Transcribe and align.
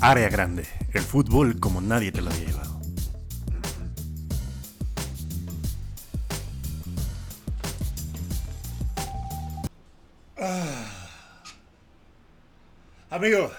Área 0.00 0.30
grande, 0.30 0.64
el 0.94 1.02
fútbol 1.02 1.60
como 1.60 1.82
nadie 1.82 2.10
te 2.10 2.22
lo 2.22 2.30
había 2.30 2.46
llevado. 2.46 2.80
Ah. 10.38 10.86
Amigo, 13.10 13.52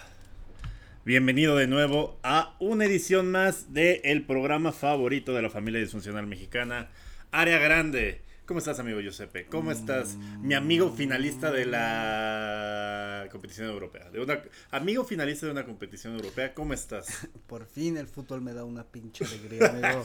bienvenido 1.05 1.55
de 1.57 1.67
nuevo 1.67 2.17
a 2.23 2.55
una 2.57 2.85
edición 2.85 3.29
más 3.29 3.71
de 3.71 4.01
el 4.03 4.25
programa 4.25 4.71
favorito 4.71 5.35
de 5.35 5.43
la 5.43 5.51
familia 5.51 5.79
disfuncional 5.79 6.25
mexicana, 6.25 6.89
Área 7.31 7.59
Grande. 7.59 8.23
¿Cómo 8.49 8.57
estás, 8.57 8.79
amigo 8.79 8.99
Giuseppe? 8.99 9.45
¿Cómo 9.45 9.71
estás, 9.71 10.17
mi 10.41 10.55
amigo 10.55 10.91
finalista 10.91 11.51
de 11.51 11.67
la 11.67 13.27
competición 13.31 13.67
europea? 13.67 14.09
De 14.09 14.19
una, 14.19 14.41
amigo 14.71 15.03
finalista 15.03 15.45
de 15.45 15.51
una 15.51 15.65
competición 15.65 16.15
europea, 16.15 16.55
¿cómo 16.55 16.73
estás? 16.73 17.27
Por 17.47 17.67
fin 17.67 17.95
el 17.95 18.07
fútbol 18.07 18.41
me 18.41 18.53
da 18.53 18.63
una 18.63 18.83
pinche 18.85 19.23
alegría, 19.23 19.67
amigo. 19.67 20.03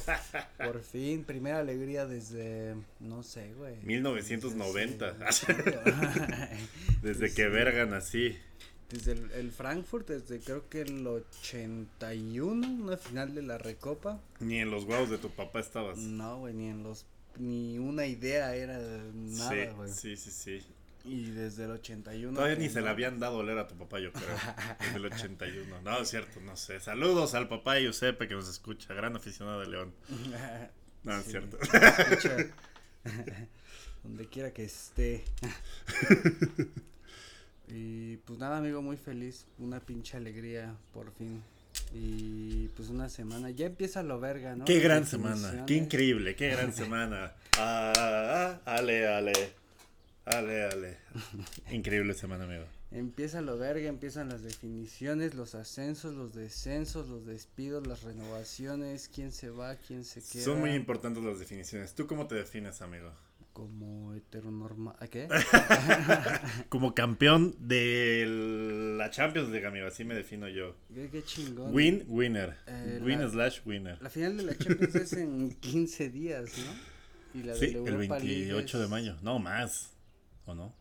Por 0.62 0.82
fin, 0.82 1.24
primera 1.24 1.60
alegría 1.60 2.04
desde, 2.04 2.74
no 3.00 3.22
sé, 3.22 3.54
güey. 3.54 3.76
1990. 3.82 5.12
Desde, 5.12 6.48
Desde 7.02 7.32
que 7.32 7.48
verga 7.48 7.86
nací. 7.86 8.36
desde 8.90 9.12
el, 9.12 9.30
el 9.30 9.52
Frankfurt, 9.52 10.06
desde 10.06 10.38
creo 10.40 10.68
que 10.68 10.82
el 10.82 11.06
81, 11.06 12.68
una 12.84 12.98
final 12.98 13.34
de 13.34 13.40
la 13.40 13.56
Recopa. 13.56 14.20
Ni 14.38 14.58
en 14.58 14.70
los 14.70 14.84
guaos 14.84 15.08
de 15.08 15.16
tu 15.16 15.30
papá 15.30 15.60
estabas. 15.60 15.96
No, 15.96 16.40
güey, 16.40 16.52
ni 16.52 16.68
en 16.68 16.82
los, 16.82 17.06
ni 17.38 17.78
una 17.78 18.06
idea 18.06 18.54
era 18.54 18.78
nada, 18.78 19.72
güey. 19.72 19.90
sí, 19.90 20.16
sí, 20.16 20.30
sí, 20.30 20.60
sí. 20.60 20.74
Y 21.04 21.30
desde 21.32 21.64
el 21.64 21.72
81. 21.72 22.34
Todavía 22.34 22.56
ni 22.56 22.70
se 22.70 22.80
le 22.80 22.88
habían 22.88 23.20
dado 23.20 23.36
a 23.36 23.40
oler 23.40 23.58
a 23.58 23.68
tu 23.68 23.76
papá, 23.76 24.00
yo 24.00 24.10
creo. 24.10 24.26
Desde 24.80 24.96
el 24.96 25.04
81. 25.04 25.82
No, 25.82 25.98
es 25.98 26.08
cierto, 26.08 26.40
no 26.40 26.56
sé. 26.56 26.80
Saludos 26.80 27.34
al 27.34 27.46
papá 27.46 27.74
de 27.74 27.82
Giuseppe 27.82 28.26
que 28.26 28.34
nos 28.34 28.48
escucha, 28.48 28.94
gran 28.94 29.14
aficionado 29.14 29.60
de 29.60 29.66
León. 29.66 29.94
No, 31.04 31.18
es 31.18 31.26
cierto. 31.26 31.58
Donde 34.02 34.26
quiera 34.26 34.54
que 34.54 34.64
esté. 34.64 35.22
y 37.68 38.16
pues 38.16 38.38
nada, 38.38 38.56
amigo, 38.56 38.80
muy 38.80 38.96
feliz. 38.96 39.44
Una 39.58 39.80
pinche 39.80 40.16
alegría, 40.16 40.74
por 40.94 41.12
fin. 41.12 41.42
Y 41.94 42.68
pues 42.76 42.88
una 42.88 43.08
semana. 43.08 43.50
Ya 43.50 43.66
empieza 43.66 44.02
lo 44.02 44.18
verga, 44.18 44.56
¿no? 44.56 44.64
Qué 44.64 44.74
Las 44.74 44.82
gran 44.82 45.06
semana, 45.06 45.64
qué 45.64 45.74
increíble, 45.74 46.34
qué 46.34 46.50
gran 46.50 46.72
semana. 46.74 47.34
Ah, 47.56 47.92
ah, 47.96 48.60
ale, 48.64 49.06
ale. 49.06 49.32
Ale, 50.24 50.64
ale. 50.64 50.96
Increíble 51.70 52.12
semana, 52.14 52.42
amigo. 52.44 52.64
Empieza 52.90 53.42
lo 53.42 53.58
verga, 53.58 53.88
empiezan 53.88 54.28
las 54.28 54.42
definiciones, 54.42 55.34
los 55.34 55.54
ascensos, 55.54 56.14
los 56.14 56.34
descensos, 56.34 57.08
los 57.08 57.26
despidos, 57.26 57.86
las 57.86 58.02
renovaciones, 58.02 59.08
quién 59.12 59.30
se 59.30 59.50
va, 59.50 59.76
quién 59.76 60.04
se 60.04 60.20
queda. 60.20 60.44
Son 60.44 60.58
muy 60.58 60.70
importantes 60.70 61.22
las 61.22 61.38
definiciones. 61.38 61.94
¿Tú 61.94 62.08
cómo 62.08 62.26
te 62.26 62.34
defines, 62.34 62.82
amigo? 62.82 63.12
Como 63.54 64.12
heteronormal. 64.14 64.96
¿A 64.98 65.06
qué? 65.06 65.28
Como 66.68 66.92
campeón 66.92 67.54
de 67.60 68.26
la 68.98 69.10
Champions 69.10 69.48
League, 69.50 69.64
amigo. 69.66 69.86
Así 69.86 70.04
me 70.04 70.14
defino 70.14 70.48
yo. 70.48 70.76
qué, 70.92 71.08
qué 71.08 71.22
chingón. 71.22 71.72
Win, 71.72 72.04
winner. 72.08 72.56
Eh, 72.66 72.98
Win 73.00 73.20
la- 73.20 73.28
slash 73.30 73.60
winner. 73.64 74.02
La 74.02 74.10
final 74.10 74.36
de 74.36 74.42
la 74.42 74.58
Champions 74.58 74.94
es 74.96 75.12
en 75.14 75.52
15 75.60 76.10
días, 76.10 76.50
¿no? 76.58 77.40
Y 77.40 77.44
la 77.44 77.54
Sí, 77.54 77.66
de 77.68 77.72
la 77.74 77.78
el 77.78 77.86
Europa 77.94 78.18
League 78.18 78.34
28 78.52 78.80
de 78.80 78.88
mayo. 78.88 79.16
No, 79.22 79.38
más. 79.38 79.92
¿O 80.46 80.54
no? 80.56 80.74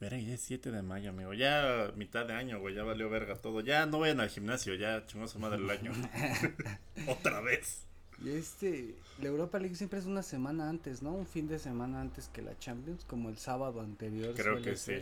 Verga, 0.00 0.18
ya 0.18 0.34
es 0.34 0.40
7 0.40 0.72
de 0.72 0.82
mayo, 0.82 1.10
amigo. 1.10 1.32
Ya 1.32 1.92
mitad 1.94 2.26
de 2.26 2.32
año, 2.32 2.58
güey. 2.58 2.74
Ya 2.74 2.82
valió 2.82 3.08
verga 3.08 3.36
todo. 3.36 3.60
Ya 3.60 3.86
no 3.86 4.00
vayan 4.00 4.18
al 4.18 4.30
gimnasio. 4.30 4.74
Ya 4.74 5.06
chingó 5.06 5.28
su 5.28 5.38
madre 5.38 5.58
el 5.62 5.70
año. 5.70 5.92
Otra 7.06 7.40
vez. 7.40 7.86
Y 8.22 8.30
este, 8.30 8.94
la 9.20 9.28
Europa 9.28 9.58
League 9.58 9.74
siempre 9.74 9.98
es 9.98 10.06
una 10.06 10.22
semana 10.22 10.68
antes, 10.68 11.02
¿no? 11.02 11.12
Un 11.12 11.26
fin 11.26 11.48
de 11.48 11.58
semana 11.58 12.00
antes 12.00 12.28
que 12.28 12.42
la 12.42 12.58
Champions, 12.58 13.04
como 13.04 13.28
el 13.28 13.38
sábado 13.38 13.80
anterior. 13.80 14.34
Creo 14.34 14.60
que 14.60 14.76
sí. 14.76 14.96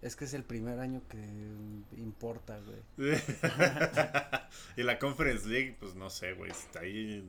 Es 0.00 0.16
que 0.16 0.24
es 0.24 0.34
el 0.34 0.42
primer 0.42 0.80
año 0.80 1.00
que 1.08 1.18
importa, 1.96 2.58
güey. 2.60 3.14
y 4.76 4.82
la 4.82 4.98
Conference 4.98 5.48
League, 5.48 5.76
pues 5.78 5.94
no 5.94 6.10
sé, 6.10 6.32
güey. 6.32 6.50
Está 6.50 6.80
ahí 6.80 7.24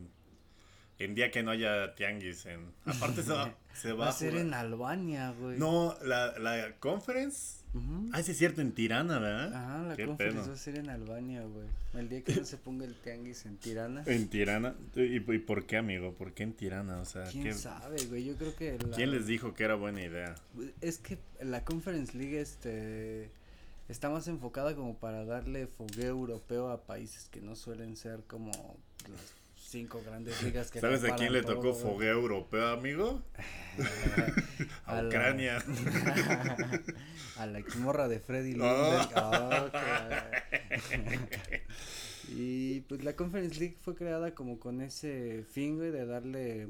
en 1.04 1.16
día 1.16 1.32
que 1.32 1.44
no 1.44 1.52
haya 1.52 1.96
tianguis. 1.96 2.46
En... 2.46 2.72
Aparte 2.86 3.24
se 3.24 3.32
va, 3.32 3.56
se 3.74 3.92
va 3.94 4.06
Va 4.06 4.10
a 4.10 4.14
ser 4.14 4.32
jugar- 4.32 4.46
en 4.48 4.54
Albania, 4.54 5.32
güey. 5.40 5.58
No, 5.60 5.96
la, 6.04 6.38
la 6.40 6.76
Conference. 6.80 7.64
Ah, 8.12 8.22
sí 8.22 8.34
es 8.34 8.38
cierto, 8.38 8.62
en 8.62 8.72
Tirana, 8.72 9.18
¿verdad? 9.18 9.52
Ajá, 9.52 9.82
la 9.88 9.96
Qué 9.96 10.06
conferencia 10.06 10.42
pedo. 10.44 10.52
va 10.52 10.56
a 10.56 10.60
ser 10.60 10.78
en 10.78 10.90
Albania, 10.92 11.42
güey. 11.42 11.66
El 11.96 12.08
día 12.08 12.22
que 12.24 12.36
no 12.36 12.46
se 12.46 12.58
ponga 12.58 12.86
el 12.86 12.94
tianguis 12.94 13.48
en 13.48 13.58
Tirana. 13.58 14.04
En 14.08 14.28
Tirana. 14.30 14.76
¿Y, 14.96 15.16
y 15.16 15.40
por 15.40 15.66
qué, 15.66 15.78
amigo? 15.78 16.14
¿Por 16.14 16.34
qué 16.34 16.44
en 16.44 16.54
Tirana? 16.54 17.00
O 17.00 17.06
sea, 17.06 17.24
¿Quién 17.32 17.46
¿qué- 17.46 17.54
sabe, 17.54 17.98
güey? 18.06 18.26
Yo 18.26 18.36
creo 18.36 18.56
que 18.56 18.78
la- 18.78 18.96
¿quién 18.96 19.10
les 19.10 19.26
dijo 19.26 19.56
que 19.56 19.64
era 19.64 19.74
buena 19.74 20.04
idea? 20.04 20.36
Es 20.82 21.00
que 21.00 21.18
la 21.42 21.66
Conference 21.66 22.16
League 22.16 22.40
este 22.40 23.32
está 23.90 24.08
más 24.12 24.28
enfocada 24.28 24.76
como 24.76 24.96
para 25.00 25.26
darle 25.26 25.66
fogueo 25.66 26.10
europeo 26.10 26.70
a 26.70 26.84
países 26.86 27.28
que 27.30 27.42
no 27.42 27.56
suelen 27.56 27.98
ser 27.98 28.20
como 28.28 28.52
las 29.10 29.34
cinco 29.74 30.02
grandes 30.06 30.42
ligas 30.44 30.70
que 30.70 30.80
¿Sabes 30.80 31.04
a 31.04 31.16
quién 31.16 31.34
le 31.34 31.42
todo, 31.42 31.56
tocó 31.56 31.74
fogueo 31.74 32.14
europeo, 32.14 32.68
amigo? 32.70 33.22
A 34.86 34.98
A 34.98 35.02
la- 35.02 35.08
Ucrania. 35.08 35.58
a 37.38 37.46
la 37.48 37.58
exmorra 37.64 38.08
de 38.08 38.20
Freddy 38.20 38.54
Oh. 38.54 38.58
Lundberg. 38.58 39.10
Ah, 39.16 39.70
claro. 39.72 41.24
y 42.30 42.82
pues 42.82 43.04
la 43.04 43.16
Conference 43.16 43.60
League 43.60 43.78
fue 43.82 43.96
creada 43.96 44.34
como 44.36 44.60
con 44.60 44.82
ese 44.82 45.44
fin, 45.52 45.78
güey, 45.78 45.92
de 45.92 46.06
darle 46.06 46.68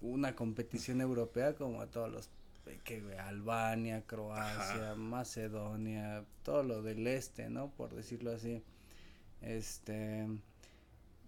una 0.00 0.34
competición 0.34 1.00
europea 1.00 1.54
como 1.54 1.80
a 1.80 1.86
todos 1.86 2.10
los 2.10 2.30
que 2.84 3.00
güey, 3.00 3.16
Albania, 3.16 4.02
Croacia, 4.06 4.90
Ajá. 4.90 4.94
Macedonia, 4.96 6.24
todo 6.42 6.62
lo 6.64 6.82
del 6.82 7.06
este, 7.06 7.48
¿no? 7.48 7.70
Por 7.70 7.94
decirlo 7.94 8.32
así. 8.32 8.62
Este 9.40 10.26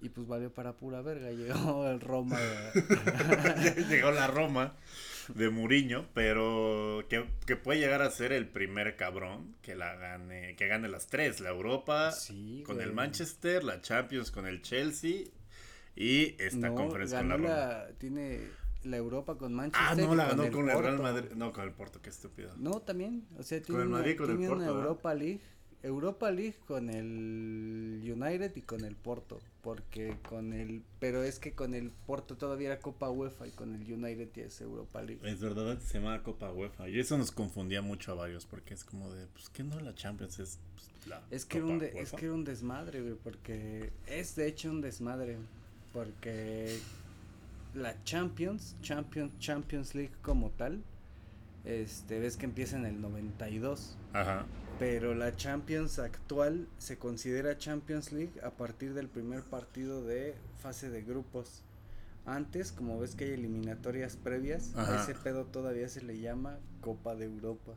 y 0.02 0.08
pues 0.10 0.26
valió 0.26 0.52
para 0.52 0.76
pura 0.76 1.02
verga, 1.02 1.30
llegó 1.32 1.86
el 1.88 2.00
Roma 2.00 2.38
de- 2.38 3.84
Llegó 3.88 4.10
la 4.10 4.26
Roma 4.26 4.74
de 5.34 5.48
Muriño, 5.50 6.08
pero 6.14 7.04
que, 7.08 7.24
que 7.46 7.56
puede 7.56 7.78
llegar 7.80 8.02
a 8.02 8.10
ser 8.10 8.32
el 8.32 8.48
primer 8.48 8.96
cabrón 8.96 9.54
que 9.62 9.74
la 9.76 9.94
gane, 9.96 10.56
que 10.56 10.66
gane 10.66 10.88
las 10.88 11.06
tres, 11.06 11.40
la 11.40 11.50
Europa 11.50 12.12
Sí, 12.12 12.62
con 12.66 12.80
el. 12.80 12.92
Manchester, 12.92 13.62
la 13.64 13.80
Champions 13.80 14.30
con 14.30 14.46
el 14.46 14.62
Chelsea 14.62 15.24
y 15.94 16.34
esta 16.42 16.68
No, 16.70 16.74
conferencia 16.74 17.18
con 17.18 17.28
la 17.28 17.36
Roma. 17.36 17.48
la, 17.48 17.88
tiene 17.98 18.40
la 18.84 18.96
Europa 18.96 19.36
con 19.36 19.52
Manchester. 19.54 19.88
Ah, 19.88 19.94
no, 20.08 20.14
la 20.14 20.26
ganó 20.28 20.44
el 20.44 20.50
con 20.50 20.68
el 20.70 20.78
Real. 20.78 20.98
Madrid. 21.00 21.30
No, 21.36 21.52
con 21.52 21.64
el 21.64 21.72
Porto, 21.72 22.00
qué 22.02 22.10
estúpido. 22.10 22.52
No, 22.56 22.80
también, 22.80 23.26
o 23.38 23.42
sea, 23.42 23.60
tiene 23.62 23.82
el 23.82 23.88
una, 23.88 23.98
Madrid 23.98 24.16
con 24.16 24.30
el 24.30 24.36
una 24.38 24.48
Porto, 24.48 24.62
¿verdad? 24.64 24.78
Europa 24.80 25.14
League, 25.14 25.40
Europa 25.82 26.30
League 26.30 26.56
con 26.66 26.90
el 26.90 28.00
United 28.04 28.54
y 28.54 28.60
con 28.62 28.84
el 28.84 28.94
Porto, 28.96 29.38
porque 29.62 30.14
con 30.28 30.52
el, 30.52 30.82
pero 30.98 31.22
es 31.22 31.38
que 31.38 31.52
con 31.52 31.74
el 31.74 31.90
Porto 32.06 32.36
todavía 32.36 32.68
era 32.72 32.80
Copa 32.80 33.08
UEFA 33.10 33.46
y 33.46 33.50
con 33.52 33.74
el 33.74 33.90
United 33.92 34.28
ya 34.34 34.44
es 34.44 34.60
Europa 34.60 35.00
League. 35.02 35.20
Es 35.24 35.40
verdad, 35.40 35.78
se 35.78 35.98
llamaba 35.98 36.22
Copa 36.22 36.52
UEFA. 36.52 36.88
Y 36.88 36.98
eso 37.00 37.16
nos 37.16 37.30
confundía 37.32 37.80
mucho 37.80 38.12
a 38.12 38.14
varios, 38.14 38.44
porque 38.44 38.74
es 38.74 38.84
como 38.84 39.10
de, 39.10 39.26
pues, 39.28 39.48
¿qué 39.48 39.62
no 39.64 39.80
la 39.80 39.94
Champions? 39.94 40.38
Es 40.38 40.58
pues, 40.74 41.06
la 41.06 41.22
Es 41.30 41.46
que 41.46 41.58
era 41.58 41.64
Copa 41.64 41.72
un, 41.74 41.78
de- 41.80 42.00
es 42.00 42.12
que 42.12 42.24
era 42.26 42.34
un 42.34 42.44
desmadre, 42.44 43.00
güey, 43.00 43.14
porque 43.14 43.90
es 44.06 44.36
de 44.36 44.48
hecho 44.48 44.70
un 44.70 44.82
desmadre, 44.82 45.38
porque 45.94 46.78
la 47.74 48.02
Champions, 48.04 48.76
Champions, 48.82 49.32
Champions 49.38 49.94
League 49.94 50.12
como 50.22 50.50
tal, 50.50 50.82
este, 51.64 52.18
ves 52.18 52.36
que 52.36 52.44
empieza 52.46 52.76
en 52.76 52.84
el 52.86 53.00
92, 53.00 53.96
Ajá. 54.12 54.44
Pero 54.80 55.14
la 55.14 55.36
Champions 55.36 55.98
actual 55.98 56.66
se 56.78 56.96
considera 56.98 57.58
Champions 57.58 58.12
League 58.12 58.32
a 58.42 58.50
partir 58.50 58.94
del 58.94 59.08
primer 59.08 59.42
partido 59.44 60.02
de 60.02 60.34
fase 60.58 60.88
de 60.90 61.02
grupos. 61.02 61.62
Antes, 62.26 62.72
como 62.72 62.98
ves 62.98 63.14
que 63.14 63.24
hay 63.26 63.30
eliminatorias 63.32 64.16
previas, 64.16 64.74
a 64.76 65.02
ese 65.02 65.14
pedo 65.14 65.44
todavía 65.44 65.88
se 65.88 66.02
le 66.02 66.18
llama 66.18 66.58
Copa 66.80 67.14
de 67.14 67.26
Europa. 67.26 67.72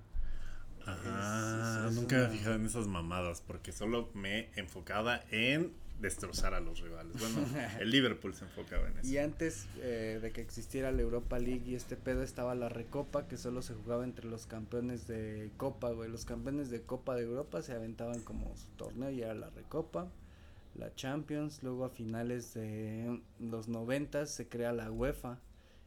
Ajá. 0.86 1.86
es- 1.88 1.92
es 1.92 1.96
Nunca 2.02 2.16
me 2.18 2.22
una- 2.24 2.32
fijado 2.32 2.56
en 2.56 2.66
esas 2.66 2.88
mamadas, 2.88 3.42
porque 3.42 3.72
solo 3.72 4.10
me 4.14 4.50
enfocaba 4.56 5.22
en 5.32 5.72
destrozar 6.04 6.54
a 6.54 6.60
los 6.60 6.82
rivales. 6.82 7.14
Bueno, 7.18 7.48
el 7.80 7.90
Liverpool 7.90 8.36
se 8.36 8.44
enfocaba 8.46 8.88
en 8.88 9.00
eso. 9.00 9.08
Y 9.08 9.18
antes 9.18 9.66
eh, 9.78 10.20
de 10.22 10.32
que 10.32 10.42
existiera 10.42 10.92
la 10.92 11.02
Europa 11.02 11.40
League 11.40 11.64
y 11.66 11.76
este 11.76 11.96
pedo 11.96 12.22
estaba 12.22 12.54
la 12.54 12.70
Recopa 12.70 13.28
que 13.28 13.38
solo 13.38 13.64
se 13.64 13.74
jugaba 13.74 14.04
entre 14.04 14.28
los 14.28 14.46
campeones 14.46 15.08
de 15.08 15.50
Copa, 15.58 15.92
güey. 15.92 16.12
Los 16.12 16.26
campeones 16.26 16.70
de 16.70 16.82
Copa 16.82 17.16
de 17.16 17.24
Europa 17.24 17.62
se 17.64 17.74
aventaban 17.74 18.20
como 18.22 18.56
su 18.56 18.68
torneo 18.76 19.10
y 19.10 19.22
era 19.22 19.34
la 19.34 19.50
Recopa, 19.50 20.12
la 20.76 20.94
Champions, 20.94 21.64
luego 21.64 21.86
a 21.86 21.90
finales 21.90 22.54
de 22.54 23.22
los 23.40 23.68
90 23.68 24.26
se 24.26 24.48
crea 24.48 24.74
la 24.74 24.92
UEFA 24.92 25.40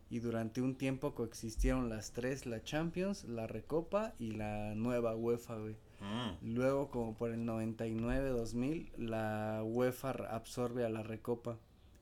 y 0.09 0.21
durante 0.21 0.61
un 0.63 0.77
tiempo 0.77 1.15
coexistieron 1.15 1.89
las 1.89 2.13
tres, 2.13 2.47
la 2.47 2.63
Champions, 2.63 3.25
la 3.25 3.47
Recopa 3.47 4.15
y 4.19 4.33
la 4.33 4.75
nueva 4.75 5.17
UEFA, 5.17 5.57
güey. 5.57 5.77
Mm. 6.01 6.55
Luego, 6.55 6.91
como 6.91 7.15
por 7.17 7.31
el 7.31 7.41
99-2000, 7.47 8.91
la 8.99 9.63
UEFA 9.65 10.11
absorbe 10.31 10.85
a 10.85 10.89
la 10.89 11.03
Recopa 11.03 11.59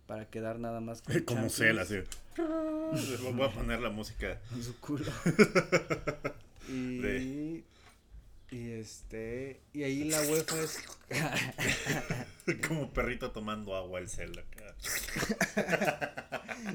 para 0.06 0.28
quedar 0.28 0.58
nada 0.58 0.80
más 0.80 1.00
con 1.02 1.18
Como 1.24 1.48
Cell, 1.48 1.78
así. 1.78 1.96
Voy 3.32 3.42
a 3.42 3.50
poner 3.52 3.80
la 3.80 3.90
música. 3.90 4.38
en 4.54 4.62
su 4.62 4.78
culo. 4.80 5.06
y, 6.68 6.98
De- 6.98 7.64
y 8.54 8.70
este, 8.70 9.60
y 9.72 9.82
ahí 9.82 10.04
la 10.04 10.20
UEFA 10.20 10.62
es 10.62 10.78
Como 12.68 12.92
perrito 12.92 13.32
tomando 13.32 13.74
agua 13.74 13.98
el 13.98 14.06
acá. 14.38 14.76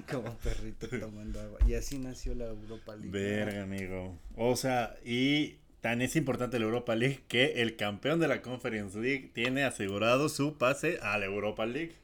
como 0.12 0.36
perrito 0.40 0.90
tomando 0.90 1.40
agua. 1.40 1.60
Y 1.66 1.76
así 1.76 1.98
nació 1.98 2.36
la 2.36 2.48
Europa 2.48 2.98
League. 2.98 3.12
Verga, 3.12 3.64
amigo. 3.64 4.20
O 4.36 4.58
sea, 4.58 4.98
y 5.06 5.60
tan 5.80 6.02
es 6.02 6.18
importante 6.18 6.60
la 6.60 6.66
Europa 6.66 6.98
League 6.98 7.22
que 7.30 7.62
el 7.62 7.78
campeón 7.78 8.20
de 8.20 8.28
la 8.28 8.42
Conference 8.42 9.00
League 9.00 9.32
tiene 9.34 9.64
asegurado 9.64 10.28
su 10.28 10.58
pase 10.58 11.00
a 11.02 11.18
la 11.18 11.28
Europa 11.28 11.66
League. 11.66 11.96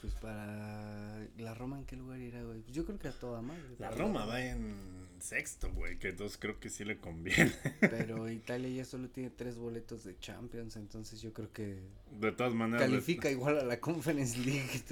Pues 0.00 0.14
para 0.14 1.26
la 1.38 1.54
Roma, 1.54 1.80
¿en 1.80 1.86
qué 1.86 1.96
lugar 1.96 2.20
irá, 2.20 2.40
güey? 2.44 2.62
Yo 2.70 2.84
creo 2.84 3.00
que 3.00 3.08
a 3.08 3.12
toda 3.12 3.42
madre. 3.42 3.62
La 3.80 3.90
Roma 3.90 4.26
va 4.26 4.40
en 4.44 4.93
sexto, 5.20 5.70
güey, 5.72 5.98
que 5.98 6.08
entonces 6.08 6.38
creo 6.38 6.58
que 6.60 6.68
sí 6.70 6.84
le 6.84 6.98
conviene. 6.98 7.52
Pero 7.80 8.28
Italia 8.30 8.68
ya 8.68 8.84
solo 8.84 9.08
tiene 9.08 9.30
tres 9.30 9.56
boletos 9.56 10.04
de 10.04 10.18
Champions, 10.18 10.76
entonces 10.76 11.20
yo 11.22 11.32
creo 11.32 11.52
que 11.52 11.78
De 12.20 12.32
todas 12.32 12.54
maneras. 12.54 12.88
califica 12.88 13.30
igual 13.30 13.58
a 13.58 13.64
la 13.64 13.80
Conference 13.80 14.38
League. 14.38 14.82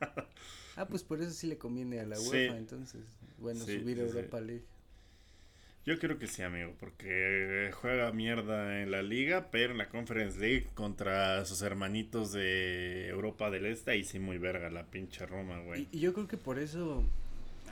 ah, 0.76 0.86
pues 0.86 1.02
por 1.02 1.20
eso 1.22 1.30
sí 1.32 1.46
le 1.46 1.58
conviene 1.58 2.00
a 2.00 2.06
la 2.06 2.16
Sí. 2.16 2.28
UEFA, 2.30 2.58
entonces. 2.58 3.02
Bueno, 3.38 3.64
Sí, 3.64 3.78
subir 3.80 4.00
a 4.00 4.04
sí. 4.08 4.16
Europa 4.16 4.40
League. 4.40 4.64
Yo 5.84 5.98
creo 5.98 6.16
que 6.16 6.28
sí, 6.28 6.42
amigo, 6.42 6.72
porque 6.78 7.70
juega 7.74 8.12
mierda 8.12 8.82
en 8.82 8.92
la 8.92 9.02
liga, 9.02 9.50
pero 9.50 9.72
en 9.72 9.78
la 9.78 9.88
Conference 9.88 10.38
League 10.38 10.68
contra 10.74 11.44
sus 11.44 11.60
hermanitos 11.62 12.30
de 12.32 13.08
Europa 13.08 13.50
del 13.50 13.66
Este, 13.66 13.96
y 13.96 14.04
sí 14.04 14.20
muy 14.20 14.38
verga 14.38 14.70
la 14.70 14.86
pinche 14.86 15.26
Roma, 15.26 15.58
güey. 15.60 15.88
Y, 15.90 15.96
y 15.96 16.00
yo 16.00 16.12
creo 16.14 16.28
que 16.28 16.36
por 16.36 16.60
eso 16.60 17.02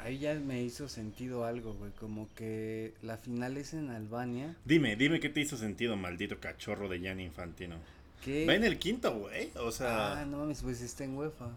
ahí 0.02 0.18
ya 0.18 0.34
me 0.34 0.62
hizo 0.62 0.88
sentido 0.88 1.44
algo, 1.44 1.74
güey. 1.74 1.90
Como 1.92 2.28
que 2.34 2.94
la 3.02 3.16
final 3.16 3.56
es 3.56 3.74
en 3.74 3.90
Albania. 3.90 4.56
Dime, 4.64 4.96
dime 4.96 5.20
qué 5.20 5.28
te 5.28 5.40
hizo 5.40 5.56
sentido, 5.56 5.96
maldito 5.96 6.40
cachorro 6.40 6.88
de 6.88 7.00
Gianni 7.00 7.24
Infantino. 7.24 7.76
Que... 8.24 8.46
Va 8.46 8.54
en 8.54 8.64
el 8.64 8.78
quinto, 8.78 9.14
güey. 9.16 9.50
O 9.56 9.70
sea, 9.72 10.20
Ah, 10.20 10.24
no 10.26 10.38
mames, 10.38 10.62
pues 10.62 10.80
está 10.82 11.04
en 11.04 11.16
UEFA. 11.16 11.50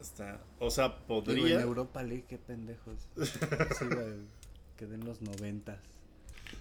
está, 0.00 0.40
o 0.58 0.70
sea, 0.70 0.88
Digo, 0.88 1.00
en 1.00 1.06
podría. 1.06 1.60
Europa 1.60 2.02
League, 2.02 2.24
qué 2.28 2.38
pendejos. 2.38 3.06
Sí, 3.78 3.84
güey, 3.84 4.14
quedé 4.78 4.94
en 4.94 5.04
los 5.04 5.20
noventas. 5.22 5.78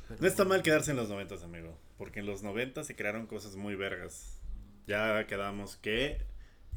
Pero 0.07 0.19
No 0.21 0.27
está 0.27 0.45
mal 0.45 0.61
quedarse 0.63 0.91
en 0.91 0.97
los 0.97 1.09
noventas, 1.09 1.43
amigo. 1.43 1.77
Porque 1.97 2.19
en 2.19 2.25
los 2.25 2.43
noventas 2.43 2.87
se 2.87 2.95
crearon 2.95 3.27
cosas 3.27 3.55
muy 3.55 3.75
vergas. 3.75 4.39
Ya 4.87 5.25
quedamos 5.27 5.77
que 5.77 6.17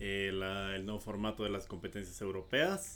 eh, 0.01 0.31
la- 0.33 0.77
el 0.77 0.85
nuevo 0.87 1.01
formato 1.01 1.43
de 1.43 1.51
las 1.51 1.67
competencias 1.67 2.21
europeas, 2.21 2.95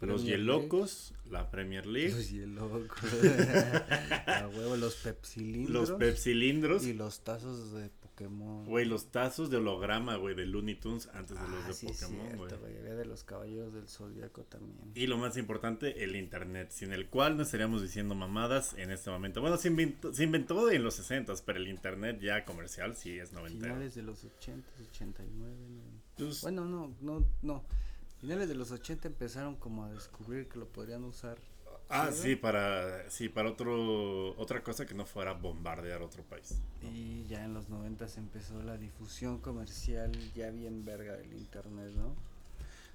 los 0.00 0.24
Yelocos, 0.24 1.14
la 1.30 1.50
Premier 1.50 1.86
League, 1.86 2.10
Los 2.10 2.30
Yelocos. 2.30 3.02
A 4.26 4.48
huevo, 4.48 4.76
los 4.76 4.96
Pepsilindros. 4.96 5.88
los 5.88 5.98
Pepsilindros, 5.98 6.84
Y 6.84 6.94
los 6.94 7.20
tazos 7.20 7.72
de 7.72 7.90
Pokémon. 7.90 8.64
güey, 8.66 8.84
los 8.84 9.06
tazos 9.10 9.50
de 9.50 9.58
holograma, 9.58 10.16
güey, 10.16 10.34
de 10.34 10.46
Looney 10.46 10.74
Tunes 10.74 11.08
antes 11.14 11.36
de 11.36 11.44
ah, 11.44 11.48
los 11.48 11.66
de 11.66 11.74
sí, 11.74 11.86
Pokémon, 11.86 12.36
güey. 12.36 12.52
Había 12.52 12.94
de 12.94 13.04
los 13.04 13.24
Caballeros 13.24 13.72
del 13.72 13.88
Zodíaco 13.88 14.42
también. 14.44 14.92
Y 14.94 15.06
lo 15.06 15.18
más 15.18 15.36
importante, 15.36 16.04
el 16.04 16.16
internet, 16.16 16.70
sin 16.70 16.92
el 16.92 17.08
cual 17.08 17.36
no 17.36 17.42
estaríamos 17.42 17.82
diciendo 17.82 18.14
mamadas 18.14 18.74
en 18.74 18.90
este 18.90 19.10
momento. 19.10 19.40
Bueno, 19.40 19.56
se 19.56 19.68
inventó, 19.68 20.12
se 20.12 20.24
inventó 20.24 20.70
en 20.70 20.82
los 20.82 20.94
60 20.94 21.34
pero 21.44 21.58
el 21.58 21.68
internet 21.68 22.18
ya 22.20 22.44
comercial 22.44 22.96
sí 22.96 23.18
es 23.18 23.32
90. 23.32 23.66
Finales 23.66 23.94
de 23.94 24.02
los 24.02 24.24
80, 24.24 24.68
89, 24.90 25.54
90. 25.68 26.00
Pues, 26.16 26.42
Bueno, 26.42 26.64
no, 26.64 26.94
no, 27.00 27.26
no. 27.42 27.64
Finales 28.20 28.48
de 28.48 28.54
los 28.54 28.70
80 28.70 29.08
empezaron 29.08 29.56
como 29.56 29.84
a 29.84 29.90
descubrir 29.90 30.48
que 30.48 30.58
lo 30.58 30.68
podrían 30.68 31.04
usar. 31.04 31.38
ah, 31.88 32.10
¿sí, 32.12 32.36
para 32.36 33.08
sí, 33.10 33.28
para 33.28 33.50
otro 33.50 34.36
otra 34.36 34.62
cosa 34.62 34.86
que 34.86 34.94
no 34.94 35.06
fuera 35.06 35.32
bombardear 35.32 36.02
otro 36.02 36.22
país. 36.24 36.62
Y 36.82 37.24
ya 37.26 37.44
en 37.44 37.54
los 37.54 37.68
90 37.68 38.06
empezó 38.16 38.62
la 38.62 38.76
difusión 38.76 39.40
comercial 39.40 40.12
ya 40.34 40.50
bien 40.50 40.84
verga 40.84 41.16
del 41.16 41.32
internet, 41.34 41.92
¿no? 41.94 42.14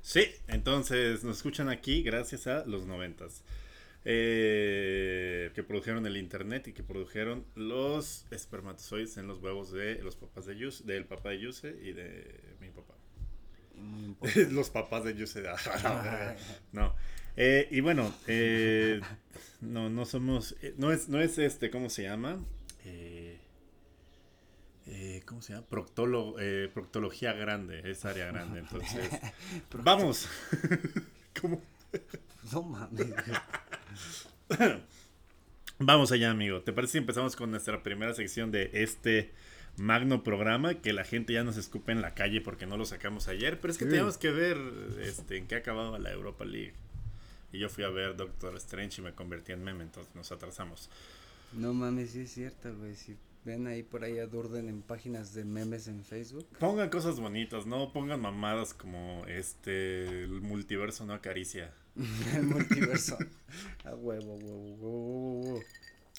Sí, 0.01 0.25
entonces 0.47 1.23
nos 1.23 1.37
escuchan 1.37 1.69
aquí 1.69 2.03
gracias 2.03 2.47
a 2.47 2.65
los 2.65 2.85
noventas. 2.85 3.43
Eh, 4.07 5.51
que 5.55 5.63
produjeron 5.63 6.05
el 6.05 6.17
internet 6.17 6.67
y 6.67 6.73
que 6.73 6.83
produjeron 6.83 7.47
los 7.55 8.27
espermatozoides 8.31 9.17
en 9.17 9.25
los 9.27 9.39
huevos 9.41 9.71
de 9.71 9.95
los 10.03 10.15
papás 10.15 10.45
de 10.45 10.55
Yuse, 10.57 10.83
del 10.83 11.05
papá 11.05 11.29
de 11.31 11.39
Yuse 11.39 11.75
y 11.81 11.91
de 11.93 12.55
mi 12.59 12.69
papá. 12.69 12.94
Y 13.77 13.81
muy 13.81 14.03
importante. 14.05 14.51
los 14.51 14.69
papás 14.69 15.03
de 15.03 15.15
Yuse. 15.15 15.43
no. 16.71 16.95
Eh, 17.37 17.67
y 17.69 17.81
bueno, 17.81 18.13
eh, 18.27 19.01
no, 19.61 19.89
no 19.89 20.05
somos, 20.05 20.55
eh, 20.61 20.73
no 20.77 20.91
es, 20.91 21.09
no 21.09 21.19
es 21.19 21.37
este, 21.37 21.69
¿cómo 21.69 21.89
se 21.89 22.03
llama? 22.03 22.39
¿Cómo 25.25 25.41
se 25.41 25.53
llama? 25.53 25.65
Proctolo, 25.65 26.35
proctología 26.73 27.33
grande, 27.33 27.81
es 27.89 28.05
área 28.05 28.27
grande, 28.27 28.59
entonces. 28.59 29.09
Vamos. 29.83 30.29
¿Cómo? 31.41 31.61
no 32.51 32.61
mames. 32.61 33.07
Vamos 35.79 36.11
allá, 36.11 36.29
amigo. 36.29 36.61
¿Te 36.61 36.71
parece 36.71 36.93
si 36.93 36.97
empezamos 36.99 37.35
con 37.35 37.49
nuestra 37.49 37.81
primera 37.81 38.13
sección 38.13 38.51
de 38.51 38.69
este 38.73 39.33
magno 39.77 40.23
programa? 40.23 40.75
Que 40.75 40.93
la 40.93 41.03
gente 41.03 41.33
ya 41.33 41.43
nos 41.43 41.57
escupe 41.57 41.91
en 41.91 42.01
la 42.01 42.13
calle 42.13 42.41
porque 42.41 42.65
no 42.65 42.77
lo 42.77 42.85
sacamos 42.85 43.27
ayer. 43.27 43.59
Pero 43.59 43.71
es 43.71 43.77
que 43.77 43.85
Sí. 43.85 43.89
teníamos 43.91 44.17
que 44.17 44.31
ver 44.31 44.57
este, 45.01 45.37
en 45.37 45.47
qué 45.47 45.55
acababa 45.55 45.99
la 45.99 46.11
Europa 46.11 46.45
League. 46.45 46.73
Y 47.51 47.59
yo 47.59 47.69
fui 47.69 47.83
a 47.83 47.89
ver 47.89 48.15
Doctor 48.17 48.55
Strange 48.57 49.01
y 49.01 49.03
me 49.05 49.13
convertí 49.13 49.51
en 49.53 49.63
meme, 49.63 49.83
entonces 49.83 50.13
nos 50.15 50.31
atrasamos. 50.31 50.89
No 51.53 51.73
mames, 51.73 52.11
sí 52.11 52.21
es 52.21 52.31
cierto, 52.33 52.75
güey. 52.75 52.95
Si 52.95 53.15
ven 53.45 53.67
ahí 53.67 53.83
por 53.83 54.03
ahí 54.03 54.17
a 54.19 54.25
Durden 54.27 54.67
en 54.67 54.81
páginas 54.81 55.33
de 55.33 55.45
memes 55.45 55.87
en 55.87 56.03
Facebook. 56.03 56.45
Pongan 56.59 56.89
cosas 56.89 57.19
bonitas, 57.19 57.65
no 57.65 57.93
pongan 57.93 58.19
mamadas 58.19 58.73
como 58.73 59.23
este 59.27 60.23
el 60.23 60.41
multiverso 60.41 61.05
no 61.05 61.13
acaricia. 61.13 61.71
el 62.35 62.43
multiverso. 62.43 63.17
A 63.85 63.95
huevo, 63.95 64.35
huevo, 64.35 64.73
huevo, 64.73 65.39
huevo. 65.41 65.63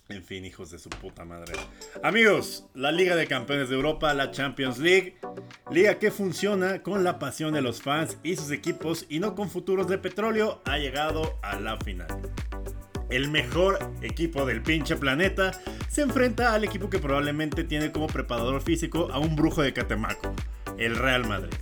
En 0.08 0.22
fin, 0.22 0.44
hijos 0.44 0.70
de 0.70 0.78
su 0.78 0.88
puta 0.88 1.24
madre. 1.24 1.52
Amigos, 2.02 2.64
la 2.74 2.92
Liga 2.92 3.16
de 3.16 3.26
Campeones 3.26 3.68
de 3.68 3.74
Europa, 3.74 4.14
la 4.14 4.30
Champions 4.30 4.78
League, 4.78 5.18
liga 5.70 5.98
que 5.98 6.12
funciona 6.12 6.80
con 6.82 7.02
la 7.02 7.18
pasión 7.18 7.52
de 7.54 7.60
los 7.60 7.82
fans 7.82 8.16
y 8.22 8.36
sus 8.36 8.52
equipos 8.52 9.06
y 9.08 9.18
no 9.18 9.34
con 9.34 9.50
futuros 9.50 9.88
de 9.88 9.98
petróleo, 9.98 10.62
ha 10.64 10.78
llegado 10.78 11.38
a 11.42 11.58
la 11.58 11.76
final. 11.78 12.06
El 13.10 13.30
mejor 13.30 13.78
equipo 14.00 14.46
del 14.46 14.62
pinche 14.62 14.94
planeta 14.94 15.52
se 15.88 16.02
enfrenta 16.02 16.54
al 16.54 16.62
equipo 16.62 16.88
que 16.88 16.98
probablemente 16.98 17.64
tiene 17.64 17.90
como 17.90 18.06
preparador 18.06 18.62
físico 18.62 19.08
a 19.12 19.18
un 19.18 19.34
brujo 19.34 19.62
de 19.62 19.72
Catemaco, 19.72 20.34
el 20.78 20.94
Real 20.94 21.26
Madrid. 21.26 21.54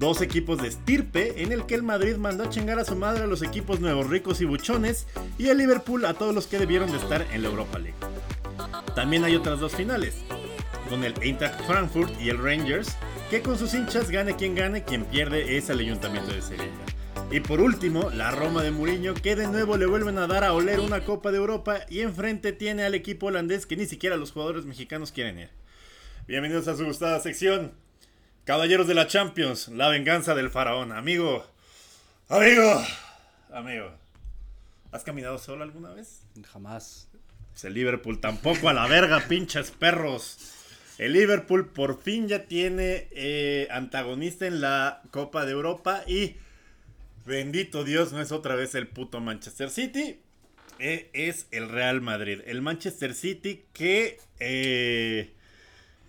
Dos 0.00 0.22
equipos 0.22 0.62
de 0.62 0.68
estirpe 0.68 1.42
en 1.42 1.52
el 1.52 1.66
que 1.66 1.74
el 1.74 1.82
Madrid 1.82 2.16
mandó 2.16 2.44
a 2.44 2.48
chingar 2.48 2.78
a 2.78 2.86
su 2.86 2.96
madre 2.96 3.24
a 3.24 3.26
los 3.26 3.42
equipos 3.42 3.80
nuevos 3.80 4.08
ricos 4.08 4.40
y 4.40 4.46
buchones 4.46 5.06
y 5.36 5.48
el 5.48 5.58
Liverpool 5.58 6.06
a 6.06 6.14
todos 6.14 6.34
los 6.34 6.46
que 6.46 6.58
debieron 6.58 6.90
de 6.90 6.96
estar 6.96 7.26
en 7.30 7.42
la 7.42 7.50
Europa 7.50 7.78
League. 7.78 7.98
También 8.94 9.24
hay 9.24 9.36
otras 9.36 9.60
dos 9.60 9.74
finales, 9.74 10.14
con 10.88 11.04
el 11.04 11.12
Eintracht 11.20 11.60
Frankfurt 11.66 12.18
y 12.18 12.30
el 12.30 12.38
Rangers, 12.38 12.96
que 13.28 13.42
con 13.42 13.58
sus 13.58 13.74
hinchas 13.74 14.10
gane 14.10 14.36
quien 14.36 14.54
gane, 14.54 14.84
quien 14.84 15.04
pierde 15.04 15.58
es 15.58 15.68
el 15.68 15.80
Ayuntamiento 15.80 16.32
de 16.32 16.40
Sevilla. 16.40 16.64
Y 17.30 17.40
por 17.40 17.60
último, 17.60 18.08
la 18.08 18.30
Roma 18.30 18.62
de 18.62 18.70
Mourinho, 18.70 19.12
que 19.12 19.36
de 19.36 19.48
nuevo 19.48 19.76
le 19.76 19.84
vuelven 19.84 20.16
a 20.16 20.26
dar 20.26 20.44
a 20.44 20.54
oler 20.54 20.80
una 20.80 21.04
Copa 21.04 21.30
de 21.30 21.36
Europa 21.36 21.80
y 21.90 22.00
enfrente 22.00 22.54
tiene 22.54 22.84
al 22.84 22.94
equipo 22.94 23.26
holandés 23.26 23.66
que 23.66 23.76
ni 23.76 23.84
siquiera 23.84 24.16
los 24.16 24.32
jugadores 24.32 24.64
mexicanos 24.64 25.12
quieren 25.12 25.40
ir. 25.40 25.50
Bienvenidos 26.26 26.68
a 26.68 26.76
su 26.78 26.86
gustada 26.86 27.20
sección. 27.20 27.72
Caballeros 28.50 28.88
de 28.88 28.94
la 28.94 29.06
Champions, 29.06 29.68
la 29.68 29.88
venganza 29.88 30.34
del 30.34 30.50
faraón. 30.50 30.90
Amigo, 30.90 31.46
amigo, 32.28 32.84
amigo. 33.52 33.92
¿Has 34.90 35.04
caminado 35.04 35.38
solo 35.38 35.62
alguna 35.62 35.90
vez? 35.90 36.22
Jamás. 36.52 37.06
Pues 37.52 37.62
el 37.62 37.74
Liverpool 37.74 38.20
tampoco 38.20 38.68
a 38.68 38.72
la 38.72 38.88
verga, 38.88 39.20
pinches 39.28 39.70
perros. 39.70 40.36
El 40.98 41.12
Liverpool 41.12 41.68
por 41.68 42.02
fin 42.02 42.26
ya 42.26 42.46
tiene 42.46 43.06
eh, 43.12 43.68
antagonista 43.70 44.48
en 44.48 44.60
la 44.60 45.00
Copa 45.12 45.46
de 45.46 45.52
Europa 45.52 46.02
y 46.08 46.34
bendito 47.26 47.84
Dios, 47.84 48.12
no 48.12 48.20
es 48.20 48.32
otra 48.32 48.56
vez 48.56 48.74
el 48.74 48.88
puto 48.88 49.20
Manchester 49.20 49.70
City. 49.70 50.18
eh, 50.80 51.08
es 51.12 51.46
el 51.52 51.68
Real 51.68 52.00
Madrid. 52.00 52.40
El 52.46 52.62
Manchester 52.62 53.14
City 53.14 53.62
que 53.72 54.18
eh, 54.40 55.34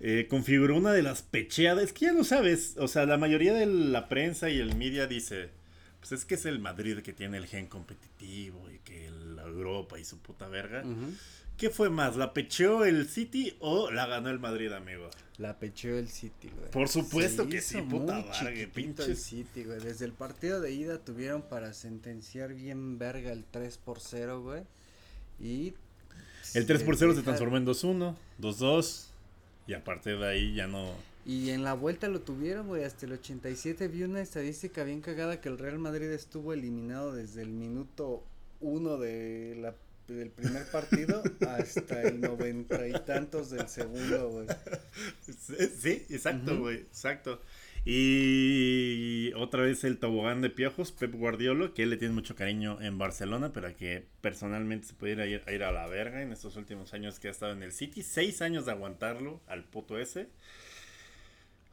eh, 0.04 0.26
configuró 0.28 0.78
una 0.78 0.94
de 0.94 1.04
las 1.04 1.22
pecheadas. 1.22 1.84
Es 1.86 1.94
que 1.94 2.06
ya 2.06 2.14
lo 2.14 2.24
sabes. 2.24 2.76
O 2.78 2.88
sea, 2.88 3.06
la 3.06 3.18
mayoría 3.18 3.54
de 3.54 3.68
la 3.68 4.10
prensa 4.10 4.50
y 4.50 4.58
el 4.60 4.76
media 4.76 5.06
dice. 5.06 5.50
pues 6.00 6.12
es 6.12 6.26
que 6.26 6.36
es 6.36 6.46
el 6.46 6.58
Madrid 6.58 7.00
que 7.00 7.14
tiene 7.14 7.38
el 7.38 7.46
gen 7.46 7.68
competitivo 7.68 8.68
y 8.72 8.80
que 8.80 9.12
la 9.36 9.44
Europa 9.44 10.00
y 10.00 10.04
su 10.04 10.18
puta 10.18 10.48
verga. 10.48 10.84
¿Qué 11.56 11.70
fue 11.70 11.92
más? 11.92 12.16
¿La 12.16 12.34
pecheó 12.34 12.86
el 12.86 13.08
City 13.08 13.56
o 13.60 13.92
la 13.92 14.08
ganó 14.08 14.32
el 14.32 14.40
Madrid, 14.40 14.72
amigo? 14.72 15.12
La 15.38 15.60
pecheó 15.60 15.96
el 15.96 16.08
City, 16.08 16.50
güey. 16.50 16.72
Por 16.72 16.88
supuesto 16.88 17.48
que 17.48 17.62
sí, 17.62 17.80
puta 17.84 18.26
chiquitito 18.32 18.74
pinches. 18.74 19.08
el 19.08 19.18
City, 19.18 19.64
güey. 19.66 19.80
Desde 19.80 20.06
el 20.06 20.14
partido 20.14 20.60
de 20.60 20.72
ida 20.72 20.98
tuvieron 20.98 21.44
para 21.44 21.74
sentenciar 21.74 22.56
bien 22.56 22.98
verga 22.98 23.32
el 23.32 23.46
3 23.46 23.78
por 23.78 24.00
0, 24.00 24.42
güey. 24.42 24.64
Y. 25.40 25.76
El 26.56 26.66
3 26.66 26.82
por 26.82 26.98
0 26.98 27.14
se 27.14 27.22
transformó 27.22 27.58
en 27.58 27.68
2-1, 27.68 28.16
2-2. 28.40 29.11
Y 29.68 29.74
a 29.74 29.84
partir 29.84 30.20
de 30.20 30.28
ahí 30.28 30.56
ya 30.56 30.68
no. 30.68 30.94
Y 31.26 31.52
en 31.52 31.64
la 31.64 31.74
vuelta 31.74 32.08
lo 32.08 32.22
tuvieron, 32.22 32.68
güey. 32.68 32.84
Hasta 32.84 33.06
el 33.06 33.14
87 33.14 33.88
vi 33.88 34.04
una 34.04 34.22
estadística 34.22 34.84
bien 34.84 35.02
cagada 35.02 35.40
que 35.40 35.50
el 35.50 35.58
Real 35.58 35.80
Madrid 35.80 36.10
estuvo 36.12 36.54
eliminado 36.54 37.14
desde 37.14 37.44
el 37.44 37.50
minuto 37.50 38.24
1 38.60 38.98
de 38.98 39.58
la, 39.60 39.76
del 40.08 40.30
primer 40.30 40.66
partido 40.72 41.22
hasta 41.48 42.02
el 42.02 42.22
noventa 42.22 42.88
y 42.88 42.94
tantos 43.06 43.52
del 43.52 43.68
segundo, 43.68 44.30
güey. 44.30 44.48
Sí, 45.80 46.06
exacto, 46.10 46.60
güey, 46.60 46.78
exacto. 46.78 47.40
Y 47.84 49.34
otra 49.34 49.64
vez 49.64 49.84
el 49.84 49.98
tobogán 49.98 50.42
de 50.42 50.52
piojos, 50.52 50.92
Pep 50.92 51.16
Guardiola, 51.16 51.74
que 51.74 51.84
él 51.84 51.90
le 51.90 51.98
tiene 51.98 52.14
mucho 52.14 52.36
cariño 52.36 52.80
en 52.80 53.00
Barcelona, 53.00 53.52
pero 53.54 53.76
que 53.76 54.06
personalmente 54.22 54.88
se 54.88 54.94
puede 54.94 55.14
ir 55.14 55.22
a, 55.22 55.52
ir 55.52 55.64
a 55.64 55.72
la 55.72 55.88
verga 55.88 56.22
en 56.22 56.32
estos 56.32 56.56
últimos 56.58 56.94
años 56.94 57.20
que 57.20 57.28
ha 57.28 57.32
estado 57.32 57.54
en 57.54 57.64
el 57.64 57.72
City. 57.72 58.04
Seis 58.04 58.44
años 58.44 58.66
de 58.66 58.74
aguantarlo 58.74 59.42
al 59.48 59.64
puto 59.64 59.98
ese. 59.98 60.30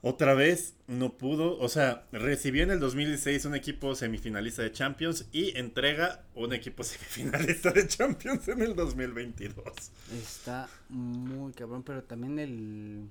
Otra 0.01 0.33
vez 0.33 0.77
no 0.87 1.19
pudo, 1.19 1.59
o 1.59 1.69
sea, 1.69 2.07
recibió 2.13 2.63
en 2.63 2.71
el 2.71 2.79
2016 2.79 3.45
un 3.47 3.57
equipo 3.57 3.97
semifinalista 3.97 4.63
de 4.63 4.71
Champions 4.71 5.27
y 5.33 5.59
entrega 5.59 6.25
un 6.35 6.55
equipo 6.55 6.83
semifinalista 6.85 7.73
de 7.73 7.87
Champions 7.87 8.49
en 8.49 8.63
el 8.63 8.77
2022. 8.77 9.65
Está 10.13 10.69
muy 10.89 11.53
cabrón, 11.53 11.83
pero 11.83 12.05
también 12.05 12.39
el, 12.39 13.11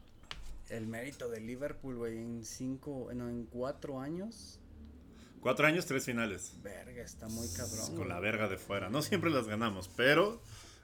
el 0.70 0.88
mérito 0.88 1.30
de 1.30 1.40
Liverpool, 1.40 1.96
güey, 1.98 2.18
en 2.18 2.44
cinco, 2.44 3.10
no, 3.16 3.30
en 3.30 3.46
cuatro 3.46 4.00
años, 4.00 4.60
Cuatro 5.40 5.68
años, 5.68 5.86
tres 5.86 6.04
finales. 6.04 6.58
verga, 6.64 7.04
está 7.04 7.28
muy 7.30 7.48
cabrón. 7.56 7.96
con 7.96 8.10
la 8.10 8.20
verga 8.20 8.48
de 8.50 8.58
fuera. 8.58 8.90
No 8.90 9.02
siempre 9.02 9.30
las 9.30 9.48
ganamos, 9.48 9.88
pero 9.96 10.42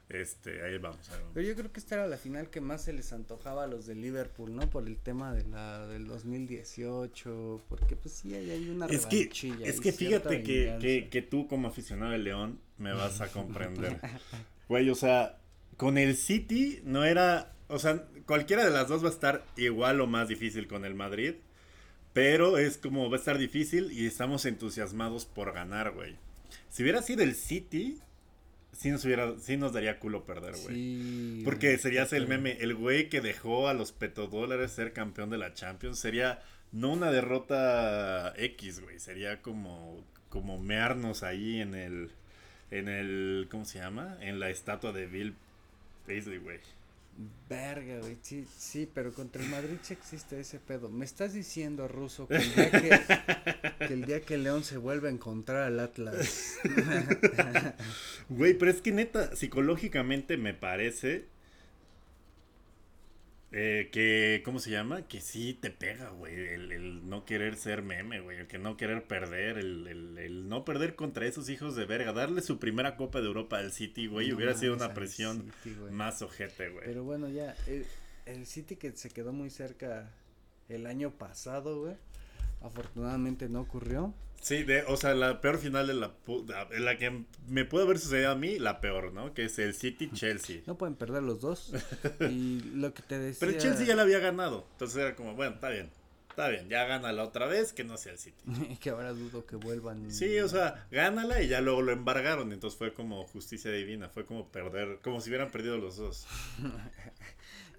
este 0.10 0.62
ahí 0.64 0.78
vamos. 0.78 1.10
ahí 1.10 1.18
vamos. 1.18 1.32
Pero 1.34 1.48
yo 1.48 1.56
creo 1.56 1.72
que 1.72 1.80
esta 1.80 1.96
era 1.96 2.08
la 2.08 2.18
final 2.18 2.50
que 2.50 2.62
más 2.62 2.84
se 2.84 2.94
les 2.94 3.12
antojaba 3.14 3.64
a 3.64 3.68
los 3.68 3.88
de 3.88 3.96
Liverpool, 3.96 4.56
¿no? 4.56 4.70
Por 4.70 4.88
el 4.88 4.98
tema 4.98 5.34
de 5.34 5.44
la 5.46 5.88
del 5.88 6.06
2018, 6.06 7.62
porque 7.68 7.96
pues 7.96 8.14
sí, 8.14 8.34
ahí 8.36 8.52
hay 8.52 8.70
una 8.70 8.86
Es 8.88 9.06
que, 9.06 9.30
es 9.64 9.82
que 9.82 9.92
fíjate 9.92 10.44
que, 10.44 10.78
que, 10.80 11.10
que 11.10 11.22
tú 11.22 11.48
como 11.48 11.68
aficionado 11.68 12.12
de 12.12 12.20
León 12.20 12.60
me 12.78 12.94
vas 12.94 13.22
a 13.22 13.28
comprender. 13.32 14.00
Güey, 14.70 14.90
o 14.90 14.96
sea, 14.96 15.40
con 15.76 15.98
el 15.98 16.16
City 16.16 16.80
no 16.86 17.04
era, 17.04 17.54
o 17.74 17.80
sea, 17.80 18.04
cualquiera 18.28 18.64
de 18.64 18.72
las 18.72 18.88
dos 18.88 19.04
va 19.04 19.08
a 19.08 19.12
estar 19.12 19.44
igual 19.58 20.00
o 20.00 20.08
más 20.08 20.28
difícil 20.28 20.68
con 20.68 20.86
el 20.86 20.94
Madrid, 20.94 21.34
pero 22.14 22.60
es 22.60 22.78
como 22.78 23.10
va 23.10 23.18
a 23.18 23.20
estar 23.20 23.38
difícil 23.40 23.92
y 23.92 24.06
estamos 24.06 24.46
entusiasmados 24.46 25.26
por 25.26 25.54
ganar, 25.54 25.92
güey. 25.92 26.16
Si 26.70 26.84
hubiera 26.84 27.02
sido 27.02 27.24
el 27.24 27.34
City, 27.34 28.00
sí 28.72 28.92
nos 28.92 29.04
hubiera, 29.06 29.34
sí 29.40 29.58
nos 29.58 29.74
daría 29.74 30.00
culo 30.00 30.24
perder, 30.24 30.56
güey. 30.58 30.76
Sí, 30.76 31.42
Porque 31.44 31.76
serías 31.80 32.14
el 32.14 32.24
exacto. 32.24 32.44
meme, 32.44 32.58
el 32.62 32.76
güey 32.76 33.10
que 33.10 33.22
dejó 33.22 33.68
a 33.68 33.74
los 33.74 33.92
petrodólares 33.92 34.72
ser 34.72 34.94
campeón 34.94 35.32
de 35.32 35.40
la 35.40 35.56
Champions. 35.56 35.98
Sería 35.98 36.44
no 36.72 36.92
una 36.92 37.12
derrota 37.12 38.34
X, 38.38 38.82
güey. 38.82 39.00
Sería 39.00 39.42
como, 39.42 40.04
como 40.30 40.60
mearnos 40.60 41.24
ahí 41.24 41.60
en 41.60 41.74
el, 41.74 42.12
en 42.70 42.88
el, 42.88 43.48
¿cómo 43.50 43.66
se 43.66 43.80
llama? 43.80 44.18
En 44.22 44.40
la 44.40 44.52
estatua 44.52 44.92
de 44.92 45.08
Bill 45.08 45.36
Paisley, 46.06 46.38
güey. 46.38 46.60
Verga, 47.48 48.00
güey, 48.00 48.18
sí, 48.22 48.48
sí, 48.58 48.90
pero 48.92 49.14
contra 49.14 49.44
el 49.44 49.50
Madrid 49.50 49.78
sí 49.84 49.94
existe 49.94 50.40
ese 50.40 50.60
pedo. 50.60 50.90
Me 50.90 51.06
estás 51.06 51.34
diciendo, 51.34 51.88
Ruso, 51.88 52.28
que 52.28 52.38
el 52.38 52.56
día 52.56 52.72
que, 52.72 52.90
que 53.88 53.94
el 53.94 54.06
día 54.06 54.22
que 54.22 54.38
León 54.38 54.64
se 54.64 54.78
vuelva 54.78 55.10
a 55.10 55.12
encontrar 55.12 55.64
al 55.64 55.80
Atlas. 55.80 56.58
Güey, 58.30 58.54
pero 58.56 58.72
es 58.72 58.82
que 58.82 58.92
neta, 58.92 59.36
psicológicamente 59.36 60.38
me 60.38 60.54
parece 60.54 61.28
eh, 63.54 63.90
que, 63.92 64.42
¿cómo 64.44 64.60
se 64.60 64.72
llama? 64.72 65.08
Que 65.08 65.22
sí 65.22 65.54
te 65.54 65.70
pega, 65.70 66.10
güey, 66.10 66.34
el, 66.36 66.72
el 66.72 67.08
no 67.08 67.24
querer 67.24 67.56
ser 67.56 67.84
meme, 67.84 68.20
güey, 68.20 68.40
el 68.40 68.48
que 68.48 68.58
no 68.58 68.76
querer 68.78 69.04
perder, 69.06 69.58
el, 69.60 69.88
el- 69.88 70.18
el 70.18 70.50
no 70.50 70.66
perder 70.66 70.96
contra 70.96 71.26
esos 71.28 71.50
hijos 71.50 71.76
de 71.76 71.86
verga, 71.86 72.14
darle 72.14 72.42
su 72.42 72.58
primera 72.60 72.96
Copa 72.98 73.22
de 73.22 73.28
Europa 73.28 73.60
al 73.60 73.72
City, 73.72 74.08
güey, 74.08 74.30
No 74.30 74.36
hubiera 74.38 74.56
sido 74.56 74.74
una 74.74 74.94
presión 74.94 75.52
City, 75.64 75.76
más 75.92 76.22
ojete, 76.22 76.70
güey. 76.70 76.84
Pero 76.86 77.04
bueno, 77.04 77.30
ya, 77.30 77.56
el, 77.68 77.86
el 78.26 78.46
City 78.48 78.76
que 78.76 78.92
se 78.94 79.10
quedó 79.10 79.32
muy 79.34 79.50
cerca 79.50 80.12
el 80.70 80.86
año 80.88 81.12
pasado, 81.12 81.82
güey. 81.82 81.96
Afortunadamente 82.64 83.50
no 83.50 83.62
ocurrió. 83.62 84.14
Sí, 84.42 84.64
de, 84.64 84.84
o 84.84 84.98
sea, 84.98 85.14
la 85.14 85.40
peor 85.40 85.58
final 85.58 85.88
de 85.88 85.94
la, 85.94 86.16
la 86.78 86.98
que 86.98 87.24
me 87.48 87.64
puede 87.64 87.86
haber 87.86 87.98
sucedido 87.98 88.32
a 88.32 88.36
mí, 88.36 88.60
la 88.60 88.82
peor, 88.82 89.14
¿no? 89.14 89.34
Que 89.34 89.46
es 89.46 89.58
el 89.60 89.74
City-Chelsea. 89.74 90.64
No 90.68 90.78
pueden 90.78 90.96
perder 90.96 91.24
los 91.24 91.40
dos. 91.40 91.74
y 92.20 92.60
lo 92.76 92.94
que 92.94 93.04
te 93.04 93.18
decía. 93.18 93.40
Pero 93.40 93.52
el 93.54 93.58
Chelsea 93.58 93.86
ya 93.86 93.96
la 93.96 94.02
había 94.02 94.20
ganado, 94.20 94.68
entonces 94.74 94.98
era 94.98 95.16
como, 95.16 95.34
bueno, 95.36 95.56
está 95.56 95.70
bien, 95.70 95.90
está 96.30 96.50
bien, 96.50 96.68
ya 96.68 96.84
gánala 96.86 97.24
otra 97.24 97.46
vez, 97.46 97.72
que 97.72 97.86
no 97.86 97.96
sea 97.96 98.12
el 98.12 98.18
City. 98.18 98.44
que 98.82 98.90
ahora 98.90 99.14
dudo 99.14 99.46
que 99.46 99.56
vuelvan. 99.56 100.12
Sí, 100.12 100.38
o 100.40 100.50
sea, 100.50 100.88
gánala 100.92 101.42
y 101.42 101.48
ya 101.48 101.62
luego 101.62 101.82
lo 101.82 101.94
embargaron. 101.94 102.52
Entonces 102.52 102.78
fue 102.78 102.94
como 102.94 103.26
justicia 103.28 103.72
divina. 103.72 104.10
Fue 104.10 104.26
como 104.26 104.50
perder, 104.50 105.00
como 105.02 105.22
si 105.22 105.30
hubieran 105.30 105.52
perdido 105.52 105.78
los 105.78 105.96
dos. 105.96 106.28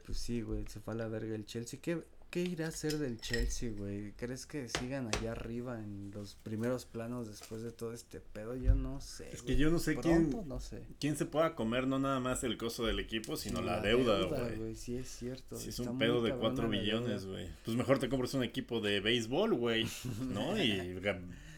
Pues 0.06 0.18
sí, 0.18 0.42
güey, 0.42 0.64
se 0.66 0.80
fue 0.80 0.94
a 0.94 0.96
la 0.96 1.08
verga 1.08 1.34
el 1.34 1.46
Chelsea. 1.46 1.80
¿Qué, 1.82 2.02
qué 2.34 2.40
irá 2.42 2.66
a 2.66 2.68
hacer 2.70 2.98
del 2.98 3.20
Chelsea, 3.20 3.70
güey? 3.70 4.10
¿Crees 4.16 4.44
que 4.44 4.68
sigan 4.68 5.08
allá 5.14 5.30
arriba 5.30 5.78
en 5.78 6.10
los 6.12 6.34
primeros 6.34 6.84
planos 6.84 7.28
después 7.28 7.62
de 7.62 7.70
todo 7.70 7.92
este 7.92 8.18
pedo? 8.18 8.56
Yo 8.56 8.74
no 8.74 9.00
sé. 9.00 9.30
Es 9.32 9.42
que 9.42 9.54
yo 9.56 9.70
no 9.70 9.78
sé 9.78 9.94
quién- 9.94 10.34
No 10.48 10.58
sé. 10.58 10.82
¿Quién 10.98 11.16
se 11.16 11.26
pueda 11.26 11.54
comer 11.54 11.86
no 11.86 12.00
nada 12.00 12.18
más 12.18 12.42
el 12.42 12.58
costo 12.58 12.84
del 12.84 12.98
equipo, 12.98 13.36
sino 13.36 13.60
Sí, 13.60 13.64
la, 13.64 13.80
deuda, 13.80 14.20
güey? 14.24 14.74
Sí, 14.74 14.96
es 14.96 15.06
cierto. 15.10 15.56
Si 15.56 15.68
es 15.68 15.78
un 15.78 15.96
pedo 15.96 16.24
de 16.24 16.30
cabrona 16.30 16.56
4 16.56 16.64
la 16.64 16.76
billones, 16.80 17.24
güey. 17.24 17.46
Pues 17.64 17.76
mejor 17.76 18.00
te 18.00 18.08
compras 18.08 18.34
un 18.34 18.42
equipo 18.42 18.80
de 18.80 18.98
béisbol, 18.98 19.54
güey. 19.54 19.86
¿No? 20.28 20.60
Y 20.60 20.98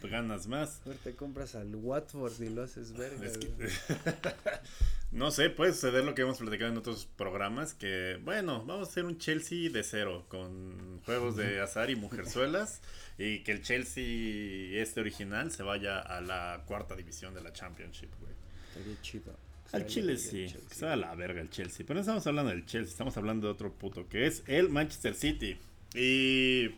ganas 0.03 0.47
más. 0.47 0.81
Mejor 0.85 1.03
te 1.03 1.15
compras 1.15 1.55
al 1.55 1.75
Watford 1.75 2.41
y 2.41 2.49
lo 2.51 2.63
haces 2.63 2.93
verga. 2.93 3.27
Es 3.27 3.39
que- 3.39 3.49
güey. 3.49 3.69
no 5.13 5.31
sé, 5.31 5.51
puede 5.51 5.73
suceder 5.73 6.05
lo 6.05 6.15
que 6.15 6.23
hemos 6.23 6.39
platicado 6.39 6.71
en 6.71 6.79
otros 6.79 7.07
programas, 7.17 7.75
que 7.75 8.19
bueno, 8.25 8.65
vamos 8.65 8.89
a 8.89 8.91
hacer 8.91 9.05
un 9.05 9.19
Chelsea 9.19 9.71
de 9.71 9.83
cero, 9.83 10.27
con 10.29 11.01
juegos 11.05 11.37
de 11.37 11.61
azar 11.61 11.91
y 11.91 11.97
mujerzuelas, 11.97 12.81
y 13.19 13.41
que 13.41 13.53
el 13.53 13.63
Chelsea 13.63 14.81
este 14.81 15.01
original 15.01 15.51
se 15.51 15.63
vaya 15.63 16.01
a 16.01 16.21
la 16.21 16.63
cuarta 16.67 16.95
división 16.95 17.35
de 17.35 17.43
la 17.43 17.53
Championship, 17.53 18.11
güey. 18.21 18.33
Estaría 18.69 19.01
chido. 19.03 19.47
Al 19.73 19.87
Chile 19.87 20.17
sí, 20.17 20.47
que 20.79 20.85
va 20.85 20.93
a 20.93 20.97
la 20.97 21.15
verga 21.15 21.41
el 21.41 21.51
Chelsea, 21.51 21.85
pero 21.85 21.97
no 21.97 22.01
estamos 22.01 22.27
hablando 22.27 22.51
del 22.53 22.65
Chelsea, 22.67 22.93
estamos 22.93 23.17
hablando 23.17 23.49
de 23.49 23.53
otro 23.53 23.73
puto, 23.73 24.09
que 24.09 24.27
es 24.27 24.43
el 24.47 24.69
Manchester 24.69 25.15
City. 25.15 25.59
Y... 25.95 26.71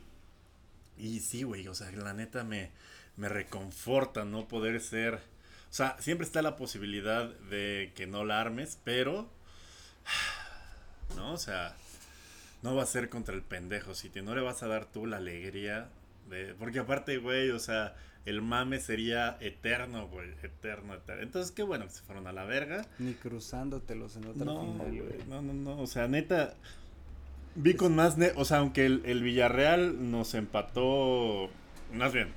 Y 0.97 1.21
sí, 1.21 1.45
güey, 1.45 1.69
o 1.69 1.75
sea, 1.75 1.93
la 1.93 2.13
neta 2.13 2.43
me, 2.43 2.71
me 3.19 3.29
reconforta 3.29 4.25
no 4.25 4.49
poder 4.49 4.81
ser... 4.81 5.15
O 5.15 5.75
sea, 5.75 5.97
siempre 5.99 6.27
está 6.27 6.41
la 6.41 6.57
posibilidad 6.57 7.29
de 7.51 7.93
que 7.95 8.07
no 8.07 8.25
la 8.25 8.41
armes, 8.41 8.79
pero... 8.85 9.29
¿No? 11.17 11.33
O 11.33 11.39
sea, 11.39 11.75
no 12.63 12.75
va 12.75 12.83
a 12.83 12.87
ser 12.87 13.09
contra 13.09 13.35
el 13.35 13.43
pendejo 13.43 13.95
City, 13.95 14.23
no 14.23 14.35
le 14.35 14.41
vas 14.41 14.63
a 14.63 14.69
dar 14.69 14.87
tú 14.87 15.07
la 15.07 15.19
alegría 15.19 15.89
de... 16.31 16.55
Porque 16.59 16.79
aparte, 16.81 17.19
güey, 17.19 17.51
o 17.51 17.59
sea, 17.59 17.95
el 18.25 18.43
mame 18.43 18.79
sería 18.81 19.37
eterno, 19.41 20.09
güey, 20.09 20.31
eterno, 20.43 20.95
eterno. 20.95 21.23
Entonces, 21.23 21.51
qué 21.53 21.63
bueno 21.63 21.87
que 21.87 21.93
se 21.93 22.03
fueron 22.03 22.27
a 22.27 22.33
la 22.33 22.45
verga. 22.45 22.87
Ni 22.99 23.15
cruzándotelos 23.15 24.17
en 24.17 24.27
otra 24.27 24.45
No, 24.45 24.61
final, 24.61 24.87
güey, 24.87 24.99
güey. 25.01 25.19
no, 25.29 25.43
no, 25.43 25.53
no, 25.55 25.81
o 25.81 25.87
sea, 25.87 26.09
neta, 26.09 26.55
vi 27.55 27.75
con 27.75 27.95
más, 27.97 28.17
ne- 28.19 28.33
o 28.37 28.45
sea, 28.45 28.59
aunque 28.59 28.87
el, 28.87 29.03
el 29.07 29.23
Villarreal 29.23 30.11
nos 30.11 30.35
empató, 30.35 31.49
más 31.95 32.13
bien, 32.13 32.29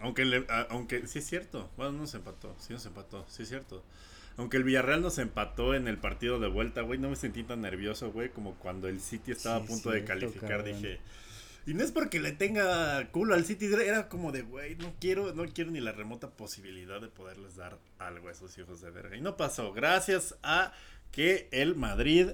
aunque, 0.00 0.24
le- 0.24 0.46
aunque, 0.70 1.06
sí 1.06 1.18
es 1.20 1.26
cierto, 1.26 1.70
bueno, 1.76 1.92
no 1.92 1.98
nos 2.00 2.14
empató, 2.14 2.54
sí 2.58 2.72
nos 2.72 2.84
empató, 2.86 3.24
sí 3.28 3.42
es 3.44 3.48
cierto. 3.48 3.84
Aunque 4.36 4.56
el 4.56 4.64
Villarreal 4.64 5.02
nos 5.02 5.18
empató 5.18 5.74
en 5.74 5.86
el 5.88 5.98
partido 5.98 6.38
de 6.38 6.48
vuelta, 6.48 6.80
güey, 6.82 6.98
no 6.98 7.10
me 7.10 7.16
sentí 7.16 7.42
tan 7.42 7.60
nervioso, 7.60 8.10
güey, 8.12 8.30
como 8.30 8.54
cuando 8.54 8.88
el 8.88 9.00
City 9.00 9.32
estaba 9.32 9.58
Sí, 9.58 9.64
a 9.64 9.66
punto 9.66 9.90
de 9.90 10.04
calificar, 10.04 10.48
cabrón. 10.58 10.80
dije... 10.82 11.00
Y 11.66 11.74
no 11.74 11.84
es 11.84 11.92
porque 11.92 12.20
le 12.20 12.32
tenga 12.32 13.06
culo 13.10 13.34
al 13.34 13.44
City, 13.44 13.66
era 13.66 14.08
como 14.08 14.32
de, 14.32 14.40
güey, 14.42 14.76
no 14.76 14.94
quiero, 14.98 15.34
no 15.34 15.44
quiero 15.46 15.70
ni 15.70 15.80
la 15.80 15.92
remota 15.92 16.30
posibilidad 16.30 17.02
de 17.02 17.08
poderles 17.08 17.56
dar 17.56 17.78
algo 17.98 18.28
a 18.28 18.32
esos 18.32 18.56
hijos 18.56 18.80
de 18.80 18.90
verga. 18.90 19.14
Y 19.14 19.20
no 19.20 19.36
pasó, 19.36 19.70
gracias 19.72 20.34
a 20.42 20.72
que 21.12 21.48
el 21.52 21.76
Madrid 21.76 22.30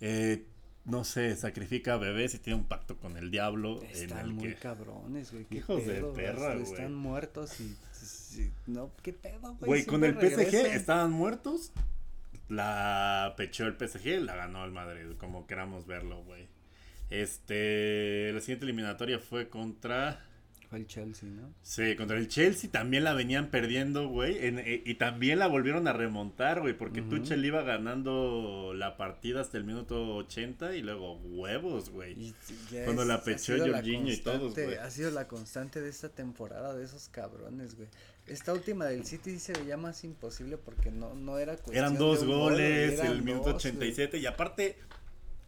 eh, 0.00 0.44
no 0.86 1.02
sé, 1.02 1.34
sacrifica 1.34 1.94
a 1.94 1.96
bebés 1.96 2.34
y 2.34 2.38
tiene 2.38 2.60
un 2.60 2.66
pacto 2.66 2.96
con 2.96 3.16
el 3.16 3.30
diablo 3.30 3.82
en 3.82 3.90
Están 3.90 4.26
el 4.26 4.32
muy 4.32 4.48
que... 4.48 4.54
cabrones, 4.54 5.32
güey. 5.32 5.44
qué 5.46 5.56
Hijos 5.56 5.84
de 5.84 6.02
perra, 6.14 6.54
güey. 6.54 6.62
Están 6.62 6.94
muertos 6.94 7.60
y, 7.60 7.76
no, 8.66 8.92
qué 9.02 9.12
pedo, 9.12 9.54
güey. 9.54 9.66
Güey, 9.66 9.84
con 9.84 10.04
el 10.04 10.14
PSG 10.14 10.54
estaban 10.54 11.10
muertos. 11.10 11.72
La 12.48 13.34
pechó 13.36 13.66
el 13.66 13.74
PSG, 13.76 14.20
la 14.20 14.36
ganó 14.36 14.64
el 14.64 14.70
Madrid, 14.70 15.16
como 15.18 15.48
queramos 15.48 15.86
verlo, 15.86 16.22
güey. 16.22 16.46
Este, 17.10 18.30
la 18.32 18.40
siguiente 18.40 18.64
eliminatoria 18.64 19.18
fue 19.18 19.48
contra, 19.48 20.24
Fue 20.76 20.82
el 20.82 20.86
Chelsea, 20.86 21.28
¿no? 21.30 21.54
sí, 21.62 21.96
contra 21.96 22.18
el 22.18 22.28
Chelsea. 22.28 22.70
También 22.70 23.02
la 23.04 23.14
venían 23.14 23.48
perdiendo, 23.50 24.08
güey. 24.08 24.36
eh, 24.40 24.82
y 24.84 24.94
también 24.96 25.38
la 25.38 25.46
volvieron 25.46 25.88
a 25.88 25.94
remontar, 25.94 26.60
güey, 26.60 26.76
porque 26.76 27.00
Ujú. 27.00 27.10
Tuchel 27.10 27.42
iba 27.44 27.62
ganando 27.62 28.72
la 28.74 28.98
partida 28.98 29.40
hasta 29.40 29.56
el 29.56 29.64
minuto 29.64 30.16
80 30.16 30.76
y 30.76 30.82
luego 30.82 31.14
huevos, 31.16 31.88
güey. 31.88 32.34
Cuando 32.84 33.04
la 33.06 33.22
pechó 33.22 33.58
Jorginho 33.58 34.12
y 34.12 34.18
todos, 34.18 34.54
güey. 34.54 34.74
Ha 34.74 34.90
sido 34.90 35.10
la 35.10 35.26
constante 35.26 35.80
de 35.80 35.88
esta 35.88 36.10
temporada 36.10 36.74
de 36.74 36.84
esos 36.84 37.08
cabrones, 37.08 37.74
güey. 37.74 37.88
Esta 38.26 38.52
última 38.52 38.84
del 38.86 39.06
City 39.06 39.30
sí 39.30 39.38
se 39.38 39.52
veía 39.54 39.76
más 39.76 40.04
imposible 40.04 40.58
porque 40.58 40.90
no, 40.90 41.14
no 41.14 41.38
era 41.38 41.54
cuestión 41.54 41.76
Eran 41.76 41.92
de 41.94 41.98
dos 42.00 42.24
gol, 42.24 42.52
goles, 42.52 42.98
eran 42.98 43.12
el 43.12 43.22
minuto 43.22 43.52
dos, 43.52 43.62
güey. 43.62 43.72
87 43.72 44.18
y 44.18 44.26
aparte 44.26 44.76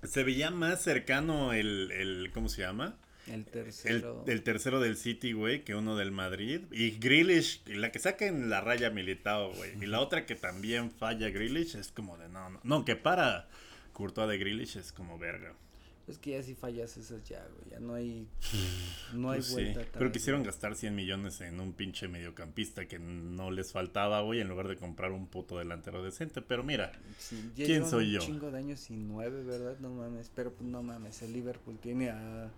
se 0.05 0.23
veía 0.23 0.51
más 0.51 0.81
cercano 0.81 1.53
el, 1.53 1.91
el 1.91 2.31
¿cómo 2.33 2.49
se 2.49 2.63
llama? 2.63 2.97
El 3.31 3.45
tercero. 3.45 4.25
el 4.27 4.43
tercero 4.43 4.81
del 4.81 4.97
City, 4.97 5.33
güey, 5.33 5.65
que 5.65 5.75
uno 5.75 5.97
del 5.97 6.11
Madrid. 6.11 6.63
Y 6.73 6.93
Grealish, 6.99 7.63
la 7.67 7.93
que 7.93 7.99
saca 7.99 8.27
en 8.27 8.49
la 8.51 8.61
raya 8.61 8.91
Militao, 8.91 9.53
güey. 9.55 9.73
Y 9.83 9.87
la 9.87 10.01
otra 10.01 10.27
que 10.27 10.35
también 10.35 10.91
falla 10.91 11.29
Grealish 11.31 11.77
es 11.77 11.93
como 11.93 12.17
de 12.19 12.29
no, 12.29 12.51
no. 12.51 12.61
No, 12.63 12.85
que 12.85 12.97
para 12.97 13.49
Courtois 13.93 14.29
de 14.29 14.39
Grealish 14.39 14.77
es 14.77 14.93
como 14.93 15.19
verga. 15.19 15.55
Es 16.07 16.17
que 16.17 16.31
ya 16.31 16.43
si 16.43 16.55
fallas 16.55 16.97
esas 16.97 17.23
ya, 17.29 17.47
güey. 17.59 17.71
Ya 17.71 17.81
no 17.81 17.93
hay. 17.95 18.27
No 19.13 19.31
hay 19.31 19.41
Pues 19.41 19.53
vuelta 19.53 19.81
Pero 19.99 20.11
quisieron 20.13 20.41
güey. 20.43 20.47
gastar 20.51 20.75
100 20.75 20.95
millones 20.95 21.41
en 21.43 21.61
un 21.61 21.73
pinche 21.75 22.09
mediocampista 22.09 22.87
que 22.87 22.99
no 22.99 23.51
les 23.51 23.73
faltaba, 23.73 24.21
güey, 24.23 24.41
en 24.41 24.49
lugar 24.49 24.69
de 24.69 24.77
comprar 24.77 25.13
un 25.13 25.27
puto 25.27 25.59
delantero 25.59 26.03
decente. 26.03 26.41
Pero 26.43 26.63
mira, 26.63 26.93
Sí, 27.19 27.53
¿Quién 27.57 27.87
soy 27.87 28.07
un 28.07 28.13
yo? 28.13 28.21
chingo 28.21 28.51
de 28.51 28.59
años 28.59 28.81
sin 28.81 29.07
nueve, 29.09 29.43
¿verdad? 29.45 29.77
No 29.81 29.91
mames. 29.91 30.31
Pero 30.35 30.53
pues 30.55 30.69
no 30.69 30.83
mames. 30.83 31.21
El 31.23 31.33
Liverpool 31.35 31.79
tiene 31.79 32.09
a. 32.11 32.51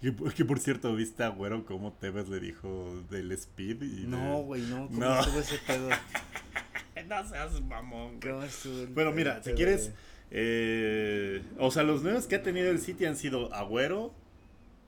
que, 0.00 0.14
que 0.34 0.44
por 0.44 0.58
cierto, 0.60 0.94
¿viste 0.94 1.24
a 1.24 1.28
Güero 1.28 1.64
cómo 1.66 1.92
Tevez 1.92 2.28
le 2.28 2.40
dijo 2.40 3.02
del 3.10 3.32
Speed? 3.32 3.82
Y 3.82 4.06
No, 4.06 4.38
de- 4.38 4.42
güey, 4.44 4.62
no. 4.62 4.86
¿Cómo 4.88 5.00
No. 5.00 5.20
estuvo 5.20 5.38
ese 5.40 5.58
pedo? 5.66 5.88
No 7.08 7.26
seas 7.26 7.60
mamón, 7.62 8.20
güey. 8.20 8.32
¿Cómo 8.32 8.42
estuvo 8.44 8.80
el- 8.80 8.88
Bueno, 8.88 9.12
mira, 9.12 9.42
si 9.42 9.52
quieres, 9.52 9.86
de- 9.88 9.94
eh, 10.30 11.42
o 11.58 11.70
sea, 11.70 11.82
los 11.84 12.02
nuevos 12.02 12.26
que 12.26 12.34
ha 12.36 12.42
tenido 12.42 12.70
el 12.70 12.80
City 12.80 13.06
han 13.06 13.16
sido 13.16 13.54
Agüero, 13.54 14.12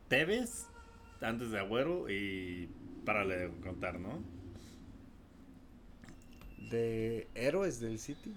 Tevez, 0.09 0.67
antes 1.23 1.51
de 1.51 1.59
Agüero 1.61 2.11
y 2.11 2.69
párale 3.07 3.37
de 3.37 3.49
contar, 3.63 3.99
¿no? 4.01 4.23
De 6.71 7.27
héroes 7.35 7.81
del 7.81 7.99
City. 7.99 8.35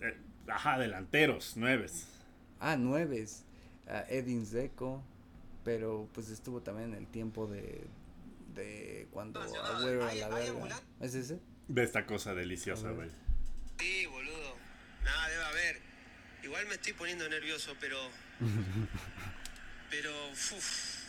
Eh, 0.00 0.16
ajá, 0.48 0.78
delanteros, 0.78 1.56
nueves. 1.56 2.06
Ah, 2.58 2.76
nueves. 2.76 3.44
Ah, 3.86 4.04
Edin. 4.08 4.44
Pero 5.64 6.08
pues 6.12 6.28
estuvo 6.30 6.60
también 6.60 6.94
en 6.94 6.98
el 6.98 7.06
tiempo 7.06 7.46
de. 7.46 7.86
De 8.54 9.06
cuando 9.12 9.40
Agüero 9.40 10.04
a 10.06 10.14
la 10.14 10.28
verga. 10.28 10.80
¿Es 11.00 11.14
ese? 11.14 11.40
De 11.68 11.84
esta 11.84 12.06
cosa 12.06 12.34
deliciosa, 12.34 12.90
güey. 12.90 13.10
Sí, 13.78 14.06
boludo. 14.06 14.56
Nada, 15.04 15.28
debe 15.28 15.44
haber. 15.44 15.80
Igual 16.42 16.66
me 16.66 16.74
estoy 16.74 16.92
poniendo 16.94 17.28
nervioso, 17.28 17.74
pero. 17.80 17.96
Pero. 19.90 20.10
Uf, 20.30 21.00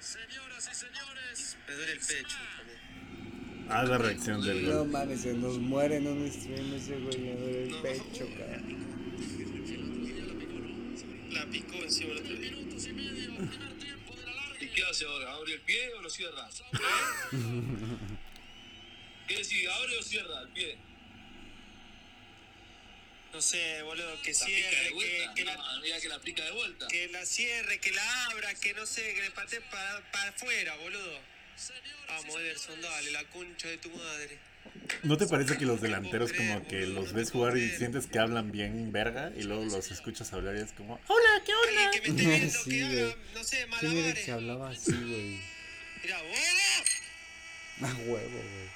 Señoras 0.00 0.70
y 0.70 0.74
señores, 0.76 1.56
me 1.66 1.74
duele 1.74 1.92
el 1.92 1.98
pecho 1.98 2.36
también. 2.56 3.68
Haz 3.68 3.88
la 3.88 3.98
reacción 3.98 4.40
del 4.40 4.68
No 4.68 4.84
mames, 4.84 5.22
se 5.22 5.34
nos 5.34 5.58
muere 5.58 5.96
en 5.96 6.06
un 6.06 6.30
stream 6.30 6.72
ese 6.74 6.98
güey. 7.00 7.18
Me 7.18 7.34
duele 7.34 7.64
el 7.64 7.82
pecho, 7.82 8.28
cabrón. 8.38 8.88
La 11.30 11.46
picó 11.46 11.74
encima 11.82 12.14
del 12.14 12.18
otro 12.18 12.34
día. 12.36 12.67
¿Y 14.60 14.66
qué 14.68 14.84
hace 14.84 15.04
ahora? 15.04 15.32
¿Abre 15.34 15.54
el 15.54 15.60
pie 15.60 15.92
o 15.94 16.02
lo 16.02 16.10
cierra? 16.10 16.48
¿Qué 19.28 19.36
decís? 19.36 19.68
¿Abre 19.68 19.98
o 19.98 20.02
cierra 20.02 20.40
el 20.42 20.48
pie? 20.48 20.78
No 23.32 23.42
sé, 23.42 23.82
boludo, 23.82 24.20
que 24.22 24.32
¿La 24.32 24.38
pica 24.38 24.46
cierre, 24.46 24.84
de 24.84 24.98
que, 24.98 25.28
que 25.36 25.44
la, 25.44 25.54
No, 25.56 25.80
mira 25.80 26.00
que 26.00 26.08
la 26.08 26.18
pica 26.18 26.44
de 26.44 26.50
vuelta. 26.50 26.88
que 26.88 27.08
la 27.08 27.26
cierre, 27.26 27.78
que 27.78 27.92
la 27.92 28.24
abra, 28.26 28.54
que 28.54 28.72
no 28.74 28.86
sé, 28.86 29.14
que 29.14 29.20
le 29.20 29.30
patee 29.30 29.60
para 29.60 30.30
afuera, 30.30 30.74
boludo. 30.76 31.20
Vamos, 32.08 32.36
Ederson, 32.36 32.80
dale, 32.80 33.10
la 33.10 33.24
concha 33.24 33.68
de 33.68 33.78
tu 33.78 33.90
madre. 33.90 34.38
¿No 35.02 35.16
te 35.16 35.26
parece 35.26 35.56
que 35.56 35.64
los 35.64 35.80
delanteros 35.80 36.32
como 36.32 36.66
que 36.66 36.86
los 36.86 37.12
ves 37.12 37.30
jugar 37.30 37.56
y 37.56 37.68
sientes 37.70 38.06
que 38.06 38.18
hablan 38.18 38.50
bien 38.50 38.90
verga 38.90 39.30
y 39.36 39.42
luego 39.42 39.64
los 39.64 39.90
escuchas 39.90 40.32
hablar 40.32 40.56
y 40.56 40.60
es 40.60 40.72
como, 40.72 40.98
hola, 41.06 41.42
¿qué 41.44 41.52
onda? 41.54 41.90
que 41.90 42.00
me 42.00 42.22
viendo, 42.22 42.58
Sí, 42.58 42.70
que 42.70 43.16
no 43.34 43.44
sé, 43.44 43.66
¿Quién 43.80 43.96
era 43.98 44.14
que 44.14 44.32
hablaba 44.32 44.70
así, 44.70 44.92
güey? 44.92 45.40
Mira, 46.02 46.22
vos. 46.22 47.90
A 47.90 47.94
huevo, 47.94 48.38
güey. 48.38 48.68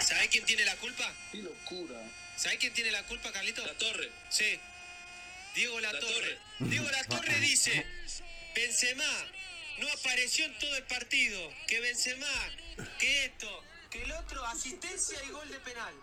¿Sabés 0.00 0.28
quién 0.28 0.44
tiene 0.44 0.64
la 0.64 0.76
culpa? 0.76 1.12
Qué 1.30 1.38
locura. 1.38 2.00
¿Sabés 2.36 2.58
quién 2.58 2.72
tiene 2.72 2.90
la 2.90 3.02
culpa, 3.04 3.30
Carlito? 3.30 3.64
La 3.64 3.74
torre. 3.74 4.10
Sí. 4.28 4.58
Diego 5.54 5.78
La, 5.80 5.92
La 5.92 6.00
Torre. 6.00 6.12
Torre. 6.14 6.38
Diego 6.70 6.90
La 6.90 7.04
Torre 7.04 7.40
dice, 7.40 7.86
Benzema 8.54 9.04
no 9.80 9.86
apareció 9.98 10.44
en 10.44 10.58
todo 10.58 10.76
el 10.76 10.84
partido. 10.84 11.40
Que 11.66 11.80
Benzema, 11.80 12.26
que 12.98 13.24
esto, 13.26 13.48
que 13.90 14.02
el 14.02 14.12
otro, 14.12 14.44
asistencia 14.44 15.18
y 15.26 15.30
gol 15.32 15.48
de 15.48 15.58
penal. 15.60 15.94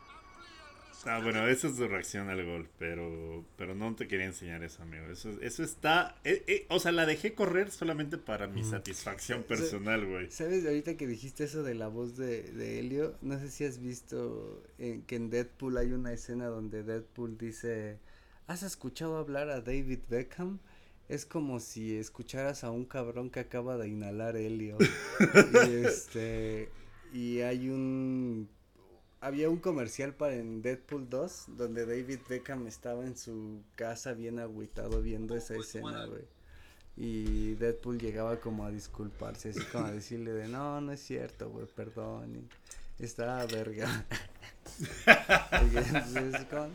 Ah, 1.06 1.22
bueno, 1.24 1.48
esa 1.48 1.68
es 1.68 1.78
su 1.78 1.88
reacción 1.88 2.28
al 2.30 2.44
gol, 2.44 2.68
pero 2.78 3.46
pero 3.56 3.76
no 3.76 3.96
te 3.96 4.08
quería 4.10 4.26
enseñar 4.26 4.63
eso, 4.63 4.82
amigo. 4.82 5.06
Eso, 5.06 5.30
eso 5.42 5.63
está... 5.63 6.18
eh, 6.26 6.44
eh, 6.48 6.66
o 6.70 6.80
sea, 6.80 6.92
la 6.92 7.06
dejé 7.06 7.34
correr 7.34 7.72
solamente 7.72 8.18
para 8.18 8.48
mi 8.48 8.63
satisfacción 8.66 9.44
personal, 9.44 10.06
güey. 10.06 10.30
¿Sabes? 10.32 10.66
Ahorita 10.66 10.98
que 10.98 11.08
dijiste 11.08 11.46
eso 11.46 11.63
de 11.63 11.76
la 11.76 11.88
voz 11.88 12.18
de, 12.18 12.44
de 12.52 12.80
Helio, 12.80 13.16
no 13.22 13.40
sé 13.40 13.50
si 13.52 13.63
has 13.63 13.80
visto 13.80 14.62
en, 14.80 15.04
que 15.04 15.16
en 15.16 15.30
Deadpool 15.30 15.78
hay 15.78 15.94
una 15.94 16.12
escena 16.12 16.48
donde 16.48 16.84
Deadpool 16.84 17.38
dice, 17.38 18.00
¿has 18.48 18.63
escuchado 18.63 19.18
hablar 19.18 19.50
a 19.50 19.62
David 19.62 20.00
Beckham? 20.10 20.60
Es 21.10 21.26
como 21.26 21.60
si 21.60 21.96
escucharas 21.98 22.63
a 22.63 22.72
un 22.72 22.86
cabrón 22.86 23.30
que 23.30 23.39
acaba 23.39 23.78
de 23.78 23.88
inhalar 23.88 24.36
helio. 24.36 24.78
y 25.67 25.86
este 25.86 26.70
y 27.13 27.41
hay 27.41 27.70
un 27.70 28.50
había 29.22 29.50
un 29.50 29.58
comercial 29.58 30.13
para 30.13 30.36
en 30.36 30.62
Deadpool 30.62 31.10
2 31.10 31.46
donde 31.58 31.86
David 31.86 32.20
Beckham 32.30 32.67
estaba 32.67 33.06
en 33.06 33.17
su 33.17 33.62
casa 33.76 34.13
bien 34.13 34.39
agüitado 34.39 35.02
viendo 35.02 35.36
esa 35.36 35.56
escena, 35.56 36.06
güey. 36.06 36.26
Y 36.98 37.54
Deadpool 37.56 38.00
llegaba 38.00 38.39
como 38.39 38.65
a 38.65 38.72
disculparse, 38.72 39.50
así 39.50 39.62
como 39.72 39.86
a 39.86 39.91
decirle 39.91 40.34
de 40.34 40.48
no, 40.48 40.82
no 40.82 40.91
es 40.91 41.00
cierto, 41.00 41.50
güey, 41.50 41.67
perdón. 41.67 42.50
Y 43.00 43.04
estaba 43.04 43.46
verga. 43.46 44.06
Entonces, 45.06 46.46
como, 46.50 46.70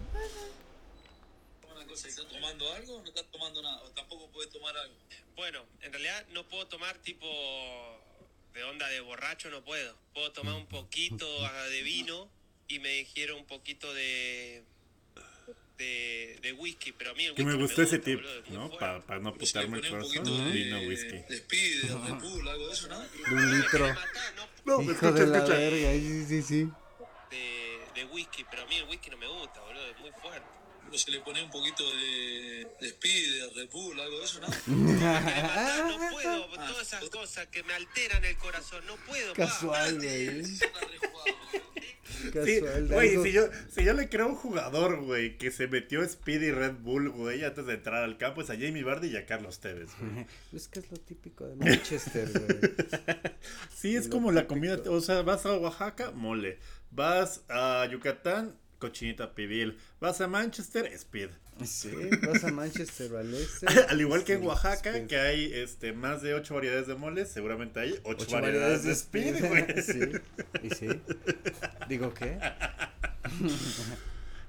cosa, 1.93 2.09
¿estás 2.09 2.29
tomando 2.29 2.73
algo 2.73 2.97
o 2.97 3.01
no 3.03 3.09
estás 3.09 3.27
tomando 3.31 3.63
nada? 3.63 3.83
O 3.83 3.91
tampoco 3.91 4.29
puedes 4.31 4.51
tomar 4.53 4.77
algo. 4.77 4.95
Bueno, 5.37 5.65
en 5.83 5.93
realidad 5.93 6.27
no 6.33 6.47
puedo 6.49 6.67
tomar 6.67 6.97
tipo 6.99 7.27
de 8.55 8.65
onda 8.65 8.89
de 8.89 9.01
borracho, 9.01 9.51
no 9.51 9.63
puedo. 9.65 9.97
Puedo 10.15 10.33
tomar 10.33 10.55
un 10.55 10.67
poquito 10.67 11.27
de 11.71 11.83
vino 11.83 12.29
y 12.69 12.79
me 12.79 12.89
dijeron 12.89 13.39
un 13.39 13.47
poquito 13.47 13.93
de 13.95 14.65
de, 15.79 16.39
de 16.43 16.53
whisky, 16.53 16.93
pero 16.93 17.11
a 17.11 17.15
mí 17.15 17.25
el 17.25 17.35
Que 17.35 17.43
whisky 17.43 17.47
me 17.57 17.59
no 17.61 17.67
gustó 17.67 17.83
ese 17.83 17.97
gusta, 17.99 18.11
tip, 18.11 18.21
¿no? 18.51 18.69
fuerte. 18.69 19.07
Para 19.07 19.19
no 19.21 19.35
putarme 19.35 19.79
el 19.79 19.89
corazón, 19.91 20.53
vino 20.53 20.79
whisky. 20.81 21.09
de 21.29 21.37
Speed, 21.37 21.83
de 21.85 22.13
Bull, 22.13 22.49
algo 22.49 22.67
de 22.69 22.73
eso, 22.73 22.89
¿no? 22.89 23.01
de 23.01 23.35
un 23.35 23.61
litro. 23.61 23.87
Me 23.87 23.93
no 23.95 24.79
No, 24.79 24.83
Hijo 24.83 24.93
escucha, 24.93 25.13
de 25.13 25.27
la 25.27 25.41
verga, 25.45 25.93
sí, 25.93 26.25
sí, 26.27 26.43
sí. 26.43 26.69
de, 27.31 27.81
de 27.97 28.05
whisky, 28.05 28.45
pero 28.49 28.63
a 28.63 28.67
mí 28.67 28.77
el 28.77 28.85
whisky 28.85 29.11
no 29.11 29.17
me 29.17 29.27
gusta, 29.27 29.61
boludo, 29.61 29.87
es 29.91 29.99
muy 29.99 30.11
fuerte. 30.13 30.47
Pero 30.93 31.01
si 31.05 31.11
le 31.11 31.21
pones 31.21 31.43
un 31.43 31.51
poquito 31.51 31.83
de, 31.91 32.67
de 32.79 32.89
Speed, 32.89 33.33
de 33.33 33.51
Red 33.55 33.71
Bull, 33.71 33.99
algo 33.99 34.19
de 34.19 34.25
eso, 34.27 34.41
¿no? 34.41 34.49
No 35.89 36.11
puedo, 36.11 36.45
todas 36.49 36.87
esas 36.87 37.09
cosas 37.09 37.47
que 37.47 37.63
me 37.63 37.73
alteran 37.73 38.23
el 38.27 38.37
corazón, 38.37 38.85
no 38.87 38.97
puedo. 39.07 39.33
Casual, 39.33 39.97
güey. 39.97 40.45
Sí, 40.45 40.61
si 43.23 43.33
yo, 43.33 43.49
si 43.75 43.85
yo 43.85 43.95
le 43.95 44.11
creo 44.11 44.27
a 44.27 44.29
un 44.29 44.35
jugador, 44.35 45.03
güey, 45.03 45.39
que 45.39 45.51
se 45.51 45.67
metió 45.67 46.07
Speedy 46.07 46.51
Red 46.51 46.75
Bull, 46.83 47.09
güey, 47.09 47.43
antes 47.43 47.65
de 47.65 47.73
entrar 47.73 48.05
al 48.05 48.19
campo, 48.19 48.43
es 48.43 48.51
a 48.51 48.53
Jamie 48.53 48.85
Vardy 48.85 49.09
y 49.09 49.17
a 49.17 49.25
Carlos 49.25 49.61
Tevez, 49.61 49.89
güey. 49.99 50.27
Es 50.53 50.69
que 50.69 50.81
es 50.81 50.91
lo 50.91 50.99
típico 50.99 51.47
de 51.47 51.57
Manchester, 51.57 52.29
güey. 52.29 52.75
Sí, 53.75 53.97
es 53.97 54.09
Lo 54.09 54.13
como 54.13 54.31
la 54.31 54.47
comida, 54.47 54.79
o 54.91 55.01
sea, 55.01 55.23
vas 55.23 55.47
a 55.47 55.57
Oaxaca, 55.57 56.11
mole. 56.11 56.59
Vas 56.91 57.45
a 57.49 57.89
Yucatán, 57.91 58.59
cochinita 58.83 59.33
pibil. 59.35 59.79
Vas 60.01 60.21
a 60.21 60.27
Manchester, 60.27 60.87
Speed. 60.87 61.29
Sí, 61.65 61.91
vas 62.27 62.43
a 62.43 62.51
Manchester 62.51 63.15
al 63.17 63.33
este. 63.33 63.67
Al 63.89 64.01
igual 64.01 64.25
que 64.25 64.33
en 64.35 64.43
Oaxaca, 64.45 64.91
Speed. 64.91 65.07
que 65.07 65.19
hay 65.19 65.53
este 65.55 65.93
más 65.93 66.21
de 66.23 66.35
ocho 66.35 66.55
variedades 66.55 66.89
de 66.89 66.97
moles, 66.97 67.31
seguramente 67.31 67.79
hay 67.79 67.93
ocho, 68.03 68.25
Ocho 68.25 68.41
variedades, 68.41 68.83
de 68.83 68.93
Speed, 68.93 69.47
güey. 69.49 69.83
sí, 69.83 70.01
y 70.65 70.71
sí. 70.71 70.89
Digo, 71.89 72.13
¿qué? 72.13 72.39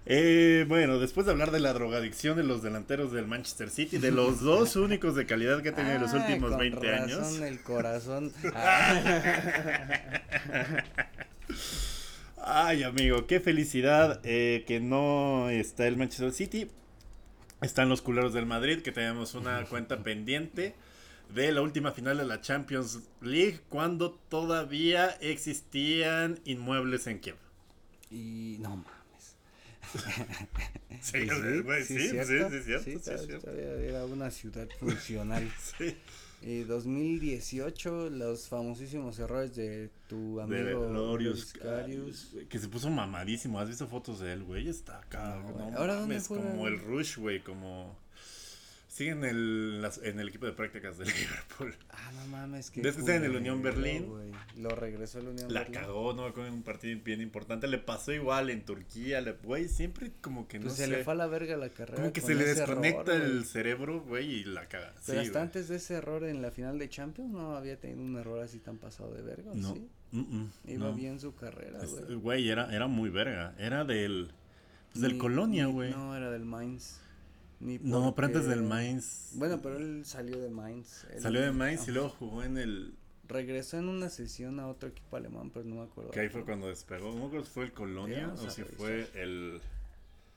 Eh, 0.06 0.65
bueno, 0.67 1.00
después 1.00 1.26
de 1.26 1.32
hablar 1.32 1.52
de 1.52 1.62
la 1.62 1.72
drogadicción 1.72 2.36
de 2.36 2.43
los 2.43 2.62
delanteros 2.62 3.13
del 3.13 3.26
Manchester 3.26 3.69
City, 3.69 4.00
de 4.00 4.12
los 4.12 4.41
dos 4.41 4.76
únicos 4.76 5.15
de 5.15 5.26
calidad 5.26 5.62
que 5.62 5.69
ha 5.69 5.76
tenido 5.76 5.96
en 5.96 6.02
los 6.02 6.13
Ay, 6.13 6.19
últimos 6.19 6.50
con 6.50 6.60
20 6.60 6.93
años. 6.93 7.19
razón, 7.19 7.43
el 7.43 7.62
corazón. 7.62 8.34
Ah, 8.54 10.19
Ay, 12.45 12.84
amigo, 12.84 13.25
qué 13.25 13.39
felicidad 13.39 14.19
eh, 14.23 14.63
que 14.67 14.79
no 14.79 15.49
está 15.49 15.88
el 15.88 15.97
Manchester 15.97 16.32
City. 16.34 16.69
Están 17.62 17.88
los 17.88 18.01
culeros 18.01 18.34
del 18.34 18.45
Madrid, 18.45 18.82
que 18.82 18.91
tenemos 18.91 19.34
una 19.36 19.63
cuenta 19.69 20.03
pendiente 20.03 20.75
de 21.34 21.51
la 21.53 21.62
última 21.62 21.91
final 21.93 22.17
de 22.17 22.25
la 22.25 22.41
Champions 22.41 22.99
League, 23.21 23.62
cuando 23.69 24.12
todavía 24.12 25.08
existían 25.21 26.39
inmuebles 26.43 27.08
en 27.08 27.19
Kiev. 27.19 27.38
y 28.12 28.58
no 28.60 28.77
mames. 28.77 29.36
Sí, 31.01 31.27
sí, 31.27 31.27
sí, 31.27 31.97
sí, 31.97 32.10
¿cierto? 32.10 32.49
sí, 32.49 32.62
cierto, 32.63 32.84
sí, 32.84 32.97
todavía- 32.97 33.25
cierto. 33.25 33.45
todavía 33.47 33.89
era 33.89 34.06
una 34.06 34.32
ciudad 34.32 34.67
funcional. 34.79 35.49
Sí. 35.77 35.97
Y 36.45 36.63
2018, 36.63 38.10
los 38.10 38.47
famosísimos 38.47 39.17
errores 39.19 39.56
de 39.56 39.89
tu 40.08 40.38
De 40.38 40.43
amigo 40.43 40.89
Lorius 40.89 40.93
Loris 40.93 41.53
Karius. 41.53 42.36
que 42.49 42.60
se 42.60 42.67
puso 42.67 42.89
mamadísimo. 42.89 43.60
¿Has 43.60 43.69
visto 43.69 43.88
fotos 43.88 44.19
de 44.19 44.34
él, 44.34 44.43
güey? 44.43 44.67
Está 44.67 44.99
acá. 44.99 45.41
No, 45.41 45.71
No. 45.71 45.77
¿Ahora 45.77 45.95
dónde 45.95 46.21
como 46.27 46.67
el 46.67 46.79
Rush, 46.79 47.17
güey, 47.17 47.41
como 47.41 47.95
sigue 48.93 49.10
en 49.12 49.23
el 49.25 49.82
las- 49.82 49.97
en 50.03 50.19
el 50.19 50.29
equipo 50.29 50.45
de 50.45 50.51
prácticas 50.51 50.97
del 50.99 51.08
Liverpool. 51.58 51.75
Ah, 51.89 52.12
no 52.15 52.27
mames. 52.27 52.69
qué 52.69 52.82
¿Ves 52.82 52.93
que 52.95 52.99
está 53.01 53.15
en 53.15 53.23
el 53.23 53.36
Unión 53.36 53.62
Berlín? 53.63 54.06
Lo 54.58 54.69
regresó 54.69 55.17
el 55.19 55.29
Unión 55.29 55.51
La 55.51 55.62
Berlín. 55.62 55.79
cagó, 55.82 56.13
no 56.13 56.32
con 56.34 56.45
un 56.45 56.62
partido 56.62 56.99
bien 57.03 57.19
importante. 57.21 57.67
Le 57.67 57.79
pasó 57.79 58.12
igual 58.13 58.51
en 58.51 58.63
Turquía, 58.63 59.19
le- 59.21 59.32
güey, 59.32 59.67
siempre 59.67 60.12
como 60.21 60.47
que 60.47 60.60
no 60.60 60.65
Pues 60.65 60.75
se 60.75 60.86
sé. 60.86 60.91
le 60.91 61.03
fue 61.03 61.13
a 61.13 61.15
la 61.15 61.25
verga 61.27 61.58
la 61.58 61.69
carrera. 61.69 61.95
como 62.01 62.13
que 62.13 62.21
se 62.21 62.36
le 62.36 62.45
desconecta 62.45 63.15
error, 63.15 63.25
el 63.25 63.34
güey. 63.39 63.43
cerebro, 63.45 64.01
güey, 64.01 64.32
y 64.32 64.43
la 64.43 64.67
caga. 64.67 64.93
Pero 65.06 65.19
Sí, 65.21 65.25
hasta 65.27 65.32
güey. 65.39 65.41
antes 65.43 65.67
de 65.69 65.75
ese 65.77 65.95
error 65.95 66.23
en 66.25 66.41
la 66.43 66.51
final 66.51 66.77
de 66.77 66.88
Champions 66.89 67.32
no 67.32 67.56
había 67.58 67.79
tenido 67.79 68.01
un 68.01 68.15
error 68.17 68.39
así 68.41 68.60
tan 68.60 68.77
pasado 68.77 69.12
de 69.13 69.23
verga, 69.23 69.51
¿o 69.51 69.56
No. 69.56 69.73
¿sí? 69.73 69.88
Iba 70.67 70.89
no. 70.89 70.93
bien 70.93 71.19
su 71.19 71.34
carrera, 71.34 71.79
güey. 71.84 72.15
Güey, 72.15 72.49
era, 72.49 72.71
era 72.71 72.86
muy 72.88 73.10
verga. 73.10 73.56
Era 73.58 73.84
del. 73.84 74.29
Pues 74.91 75.01
del 75.01 75.13
Ni- 75.13 75.17
Colonia, 75.17 75.65
ni- 75.65 75.71
güey. 75.71 75.89
No, 75.91 76.15
era 76.15 76.29
del 76.29 76.45
Mainz. 76.45 76.99
Ni 77.63 77.80
pero 77.80 78.26
antes 78.28 78.45
del 78.47 78.63
Mainz. 78.63 79.32
Bueno, 79.36 79.60
pero 79.62 79.78
él 79.78 80.04
salió 80.06 80.38
de 80.39 80.49
Mainz. 80.49 81.06
Él- 81.13 81.21
Salió 81.21 81.41
de 81.41 81.52
Mainz 81.52 81.88
y 81.88 81.91
luego 81.91 82.10
jugó 82.10 82.43
en 82.43 82.58
el. 82.58 82.95
Regresó 83.28 83.78
en 83.78 83.88
una 83.88 84.10
sesión 84.10 84.60
a 84.60 84.67
otro 84.67 84.89
equipo 84.89 85.15
alemán, 85.15 85.49
pero 85.52 85.65
no 85.65 85.76
me 85.76 85.82
acuerdo. 85.84 86.12
Que 86.12 86.19
ahí 86.19 86.30
fue 86.30 86.43
cuando 86.43 86.67
despegó. 86.67 87.12
No 87.13 87.19
me 87.21 87.26
acuerdo 87.28 87.45
si 87.45 87.52
fue 87.52 87.63
el 87.65 87.71
Colonia 87.73 88.34
o 88.34 88.49
si 88.49 88.63
fue 88.63 89.08
el. 89.15 89.62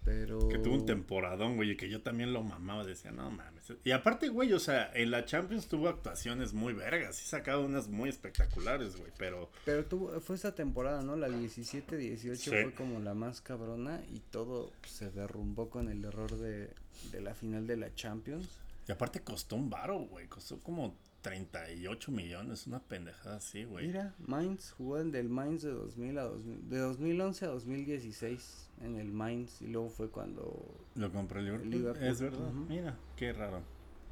Pero... 0.07 0.49
Que 0.49 0.59
tuvo 0.59 0.77
un 0.77 0.87
temporadón, 0.87 1.57
güey, 1.57 1.73
y 1.73 1.77
que 1.77 1.91
yo 1.91 2.01
también 2.01 2.33
lo 2.33 2.45
mamaba. 2.45 2.85
Decía, 2.85 3.11
no 3.11 3.29
mames. 3.29 3.73
Y 3.83 3.91
aparte, 3.91 4.29
güey, 4.29 4.53
o 4.53 4.61
sea, 4.61 4.89
en 4.95 5.11
la 5.11 5.25
Champions 5.25 5.67
tuvo 5.67 5.89
actuaciones 5.89 6.53
muy 6.55 6.73
vergas. 6.75 7.17
Sí, 7.17 7.27
sacado 7.29 7.65
unas 7.67 7.89
muy 7.89 8.09
espectaculares, 8.09 8.97
güey, 8.97 9.11
pero. 9.19 9.51
Pero 9.65 9.85
tuvo, 9.85 10.21
fue 10.21 10.37
esa 10.37 10.55
temporada, 10.55 11.03
¿no? 11.03 11.17
La 11.17 11.29
17-18 11.29 12.37
Sí. 12.37 12.51
fue 12.51 12.73
como 12.73 13.01
la 13.01 13.15
más 13.15 13.41
cabrona 13.41 14.01
y 14.13 14.21
todo 14.21 14.71
se 14.87 15.11
derrumbó 15.11 15.69
con 15.71 15.89
el 15.89 16.05
error 16.05 16.37
de, 16.39 16.71
de 17.11 17.21
la 17.21 17.35
final 17.35 17.67
de 17.67 17.77
la 17.77 17.93
Champions. 17.95 18.49
Y 18.89 18.93
aparte 18.93 19.21
costó 19.23 19.57
un 19.57 19.69
varo, 19.69 19.99
güey. 19.99 20.29
Costó 20.29 20.61
como 20.61 20.97
38 21.23 22.13
millones. 22.13 22.67
Una 22.67 22.81
pendejada 22.81 23.37
así, 23.37 23.65
güey. 23.65 23.87
Mira, 23.89 24.15
Mainz 24.19 24.71
jugó 24.73 24.99
en 24.99 25.11
del 25.11 25.29
Mainz 25.29 25.63
de 25.63 25.71
2000 25.73 26.19
a 26.19 26.23
2000, 26.25 26.69
de 26.69 26.79
2011 26.79 27.45
a 27.45 27.49
2016 27.49 28.71
en 28.83 28.97
el 28.97 29.11
Mainz 29.13 29.61
y 29.63 29.67
luego 29.67 29.89
fue 29.89 30.11
cuando 30.11 30.87
Lo 30.95 31.11
compró 31.13 31.41
el 31.41 31.47
Liverpool. 31.47 31.71
Liverpool, 31.71 32.05
Es 32.09 32.21
verdad. 32.21 32.49
ujú. 32.49 32.67
Mira, 32.69 32.97
qué 33.17 33.33
raro. 33.33 33.63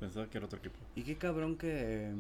Pensaba 0.01 0.29
que 0.29 0.39
era 0.39 0.47
otro 0.47 0.59
equipo. 0.59 0.77
y 0.97 1.03
qué 1.05 1.17
cabrón 1.17 1.57
que 1.57 2.13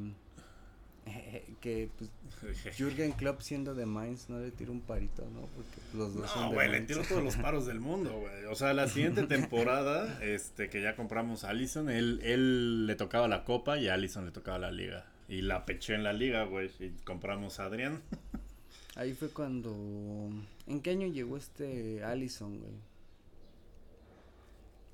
que 1.60 1.88
pues, 1.98 2.76
Jürgen 2.76 3.12
Klopp 3.12 3.40
siendo 3.40 3.74
de 3.74 3.86
Mainz 3.86 4.28
no 4.28 4.38
le 4.38 4.50
tiró 4.50 4.72
un 4.72 4.80
parito, 4.80 5.22
¿no? 5.34 5.40
Porque 5.54 5.96
los 5.96 6.14
dos 6.14 6.30
son 6.30 6.42
No, 6.42 6.48
de 6.50 6.54
güey, 6.54 6.68
le 6.68 6.78
Mainz. 6.78 6.86
tiro 6.88 7.02
todos 7.02 7.22
los 7.22 7.36
paros 7.36 7.66
del 7.66 7.80
mundo, 7.80 8.10
güey. 8.12 8.44
O 8.46 8.54
sea, 8.54 8.74
la 8.74 8.88
siguiente 8.88 9.22
temporada, 9.26 10.18
este, 10.22 10.68
que 10.68 10.82
ya 10.82 10.96
compramos 10.96 11.44
a 11.44 11.50
Allison, 11.50 11.88
él, 11.90 12.20
él 12.22 12.86
le 12.86 12.94
tocaba 12.96 13.28
la 13.28 13.44
copa 13.44 13.78
y 13.78 13.88
a 13.88 13.94
Allison 13.94 14.24
le 14.24 14.30
tocaba 14.32 14.58
la 14.58 14.72
liga. 14.72 15.06
Y 15.28 15.40
la 15.42 15.64
peché 15.64 15.94
en 15.94 16.04
la 16.04 16.12
liga, 16.12 16.44
güey. 16.44 16.70
Y 16.80 16.90
compramos 17.04 17.60
a 17.60 17.64
Adrián. 17.66 18.02
Ahí 18.96 19.12
fue 19.12 19.28
cuando 19.30 20.30
¿En 20.66 20.80
qué 20.80 20.90
año 20.90 21.08
llegó 21.08 21.36
este 21.36 22.04
Allison, 22.04 22.58
güey? 22.60 22.72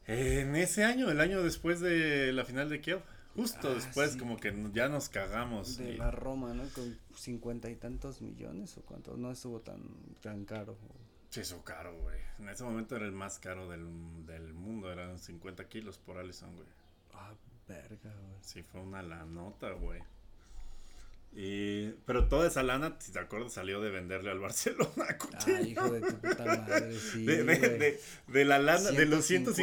En 0.06 0.56
ese 0.56 0.84
año, 0.84 1.10
el 1.10 1.20
año 1.20 1.42
después 1.42 1.80
de 1.80 2.32
la 2.32 2.44
final 2.44 2.68
de 2.68 2.80
Kiev. 2.80 3.00
Justo 3.36 3.68
Ah, 3.68 3.74
después, 3.74 4.12
sí. 4.12 4.18
como 4.18 4.36
que 4.38 4.52
ya 4.72 4.88
nos 4.88 5.08
cagamos. 5.08 5.76
De 5.76 5.92
y- 5.92 5.96
la 5.96 6.10
Roma, 6.10 6.52
¿no? 6.52 6.64
Con 6.74 6.98
cincuenta 7.14 7.70
y 7.70 7.76
tantos 7.76 8.20
millones 8.22 8.76
o 8.76 8.82
cuánto, 8.82 9.16
no 9.16 9.30
estuvo 9.30 9.60
tan, 9.60 9.82
tan 10.20 10.44
caro. 10.44 10.76
Sí, 11.30 11.40
eso 11.40 11.62
caro, 11.64 11.96
güey. 12.00 12.18
En 12.40 12.48
ese 12.48 12.64
momento 12.64 12.96
era 12.96 13.06
el 13.06 13.12
más 13.12 13.38
caro 13.38 13.68
del, 13.68 13.86
del 14.26 14.52
mundo. 14.52 14.90
Eran 14.92 15.18
50 15.18 15.68
kilos 15.68 15.98
por 15.98 16.18
Allison, 16.18 16.52
güey. 16.56 16.66
Ah, 17.14 17.32
verga, 17.68 18.12
güey. 18.12 18.38
Sí, 18.40 18.62
fue 18.64 18.80
una 18.80 19.00
la 19.02 19.24
nota, 19.24 19.70
güey. 19.72 20.02
Y, 21.32 21.90
pero 22.06 22.26
toda 22.28 22.48
esa 22.48 22.62
lana, 22.64 22.96
si 22.98 23.12
te 23.12 23.20
acuerdas, 23.20 23.52
salió 23.52 23.80
de 23.80 23.90
venderle 23.90 24.30
al 24.30 24.40
Barcelona. 24.40 24.90
a 25.08 25.16
Coutinho. 25.16 25.56
Ah, 25.58 25.62
hijo 25.62 25.90
de 25.90 26.00
tu 26.00 26.16
puta 26.20 26.44
madre, 26.44 26.92
sí, 27.12 27.24
de, 27.24 27.44
de- 27.44 27.58
güey. 27.58 27.78
de- 27.78 28.00
de 28.26 28.44
la 28.44 28.58
lana, 28.58 28.90
de 28.90 29.06
los 29.06 29.24
150 29.24 29.54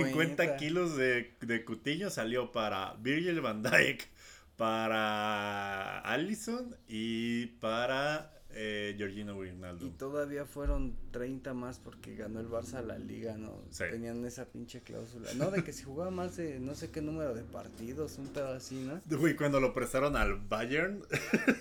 150 0.43 0.58
kilos 0.58 0.95
de, 0.95 1.34
de 1.41 1.65
salió 2.10 2.51
para 2.51 2.93
Virgil 2.99 3.41
van 3.41 3.63
Dijk, 3.63 4.08
para 4.56 5.99
Allison 5.99 6.75
y 6.88 7.47
para 7.60 8.32
eh, 8.60 8.96
Georgino 8.98 9.38
Y 9.46 9.89
todavía 9.91 10.46
fueron 10.46 10.96
30 11.12 11.54
más 11.54 11.78
porque 11.78 12.15
ganó 12.15 12.39
el 12.39 12.50
Barça 12.50 12.84
la 12.84 12.98
liga, 12.98 13.38
¿no? 13.38 13.62
Sí. 13.70 13.84
Tenían 13.91 14.26
esa 14.26 14.46
pinche 14.46 14.82
cláusula. 14.82 15.32
No, 15.36 15.52
de 15.52 15.63
que 15.63 15.72
si 15.72 15.84
jugaba 15.84 16.10
más 16.10 16.38
de 16.38 16.60
no 16.60 16.74
sé 16.74 16.89
qué 16.89 17.00
número 17.00 17.36
de 17.36 17.43
partidos, 17.43 18.17
un 18.17 18.28
pedo 18.30 18.54
así, 18.54 18.76
¿no? 18.76 19.00
Güey, 19.17 19.36
cuando 19.36 19.60
lo 19.60 19.76
prestaron 19.76 20.15
al 20.15 20.39
Bayern, 20.39 21.04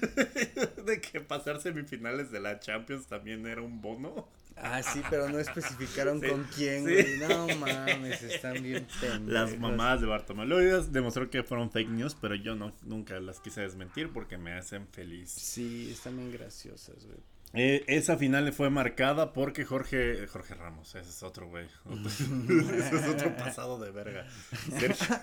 de 0.87 1.01
que 1.03 1.21
pasar 1.21 1.61
semifinales 1.61 2.31
de 2.31 2.41
la 2.41 2.61
Champions 2.61 3.07
también 3.07 3.47
era 3.47 3.61
un 3.61 3.83
bono. 3.83 4.29
Ah, 4.57 4.83
sí, 4.83 5.03
pero 5.11 5.29
no 5.29 5.39
especificaron 5.39 6.21
Sí, 6.21 6.29
con 6.29 6.45
quién, 6.55 6.87
sí. 6.87 6.93
güey. 6.93 7.19
No 7.19 7.47
mames, 7.59 8.23
están 8.23 8.63
bien 8.63 8.87
pendejos. 9.01 9.33
Las 9.33 9.59
mamadas 9.59 10.01
de 10.01 10.07
Bartomeu 10.07 10.59
Díaz 10.59 10.93
demostró 10.93 11.29
que 11.29 11.43
fueron 11.43 11.71
fake 11.71 11.91
news, 11.91 12.17
pero 12.21 12.35
yo 12.35 12.55
no, 12.55 12.73
nunca 12.83 13.21
las 13.21 13.41
quise 13.41 13.61
desmentir 13.61 14.11
porque 14.13 14.39
me 14.39 14.53
hacen 14.53 14.87
feliz. 14.89 15.31
Sí, 15.31 15.91
están 15.93 16.17
bien 16.17 16.33
graciosas, 16.33 17.05
güey. 17.05 17.19
Eh, 17.53 17.85
esa 17.87 18.19
final 18.19 18.53
fue 18.53 18.71
marcada 18.71 19.33
porque 19.33 19.65
Jorge 19.65 20.27
Jorge 20.27 20.55
Ramos, 20.55 20.95
ese 20.95 21.09
es 21.09 21.23
otro 21.23 21.49
güey. 21.49 21.67
ese 22.79 22.97
es 22.97 23.09
otro 23.09 23.35
pasado 23.37 23.79
de 23.79 23.91
verga. 23.93 24.27
Sergio, 24.79 25.17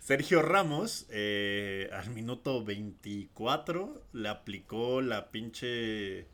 Sergio 0.00 0.42
Ramos, 0.42 1.06
eh, 1.10 1.88
al 1.92 2.10
minuto 2.10 2.64
24, 2.64 4.02
le 4.12 4.28
aplicó 4.28 5.00
la 5.00 5.30
pinche. 5.30 6.26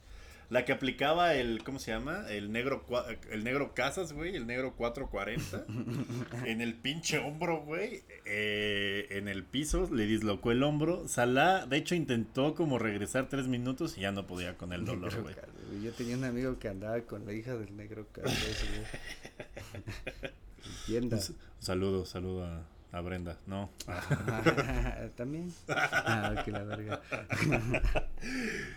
La 0.49 0.65
que 0.65 0.73
aplicaba 0.73 1.35
el, 1.35 1.65
¿cómo 1.65 1.79
se 1.79 1.91
llama? 1.91 2.25
El 2.29 2.53
negro, 2.53 2.85
el 3.31 3.43
negro 3.43 3.75
Casas, 3.75 4.13
güey, 4.13 4.37
el 4.37 4.47
negro 4.47 4.75
440. 4.77 5.67
en 6.47 6.61
el 6.61 6.75
pinche 6.75 7.19
hombro, 7.19 7.63
güey. 7.63 8.03
eh, 8.25 9.09
en 9.11 9.29
el 9.29 9.45
piso, 9.45 9.89
le 9.93 10.07
dislocó 10.07 10.53
el 10.53 10.63
hombro. 10.63 11.09
Salah, 11.09 11.67
de 11.67 11.79
hecho, 11.79 11.95
intentó 11.95 12.55
como 12.55 12.79
regresar 12.79 13.29
tres 13.29 13.49
minutos 13.49 13.99
y 13.99 14.03
ya 14.03 14.13
no 14.13 14.27
podía 14.27 14.57
con 14.57 14.73
el 14.73 14.85
dolor, 14.85 15.13
Negro 15.13 15.23
güey. 15.23 15.83
Yo 15.83 15.93
tenía 15.93 16.17
un 16.17 16.25
amigo 16.25 16.59
que 16.59 16.69
andaba 16.69 17.01
con 17.03 17.27
la 17.27 17.33
hija 17.33 17.57
del 17.57 17.77
negro 17.77 18.07
Carlos, 18.13 18.35
güey. 18.71 19.83
Entienda. 20.81 21.17
Un 21.17 21.35
saludo, 21.59 22.05
saludo 22.05 22.45
a, 22.45 22.67
a 22.93 23.01
Brenda. 23.01 23.39
No. 23.47 23.71
También. 25.17 25.53
Ah, 25.69 26.43
que 26.45 26.51
la 26.51 26.65
verga. 26.65 27.03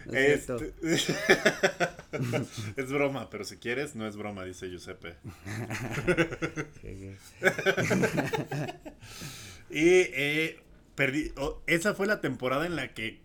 No 0.06 0.14
es 0.14 0.46
cierto. 0.46 0.66
Este- 0.82 1.14
es 2.82 2.92
broma, 2.92 3.30
pero 3.30 3.44
si 3.44 3.58
quieres, 3.58 3.96
no 3.96 4.08
es 4.08 4.16
broma, 4.16 4.44
dice 4.44 4.70
Giuseppe. 4.70 5.16
Y 9.72 9.88
eh, 9.88 10.60
perdí. 10.96 11.32
oh, 11.38 11.62
esa 11.68 11.94
fue 11.94 12.08
la 12.08 12.22
temporada 12.22 12.66
en 12.66 12.76
la 12.76 12.94
que 12.94 13.22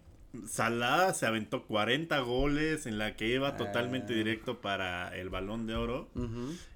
Salah 0.48 1.14
se 1.14 1.26
aventó 1.26 1.64
40 1.66 2.18
goles 2.20 2.86
en 2.86 2.98
la 2.98 3.16
que 3.16 3.28
iba 3.28 3.56
totalmente 3.56 4.12
Ah. 4.12 4.16
directo 4.16 4.60
para 4.60 5.16
el 5.16 5.30
balón 5.30 5.66
de 5.66 5.74
oro 5.74 6.10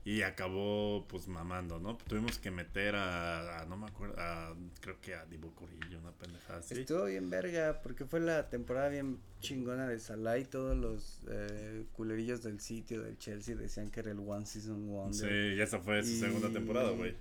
y 0.05 0.23
acabó 0.23 1.07
pues 1.09 1.29
mamando, 1.29 1.79
¿no? 1.79 1.97
Tuvimos 1.97 2.39
que 2.39 2.51
meter 2.51 2.95
a, 2.95 3.61
a- 3.61 3.67
no 3.67 3.77
me 3.77 3.87
acuerdo, 3.87 4.15
a, 4.19 4.55
creo 4.81 5.01
que 5.01 5.15
a 5.15 5.25
Divo 5.27 5.51
Corillo, 5.55 5.99
una 5.99 6.13
pendejada 6.13 6.61
así. 6.61 6.75
Estuvo 6.81 7.05
bien 7.07 7.29
verga, 7.31 7.81
porque 7.83 8.05
fue 8.05 8.21
la 8.21 8.49
temporada 8.49 8.89
bien 8.89 9.19
chingona 9.41 9.87
de 9.87 9.99
Salah 9.99 10.39
y 10.39 10.45
todos 10.45 10.77
los 10.77 11.21
eh, 11.29 11.85
culerillos 11.93 12.43
del 12.43 12.61
sitio 12.61 13.03
del 13.03 13.19
Chelsea 13.19 13.55
decían 13.57 13.91
que 13.91 14.01
era 14.01 14.11
el 14.13 14.19
One 14.19 14.47
Season 14.47 14.89
Wonder. 14.89 15.15
Sí, 15.29 15.57
y 15.57 15.61
esa 15.61 15.79
fue 15.81 16.03
su 16.03 16.11
Y- 16.13 16.21
segunda 16.21 16.49
temporada, 16.51 16.91
güey. 16.91 17.15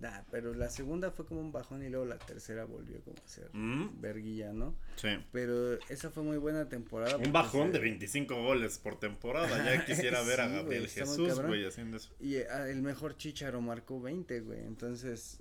Nah, 0.00 0.22
pero 0.30 0.54
la 0.54 0.70
segunda 0.70 1.10
fue 1.10 1.26
como 1.26 1.40
un 1.40 1.52
bajón 1.52 1.82
y 1.82 1.90
luego 1.90 2.06
la 2.06 2.18
tercera 2.18 2.64
volvió 2.64 3.00
como 3.02 3.16
a 3.22 3.28
ser 3.28 3.50
Mm, 3.52 4.00
verguilla, 4.00 4.52
¿no? 4.52 4.74
Sí. 4.96 5.08
Pero 5.30 5.74
esa 5.90 6.10
fue 6.10 6.22
muy 6.22 6.38
buena 6.38 6.68
temporada. 6.70 7.18
Un 7.18 7.32
bajón 7.32 7.66
se- 7.66 7.72
de 7.74 7.78
25 7.80 8.34
goles 8.42 8.78
por 8.78 8.98
temporada. 8.98 9.48
Ya 9.64 9.84
quisiera 9.86 10.22
ver 10.22 10.40
a 10.40 10.48
Gabriel 10.48 10.88
Jesús, 10.88 11.38
güey, 11.42 11.66
haciendo 11.66 11.98
eso. 11.98 12.10
Y 12.18 12.36
eh, 12.36 12.46
el 12.70 12.80
mejor 12.82 13.16
Chicharo 13.18 13.60
marcó 13.60 14.00
20, 14.00 14.40
güey. 14.40 14.60
Entonces, 14.60 15.40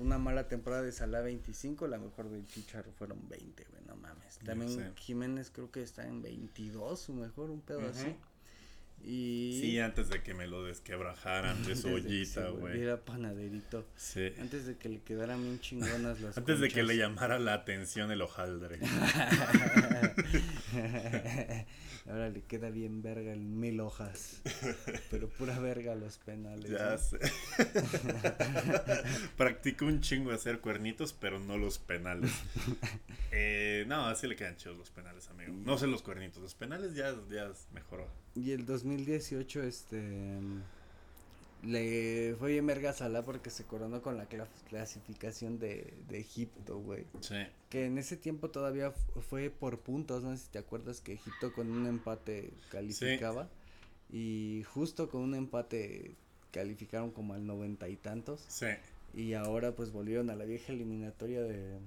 una 0.00 0.16
mala 0.18 0.48
temporada 0.48 0.82
de 0.82 0.92
Salah 0.92 1.20
25, 1.20 1.86
la 1.86 1.98
mejor 1.98 2.30
del 2.30 2.46
Chicharo 2.46 2.90
fueron 2.92 3.28
20, 3.28 3.64
güey. 3.70 3.82
No 3.86 3.96
mames. 3.96 4.38
También. 4.38 4.94
Jiménez 4.96 5.50
creo 5.50 5.70
que 5.70 5.82
está 5.82 6.06
en 6.06 6.22
22, 6.22 6.98
su 6.98 7.12
mejor, 7.12 7.50
un 7.50 7.60
pedo 7.60 7.80
Ujú. 7.80 7.88
así. 7.88 8.14
Y. 9.04 9.58
Sí, 9.60 9.78
antes 9.78 10.08
de 10.08 10.22
que 10.22 10.34
me 10.34 10.46
lo 10.46 10.64
desquebrajaran 10.64 11.62
de 11.64 11.76
su 11.76 11.88
ollita, 11.88 12.48
güey. 12.48 12.60
volviera 12.60 13.04
panaderito. 13.04 13.86
Sí. 13.96 14.32
Antes 14.40 14.66
de 14.66 14.76
que 14.76 14.88
le 14.88 15.00
quedaran 15.02 15.42
bien 15.42 15.60
chingonas 15.60 16.20
las 16.20 16.36
Antes 16.36 16.60
de 16.60 16.68
que 16.68 16.82
le 16.82 16.96
llamara 16.96 17.38
la 17.38 17.54
atención 17.54 18.10
el 18.10 18.22
hojaldre. 18.22 18.80
Ahora 22.08 22.30
le 22.30 22.42
queda 22.42 22.70
bien 22.70 23.02
verga 23.02 23.32
el 23.32 23.40
mil 23.40 23.80
hojas. 23.80 24.40
Pero 25.10 25.28
pura 25.28 25.58
verga 25.58 25.96
los 25.96 26.18
penales. 26.18 26.70
Ya 26.70 26.90
¿no? 26.90 26.98
sé. 26.98 27.18
Practicó 29.36 29.86
un 29.86 30.00
chingo 30.00 30.30
hacer 30.30 30.60
cuernitos, 30.60 31.12
pero 31.12 31.40
no 31.40 31.58
los 31.58 31.78
penales. 31.78 32.30
Eh, 33.32 33.84
no, 33.88 34.06
así 34.06 34.28
le 34.28 34.36
quedan 34.36 34.56
chidos 34.56 34.76
los 34.76 34.90
penales, 34.90 35.28
amigo. 35.30 35.52
No 35.52 35.78
sé 35.78 35.88
los 35.88 36.02
cuernitos, 36.02 36.40
los 36.42 36.54
penales 36.54 36.94
ya, 36.94 37.12
ya 37.28 37.50
mejoró. 37.72 38.08
Y 38.36 38.52
el 38.52 38.64
2018, 38.66 39.62
este. 39.64 40.38
Le 41.62 42.36
fue 42.38 42.52
bien 42.52 42.66
verga 42.66 42.92
Salah 42.92 43.24
porque 43.24 43.50
se 43.50 43.64
coronó 43.64 44.00
con 44.02 44.16
la 44.18 44.28
cla- 44.28 44.46
clasificación 44.68 45.58
de, 45.58 45.94
de 46.08 46.18
Egipto, 46.20 46.78
güey. 46.78 47.04
Sí. 47.20 47.34
Que 47.70 47.86
en 47.86 47.98
ese 47.98 48.16
tiempo 48.16 48.50
todavía 48.50 48.92
fu- 48.92 49.20
fue 49.22 49.50
por 49.50 49.80
puntos, 49.80 50.22
no 50.22 50.36
sé 50.36 50.44
si 50.44 50.50
te 50.50 50.58
acuerdas 50.58 51.00
que 51.00 51.14
Egipto 51.14 51.52
con 51.54 51.70
un 51.70 51.86
empate 51.86 52.52
calificaba. 52.70 53.48
Y 54.12 54.62
justo 54.72 55.08
con 55.08 55.22
un 55.22 55.34
empate 55.34 56.12
calificaron 56.52 57.10
como 57.10 57.34
al 57.34 57.44
noventa 57.46 57.88
y 57.88 57.96
tantos. 57.96 58.44
Sí. 58.48 58.66
Y 59.14 59.32
ahora 59.32 59.74
pues 59.74 59.90
volvieron 59.90 60.30
a 60.30 60.36
la 60.36 60.44
vieja 60.44 60.72
eliminatoria 60.72 61.42
de, 61.42 61.78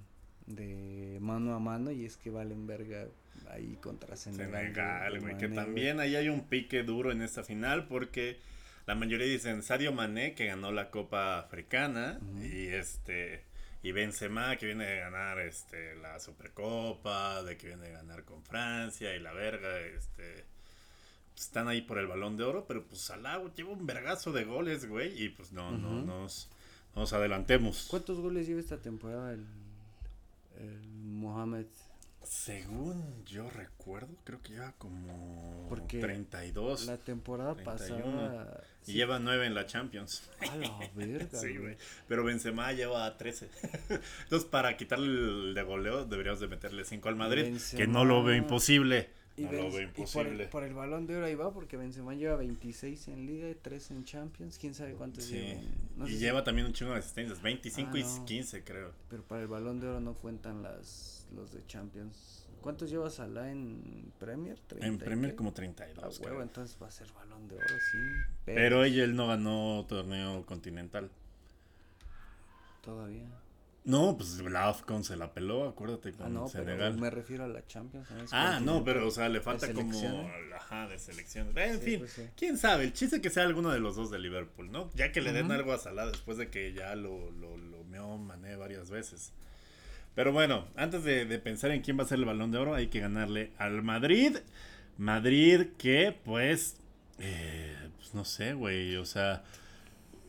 de 0.48 1.20
mano 1.22 1.54
a 1.54 1.60
mano 1.60 1.92
y 1.92 2.04
es 2.06 2.18
que 2.18 2.32
valen 2.32 2.68
verga 2.68 3.08
ahí 3.50 3.78
contra 3.82 4.16
Senegal. 4.16 5.20
güey. 5.20 5.38
Que 5.38 5.48
también 5.50 6.00
ahí 6.00 6.16
hay 6.16 6.30
un 6.30 6.48
pique 6.48 6.84
duro 6.84 7.12
en 7.12 7.22
esta 7.22 7.44
final 7.44 7.88
porque 7.88 8.40
la 8.86 8.96
mayoría 8.96 9.28
dicen 9.28 9.64
Sadio 9.64 9.92
Mané 9.92 10.34
que 10.36 10.48
ganó 10.48 10.72
la 10.72 10.90
Copa 10.90 11.40
Africana 11.40 12.20
y 12.42 12.68
este 12.68 13.44
y 13.82 13.92
Benzema 13.94 14.58
que 14.58 14.66
viene 14.66 14.86
de 14.86 15.00
ganar 15.00 15.40
este 15.40 15.96
la 15.96 16.20
Supercopa, 16.20 17.44
de 17.44 17.56
que 17.58 17.68
viene 17.68 17.88
de 17.88 17.94
ganar 17.94 18.24
con 18.26 18.44
Francia 18.44 19.16
y 19.16 19.20
la 19.20 19.32
verga, 19.32 19.80
este 19.80 20.46
están 21.38 21.70
ahí 21.70 21.82
por 21.82 21.98
el 22.00 22.08
Balón 22.08 22.36
de 22.36 22.44
Oro, 22.44 22.66
pero 22.68 22.84
pues 22.86 23.00
Salah 23.00 23.42
lleva 23.56 23.70
un 23.72 23.86
vergazo 23.86 24.34
de 24.34 24.44
goles, 24.44 24.86
güey, 24.90 25.24
y 25.24 25.30
pues 25.30 25.54
no 25.54 25.72
no 25.72 25.98
Ujú. 26.00 26.06
nos 26.06 26.50
nos 26.96 27.14
adelantemos. 27.14 27.88
¿Cuántos 27.90 28.20
goles 28.20 28.48
lleva 28.48 28.60
esta 28.60 28.78
temporada 28.82 29.32
el, 29.32 29.46
el 30.60 30.88
Mohamed? 30.90 31.68
Según 32.30 33.26
yo 33.26 33.50
recuerdo, 33.50 34.16
creo 34.24 34.40
que 34.44 34.54
lleva 34.54 34.72
como 34.78 35.66
Porque 35.68 36.00
32. 36.00 36.86
La 36.86 36.98
temporada 36.98 37.56
31. 37.56 38.04
pasada. 38.06 38.64
Y 38.86 38.94
lleva 38.94 39.18
9 39.18 39.48
en 39.48 39.56
la 39.56 39.66
Champions. 39.66 40.30
A 40.48 40.56
la 40.56 40.80
verga. 40.96 41.40
Sí, 41.40 41.58
güey. 41.58 41.76
Pero 42.08 42.24
Benzema 42.24 42.72
lleva 42.72 43.18
13. 43.18 43.50
Entonces, 44.24 44.48
para 44.48 44.78
quitarle 44.78 45.08
el 45.08 45.54
de 45.56 45.64
goleo, 45.64 46.06
deberíamos 46.06 46.40
de 46.40 46.48
meterle 46.50 46.86
5 46.86 47.10
al 47.10 47.16
Madrid. 47.16 47.58
Que 47.76 47.88
no 47.88 48.06
lo 48.06 48.24
veo 48.24 48.36
Benzema- 48.36 48.44
imposible. 48.44 49.10
Y, 49.40 49.44
No 49.44 49.52
lo 49.54 49.58
Benz- 49.58 49.74
veo 49.74 49.82
y 49.82 49.86
por, 49.88 50.00
imposible. 50.00 50.44
el, 50.44 50.50
por 50.50 50.64
el 50.64 50.74
balón 50.74 51.08
de 51.08 51.16
oro 51.16 51.26
ahí 51.26 51.36
va, 51.36 51.54
porque 51.54 51.78
Benzema 51.78 52.14
lleva 52.14 52.36
26 52.36 53.08
en 53.08 53.26
Liga 53.26 53.50
y 53.50 53.56
3 53.56 53.92
en 53.92 54.04
Champions. 54.04 54.58
Quién 54.60 54.74
sabe 54.74 54.94
cuántos 54.96 55.24
Sí. 55.26 55.36
lleva. 55.36 55.62
No 55.96 56.08
y 56.08 56.12
si- 56.12 56.18
lleva 56.18 56.44
también 56.44 56.68
un 56.68 56.74
chingo 56.74 56.92
de 56.92 57.00
asistencias. 57.00 57.42
25 57.42 57.92
Ah, 57.94 58.00
y 58.00 58.04
no. 58.04 58.26
15, 58.26 58.64
creo. 58.64 58.92
Pero 59.10 59.24
para 59.24 59.42
el 59.42 59.48
balón 59.48 59.80
de 59.80 59.88
oro 59.88 60.00
no 60.02 60.14
cuentan 60.16 60.62
las 60.62 61.26
los 61.36 61.54
de 61.54 61.66
Champions. 61.68 62.46
¿Cuántos 62.62 62.90
lleva 62.90 63.10
Salah 63.10 63.50
en 63.52 64.12
Premier? 64.20 64.58
¿30 64.68 64.84
En 64.86 64.98
Premier 64.98 65.36
como 65.36 65.52
A 65.52 65.54
32, 65.54 66.20
huevo, 66.20 66.30
creo. 66.36 66.42
entonces 66.42 66.76
va 66.82 66.88
a 66.88 66.92
ser 66.92 67.08
balón 67.14 67.48
de 67.48 67.56
oro, 67.56 67.66
sí. 67.92 67.98
Pero 68.44 68.84
ella 68.84 69.06
él 69.06 69.16
no 69.16 69.28
ganó 69.28 69.86
torneo 69.88 70.46
continental. 70.46 71.10
Todavía. 72.84 73.28
No, 73.90 74.16
pues 74.18 74.40
la 74.42 74.70
AFCON 74.70 75.04
se 75.04 75.16
la 75.18 75.34
peló, 75.34 75.68
acuérdate, 75.68 76.12
con 76.12 76.28
Ah, 76.28 76.30
no, 76.30 76.48
Senegal. 76.48 76.78
pero 76.92 77.02
me 77.02 77.10
refiero 77.10 77.44
a 77.46 77.48
la 77.48 77.66
Champions. 77.66 78.08
Ah, 78.32 78.60
no, 78.64 78.84
pero 78.84 79.08
o 79.08 79.12
sea, 79.12 79.30
le 79.30 79.42
falta 79.42 79.74
como 79.74 79.92
selecciones? 79.92 80.32
ajá, 80.56 80.88
de 80.88 81.00
selección. 81.00 81.58
En 81.58 81.80
Sí, 81.80 81.86
fin, 81.86 82.00
pues 82.00 82.12
sí. 82.14 82.24
quién 82.38 82.58
sabe, 82.58 82.84
el 82.84 82.94
chiste 82.94 83.20
que 83.20 83.30
sea 83.32 83.44
alguno 83.44 83.72
de 83.72 83.80
los 83.80 83.96
dos 83.96 84.12
de 84.12 84.20
Liverpool, 84.20 84.72
¿no? 84.72 84.92
Ya 84.94 85.12
que 85.12 85.22
le 85.22 85.34
den 85.34 85.52
algo 85.52 85.74
a 85.74 85.80
Salah 85.80 86.06
después 86.06 86.38
de 86.38 86.50
que 86.50 86.72
ya 86.74 86.96
lo, 86.96 87.32
lo, 87.32 87.58
lo 87.58 87.84
meó 87.86 88.18
Mané 88.20 88.56
varias 88.58 88.90
veces. 88.92 89.34
Pero 90.14 90.34
bueno, 90.34 90.68
antes 90.76 91.04
de, 91.04 91.26
de 91.26 91.40
pensar 91.40 91.72
en 91.72 91.82
quién 91.82 91.98
va 91.98 92.04
a 92.04 92.08
ser 92.08 92.20
el 92.20 92.26
balón 92.26 92.52
de 92.52 92.58
oro, 92.60 92.76
hay 92.76 92.88
que 92.88 93.00
ganarle 93.00 93.54
al 93.58 93.82
Madrid. 93.82 94.38
Madrid 94.98 95.68
que, 95.78 96.16
pues, 96.26 96.78
eh, 97.20 97.76
pues 97.98 98.14
no 98.14 98.24
sé, 98.26 98.54
güey, 98.54 98.98
o 98.98 99.06
sea, 99.06 99.44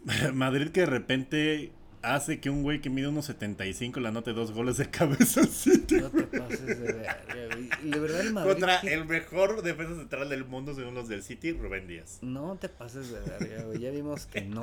Madrid 0.33 0.71
que 0.71 0.81
de 0.81 0.87
repente 0.87 1.73
hace 2.03 2.41
que 2.41 2.51
un 2.51 2.63
güey 2.63 2.81
que 2.81 2.91
mide 2.91 3.09
unos 3.09 3.27
75 3.27 4.01
le 4.01 4.09
anote 4.09 4.33
dos 4.33 4.53
goles 4.53 4.77
de 4.77 4.87
cabeza. 4.91 5.43
No 5.43 6.11
te 6.11 6.23
pases 6.39 6.67
de 6.67 6.75
verga, 6.93 7.19
güey. 7.55 7.91
De 7.91 7.99
verdad 8.01 8.21
el 8.21 8.33
Madrid. 8.33 8.51
Contra 8.53 8.81
¿qué- 8.81 8.95
el 8.95 9.05
mejor 9.07 9.63
defensa 9.63 9.97
central 9.97 10.29
del 10.29 10.45
mundo 10.45 10.75
según 10.75 10.95
los 10.95 11.09
del 11.09 11.23
City, 11.23 11.53
Rubén 11.53 11.87
Díaz. 11.87 12.19
No 12.23 12.57
te 12.57 12.69
pases 12.69 13.11
de 13.11 13.21
verga, 13.21 13.65
güey. 13.65 13.79
Ya 13.81 13.91
vimos 13.91 14.27
que 14.27 14.43
no. 14.43 14.63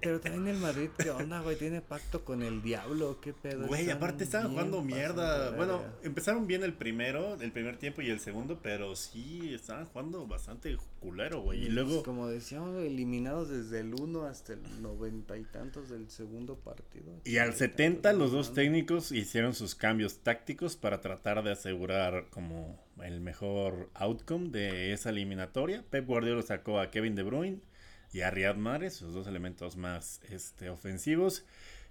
Pero 0.00 0.20
también 0.20 0.48
el 0.48 0.56
Madrid, 0.60 0.88
¿qué 0.96 1.10
onda, 1.10 1.40
güey? 1.40 1.56
¿Tiene 1.56 1.80
pacto 1.80 2.24
con 2.24 2.42
el 2.42 2.62
diablo? 2.62 3.20
¿Qué 3.20 3.32
pedo? 3.32 3.66
Güey, 3.66 3.82
Están 3.82 3.96
aparte 3.98 4.24
estaban 4.24 4.50
jugando 4.50 4.82
mierda. 4.82 5.50
Bueno, 5.50 5.82
empezaron 6.02 6.46
bien 6.46 6.62
el 6.62 6.72
primero, 6.72 7.34
el 7.40 7.52
primer 7.52 7.76
tiempo 7.76 8.00
y 8.02 8.10
el 8.10 8.20
segundo, 8.20 8.60
pero 8.62 8.96
sí 8.96 9.52
estaban 9.54 9.86
jugando 9.86 10.26
bastante 10.26 10.76
culero, 11.00 11.42
güey. 11.42 11.60
Y 11.60 11.62
pues, 11.64 11.74
luego, 11.74 12.02
Como 12.02 12.28
decíamos, 12.28 12.82
eliminados 12.82 13.48
desde 13.48 13.80
el 13.80 13.94
1 13.94 14.24
hasta 14.24 14.54
el 14.54 14.82
noventa 14.82 15.36
y 15.36 15.44
tantos 15.44 15.90
del 15.90 16.08
segundo 16.10 16.56
partido. 16.56 17.20
y 17.24 17.38
al 17.38 17.50
Ochenta 17.50 17.64
y 17.64 17.68
70 17.68 18.02
tantos, 18.02 18.18
los 18.20 18.32
dos 18.32 18.54
técnicos 18.54 19.12
hicieron 19.12 19.54
sus 19.54 19.74
cambios 19.74 20.18
tácticos 20.18 20.76
para 20.76 21.00
tratar 21.00 21.42
de 21.44 21.52
asegurar 21.52 22.28
como 22.30 22.82
el 23.02 23.20
mejor 23.20 23.90
outcome 23.94 24.48
de 24.50 24.92
esa 24.92 25.10
eliminatoria. 25.10 25.84
Pep 25.90 26.06
Guardiola 26.06 26.42
sacó 26.42 26.80
a 26.80 26.90
Kevin 26.90 27.14
De 27.14 27.22
Bruyne 27.22 27.60
y 28.12 28.20
a 28.22 28.30
Riyad 28.30 28.56
Mahrez, 28.56 28.94
sus 28.94 29.14
dos 29.14 29.26
elementos 29.26 29.76
más 29.76 30.20
este, 30.30 30.70
ofensivos. 30.70 31.44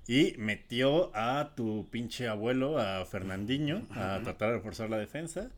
Y 0.07 0.35
metió 0.37 1.15
a 1.15 1.55
tu 1.55 1.89
pinche 1.89 2.27
abuelo, 2.27 2.77
a 2.77 3.05
Fernandinho, 3.05 3.87
a 3.91 4.19
tratar 4.23 4.49
de 4.49 4.55
reforzar 4.57 4.89
la 4.89 4.97
defensa. 4.97 5.49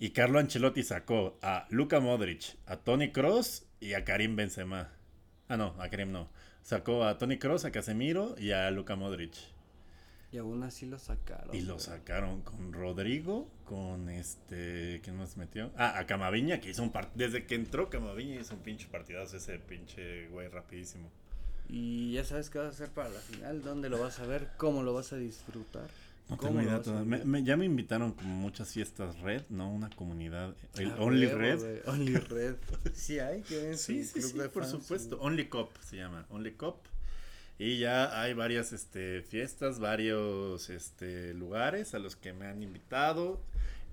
Y 0.00 0.10
Carlo 0.10 0.40
Ancelotti 0.40 0.82
sacó 0.82 1.38
a 1.42 1.66
Luka 1.70 2.00
Modric, 2.00 2.56
a 2.66 2.76
Tony 2.78 3.12
Cross 3.12 3.66
y 3.78 3.94
a 3.94 4.04
Karim 4.04 4.34
Benzema. 4.34 4.90
Ah, 5.48 5.56
no, 5.56 5.76
a 5.78 5.88
Karim 5.88 6.10
no. 6.10 6.28
Sacó 6.62 7.04
a 7.04 7.18
Tony 7.18 7.38
Cross, 7.38 7.66
a 7.66 7.70
Casemiro 7.70 8.34
y 8.38 8.50
a 8.50 8.70
Luka 8.72 8.96
Modric. 8.96 9.53
Y 10.34 10.38
aún 10.38 10.64
así 10.64 10.84
lo 10.86 10.98
sacaron. 10.98 11.54
Y 11.54 11.60
lo 11.60 11.78
sacaron 11.78 12.40
con 12.42 12.72
Rodrigo, 12.72 13.48
con 13.64 14.08
este. 14.08 15.00
¿Quién 15.04 15.16
más 15.16 15.36
metió? 15.36 15.70
Ah, 15.76 15.96
a 15.96 16.06
Camaviña, 16.06 16.58
que 16.60 16.70
hizo 16.70 16.82
un 16.82 16.90
partido. 16.90 17.14
Desde 17.28 17.46
que 17.46 17.54
entró 17.54 17.88
Camaviña 17.88 18.40
hizo 18.40 18.54
un 18.54 18.60
pinche 18.60 18.88
partidazo 18.90 19.36
ese 19.36 19.60
pinche 19.60 20.26
güey 20.30 20.48
rapidísimo. 20.48 21.08
Y 21.68 22.14
ya 22.14 22.24
sabes 22.24 22.50
qué 22.50 22.58
vas 22.58 22.66
a 22.66 22.70
hacer 22.70 22.88
para 22.90 23.10
la 23.10 23.20
final, 23.20 23.62
dónde 23.62 23.88
lo 23.88 24.00
vas 24.00 24.18
a 24.18 24.26
ver, 24.26 24.48
cómo 24.56 24.82
lo 24.82 24.92
vas 24.92 25.12
a 25.12 25.16
disfrutar. 25.18 25.86
No 26.28 26.36
¿Cómo 26.36 26.58
tengo 26.58 26.62
idea. 26.80 27.04
Me- 27.04 27.24
me- 27.24 27.44
ya 27.44 27.56
me 27.56 27.64
invitaron 27.66 28.10
como 28.12 28.34
muchas 28.34 28.72
fiestas 28.72 29.20
red, 29.20 29.42
¿no? 29.50 29.70
Una 29.70 29.88
comunidad. 29.90 30.52
El 30.76 30.90
Ah, 30.90 30.96
Only 30.98 31.26
Red. 31.28 31.82
Only 31.86 32.14
Red. 32.16 32.56
Sí 32.92 33.20
hay, 33.20 33.42
que 33.42 33.56
ven 33.62 33.78
Sí, 33.78 34.04
sí, 34.04 34.14
club 34.20 34.32
sí, 34.32 34.38
de 34.38 34.48
por 34.48 34.64
fans, 34.64 34.72
supuesto. 34.82 35.16
su- 35.16 35.22
Only 35.22 35.46
Cop 35.48 35.70
se 35.80 35.96
llama. 35.98 36.26
Only 36.30 36.52
Cop. 36.54 36.84
Y 37.58 37.78
ya 37.78 38.20
hay 38.20 38.34
varias 38.34 38.72
este, 38.72 39.22
fiestas, 39.22 39.78
varios 39.78 40.70
este, 40.70 41.34
lugares 41.34 41.94
a 41.94 41.98
los 41.98 42.16
que 42.16 42.32
me 42.32 42.46
han 42.46 42.62
invitado. 42.62 43.40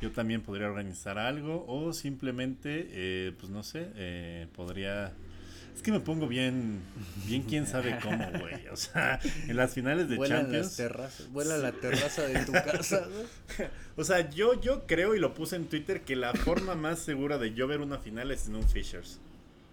Yo 0.02 0.12
también 0.12 0.42
podría 0.42 0.68
organizar 0.68 1.20
algo 1.20 1.64
o 1.68 1.94
simplemente, 1.94 2.88
eh, 2.90 3.34
pues 3.40 3.52
no 3.52 3.62
sé, 3.62 3.88
eh, 3.96 4.48
podría... 4.56 5.14
Es 5.76 5.84
que 5.84 5.92
me 5.92 6.00
pongo 6.00 6.28
bien, 6.28 6.82
bien 7.28 7.44
quién 7.44 7.68
sabe 7.68 7.98
cómo, 8.02 8.30
güey. 8.40 8.68
O 8.70 8.76
sea, 8.76 9.20
en 9.48 9.56
las 9.56 9.74
finales 9.74 10.10
de 10.10 10.16
Vuela 10.16 10.38
Champions... 10.38 10.66
las 10.66 10.76
terrazas, 10.78 11.32
vuela 11.32 11.58
la 11.60 11.72
terraza 11.72 12.24
de 12.24 12.46
tu 12.46 12.52
casa. 12.52 13.08
O 13.98 14.06
sea, 14.06 14.30
yo, 14.30 14.60
yo 14.60 14.88
creo 14.88 15.16
y 15.16 15.20
lo 15.20 15.34
puse 15.34 15.58
en 15.58 15.66
Twitter 15.66 16.02
que 16.02 16.16
la 16.16 16.34
forma 16.34 16.76
más 16.76 17.00
segura 17.00 17.38
de 17.38 17.54
yo 17.54 17.68
ver 17.68 17.82
una 17.82 18.00
final 18.00 18.32
es 18.32 18.48
en 18.48 18.56
un 18.56 18.68
Fishers. 18.68 19.20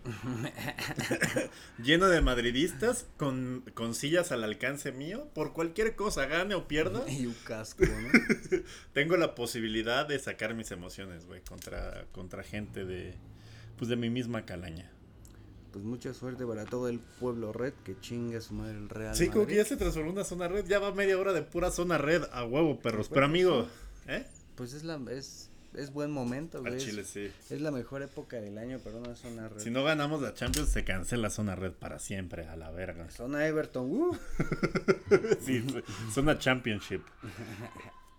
Lleno 1.83 2.09
de 2.09 2.21
madridistas 2.21 3.07
con, 3.16 3.64
con 3.75 3.94
sillas 3.94 4.33
al 4.33 4.44
alcance 4.44 4.92
mío. 4.92 5.29
Por 5.35 5.53
cualquier 5.53 5.94
cosa, 5.97 6.27
gane 6.27 6.55
o 6.55 6.68
pierda, 6.68 7.09
Y 7.11 7.27
un 7.27 7.37
casco, 7.44 7.85
¿no? 7.85 8.61
tengo 8.92 9.16
la 9.16 9.35
posibilidad 9.35 10.07
de 10.07 10.18
sacar 10.18 10.55
mis 10.55 10.71
emociones, 10.71 11.27
güey, 11.27 11.40
contra, 11.42 12.07
contra 12.12 12.42
gente 12.42 12.85
de, 12.85 13.14
pues 13.77 13.88
de 13.88 13.97
mi 13.97 14.11
misma 14.11 14.44
calaña. 14.44 14.90
Pues 15.73 15.85
mucha 15.85 16.14
suerte 16.14 16.47
para 16.47 16.64
todo 16.64 16.88
el 16.88 16.99
pueblo 16.99 17.53
red 17.53 17.75
que 17.85 17.99
chingue 18.01 18.38
a 18.38 18.40
su 18.40 18.55
madre 18.55 18.79
el 18.79 18.88
Real 18.88 19.14
Sí, 19.14 19.29
como 19.29 19.47
que 19.47 19.57
ya 19.57 19.64
se 19.64 19.77
transformó 19.77 20.11
en 20.11 20.16
una 20.16 20.25
zona 20.25 20.49
red. 20.49 20.64
Ya 20.66 20.79
va 20.79 20.94
media 20.94 21.18
hora 21.18 21.35
de 21.35 21.42
pura 21.42 21.71
zona 21.71 21.99
red. 21.99 22.25
A 22.33 22.44
huevo, 22.44 22.81
perros. 22.81 23.11
Pero 23.11 23.27
amigo, 23.27 23.68
¿eh? 24.07 24.27
Pues 24.55 24.73
es 24.73 24.83
la 24.83 24.99
es, 25.11 25.51
es 25.74 25.92
buen 25.92 26.11
momento, 26.11 26.61
güey. 26.61 26.78
Chile, 26.78 27.02
es, 27.02 27.09
sí. 27.09 27.31
es 27.50 27.61
la 27.61 27.70
mejor 27.70 28.02
época 28.02 28.40
del 28.40 28.59
año 28.59 28.78
para 28.78 28.96
una 28.96 29.14
zona 29.14 29.48
red. 29.48 29.61
Si 29.61 29.70
no 29.70 29.85
ganamos 29.85 30.22
la 30.22 30.35
Champions, 30.35 30.68
se 30.70 30.85
cancela 30.85 31.31
zona 31.31 31.54
red 31.54 31.72
para 31.72 31.98
siempre, 31.98 32.46
a 32.46 32.57
la 32.57 32.70
verga. 32.70 33.11
Zona 33.11 33.46
Everton, 33.46 33.90
uh. 33.90 34.16
Sí, 35.40 35.64
zona 36.12 36.38
championship. 36.38 37.02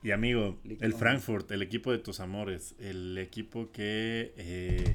Y 0.01 0.11
amigo, 0.11 0.59
el. 0.79 0.93
Frankfurt, 0.93 1.51
el 1.51 1.61
equipo 1.61 1.91
de 1.91 1.99
tus 1.99 2.19
amores, 2.19 2.75
el 2.79 3.17
equipo 3.17 3.71
que... 3.71 4.33
eh, 4.37 4.93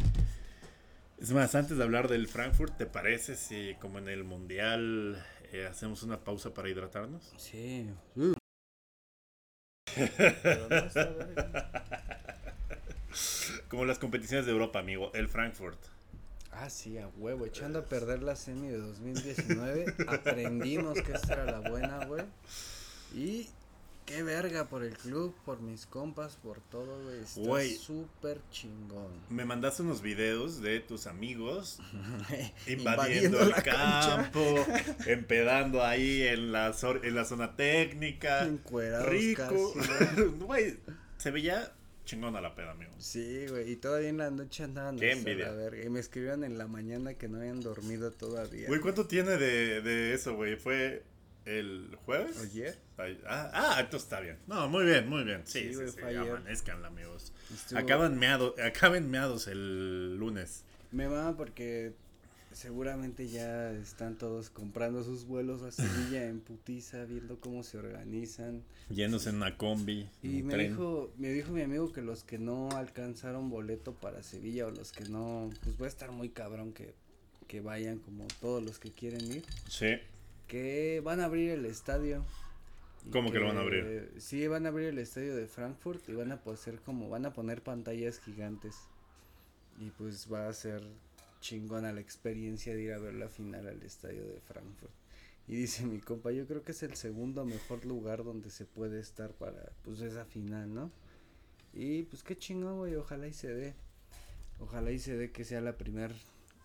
es 1.19 1.33
más, 1.33 1.55
antes 1.55 1.77
de 1.79 1.83
hablar 1.83 2.09
del 2.09 2.29
Frankfurt, 2.29 2.77
¿te 2.77 2.87
parece 2.87 3.37
si 3.37 3.75
como 3.81 3.99
en 3.99 4.09
el 4.09 4.25
Mundial 4.25 5.25
eh, 5.53 5.67
hacemos 5.67 6.03
una 6.03 6.23
pausa 6.23 6.53
para 6.53 6.69
hidratarnos? 6.69 7.33
Sí. 7.37 7.89
Uh. 8.17 8.35
Pero 10.43 10.69
no. 10.69 12.15
Como 13.69 13.85
las 13.85 13.99
competiciones 13.99 14.47
de 14.47 14.53
Europa, 14.53 14.79
amigo, 14.79 15.11
el 15.15 15.29
Frankfurt. 15.29 15.79
Ah, 16.53 16.71
sí, 16.71 16.99
a 16.99 17.09
huevo. 17.19 17.47
Echando 17.47 17.81
a 17.81 17.85
perder 17.85 18.23
la 18.23 18.37
semi 18.37 18.69
de 18.69 18.79
2019. 18.79 19.95
aprendimos 20.09 21.01
que 21.03 21.13
esta 21.13 21.33
era 21.35 21.45
la 21.61 21.69
buena, 21.69 22.05
güey. 22.07 22.23
Y 23.15 23.49
qué 24.07 24.23
verga 24.23 24.69
por 24.69 24.85
el 24.85 24.97
club, 24.97 25.35
por 25.45 25.61
mis 25.61 25.87
compas, 25.87 26.37
por 26.37 26.61
todo, 26.61 27.03
güey. 27.35 27.73
Está 27.73 27.83
súper 27.85 28.41
chingón. 28.53 29.11
Me 29.31 29.45
mandaste 29.45 29.83
unos 29.83 30.01
videos 30.01 30.61
de 30.61 30.79
tus 30.81 31.07
amigos 31.09 31.81
invadiendo 32.69 33.39
Invadiendo 33.39 33.41
el 33.41 33.53
cancha. 33.55 34.17
campo, 34.33 34.67
empedando 35.07 35.83
ahí 35.85 36.23
en 36.23 36.53
la, 36.53 36.71
zor- 36.73 37.01
en 37.05 37.15
la 37.17 37.25
zona 37.25 37.57
técnica. 37.57 38.45
Encuerados 38.45 39.09
Rico. 39.09 39.75
Güey, 40.47 40.77
se 41.19 41.31
veía 41.33 41.73
chingona 42.05 42.41
la 42.41 42.55
peda, 42.55 42.73
amigo. 42.73 42.93
Sí, 42.99 43.47
güey, 43.49 43.71
y 43.73 43.77
todavía 43.77 44.09
en 44.09 44.19
la 44.19 44.31
noche 44.31 44.65
andaban 44.65 44.99
Qué 44.99 45.13
envidia. 45.13 45.51
verga. 45.53 45.83
Y 45.85 45.89
me 45.91 46.01
escribieron 46.01 46.45
en 46.45 46.59
la 46.59 46.67
mañana 46.67 47.15
que 47.15 47.29
no 47.29 47.39
habían 47.39 47.61
dormido 47.61 48.11
todavía. 48.13 48.69
Güey, 48.69 48.81
¿cuánto 48.81 49.07
tiene 49.07 49.37
de, 49.37 49.81
de 49.83 50.15
eso, 50.15 50.35
güey? 50.35 50.57
¿Fue 50.57 51.03
el 51.45 51.97
jueves? 52.05 52.39
¿Ayer? 52.43 52.79
Ay, 52.97 53.21
Ah, 53.27 53.51
ah, 53.53 53.77
entonces 53.81 54.05
está 54.07 54.21
bien. 54.21 54.39
No, 54.47 54.69
muy 54.69 54.85
bien, 54.85 55.09
muy 55.09 55.25
bien. 55.25 55.43
Sí, 55.45 55.73
Sí, 55.75 55.75
sí, 55.75 56.01
güey, 56.01 56.17
amanezcan, 56.17 56.85
amigos. 56.85 57.33
Estuvo- 57.53 57.79
Acaban 57.79 58.19
meado, 58.19 58.55
acaben 58.65 59.11
meados 59.11 59.47
el 59.49 60.17
lunes. 60.17 60.65
Me 60.93 61.09
mama 61.09 61.37
porque 61.37 61.93
seguramente 62.55 63.29
ya 63.29 63.73
están 63.73 64.17
todos 64.17 64.49
comprando 64.51 65.03
sus 65.05 65.27
vuelos 65.27 65.63
a 65.63 65.71
Sevilla 65.71 66.27
en 66.29 66.41
putiza, 66.41 67.05
viendo 67.05 67.39
cómo 67.41 67.63
se 67.63 67.79
organizan. 67.79 68.63
Yéndose 68.91 69.31
en 69.31 69.37
una 69.37 69.57
combi. 69.57 70.09
Y 70.23 70.41
un 70.41 70.47
me 70.47 70.55
tren. 70.55 70.71
dijo, 70.71 71.13
me 71.19 71.29
dijo 71.31 71.53
mi 71.53 71.63
amigo 71.63 71.93
que 71.93 72.01
los 72.03 72.25
que 72.25 72.39
no 72.39 72.71
alcanzaron 72.71 73.51
boleto 73.51 73.93
para 73.95 74.23
Sevilla 74.23 74.67
o 74.67 74.71
los 74.71 74.93
que 74.93 75.05
no, 75.09 75.51
pues 75.63 75.81
va 75.81 75.87
a 75.87 75.89
estar 75.89 76.13
muy 76.13 76.29
cabrón 76.31 76.73
que, 76.73 76.95
que 77.49 77.61
vayan 77.61 77.99
como 77.99 78.27
todos 78.41 78.63
los 78.63 78.79
que 78.79 78.91
quieren 78.91 79.25
ir, 79.31 79.45
Sí. 79.69 79.97
que 80.49 81.01
van 81.05 81.21
a 81.21 81.25
abrir 81.27 81.51
el 81.51 81.67
estadio. 81.67 82.25
¿Cómo 83.13 83.31
que 83.31 83.39
lo 83.39 83.49
van 83.49 83.59
a 83.59 83.61
abrir? 83.61 84.13
Sí, 84.19 84.47
van 84.49 84.65
a 84.65 84.71
abrir 84.71 84.89
el 84.89 84.99
estadio 84.99 85.37
de 85.37 85.47
Frankfurt 85.47 86.09
y 86.09 86.13
van 86.15 86.33
a 86.33 86.41
poner 86.41 86.81
como, 86.87 87.11
van 87.11 87.27
a 87.27 87.33
poner 87.35 87.63
pantallas 87.63 88.19
gigantes. 88.21 88.77
Y 89.79 89.91
pues 89.91 90.33
va 90.33 90.49
a 90.49 90.53
ser 90.55 90.83
chingona 91.45 91.93
la 91.93 92.01
experiencia 92.01 92.75
de 92.75 92.83
ir 92.83 92.93
a 92.95 92.99
ver 92.99 93.13
la 93.13 93.29
final 93.29 93.67
al 93.67 93.83
estadio 93.83 94.27
de 94.27 94.41
Frankfurt. 94.41 94.93
Y 95.47 95.57
dice 95.57 95.85
mi 95.85 95.99
compa, 95.99 96.33
yo 96.33 96.47
creo 96.47 96.63
que 96.63 96.73
es 96.73 96.83
el 96.83 96.95
segundo 96.95 97.45
mejor 97.45 97.85
lugar 97.85 98.25
donde 98.25 98.49
se 98.49 98.65
puede 98.65 98.99
estar 98.99 99.33
para 99.33 99.73
pues 99.83 100.01
esa 100.01 100.25
final, 100.25 100.73
¿no? 100.73 100.91
Y 101.75 102.05
pues 102.05 102.23
qué 102.23 102.35
chingón, 102.35 102.79
güey, 102.79 102.95
ojalá 102.95 103.29
y 103.29 103.35
se 103.35 103.49
dé. 103.49 103.75
Ojalá 104.59 104.91
y 104.91 104.99
se 104.99 105.17
dé 105.17 105.33
que 105.33 105.45
sea 105.45 105.61
la 105.61 105.77
primera 105.77 106.15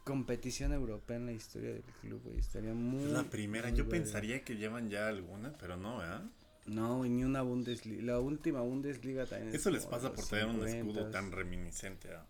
competición 0.06 0.72
europea 0.72 1.18
en 1.18 1.26
la 1.26 1.34
historia 1.34 1.74
del 1.74 1.84
club, 2.00 2.22
güey. 2.24 2.38
Estaría 2.38 2.74
muy 2.74 3.04
Es 3.04 3.12
la 3.12 3.24
primera. 3.24 3.68
muy 3.70 3.78
Yo 3.78 3.90
pensaría 3.90 4.46
que 4.46 4.56
llevan 4.56 4.90
ya 4.90 5.10
alguna, 5.10 5.52
pero 5.60 5.76
no, 5.76 5.98
¿verdad? 5.98 6.24
No, 6.68 7.00
güey, 7.00 7.10
ni 7.10 7.26
una 7.26 7.42
Bundesliga. 7.42 8.02
La 8.04 8.20
última 8.20 8.62
Bundesliga 8.62 9.26
también. 9.26 9.50
es 9.50 9.56
Eso 9.56 9.72
les 9.72 9.84
como 9.84 9.98
pasa 9.98 10.14
por 10.14 10.26
tener 10.26 10.46
un 10.46 10.66
escudo 10.66 11.08
50s. 11.08 11.12
tan 11.12 11.32
reminiscente 11.34 12.14
a... 12.14 12.26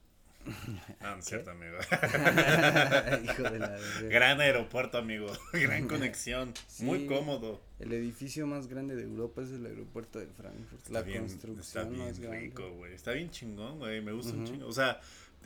Ah, 1.01 1.15
no 1.15 1.21
cierto, 1.21 1.51
amigo. 1.51 1.77
Hijo 3.23 3.43
de 3.43 3.59
la. 3.59 3.77
Gran 4.09 4.41
aeropuerto, 4.41 4.97
amigo. 4.97 5.27
Gran 5.53 5.87
conexión. 5.87 6.53
Muy 6.79 7.05
cómodo. 7.05 7.61
El 7.79 7.93
edificio 7.93 8.47
más 8.47 8.67
grande 8.67 8.95
de 8.95 9.03
Europa 9.03 9.41
es 9.41 9.51
el 9.51 9.65
aeropuerto 9.65 10.19
de 10.19 10.27
Frankfurt. 10.27 10.81
Está 10.81 10.93
la 10.93 11.01
bien, 11.01 11.19
construcción 11.21 11.59
está 11.59 11.83
bien 11.83 12.05
más 12.05 12.19
grande. 12.19 12.39
rico, 12.39 12.69
güey. 12.71 12.93
Está 12.93 13.11
bien 13.11 13.29
chingón, 13.29 13.79
güey. 13.79 14.01
Me 14.01 14.11
gusta 14.11 14.33
un 14.33 14.45
chingo. 14.45 14.67
O 14.67 14.73
sea, 14.73 14.99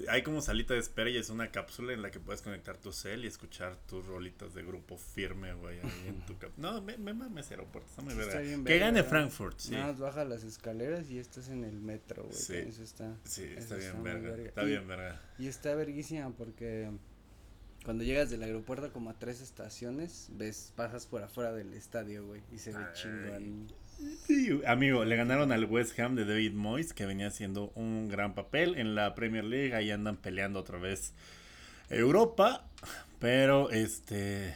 hay 0.08 0.24
como 0.24 0.42
salita 0.42 0.74
de 0.74 0.80
espera 0.80 1.10
y 1.10 1.18
es 1.18 1.30
una 1.30 1.52
cápsula 1.52 1.94
en 1.94 2.02
la 2.02 2.10
que 2.12 2.20
puedes 2.20 2.42
conectar 2.42 2.78
tu 2.78 2.92
cel 2.92 3.24
y 3.26 3.28
escuchar 3.28 3.76
tus 3.88 4.06
rolitas 4.06 4.54
de 4.54 4.64
grupo 4.64 4.98
firme, 4.98 5.54
güey. 5.54 5.80
Ahí 5.80 6.08
en 6.08 6.26
tu. 6.26 6.36
No, 6.58 6.82
me, 6.82 6.98
me 6.98 7.14
mames 7.14 7.52
aeropuerto. 7.52 7.90
Está 7.90 8.02
muy 8.02 8.14
está 8.14 8.40
verga. 8.40 8.64
Que 8.66 8.80
gane. 8.80 9.04
Frankfurt, 9.04 9.60
sí. 9.60 9.72
Nada 9.72 9.88
más 9.88 10.00
baja 10.00 10.26
las 10.26 10.44
escaleras 10.44 11.10
y 11.10 11.20
estás 11.20 11.50
en 11.50 11.64
el 11.64 11.80
metro, 11.80 12.24
güey. 12.24 12.36
Sí. 12.36 12.56
Eso 12.56 12.84
está. 12.84 13.16
Sí, 13.24 13.44
eso 13.44 13.60
está 13.60 13.76
bien 13.76 13.96
muy 13.96 14.04
verga. 14.04 14.30
verga. 14.32 14.46
Está 14.50 14.64
Y- 14.64 14.68
bien 14.68 14.88
verga. 14.88 15.22
Y 15.38 15.48
está 15.48 15.76
verguísima 15.76 16.30
porque 16.32 16.92
cuando 17.86 18.04
llegas 18.04 18.30
del 18.30 18.44
aeropuerto 18.44 18.92
como 18.94 19.10
a 19.10 19.20
tres 19.20 19.42
estaciones, 19.42 20.30
ves, 20.32 20.72
pasas 20.76 21.06
por 21.06 21.22
afuera 21.22 21.52
del 21.54 21.74
estadio, 21.74 22.26
güey, 22.26 22.42
y 22.52 22.58
se 22.58 22.72
ve 22.72 22.84
chingón. 22.94 23.68
Sí, 24.26 24.62
amigo, 24.66 25.06
le 25.06 25.16
ganaron 25.16 25.52
al 25.52 25.66
West 25.66 26.00
Ham 26.00 26.16
de 26.16 26.26
David 26.26 26.54
Moyes, 26.54 26.94
que 26.94 27.06
venía 27.06 27.28
haciendo 27.28 27.72
un 27.76 28.08
gran 28.10 28.34
papel 28.36 28.76
en 28.76 28.96
la 28.96 29.16
Premier 29.16 29.44
League. 29.44 29.74
Ahí 29.74 29.92
andan 29.92 30.18
peleando 30.18 30.60
otra 30.60 30.78
vez 30.78 31.14
Europa. 31.90 32.66
Pero 33.20 33.70
este. 33.72 34.54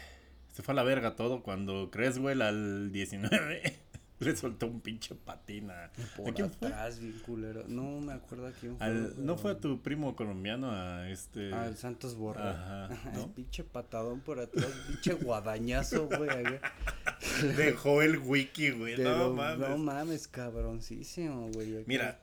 Se 0.51 0.63
fue 0.63 0.73
a 0.73 0.75
la 0.75 0.83
verga 0.83 1.15
todo 1.15 1.43
cuando 1.43 1.91
Creswell 1.91 2.41
al 2.41 2.91
19 2.91 3.77
le 4.19 4.35
soltó 4.35 4.67
un 4.67 4.81
pinche 4.81 5.15
patina. 5.15 5.91
Por 6.15 6.29
¿A 6.29 6.33
quién 6.33 6.51
fue? 6.51 6.67
atrás, 6.67 6.99
bien 6.99 7.19
culero. 7.25 7.63
No 7.67 7.99
me 8.01 8.13
acuerdo 8.13 8.47
a 8.47 8.51
quién 8.51 8.77
fue. 8.77 8.85
Al- 8.87 9.25
¿No 9.25 9.37
fue 9.37 9.51
a 9.51 9.57
tu 9.59 9.81
primo 9.81 10.15
colombiano? 10.15 10.71
A 10.71 11.09
este. 11.09 11.53
Al 11.53 11.77
Santos 11.77 12.15
Borra. 12.15 12.85
Ajá, 12.85 13.11
El 13.23 13.29
pinche 13.31 13.63
patadón 13.63 14.21
por 14.21 14.39
atrás, 14.39 14.71
pinche 14.87 15.13
guadañazo, 15.13 16.07
güey. 16.07 16.29
Dejó 17.57 18.01
el 18.01 18.17
wiki, 18.19 18.71
güey. 18.71 18.95
Pero 18.95 19.17
No 19.17 19.33
mames. 19.33 19.69
No 19.69 19.77
mames, 19.77 20.27
cabroncísimo, 20.27 21.49
güey. 21.51 21.83
Mira, 21.85 22.19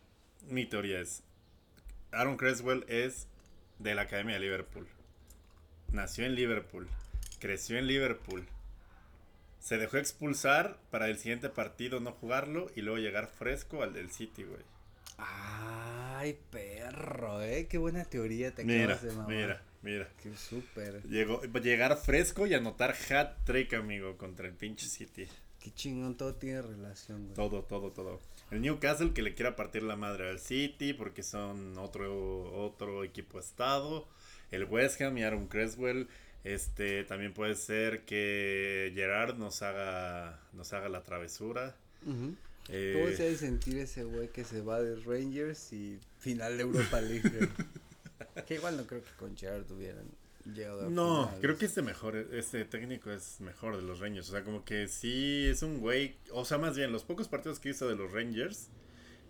mi 0.49 0.67
teoría 0.67 1.01
es, 1.01 1.23
Aaron 2.13 2.37
Creswell 2.37 2.85
es 2.89 3.29
de 3.79 3.95
la 3.95 4.03
Academia 4.03 4.35
de 4.35 4.41
Liverpool. 4.41 4.87
Nació 5.93 6.25
en 6.27 6.35
Liverpool, 6.35 6.89
creció 7.39 7.79
en 7.79 7.87
Liverpool. 7.87 8.45
Se 9.65 9.79
dejó 9.79 9.97
expulsar 9.97 10.77
para 10.91 11.09
el 11.09 11.17
siguiente 11.17 11.49
partido 11.49 11.99
no 11.99 12.13
jugarlo 12.13 12.71
y 12.77 12.83
luego 12.83 12.99
llegar 12.99 13.29
fresco 13.29 13.83
al 13.83 13.95
del 13.95 14.11
City, 14.11 14.43
güey. 14.43 14.61
Ay, 15.17 16.39
perro, 16.51 17.41
eh. 17.41 17.67
Qué 17.67 17.79
buena 17.79 18.05
teoría 18.05 18.55
te 18.55 18.63
Mira, 18.63 18.93
acabas 18.97 19.03
de 19.05 19.11
mamar. 19.13 19.29
mira, 19.31 19.63
mira. 19.81 20.09
Qué 20.23 20.37
súper. 20.37 21.03
Llegó, 21.05 21.41
llegar 21.63 21.97
fresco 21.97 22.47
y 22.47 22.53
anotar 22.53 22.95
hat 23.09 23.39
trick, 23.45 23.73
amigo, 23.73 24.19
contra 24.19 24.47
el 24.47 24.53
pinche 24.53 24.87
City. 24.87 25.27
Qué 25.61 25.71
chingón, 25.73 26.15
todo 26.19 26.35
tiene 26.35 26.61
relación, 26.61 27.23
güey. 27.23 27.35
Todo, 27.35 27.63
todo, 27.63 27.91
todo. 27.91 28.21
El 28.51 28.61
Newcastle 28.61 29.15
que 29.15 29.23
le 29.23 29.35
quiera 29.35 29.57
partir 29.57 29.83
la 29.83 29.97
madre 29.97 30.29
al 30.29 30.41
City 30.41 30.93
porque 30.93 31.23
son 31.23 31.79
otro, 31.79 32.53
otro 32.53 33.03
equipo 33.03 33.41
estado. 33.41 34.09
El 34.51 34.65
West 34.65 35.01
Ham 35.01 35.17
y 35.17 35.23
Aaron 35.25 35.49
Creswell 35.49 36.07
Este, 36.45 37.05
también 37.05 37.33
puede 37.33 37.55
ser 37.57 38.05
que 38.05 38.93
Gerard 38.95 39.37
nos 39.39 39.63
haga, 39.63 40.41
nos 40.53 40.73
haga 40.75 40.89
la 40.91 41.03
travesura. 41.03 41.75
Eh, 42.69 43.01
¿Cómo 43.03 43.17
se 43.17 43.23
ha 43.23 43.27
de 43.27 43.37
sentir 43.37 43.79
ese 43.79 44.05
güey 44.05 44.29
que 44.29 44.45
se 44.45 44.61
va 44.61 44.81
de 44.81 44.97
Rangers 44.97 45.73
y 45.73 45.99
final 46.19 46.57
de 46.59 46.63
Europa 46.65 47.01
League? 47.01 47.49
que 48.47 48.55
igual 48.55 48.77
no 48.77 48.87
creo 48.87 49.03
que 49.03 49.11
con 49.19 49.37
Gerard 49.37 49.71
hubieran 49.73 50.05
llegado 50.45 50.87
a 50.87 50.91
No, 50.91 51.23
finales. 51.25 51.41
creo 51.41 51.59
que 51.59 51.65
este 51.65 51.81
mejor, 51.83 52.17
este 52.33 52.65
técnico 52.67 53.11
es 53.11 53.41
mejor 53.41 53.77
de 53.77 53.83
los 53.83 54.01
Rangers. 54.01 54.29
O 54.29 54.33
sea, 54.33 54.45
como 54.45 54.65
que 54.67 54.89
sí 54.89 55.47
es 55.49 55.63
un 55.63 55.79
güey. 55.81 56.17
O 56.31 56.45
sea, 56.45 56.59
más 56.59 56.77
bien, 56.77 56.93
los 56.93 57.05
pocos 57.05 57.27
partidos 57.29 57.59
que 57.59 57.71
hizo 57.71 57.89
de 57.89 57.97
los 57.97 58.13
Rangers 58.13 58.69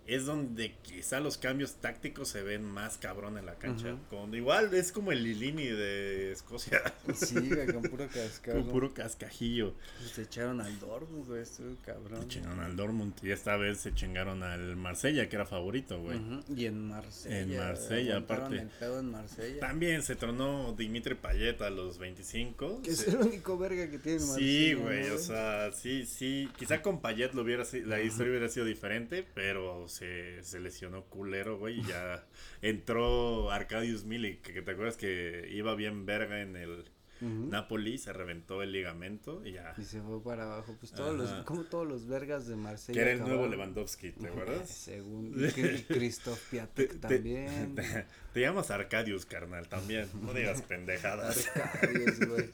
es 0.07 0.27
donde 0.27 0.75
quizá 0.83 1.21
los 1.21 1.39
cambios 1.39 1.75
tácticos 1.77 2.29
se 2.29 2.43
ven 2.43 2.63
más 2.65 2.99
cabrón 2.99 3.39
en 3.39 3.47
la 3.47 3.55
cancha. 3.55 3.97
Con, 4.11 4.35
igual 4.35 4.75
es 4.75 4.93
como 4.93 5.13
el 5.13 5.23
Lilini 5.23 5.67
de 5.67 6.33
Escocia. 6.33 6.83
Sí, 7.15 7.37
con 7.73 7.83
puro 7.83 8.07
cascado. 8.13 8.61
con 8.61 8.71
puro 8.71 8.95
cascajillo. 8.95 9.75
Se 10.13 10.23
echaron 10.23 10.61
al 10.61 10.79
Dortmund, 10.79 11.27
güey, 11.27 11.43
estuvo 11.43 11.75
cabrón. 11.85 12.23
Se 12.23 12.29
chingaron 12.29 12.61
al 12.61 12.77
Dortmund 12.77 13.15
y 13.23 13.31
esta 13.31 13.57
vez 13.57 13.79
se 13.79 13.95
chingaron 13.95 14.43
al 14.43 14.77
Marsella, 14.77 15.29
que 15.29 15.37
era 15.37 15.47
favorito, 15.47 16.01
güey. 16.01 16.21
Y 16.55 16.67
en 16.67 16.87
Marsella. 16.87 17.41
En 17.41 17.57
Marsella, 17.57 18.17
aparte. 18.19 18.57
el 18.57 18.69
pedo 18.69 19.01
en 19.01 19.11
Marsella. 19.11 19.61
También 19.61 20.03
se 20.03 20.17
tronó 20.17 20.73
Dimitri 20.73 21.15
Payet 21.15 21.63
a 21.63 21.71
los 21.71 21.99
25. 21.99 22.83
Que 22.83 22.91
es 22.91 23.09
el 23.09 23.17
único 23.17 23.57
verga 23.57 23.89
que 23.89 23.99
tiene 23.99 24.19
Marsella. 24.21 24.39
Sí, 24.39 24.75
¿no, 24.75 24.83
güey, 24.83 25.11
o 25.11 25.19
sea, 25.19 25.73
sí, 25.73 26.05
sí. 26.05 26.51
Quizá 26.59 26.83
con 26.83 27.01
Payet 27.01 27.33
lo 27.33 27.43
hubiera, 27.43 27.65
la 27.87 28.03
historia 28.03 28.31
hubiera 28.31 28.49
sido 28.49 28.67
diferente, 28.67 29.25
pero 29.35 29.89
se, 29.95 30.43
se 30.43 30.61
lesionó 30.61 31.05
culero, 31.05 31.59
güey, 31.59 31.81
y 31.81 31.85
ya 31.85 32.27
entró 32.63 33.51
Arcadius 33.51 34.05
Milik, 34.05 34.43
que, 34.43 34.61
te 34.63 34.71
acuerdas 34.73 34.97
que 34.97 35.49
iba 35.53 35.75
bien 35.75 36.05
verga 36.07 36.41
en 36.43 36.57
el. 36.57 36.85
Napoli, 37.21 37.97
se 37.97 38.13
reventó 38.13 38.61
el 38.63 38.73
ligamento 38.73 39.47
y 39.47 39.53
ya. 39.53 39.73
Y 39.79 39.85
se 39.85 40.03
fue 40.03 40.23
para 40.23 40.43
abajo. 40.45 40.77
Pues 40.79 40.93
todos 40.93 41.17
los, 41.17 41.31
como 41.45 41.63
todos 41.65 41.87
los 41.89 42.07
vergas 42.07 42.47
de 42.49 42.55
Marsella. 42.55 42.93
Que 42.93 43.01
era 43.01 43.13
el 43.13 43.21
nuevo. 43.21 43.47
Lewandowski, 43.47 44.11
¿te 44.11 44.27
acuerdas? 44.29 44.69
Según. 44.69 45.33
Y 45.57 45.83
Christoph 45.85 46.39
Te, 46.39 46.51
Piatek 46.51 46.91
te- 46.93 46.99
también. 46.99 47.75
te- 47.77 48.05
te 48.35 48.41
llamas 48.41 48.71
Arcadius, 48.71 49.25
carnal, 49.25 49.69
también. 49.71 50.07
No 50.21 50.35
digas 50.35 50.61
pendejadas. 50.63 51.49
Arcadius, 51.57 52.19
güey. 52.29 52.51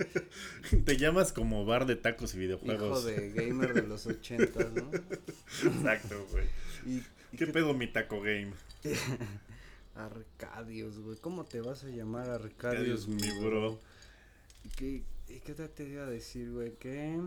Te 0.85 0.97
llamas 0.97 1.33
como 1.33 1.65
bar 1.65 1.87
de 1.87 1.97
tacos 1.97 2.35
y 2.35 2.37
Hijo 2.37 2.41
videojuegos. 2.59 3.05
de 3.07 3.31
gamer 3.31 3.75
de 3.75 3.89
los 3.89 4.07
ochentas, 4.07 4.71
¿no? 4.73 4.89
Exacto, 5.69 6.29
güey. 6.31 6.45
Y 6.87 7.03
¿Qué 7.37 7.47
pedo 7.47 7.75
mi 7.75 7.87
taco 7.87 8.21
game? 8.21 8.53
Arcadius, 9.95 10.99
güey. 10.99 11.17
¿Cómo 11.19 11.45
te 11.45 11.61
vas 11.61 11.85
a 11.85 11.89
llamar 11.89 12.31
Arcadius, 12.31 13.09
mi 13.09 13.29
bro. 13.41 13.79
¿Y 14.65 14.69
qué, 14.71 15.03
qué 15.45 15.55
te 15.55 15.89
iba 15.89 16.05
a 16.05 16.11
decir, 16.11 16.51
güey? 16.53 16.75
Que. 16.77 17.21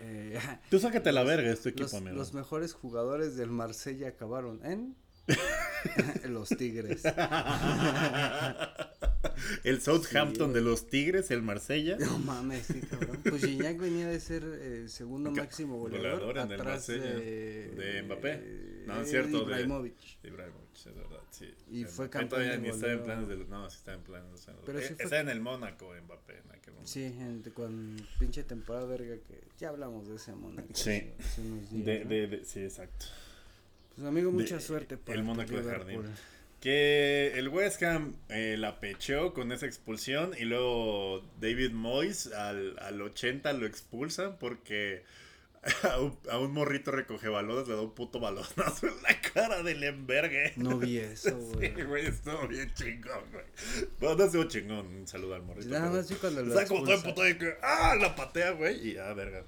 Eh, 0.00 0.38
Tú 0.70 0.78
sácate 0.78 1.10
la 1.12 1.24
verga, 1.24 1.50
es 1.50 1.60
tu 1.62 1.68
los, 1.76 1.80
equipo, 1.80 1.96
amigo. 1.96 2.16
los 2.16 2.32
mejores 2.34 2.72
jugadores 2.72 3.36
del 3.36 3.50
Marsella 3.50 4.08
acabaron 4.08 4.64
en. 4.64 4.94
los 6.28 6.48
Tigres. 6.50 7.02
el 9.64 9.80
Southampton 9.80 10.48
Sí, 10.48 10.54
de 10.54 10.60
los 10.60 10.86
Tigres, 10.88 11.30
el 11.30 11.42
Marsella. 11.42 11.96
No 11.98 12.18
mames, 12.18 12.66
sí, 12.66 12.80
cabrón. 12.80 13.20
Pues 13.28 13.44
Gignac 13.44 13.78
venía 13.78 14.08
de 14.08 14.20
ser 14.20 14.42
eh, 14.44 14.88
segundo 14.88 15.30
máximo 15.30 15.78
goleador, 15.78 16.20
goleador 16.20 16.38
en 16.38 16.52
el 16.52 16.60
atrás 16.60 16.88
Marsella. 16.88 17.04
de, 17.18 17.68
De 17.70 18.02
Mbappé. 18.02 18.32
eh, 18.42 18.84
No, 18.86 19.00
es 19.00 19.10
cierto, 19.10 19.38
de- 19.38 19.44
Ibrahimovic. 19.44 19.96
Ibrahimovic, 20.24 20.74
es 20.74 20.84
verdad, 20.94 21.20
sí. 21.30 21.54
Y 21.70 21.84
fue 21.84 22.08
campeón 22.10 22.28
todavía 22.30 22.56
ni 22.58 22.68
estaba 22.68 22.92
en 22.92 23.04
planes 23.04 23.28
de... 23.28 23.36
No, 23.36 23.68
sí 23.70 23.76
estaba 23.78 23.96
en 23.96 24.04
planes. 24.04 24.32
o 24.32 24.36
sea, 24.38 24.54
Pero 24.64 24.78
eh, 24.78 24.82
sí 24.82 24.94
fue- 24.94 25.04
Estaba 25.04 25.20
en 25.22 25.28
el 25.28 25.40
Mónaco, 25.40 25.92
Mbappé, 26.04 26.38
en 26.38 26.50
aquel 26.52 26.72
momento. 26.74 26.90
Sí, 26.90 27.12
gente, 27.16 27.50
con 27.52 27.96
pinche 28.18 28.42
temporada 28.44 28.86
verga 28.86 29.16
que 29.26 29.40
ya 29.58 29.68
hablamos 29.70 30.08
de 30.08 30.16
ese 30.16 30.34
Mónaco. 30.34 30.68
Sí. 30.74 31.12
hace- 31.18 31.40
unos 31.40 31.70
días, 31.70 31.84
De, 31.86 32.04
¿no? 32.04 32.10
de, 32.10 32.26
de- 32.28 32.44
sí, 32.44 32.60
exacto. 32.60 33.06
Pues 33.98 34.06
amigo, 34.08 34.30
mucha 34.32 34.56
de- 34.56 34.60
suerte 34.60 34.96
para 34.96 35.18
el 35.18 35.24
Mónaco 35.24 35.54
de. 35.60 35.62
Jardín. 35.70 36.02
Que 36.60 37.32
el 37.36 37.48
West 37.50 37.82
Ham 37.84 38.16
eh, 38.30 38.56
la 38.58 38.80
pecheó 38.80 39.32
con 39.32 39.52
esa 39.52 39.66
expulsión 39.66 40.32
y 40.38 40.44
luego 40.44 41.24
David 41.40 41.70
Moyes 41.70 42.32
al, 42.32 42.76
al 42.80 43.00
80 43.00 43.52
lo 43.52 43.64
expulsan 43.66 44.36
porque 44.38 45.04
a 45.84 46.00
un, 46.00 46.18
a 46.30 46.38
un 46.40 46.52
morrito 46.52 46.90
recoge 46.90 47.28
balones 47.28 47.68
le 47.68 47.74
da 47.76 47.82
un 47.82 47.94
puto 47.94 48.18
balonazo 48.18 48.88
en 48.88 49.02
la 49.02 49.20
cara 49.20 49.62
del 49.62 49.84
envergue. 49.84 50.52
No 50.56 50.78
vi 50.78 50.98
eso, 50.98 51.36
güey. 51.54 51.74
Sí, 51.76 51.82
güey, 51.82 52.06
estuvo 52.06 52.48
bien 52.48 52.72
chingón, 52.74 53.22
güey. 53.30 53.44
Bueno, 54.00 54.16
no 54.16 54.24
estuvo 54.24 54.44
chingón, 54.44 54.86
un 54.86 55.06
saludo 55.06 55.36
al 55.36 55.42
morrito. 55.42 55.68
Nada 55.68 55.90
más 55.90 56.08
vi 56.08 56.16
cuando 56.16 56.42
lo 56.42 56.48
Está 56.54 56.66
como 56.66 56.82
todo 56.82 56.94
expulsan. 56.94 57.28
emputado 57.28 57.28
y 57.28 57.52
que, 57.52 57.58
¡ah! 57.62 57.94
La 58.00 58.16
patea, 58.16 58.50
güey. 58.52 58.88
Y 58.88 58.94
ya, 58.94 59.12
verga. 59.14 59.44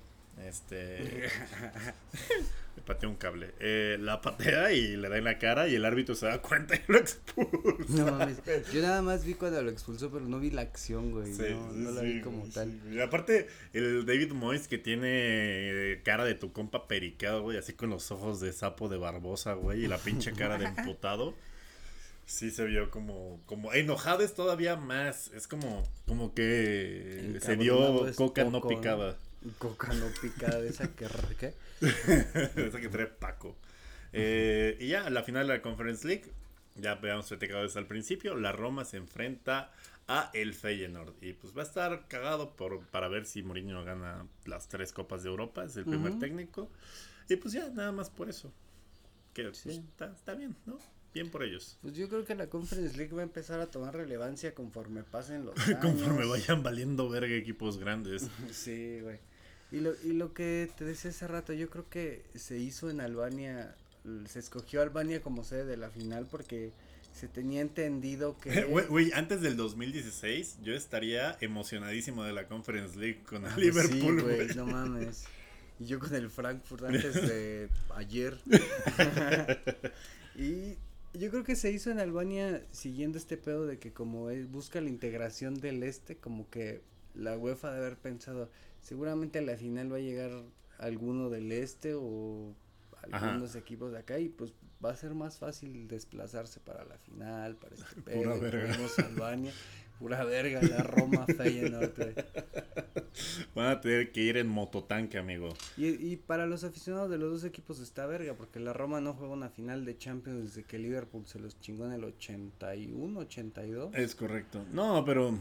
Este. 0.46 1.28
le 2.76 2.82
patea 2.82 3.08
un 3.08 3.16
cable. 3.16 3.52
Eh, 3.60 3.98
la 4.00 4.20
patea 4.20 4.72
y 4.72 4.96
le 4.96 5.08
da 5.08 5.18
en 5.18 5.24
la 5.24 5.38
cara 5.38 5.68
y 5.68 5.74
el 5.74 5.84
árbitro 5.84 6.14
se 6.14 6.26
da 6.26 6.40
cuenta 6.40 6.76
y 6.76 6.80
lo 6.88 6.98
expulsa. 6.98 8.04
No 8.04 8.12
mames. 8.12 8.38
Yo 8.72 8.82
nada 8.82 9.02
más 9.02 9.24
vi 9.24 9.34
cuando 9.34 9.62
lo 9.62 9.70
expulsó, 9.70 10.10
pero 10.10 10.24
no 10.24 10.40
vi 10.40 10.50
la 10.50 10.62
acción, 10.62 11.10
güey. 11.10 11.32
Sí, 11.32 11.42
no, 11.50 11.72
sí, 11.72 11.78
no 11.78 11.90
la 11.92 12.02
vi 12.02 12.20
como 12.20 12.44
tal. 12.46 12.72
Y 12.90 13.00
aparte, 13.00 13.48
el 13.72 14.06
David 14.06 14.32
Moyes 14.32 14.68
que 14.68 14.78
tiene 14.78 15.08
eh, 15.10 16.00
cara 16.04 16.24
de 16.24 16.34
tu 16.34 16.52
compa 16.52 16.88
periqueado, 16.88 17.42
güey, 17.42 17.58
así 17.58 17.74
con 17.74 17.90
los 17.90 18.10
ojos 18.10 18.40
de 18.40 18.52
sapo 18.52 18.88
de 18.88 18.96
Barbosa, 18.96 19.54
güey, 19.54 19.84
y 19.84 19.88
la 19.88 19.98
pinche 19.98 20.32
cara 20.32 20.58
de 20.58 20.66
emputado. 20.66 21.34
Sí 22.26 22.52
se 22.52 22.64
vio 22.64 22.90
como, 22.92 23.40
como 23.46 23.72
enojado 23.72 24.22
es 24.22 24.34
todavía 24.34 24.76
más, 24.76 25.32
es 25.34 25.48
como, 25.48 25.82
como 26.06 26.32
que 26.32 27.38
se 27.40 27.56
dio 27.56 28.06
coca 28.14 28.44
poco, 28.44 28.68
¿no? 28.70 28.76
picada. 28.76 29.18
Coca 29.59 29.93
no 29.93 30.07
picada 30.20 30.61
de 30.61 30.68
esa 30.68 30.88
que 30.95 31.07
¿qué? 31.38 31.55
Esa 31.80 32.80
que 32.80 32.88
trae 32.88 33.07
Paco. 33.07 33.57
Eh, 34.12 34.76
y 34.80 34.88
ya, 34.88 35.09
la 35.09 35.22
final 35.22 35.47
de 35.47 35.55
la 35.55 35.62
Conference 35.62 36.07
League, 36.07 36.24
ya 36.76 36.93
habíamos 36.93 37.28
platicado 37.28 37.62
desde 37.62 37.80
el 37.80 37.86
principio, 37.86 38.36
la 38.36 38.53
Roma 38.53 38.84
se 38.84 38.97
enfrenta 38.97 39.72
a 40.09 40.30
el 40.34 40.55
Feyenoord. 40.55 41.14
Y 41.22 41.32
pues 41.32 41.57
va 41.57 41.62
a 41.62 41.64
estar 41.64 42.07
cagado 42.09 42.55
por, 42.57 42.84
para 42.86 43.09
ver 43.09 43.26
si 43.26 43.43
Mourinho 43.43 43.84
gana 43.84 44.26
las 44.45 44.68
tres 44.68 44.93
Copas 44.93 45.22
de 45.22 45.30
Europa, 45.30 45.64
es 45.64 45.76
el 45.76 45.84
primer 45.84 46.18
técnico. 46.18 46.68
Y 47.28 47.36
pues 47.36 47.55
ya, 47.55 47.68
nada 47.70 47.93
más 47.93 48.11
por 48.11 48.28
eso. 48.28 48.53
Que 49.32 49.45
pues, 49.45 49.64
está, 49.66 50.12
está 50.12 50.34
bien, 50.34 50.57
¿no? 50.66 50.78
Bien 51.14 51.30
por 51.30 51.43
ellos. 51.43 51.78
Pues 51.82 51.95
yo 51.95 52.09
creo 52.09 52.24
que 52.24 52.34
la 52.34 52.49
Conference 52.49 52.97
League 52.97 53.14
va 53.14 53.20
a 53.20 53.24
empezar 53.24 53.61
a 53.61 53.70
tomar 53.70 53.95
relevancia 53.95 54.55
conforme 54.55 55.03
pasen 55.03 55.45
los 55.45 55.59
años. 55.66 55.80
Conforme 55.80 56.26
vayan 56.26 56.62
valiendo 56.62 57.09
verga 57.09 57.34
equipos 57.34 57.78
grandes. 57.78 58.28
Sí, 58.53 59.01
güey. 59.01 59.18
Y 59.72 59.80
lo, 59.80 59.92
y 60.04 60.12
lo 60.12 60.32
que 60.34 60.68
te 60.76 60.84
decía 60.84 61.10
hace 61.10 61.26
rato, 61.28 61.52
yo 61.52 61.70
creo 61.70 61.88
que 61.88 62.22
se 62.34 62.58
hizo 62.58 62.90
en 62.90 63.00
Albania, 63.00 63.74
se 64.26 64.38
escogió 64.40 64.82
Albania 64.82 65.22
como 65.22 65.44
sede 65.44 65.64
de 65.64 65.76
la 65.76 65.90
final 65.90 66.26
porque 66.30 66.72
se 67.12 67.28
tenía 67.28 67.60
entendido 67.60 68.36
que... 68.38 68.64
Güey, 68.88 69.12
antes 69.12 69.40
del 69.42 69.56
2016 69.56 70.58
yo 70.62 70.74
estaría 70.74 71.36
emocionadísimo 71.40 72.24
de 72.24 72.32
la 72.32 72.46
Conference 72.48 72.98
League 72.98 73.22
con 73.28 73.44
el 73.44 73.52
Ah, 73.52 73.56
Liverpool, 73.56 74.18
sí, 74.18 74.24
güey. 74.24 74.46
no 74.56 74.66
mames. 74.66 75.24
Y 75.78 75.86
yo 75.86 75.98
con 75.98 76.14
el 76.14 76.28
Frankfurt 76.30 76.84
antes 76.84 77.14
de 77.14 77.68
ayer. 77.94 78.38
y 80.36 80.76
yo 81.14 81.30
creo 81.30 81.44
que 81.44 81.56
se 81.56 81.70
hizo 81.72 81.90
en 81.90 82.00
Albania 82.00 82.62
siguiendo 82.70 83.18
este 83.18 83.36
pedo 83.36 83.66
de 83.66 83.78
que 83.78 83.92
como 83.92 84.26
busca 84.48 84.80
la 84.80 84.88
integración 84.88 85.54
del 85.54 85.82
este, 85.82 86.16
como 86.16 86.48
que 86.50 86.82
la 87.14 87.36
UEFA 87.36 87.72
debe 87.72 87.86
haber 87.86 87.98
pensado, 87.98 88.50
seguramente 88.82 89.38
a 89.38 89.42
la 89.42 89.56
final 89.56 89.92
va 89.92 89.96
a 89.96 90.00
llegar 90.00 90.30
alguno 90.78 91.30
del 91.30 91.52
este 91.52 91.94
o 91.94 92.54
Ajá. 93.12 93.30
algunos 93.30 93.54
equipos 93.56 93.92
de 93.92 93.98
acá 93.98 94.18
y 94.18 94.28
pues 94.28 94.52
va 94.84 94.90
a 94.90 94.96
ser 94.96 95.14
más 95.14 95.38
fácil 95.38 95.88
desplazarse 95.88 96.60
para 96.60 96.84
la 96.84 96.96
final, 96.98 97.56
para 97.56 97.74
este 97.74 97.84
Pura 98.02 98.34
pedo, 98.34 98.40
verga. 98.40 98.76
Albania. 99.06 99.52
Pura 99.98 100.24
verga, 100.24 100.62
la 100.62 100.82
Roma 100.82 101.26
Feyenoord. 101.26 101.92
Van 103.54 103.66
a 103.66 103.80
tener 103.82 104.12
que 104.12 104.22
ir 104.22 104.38
en 104.38 104.48
mototanque, 104.48 105.18
amigo. 105.18 105.50
Y, 105.76 105.88
y 105.88 106.16
para 106.16 106.46
los 106.46 106.64
aficionados 106.64 107.10
de 107.10 107.18
los 107.18 107.30
dos 107.30 107.44
equipos 107.44 107.80
está 107.80 108.06
verga, 108.06 108.32
porque 108.32 108.60
la 108.60 108.72
Roma 108.72 109.02
no 109.02 109.12
juega 109.12 109.34
una 109.34 109.50
final 109.50 109.84
de 109.84 109.98
Champions 109.98 110.42
desde 110.54 110.64
que 110.66 110.78
Liverpool 110.78 111.26
se 111.26 111.38
los 111.38 111.60
chingó 111.60 111.84
en 111.84 111.92
el 111.92 112.04
81, 112.04 113.20
82. 113.20 113.94
Es 113.94 114.14
correcto. 114.14 114.64
No, 114.72 115.04
pero 115.04 115.36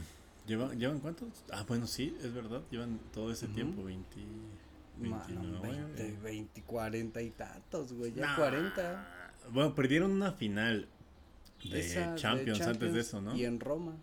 ¿llevan, 0.49 0.77
¿llevan 0.79 0.99
cuántos? 0.99 1.29
Ah, 1.51 1.63
bueno, 1.67 1.87
sí, 1.87 2.15
es 2.21 2.33
verdad. 2.33 2.61
Llevan 2.71 2.99
todo 3.13 3.31
ese 3.31 3.45
Ujú. 3.45 3.53
tiempo, 3.55 3.83
20, 3.85 4.17
Mano, 4.97 5.61
29. 5.61 5.93
20, 5.95 6.17
20, 6.21 6.61
40 6.63 7.21
y 7.21 7.29
tantos, 7.29 7.93
güey, 7.93 8.11
ya 8.13 8.25
Nah. 8.25 8.35
40. 8.35 9.31
Bueno, 9.51 9.73
perdieron 9.75 10.11
una 10.11 10.33
final 10.33 10.87
de, 11.63 11.79
Esa 11.79 12.11
de 12.11 12.17
Champions, 12.19 12.59
antes 12.61 12.67
de 12.67 12.73
Champions 12.73 12.95
eso, 13.07 13.21
¿no? 13.21 13.35
Y 13.35 13.45
en 13.45 13.59
Roma. 13.59 13.95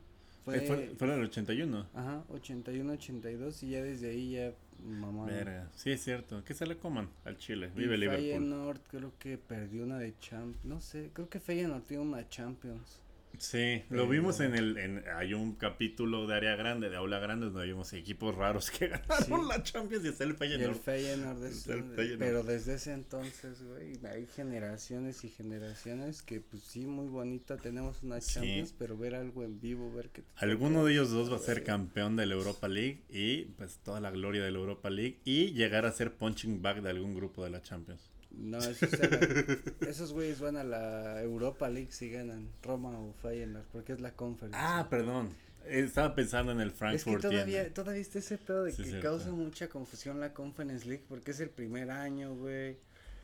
Fue, 0.45 0.59
Eh, 0.59 0.67
Fue, 0.67 0.95
fue 0.97 1.13
el 1.15 1.23
81. 1.25 1.87
Ajá, 1.93 2.23
81, 2.31 2.93
82 2.93 3.63
y 3.65 3.71
ya 3.71 3.83
desde 3.83 4.11
ahí 4.11 4.31
ya 4.33 4.53
mamá. 4.85 5.27
Verga. 5.27 5.69
Sí, 5.75 5.91
es 5.91 6.03
cierto. 6.05 6.45
Que 6.45 6.55
se 6.55 6.67
le 6.67 6.77
coman 6.79 7.09
al 7.25 7.37
Chile. 7.37 7.71
Y 7.75 7.79
Vive 7.81 7.99
Liverpool. 7.99 8.25
Feyenoord 8.25 8.81
creo 8.89 9.13
que 9.19 9.39
perdió 9.39 9.83
una 9.85 9.99
de 9.99 10.15
Champions, 10.21 10.65
no 10.65 10.81
sé, 10.81 11.11
creo 11.13 11.29
que 11.29 11.41
Feyenoord 11.41 11.83
tiene 11.83 12.05
una 12.05 12.29
Champions. 12.29 13.01
Sí, 13.39 13.83
lo 13.91 14.09
vimos 14.09 14.41
en 14.41 14.55
el. 14.55 14.77
En, 14.79 15.05
hay 15.17 15.35
un 15.35 15.55
capítulo 15.55 16.27
de 16.27 16.35
área 16.35 16.57
grande, 16.57 16.89
de 16.91 16.97
aula 16.97 17.19
grande, 17.19 17.47
donde 17.47 17.67
vimos 17.67 17.93
equipos 17.93 18.35
raros 18.35 18.71
que 18.71 18.89
ganaron 18.89 19.25
Sí. 19.43 19.49
la 19.49 19.63
Champions 19.63 20.05
y 20.05 20.09
está 20.09 20.25
el 20.25 20.31
Y 20.31 20.53
el 20.55 20.75
Feyenoord. 20.75 21.45
El 21.45 21.53
Feyenoord. 21.55 22.19
pero 22.19 22.43
desde 22.43 22.75
ese 22.75 22.93
entonces, 22.93 23.63
güey, 23.63 23.99
hay 24.07 24.27
generaciones 24.27 25.25
y 25.25 25.29
generaciones 25.29 26.23
que 26.23 26.41
pues 26.41 26.63
sí, 26.63 26.87
muy 26.87 27.09
bonita, 27.09 27.57
tenemos 27.57 28.03
una 28.03 28.21
Sí. 28.21 28.35
Champions, 28.35 28.75
pero 28.79 28.97
ver 28.97 29.15
algo 29.15 29.43
en 29.45 29.61
vivo, 29.61 29.93
ver 29.93 30.11
que 30.11 30.23
Alguno 30.37 30.85
de 30.85 30.93
ellos 30.93 31.11
dos 31.11 31.31
va 31.33 31.37
a 31.37 31.41
ser 31.41 31.65
campeón 31.65 32.17
de 32.17 32.27
la 32.27 32.35
Europa 32.35 32.69
League 32.69 33.03
y 33.09 33.45
pues 33.57 33.79
toda 33.85 34.01
la 34.01 34.11
gloria 34.11 34.43
de 34.45 34.51
la 34.51 34.59
Europa 34.59 34.91
League 34.91 35.21
y 35.25 35.53
llegar 35.53 35.87
a 35.87 35.93
ser 35.93 36.15
punching 36.15 36.63
back 36.63 36.81
de 36.83 36.91
algún 36.91 37.15
grupo 37.15 37.45
de 37.45 37.51
la 37.51 37.63
Champions. 37.63 38.11
No, 38.37 38.59
esos, 38.59 40.13
güeyes 40.13 40.41
van 40.41 40.57
a 40.57 40.65
la 40.65 41.23
Europa 41.23 41.69
League 41.69 41.91
si 41.91 42.11
ganan 42.11 42.49
Roma 42.63 42.91
o 42.99 43.13
Feyenoord, 43.23 43.65
porque 43.73 43.93
es 43.95 44.01
la 44.01 44.13
conferencia. 44.13 44.79
Ah, 44.79 44.89
perdón. 44.89 45.31
Estaba 45.67 46.15
pensando 46.15 46.53
en 46.53 46.61
el 46.61 46.69
es 46.69 46.73
que 46.75 46.79
Frankfurt. 46.79 47.25
y 47.25 47.27
en- 47.27 47.33
todavía, 47.33 47.75
todavía 47.75 48.03
está 48.03 48.19
ese 48.21 48.39
pedo 48.39 48.65
de 48.65 48.73
Sí, 48.73 48.85
que 48.85 49.01
causa 49.01 49.31
mucha 49.31 49.69
confusión 49.69 50.21
la 50.21 50.33
Conference 50.33 50.87
League 50.87 51.05
porque 51.09 51.33
es 51.33 51.41
el 51.41 51.51
primer 51.51 51.91
año, 51.91 52.35
güey. 52.37 52.77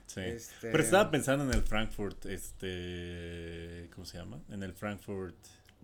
Sí. 0.07 0.21
Este- 0.21 0.71
Pero 0.73 0.83
estaba 0.83 1.11
pensando 1.11 1.45
en 1.45 1.53
el 1.55 1.63
Frankfurt, 1.63 2.27
este, 2.27 3.89
¿cómo 3.95 4.05
se 4.07 4.19
llama? 4.19 4.41
En 4.51 4.63
el 4.63 4.73
Frankfurt. 4.73 5.37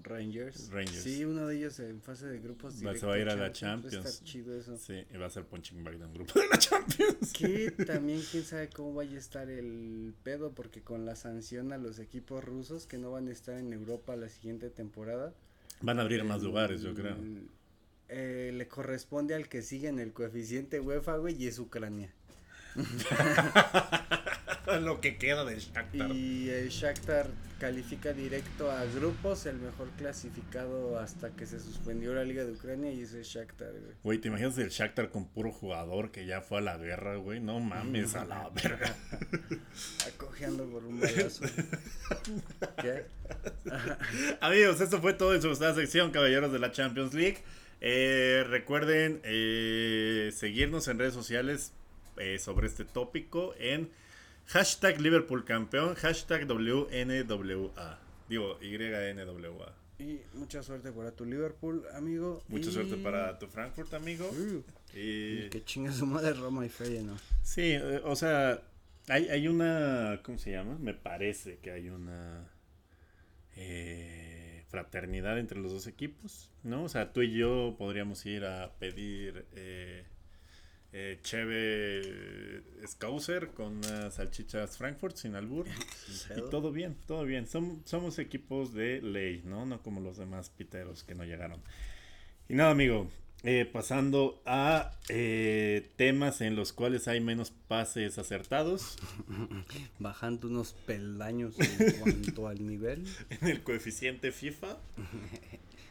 Rangers. 0.03 0.71
Rangers. 0.71 1.03
Sí, 1.03 1.25
uno 1.25 1.47
de 1.47 1.57
ellos 1.57 1.79
en 1.81 2.01
fase 2.01 2.27
de 2.27 2.39
grupos. 2.39 2.75
Va- 2.85 2.95
se 2.97 3.05
va 3.07 3.15
a 3.15 3.19
ir 3.19 3.29
a 3.29 3.35
la 3.35 3.43
Va 3.43 3.47
a 3.49 3.53
Champions. 3.53 3.95
estar 4.07 4.25
chido 4.25 4.55
eso. 4.59 4.77
Sí, 4.79 5.05
y 5.13 5.17
va 5.17 5.27
a 5.27 5.31
ser 5.31 5.45
punching 5.45 5.83
back 5.85 5.97
de 5.99 6.07
un 6.07 6.15
grupo 6.15 6.39
de 6.41 6.47
la 6.49 6.57
Champions. 6.59 7.33
Que 7.33 7.71
también 7.87 8.23
quién 8.31 8.45
sabe 8.45 8.69
cómo 8.71 8.95
vaya 8.95 9.17
a 9.17 9.19
estar 9.19 9.51
el 9.51 10.15
pedo 10.23 10.53
porque 10.55 10.83
con 10.83 11.05
la 11.05 11.17
sanción 11.17 11.73
a 11.73 11.79
los 11.79 11.99
equipos 11.99 12.45
rusos 12.45 12.87
que 12.87 12.97
no 12.99 13.11
van 13.11 13.29
a 13.29 13.33
estar 13.33 13.59
en 13.59 13.73
Europa 13.73 14.15
la 14.17 14.29
siguiente 14.29 14.71
temporada. 14.71 15.35
Van 15.81 15.99
a 15.99 16.03
abrir 16.03 16.25
más 16.25 16.43
lugares, 16.43 16.81
yo 16.83 16.95
creo. 16.95 17.17
eh, 18.09 18.53
le 18.55 18.69
corresponde 18.69 19.35
al 19.35 19.49
que 19.49 19.63
sigue 19.63 19.89
en 19.89 19.99
el 19.99 20.13
coeficiente 20.13 20.81
UEFA, 20.81 21.17
güey, 21.19 21.35
y 21.43 21.47
es 21.47 21.59
Ucrania. 21.59 22.13
Lo 24.81 25.01
que 25.01 25.17
queda 25.17 25.45
del 25.45 25.61
Shakhtar. 25.61 26.11
Y 26.11 26.51
el 26.51 26.69
Shakhtar 26.69 27.29
califica 27.59 28.13
directo 28.13 28.71
a 28.71 28.85
grupos, 28.85 29.47
el 29.47 29.57
mejor 29.57 29.89
clasificado 29.97 30.99
hasta 30.99 31.31
que 31.31 31.47
se 31.47 31.59
suspendió 31.59 32.15
la 32.15 32.23
Liga 32.25 32.45
de 32.45 32.53
Ucrania 32.53 32.93
y 32.93 33.03
es 33.03 33.15
el 33.15 33.23
Shakhtar, 33.23 33.73
güey. 33.73 33.95
Güey, 34.03 34.19
¿te 34.19 34.29
imaginas 34.29 34.57
el 34.59 34.69
Shakhtar 34.69 35.11
con 35.11 35.27
puro 35.27 35.51
jugador 35.51 36.11
que 36.11 36.27
ya 36.27 36.41
fue 36.41 36.59
a 36.59 36.61
la 36.61 36.77
guerra, 36.77 37.17
güey? 37.17 37.41
No 37.41 37.59
mames, 37.61 38.15
a 38.15 38.25
la 38.25 38.49
verga. 38.51 38.95
Acogeando 40.07 40.65
por 40.67 40.85
un 40.85 41.01
balazo. 41.01 41.45
¿Qué? 42.81 43.07
Amigos, 44.41 44.81
esto 44.81 45.01
fue 45.01 45.15
todo 45.15 45.35
en 45.35 45.43
su 45.43 45.49
gustada 45.49 45.75
sección, 45.75 46.11
Caballeros 46.11 46.53
de 46.53 46.59
la 46.59 46.71
Champions 46.71 47.15
League. 47.15 47.39
Eh, 47.81 48.45
recuerden 48.49 49.21
eh, 49.25 50.31
seguirnos 50.35 50.89
en 50.89 50.99
redes 50.99 51.15
sociales 51.15 51.73
eh, 52.17 52.39
sobre 52.39 52.67
este 52.67 52.85
tópico 52.85 53.55
en 53.59 53.91
hashtag 54.49 55.01
Liverpool 55.01 55.45
campeón, 55.45 55.95
hashtag 55.95 56.47
WNWA. 56.47 57.99
Digo, 58.29 58.59
YNWA. 58.61 59.75
Y 59.99 60.21
mucha 60.35 60.63
suerte 60.63 60.93
para 60.93 61.11
tu 61.13 61.25
Liverpool, 61.25 61.85
amigo. 61.95 62.43
Mucha 62.49 62.69
y- 62.71 62.73
suerte 62.73 62.97
para 62.97 63.39
tu 63.39 63.47
Frankfurt, 63.47 63.93
amigo. 63.95 64.29
Uh, 64.31 64.63
Y 64.97 65.45
y 65.47 65.49
que 65.51 65.65
chinga 65.65 65.93
su 65.93 66.07
madre 66.07 66.33
Roma 66.35 66.65
y 66.65 66.69
Feyenoord. 66.69 67.19
sí, 67.43 67.73
eh, 67.73 68.01
o 68.05 68.15
sea, 68.17 68.63
hay, 69.09 69.29
hay 69.29 69.49
una, 69.49 70.21
¿cómo 70.23 70.39
se 70.39 70.53
llama? 70.53 70.79
Me 70.79 70.95
parece 70.95 71.59
que 71.59 71.71
hay 71.73 71.89
una 71.91 72.49
eh, 73.57 74.65
fraternidad 74.69 75.39
entre 75.39 75.59
los 75.59 75.73
dos 75.73 75.87
equipos, 75.87 76.51
¿no? 76.63 76.85
O 76.85 76.89
sea, 76.89 77.13
tú 77.13 77.23
y 77.23 77.33
yo 77.37 77.75
podríamos 77.79 78.25
ir 78.27 78.45
a 78.45 78.73
pedir 78.79 79.47
eh, 79.57 80.05
eh, 80.93 81.19
cheve 81.23 82.63
Scouser 82.87 83.49
con 83.49 83.77
unas 83.79 84.15
salchichas 84.15 84.77
Frankfurt 84.79 85.17
sin 85.17 85.35
albur. 85.35 85.67
Y 86.37 86.51
todo 86.51 86.73
bien, 86.73 86.97
todo 87.07 87.25
bien. 87.25 87.47
Som- 87.47 87.83
somos 87.85 88.19
equipos 88.19 88.73
de 88.75 89.01
ley, 89.03 89.43
¿no? 89.45 89.67
No 89.67 89.83
como 89.83 90.01
los 90.01 90.17
demás 90.17 90.51
piteros 90.51 91.05
que 91.05 91.15
no 91.15 91.25
llegaron. 91.25 91.61
Y 92.49 92.55
nada, 92.55 92.71
amigo. 92.71 93.11
eh, 93.45 93.69
pasando 93.71 94.43
a 94.47 94.99
eh, 95.11 95.89
temas 95.97 96.41
en 96.41 96.57
los 96.57 96.73
cuales 96.73 97.07
hay 97.07 97.21
menos 97.21 97.51
pases 97.69 98.19
acertados. 98.19 98.97
Bajando 100.01 100.49
unos 100.49 100.73
peldaños 100.87 101.55
en 101.61 101.93
cuanto 102.01 102.49
al 102.49 102.67
nivel. 102.67 103.05
En 103.31 103.49
el 103.49 103.63
coeficiente 103.63 104.33
FIFA. 104.33 104.77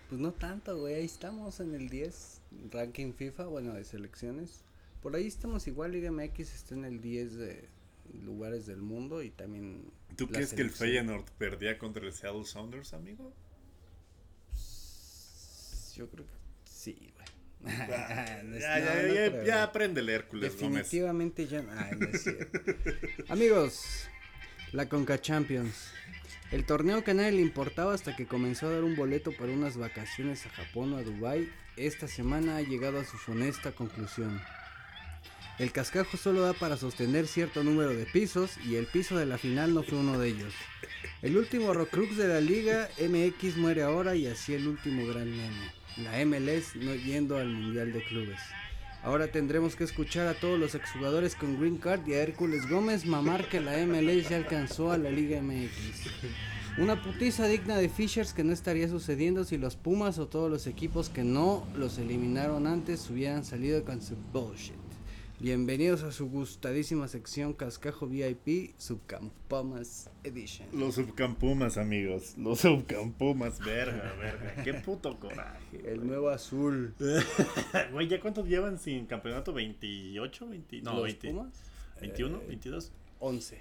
Pues 0.09 0.19
no 0.19 0.31
tanto, 0.33 0.77
güey. 0.77 0.95
Ahí 0.95 1.05
estamos 1.05 1.59
en 1.59 1.73
el 1.75 1.89
10. 1.89 2.41
Ranking 2.71 3.13
FIFA, 3.13 3.45
bueno, 3.45 3.73
de 3.75 3.83
selecciones. 3.83 4.63
Por 5.07 5.15
ahí 5.15 5.27
estamos 5.27 5.65
igual. 5.67 5.93
Liga 5.93 6.11
MX 6.11 6.39
está 6.53 6.75
en 6.75 6.83
el 6.83 6.99
10 6.99 7.37
de 7.37 7.69
lugares 8.25 8.65
del 8.65 8.81
mundo 8.81 9.23
y 9.23 9.29
también. 9.29 9.89
¿Tú 10.17 10.27
crees 10.27 10.51
que 10.53 10.61
el. 10.63 10.69
Feyenoord 10.69 11.23
perdía 11.37 11.77
contra 11.77 12.05
el 12.05 12.11
Seattle 12.11 12.43
Sounders, 12.43 12.91
amigo? 12.93 13.33
Yo 15.95 16.09
creo 16.09 16.25
que 16.25 16.31
sí, 16.65 17.13
güey. 17.15 17.77
No 18.43 18.55
es- 18.57 18.61
ya, 18.61 18.79
no, 18.79 18.85
ya, 18.85 19.01
no 19.01 19.13
ya, 19.13 19.13
creo, 19.13 19.31
ya 19.31 19.39
güey. 19.39 19.51
apréndele, 19.51 20.13
Hércules 20.13 20.59
Gómez. 20.59 20.91
Definitivamente 20.91 21.47
ya. 21.47 21.63
Amigos, 23.29 24.09
la 24.73 24.89
Conca 24.89 25.21
Champions. 25.21 25.89
El 26.51 26.65
torneo 26.65 27.05
que 27.05 27.11
a 27.11 27.13
nadie 27.13 27.31
le 27.31 27.41
importaba 27.43 27.93
hasta 27.93 28.13
que 28.13 28.27
comenzó 28.27 28.67
a 28.67 28.71
dar 28.73 28.83
un 28.83 28.97
boleto 28.97 29.31
para 29.31 29.53
unas 29.53 29.77
vacaciones 29.77 30.45
a 30.45 30.49
Japón 30.49 30.91
o 30.91 30.97
a 30.97 31.03
Dubai, 31.03 31.49
esta 31.77 32.09
semana 32.09 32.57
ha 32.57 32.61
llegado 32.61 32.99
a 32.99 33.05
su 33.05 33.15
funesta 33.15 33.71
conclusión. 33.71 34.41
El 35.59 35.71
cascajo 35.71 36.17
solo 36.17 36.41
da 36.41 36.53
para 36.53 36.77
sostener 36.77 37.25
cierto 37.25 37.63
número 37.63 37.89
de 37.89 38.05
pisos 38.05 38.51
y 38.63 38.75
el 38.75 38.85
piso 38.85 39.17
de 39.17 39.25
la 39.25 39.39
final 39.39 39.73
no 39.73 39.81
fue 39.81 39.97
uno 39.97 40.19
de 40.19 40.29
ellos. 40.29 40.53
El 41.23 41.35
último 41.35 41.73
Rocrux 41.73 42.15
de 42.15 42.27
la 42.27 42.39
liga 42.39 42.89
MX 42.99 43.57
muere 43.57 43.81
ahora 43.81 44.15
y 44.15 44.27
así 44.27 44.53
el 44.53 44.67
último 44.67 45.07
gran 45.07 45.31
meme. 45.31 45.71
La 45.97 46.23
MLS 46.25 46.75
no 46.75 46.93
yendo 46.93 47.37
al 47.37 47.47
Mundial 47.47 47.91
de 47.91 48.03
Clubes. 48.03 48.39
Ahora 49.01 49.31
tendremos 49.31 49.75
que 49.75 49.83
escuchar 49.83 50.27
a 50.27 50.35
todos 50.35 50.59
los 50.59 50.75
exjugadores 50.75 51.33
con 51.33 51.59
Green 51.59 51.77
Card 51.77 52.07
y 52.07 52.13
a 52.13 52.21
Hércules 52.21 52.69
Gómez 52.69 53.07
mamar 53.07 53.49
que 53.49 53.59
la 53.59 53.83
MLS 53.83 54.29
ya 54.29 54.37
alcanzó 54.37 54.91
a 54.91 54.99
la 54.99 55.09
Liga 55.09 55.41
MX. 55.41 56.07
Una 56.77 57.01
putiza 57.01 57.47
digna 57.47 57.77
de 57.77 57.89
Fishers 57.89 58.33
que 58.33 58.43
no 58.43 58.53
estaría 58.53 58.87
sucediendo 58.87 59.43
si 59.43 59.57
los 59.57 59.75
Pumas 59.75 60.19
o 60.19 60.27
todos 60.27 60.51
los 60.51 60.67
equipos 60.67 61.09
que 61.09 61.23
no 61.23 61.65
los 61.75 61.97
eliminaron 61.97 62.67
antes 62.67 63.09
hubieran 63.09 63.43
salido 63.43 63.83
con 63.83 64.03
su 64.03 64.15
bullshit. 64.31 64.86
Bienvenidos 65.39 66.01
a 66.01 66.11
su 66.11 66.29
gustadísima 66.29 67.07
sección 67.07 67.53
Cascajo 67.53 68.07
VIP 68.07 68.73
Subcampumas 68.79 70.09
Edition. 70.23 70.67
Los 70.73 70.95
subcampumas, 70.95 71.77
amigos. 71.77 72.33
Los 72.39 72.61
subcampumas, 72.61 73.59
verga, 73.63 74.13
verga. 74.19 74.63
Qué 74.63 74.73
puto 74.73 75.19
coraje. 75.19 75.79
El 75.85 76.07
nuevo 76.07 76.29
azul. 76.29 76.95
Güey, 77.91 78.07
¿ya 78.07 78.19
cuántos 78.19 78.47
llevan 78.47 78.79
sin 78.79 79.05
campeonato? 79.05 79.53
¿28? 79.53 80.49
20, 80.49 80.81
no, 80.81 80.93
¿Los 80.95 81.03
20, 81.03 81.29
Pumas? 81.29 81.63
21, 82.01 82.37
Eh, 82.37 82.45
22. 82.47 82.91
11. 83.19 83.59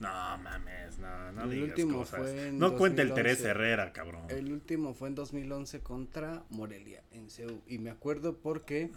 No 0.00 0.08
mames, 0.38 0.98
no, 0.98 1.32
no 1.32 1.44
El 1.44 1.50
digas 1.50 1.68
último 1.70 1.98
cosas. 2.00 2.20
fue 2.20 2.48
en 2.48 2.58
no 2.58 2.76
cuenta 2.76 3.00
el 3.00 3.08
2011. 3.08 3.14
Teresa 3.36 3.50
Herrera, 3.52 3.92
cabrón. 3.94 4.22
El 4.28 4.52
último 4.52 4.92
fue 4.92 5.08
en 5.08 5.14
2011 5.14 5.80
contra 5.80 6.44
Morelia 6.50 7.02
en 7.12 7.30
CEU. 7.30 7.62
Y 7.66 7.78
me 7.78 7.88
acuerdo 7.90 8.36
porque 8.36 8.90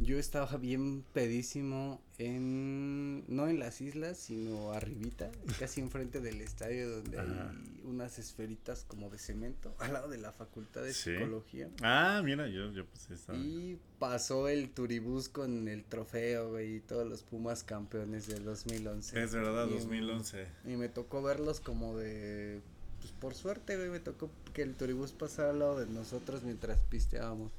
yo 0.00 0.18
estaba 0.18 0.56
bien 0.56 1.04
pedísimo 1.12 2.00
en. 2.18 3.24
No 3.28 3.48
en 3.48 3.58
las 3.58 3.80
islas, 3.80 4.18
sino 4.18 4.72
arribita, 4.72 5.30
casi 5.58 5.80
enfrente 5.80 6.20
del 6.20 6.40
estadio 6.40 6.90
donde 6.90 7.18
Ajá. 7.18 7.50
hay 7.50 7.80
unas 7.84 8.18
esferitas 8.18 8.84
como 8.88 9.10
de 9.10 9.18
cemento, 9.18 9.74
al 9.78 9.92
lado 9.92 10.08
de 10.08 10.18
la 10.18 10.32
facultad 10.32 10.82
de 10.82 10.94
Sí. 10.94 11.12
psicología. 11.12 11.68
Ah, 11.82 12.22
mira, 12.24 12.48
yo, 12.48 12.72
yo 12.72 12.86
pues 12.86 13.10
esta. 13.10 13.34
Y 13.34 13.78
pasó 13.98 14.48
el 14.48 14.70
turibús 14.70 15.28
con 15.28 15.68
el 15.68 15.84
trofeo, 15.84 16.50
güey, 16.50 16.76
y 16.76 16.80
todos 16.80 17.06
los 17.06 17.22
Pumas 17.22 17.62
campeones 17.62 18.26
del 18.26 18.44
2011. 18.44 19.22
Es 19.22 19.32
verdad, 19.32 19.68
Y, 19.68 19.74
2011. 19.74 20.46
Y 20.64 20.76
me 20.76 20.88
tocó 20.88 21.22
verlos 21.22 21.60
como 21.60 21.96
de. 21.96 22.60
Pues 23.00 23.12
por 23.12 23.34
suerte, 23.34 23.76
güey, 23.76 23.88
me 23.88 24.00
tocó 24.00 24.30
que 24.52 24.62
el 24.62 24.74
turibús 24.74 25.12
pasara 25.12 25.50
al 25.50 25.58
lado 25.58 25.78
de 25.80 25.86
nosotros 25.86 26.42
mientras 26.42 26.78
pisteábamos. 26.90 27.52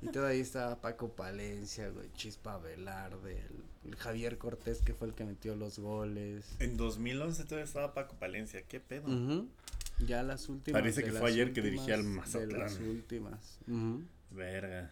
Y 0.00 0.08
todavía 0.08 0.42
estaba 0.42 0.80
Paco 0.80 1.12
Palencia, 1.14 1.88
güey, 1.90 2.10
Chispa 2.14 2.58
Velarde, 2.58 3.40
el, 3.84 3.90
el 3.90 3.96
Javier 3.96 4.38
Cortés, 4.38 4.82
que 4.82 4.94
fue 4.94 5.08
el 5.08 5.14
que 5.14 5.24
metió 5.24 5.54
los 5.56 5.78
goles. 5.78 6.44
En 6.58 6.76
2011 6.76 7.44
todavía 7.44 7.64
estaba 7.64 7.94
Paco 7.94 8.16
Palencia. 8.16 8.62
¿Qué 8.62 8.80
pedo? 8.80 9.06
Ya 10.06 10.22
las 10.22 10.48
últimas. 10.48 10.80
Parece 10.80 11.04
que 11.04 11.12
fue 11.12 11.30
ayer 11.30 11.52
que 11.52 11.62
dirigía 11.62 11.94
al 11.94 12.00
últimas, 12.00 12.32
De 12.32 12.46
las 12.46 12.72
Mazatlán. 12.72 12.88
últimas. 12.88 13.58
Verga. 14.30 14.90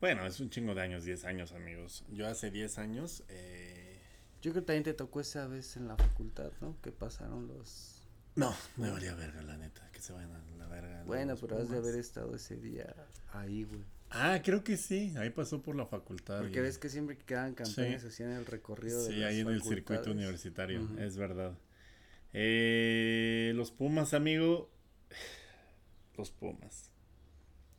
Bueno, 0.00 0.26
es 0.26 0.40
un 0.40 0.48
chingo 0.50 0.74
de 0.74 0.80
años, 0.82 1.04
10 1.04 1.24
años, 1.26 1.52
amigos. 1.52 2.04
Yo 2.10 2.26
hace 2.26 2.50
10 2.50 2.78
años. 2.78 3.22
Eh... 3.28 4.00
Yo 4.40 4.52
creo 4.52 4.62
que 4.62 4.66
también 4.68 4.84
te 4.84 4.94
tocó 4.94 5.20
esa 5.20 5.46
vez 5.46 5.76
en 5.76 5.88
la 5.88 5.96
facultad, 5.96 6.50
¿no? 6.62 6.74
Que 6.82 6.90
pasaron 6.90 7.46
los. 7.46 8.02
No, 8.36 8.54
me 8.76 8.90
valía 8.90 9.14
verga, 9.14 9.42
la 9.42 9.58
neta, 9.58 9.89
que 10.00 10.06
se 10.06 10.12
vayan 10.14 10.32
a 10.32 10.56
la 10.58 10.66
verga. 10.66 11.02
Bueno, 11.04 11.34
pero 11.40 11.56
has 11.56 11.62
de 11.62 11.66
Pumas. 11.76 11.84
haber 11.88 12.00
estado 12.00 12.34
ese 12.34 12.56
día 12.56 12.94
ahí, 13.32 13.64
güey. 13.64 13.82
Ah, 14.10 14.40
creo 14.42 14.64
que 14.64 14.76
sí, 14.76 15.14
ahí 15.18 15.30
pasó 15.30 15.62
por 15.62 15.76
la 15.76 15.86
facultad. 15.86 16.40
Porque 16.40 16.58
y- 16.58 16.62
ves 16.62 16.78
que 16.78 16.88
siempre 16.88 17.16
que 17.16 17.24
quedaban 17.24 17.54
campeones 17.54 18.02
Sí. 18.02 18.08
hacían 18.08 18.30
el 18.32 18.46
recorrido 18.46 19.04
de 19.04 19.12
Sí, 19.14 19.22
ahí 19.22 19.40
en 19.40 19.48
el 19.48 19.62
circuito 19.62 20.10
universitario, 20.10 20.88
es 20.98 21.16
verdad. 21.16 21.52
Eh, 22.32 23.52
los 23.54 23.70
Pumas, 23.70 24.14
amigo. 24.14 24.70
Los 26.16 26.30
Pumas. 26.30 26.90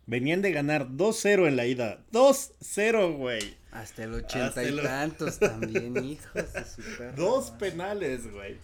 Venían 0.07 0.41
de 0.41 0.51
ganar 0.51 0.89
2-0 0.97 1.47
en 1.47 1.55
la 1.55 1.65
ida. 1.67 2.03
2-0, 2.11 3.15
güey. 3.17 3.55
Hasta 3.72 4.03
el 4.03 4.13
ochenta 4.15 4.63
y 4.63 4.76
tantos 4.82 5.39
también, 5.39 5.95
hijos 6.03 6.34
de 6.53 6.65
su 6.65 6.82
perra 6.97 7.11
Dos 7.13 7.51
madre. 7.51 7.69
penales, 7.72 8.32
güey. 8.32 8.57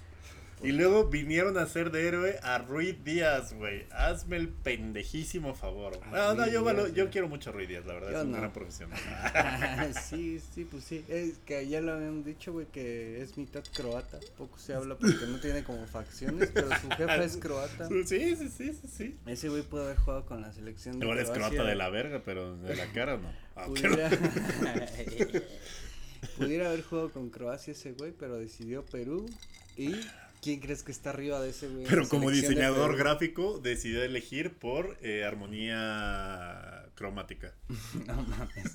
Y 0.63 0.71
luego 0.71 1.05
vinieron 1.05 1.57
a 1.57 1.61
hacer 1.61 1.91
de 1.91 2.07
héroe 2.07 2.39
a 2.41 2.57
Rui 2.57 2.93
Díaz, 3.03 3.53
güey. 3.53 3.85
Hazme 3.91 4.37
el 4.37 4.49
pendejísimo 4.49 5.53
favor. 5.53 5.99
A 6.03 6.09
No, 6.09 6.33
no, 6.33 6.45
yo, 6.47 6.63
Díaz, 6.63 6.87
yo 6.93 7.03
güey. 7.03 7.11
quiero 7.11 7.27
mucho 7.27 7.51
a 7.51 7.53
Rui 7.53 7.67
Díaz, 7.67 7.85
la 7.85 7.93
verdad. 7.93 8.11
Yo 8.11 8.17
es 8.17 8.23
un 8.25 8.31
no. 8.31 8.37
gran 8.37 8.53
profesional. 8.53 8.99
sí, 10.09 10.41
sí, 10.53 10.65
pues 10.65 10.83
sí. 10.83 11.05
Es 11.07 11.37
que 11.45 11.67
ya 11.67 11.79
lo 11.81 11.93
habían 11.93 12.23
dicho, 12.23 12.53
güey, 12.53 12.65
que 12.65 13.21
es 13.21 13.37
mitad 13.37 13.63
croata. 13.75 14.19
Poco 14.35 14.57
se 14.57 14.73
habla 14.73 14.95
porque 14.97 15.27
no 15.27 15.39
tiene 15.39 15.63
como 15.63 15.85
facciones, 15.85 16.49
pero 16.51 16.69
su 16.79 16.89
jefa 16.89 17.23
es 17.23 17.37
croata. 17.37 17.87
Sí, 18.07 18.35
sí, 18.35 18.49
sí, 18.49 18.73
sí, 18.73 18.87
sí. 18.87 19.17
Ese 19.25 19.49
güey 19.49 19.61
puede 19.61 19.85
haber 19.85 19.97
jugado 19.97 20.25
con 20.25 20.41
la 20.41 20.51
selección 20.53 20.99
de 20.99 21.05
Igual 21.05 21.19
es 21.19 21.29
croata 21.29 21.63
de 21.63 21.75
la 21.75 21.89
verga, 21.89 22.21
pero 22.23 22.57
de 22.57 22.75
la 22.75 22.85
cara 22.93 23.17
no. 23.17 23.31
Aunque 23.55 23.81
Pudiera... 23.81 24.09
Pudiera 26.37 26.67
haber 26.67 26.83
jugado 26.83 27.11
con 27.11 27.29
Croacia 27.29 27.71
ese 27.71 27.93
güey, 27.93 28.11
pero 28.11 28.37
decidió 28.37 28.85
Perú. 28.85 29.27
¿Y 29.75 29.93
quién 30.41 30.59
crees 30.59 30.83
que 30.83 30.91
está 30.91 31.09
arriba 31.11 31.39
de 31.41 31.49
ese 31.49 31.67
güey? 31.67 31.85
Pero 31.87 32.07
como 32.07 32.29
de 32.29 32.37
diseñador 32.37 32.97
gráfico 32.97 33.59
decidió 33.59 34.03
elegir 34.03 34.57
por 34.57 34.97
eh, 35.01 35.23
armonía 35.23 36.89
cromática. 36.95 37.53
No 38.07 38.23
mames. 38.23 38.73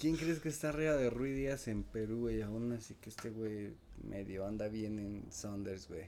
¿Quién 0.00 0.16
crees 0.16 0.38
que 0.38 0.48
está 0.48 0.70
arriba 0.70 0.96
de 0.96 1.10
Rui 1.10 1.32
Díaz 1.32 1.68
en 1.68 1.82
Perú, 1.82 2.20
güey? 2.20 2.40
Aún 2.40 2.72
así 2.72 2.94
que 2.94 3.10
este 3.10 3.30
güey 3.30 3.74
medio 4.02 4.46
anda 4.46 4.68
bien 4.68 4.98
en 4.98 5.30
Saunders, 5.30 5.88
güey. 5.88 6.04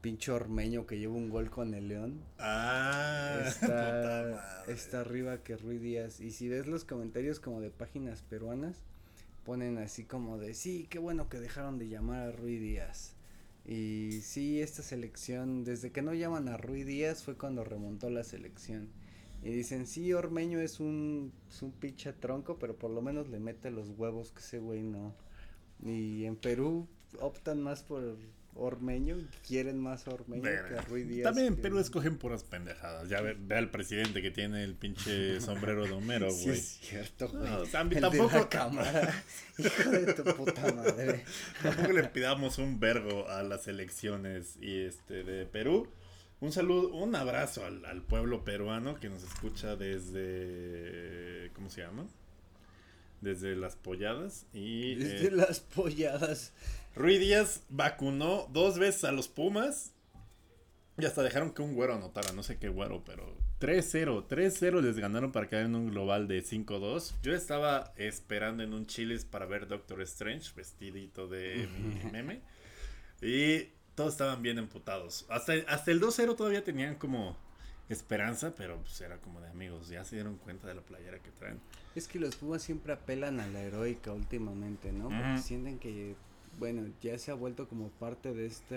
Pinche 0.00 0.32
ormeño 0.32 0.86
que 0.86 0.98
lleva 0.98 1.12
un 1.12 1.28
gol 1.28 1.50
con 1.50 1.74
el 1.74 1.88
León. 1.88 2.22
Ah, 2.38 3.42
Está, 3.46 4.64
está 4.66 5.00
arriba 5.00 5.42
que 5.42 5.58
Rui 5.58 5.76
Díaz. 5.76 6.20
Y 6.20 6.30
si 6.30 6.48
ves 6.48 6.66
los 6.66 6.84
comentarios 6.84 7.38
como 7.40 7.60
de 7.60 7.70
páginas 7.70 8.22
peruanas, 8.22 8.78
ponen 9.44 9.76
así 9.76 10.04
como 10.04 10.38
de, 10.38 10.54
sí, 10.54 10.86
qué 10.88 10.98
bueno 10.98 11.28
que 11.28 11.38
dejaron 11.38 11.78
de 11.78 11.88
llamar 11.88 12.28
a 12.28 12.32
Rui 12.32 12.56
Díaz. 12.56 13.14
Y 13.66 14.20
sí, 14.22 14.60
esta 14.60 14.82
selección, 14.82 15.64
desde 15.64 15.92
que 15.92 16.02
no 16.02 16.14
llaman 16.14 16.48
a 16.48 16.56
Rui 16.56 16.84
Díaz 16.84 17.22
fue 17.22 17.36
cuando 17.36 17.64
remontó 17.64 18.10
la 18.10 18.24
selección. 18.24 18.88
Y 19.42 19.50
dicen, 19.50 19.86
sí, 19.86 20.12
Ormeño 20.12 20.60
es 20.60 20.80
un, 20.80 21.32
es 21.48 21.62
un 21.62 21.72
pinche 21.72 22.12
tronco, 22.12 22.58
pero 22.58 22.76
por 22.76 22.90
lo 22.90 23.00
menos 23.00 23.28
le 23.28 23.38
mete 23.38 23.70
los 23.70 23.90
huevos 23.90 24.32
que 24.32 24.40
ese 24.40 24.58
güey 24.58 24.82
no. 24.82 25.14
Y 25.82 26.24
en 26.24 26.36
Perú 26.36 26.86
optan 27.20 27.62
más 27.62 27.82
por 27.82 28.18
Ormeño, 28.54 29.16
quieren 29.46 29.78
más 29.78 30.06
a 30.06 30.10
Ormeño 30.10 30.42
que 30.42 30.74
a 30.78 30.82
Rui 30.82 31.04
Díaz. 31.04 31.24
También 31.24 31.46
en 31.48 31.56
que- 31.56 31.62
Perú 31.62 31.78
escogen 31.78 32.18
puras 32.18 32.42
pendejadas. 32.44 33.08
Ya 33.08 33.20
ve, 33.20 33.36
ve 33.38 33.56
al 33.56 33.70
presidente 33.70 34.20
que 34.20 34.30
tiene 34.30 34.64
el 34.64 34.74
pinche 34.74 35.40
sombrero 35.40 35.84
de 35.86 35.92
Homero, 35.92 36.30
Sí, 36.30 36.44
güey. 36.46 36.58
es 36.58 36.78
cierto, 36.80 37.28
güey. 37.28 37.42
No, 37.48 37.62
El 37.62 37.70
también, 37.70 38.02
de 38.02 38.08
tampoco, 38.08 38.36
la 38.36 38.48
cámara. 38.48 39.22
Hijo 39.58 39.90
de 39.90 40.12
tu 40.14 40.24
puta 40.34 40.72
madre. 40.72 41.24
tampoco 41.62 41.92
le 41.92 42.02
pidamos 42.04 42.58
un 42.58 42.80
vergo 42.80 43.28
a 43.28 43.42
las 43.42 43.66
elecciones 43.68 44.56
y 44.60 44.80
este 44.80 45.22
de 45.24 45.46
Perú. 45.46 45.88
Un 46.40 46.52
saludo, 46.52 46.88
un 46.94 47.14
abrazo 47.14 47.64
al, 47.66 47.84
al 47.84 48.02
pueblo 48.02 48.44
peruano 48.44 48.98
que 48.98 49.08
nos 49.10 49.22
escucha 49.22 49.76
desde. 49.76 51.50
¿Cómo 51.54 51.70
se 51.70 51.82
llama? 51.82 52.06
Desde 53.20 53.54
las 53.54 53.76
polladas. 53.76 54.46
Y 54.54 54.94
Desde 54.94 55.26
eh, 55.28 55.30
las 55.30 55.60
polladas. 55.60 56.52
Rui 56.94 57.18
Díaz 57.18 57.62
vacunó 57.68 58.46
dos 58.52 58.78
veces 58.78 59.04
a 59.04 59.12
los 59.12 59.28
Pumas. 59.28 59.92
Y 60.98 61.04
hasta 61.04 61.22
dejaron 61.22 61.52
que 61.52 61.62
un 61.62 61.74
güero 61.74 61.94
anotara, 61.94 62.32
no 62.32 62.42
sé 62.42 62.58
qué 62.58 62.68
güero, 62.68 63.02
pero 63.04 63.34
3-0, 63.60 64.26
3-0 64.28 64.82
les 64.82 64.98
ganaron 64.98 65.32
para 65.32 65.48
quedar 65.48 65.64
en 65.64 65.74
un 65.74 65.90
global 65.90 66.28
de 66.28 66.42
5-2. 66.42 67.14
Yo 67.22 67.34
estaba 67.34 67.92
esperando 67.96 68.62
en 68.62 68.74
un 68.74 68.86
chiles 68.86 69.24
para 69.24 69.46
ver 69.46 69.66
Doctor 69.66 70.02
Strange, 70.02 70.50
vestidito 70.54 71.26
de 71.26 71.68
mi 71.78 72.10
meme. 72.10 72.40
Y 73.22 73.68
todos 73.94 74.12
estaban 74.12 74.42
bien 74.42 74.58
emputados. 74.58 75.26
Hasta, 75.30 75.54
hasta 75.68 75.90
el 75.90 76.00
2-0 76.00 76.36
todavía 76.36 76.64
tenían 76.64 76.96
como 76.96 77.36
esperanza, 77.88 78.54
pero 78.56 78.78
pues 78.80 79.00
era 79.00 79.18
como 79.18 79.40
de 79.40 79.48
amigos. 79.48 79.88
Ya 79.88 80.04
se 80.04 80.16
dieron 80.16 80.36
cuenta 80.36 80.68
de 80.68 80.74
la 80.74 80.82
playera 80.82 81.18
que 81.18 81.30
traen. 81.30 81.60
Es 81.94 82.08
que 82.08 82.18
los 82.18 82.36
Pumas 82.36 82.62
siempre 82.62 82.92
apelan 82.92 83.40
a 83.40 83.46
la 83.46 83.60
heroica 83.60 84.12
últimamente, 84.12 84.92
¿no? 84.92 85.08
Porque 85.08 85.38
sienten 85.38 85.78
que, 85.78 86.14
bueno, 86.60 86.86
ya 87.00 87.18
se 87.18 87.30
ha 87.32 87.34
vuelto 87.34 87.66
como 87.66 87.88
parte 87.88 88.32
de 88.32 88.46
esta. 88.46 88.76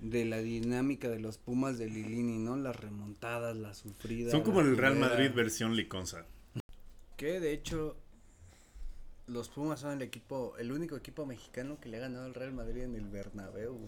de 0.00 0.24
la 0.24 0.38
dinámica 0.38 1.10
de 1.10 1.18
los 1.18 1.36
Pumas 1.36 1.76
de 1.76 1.90
Lilini, 1.90 2.38
¿no? 2.38 2.56
Las 2.56 2.76
remontadas, 2.76 3.54
las 3.56 3.78
sufridas. 3.78 4.30
Son 4.30 4.42
como 4.42 4.60
el 4.60 4.76
Real. 4.76 4.96
Madrid 4.96 5.32
versión 5.34 5.76
liconza. 5.76 6.24
Que 7.18 7.40
de 7.40 7.52
hecho. 7.52 7.96
Los 9.26 9.48
Pumas 9.48 9.80
son 9.80 9.92
el 9.92 10.02
equipo, 10.02 10.54
el 10.58 10.72
único 10.72 10.96
equipo 10.96 11.26
mexicano 11.26 11.78
que 11.80 11.88
le 11.88 11.96
ha 11.96 12.00
ganado 12.00 12.24
al 12.26 12.34
Real 12.34 12.52
Madrid 12.52 12.82
en 12.82 12.94
el 12.94 13.06
Bernabéu. 13.06 13.78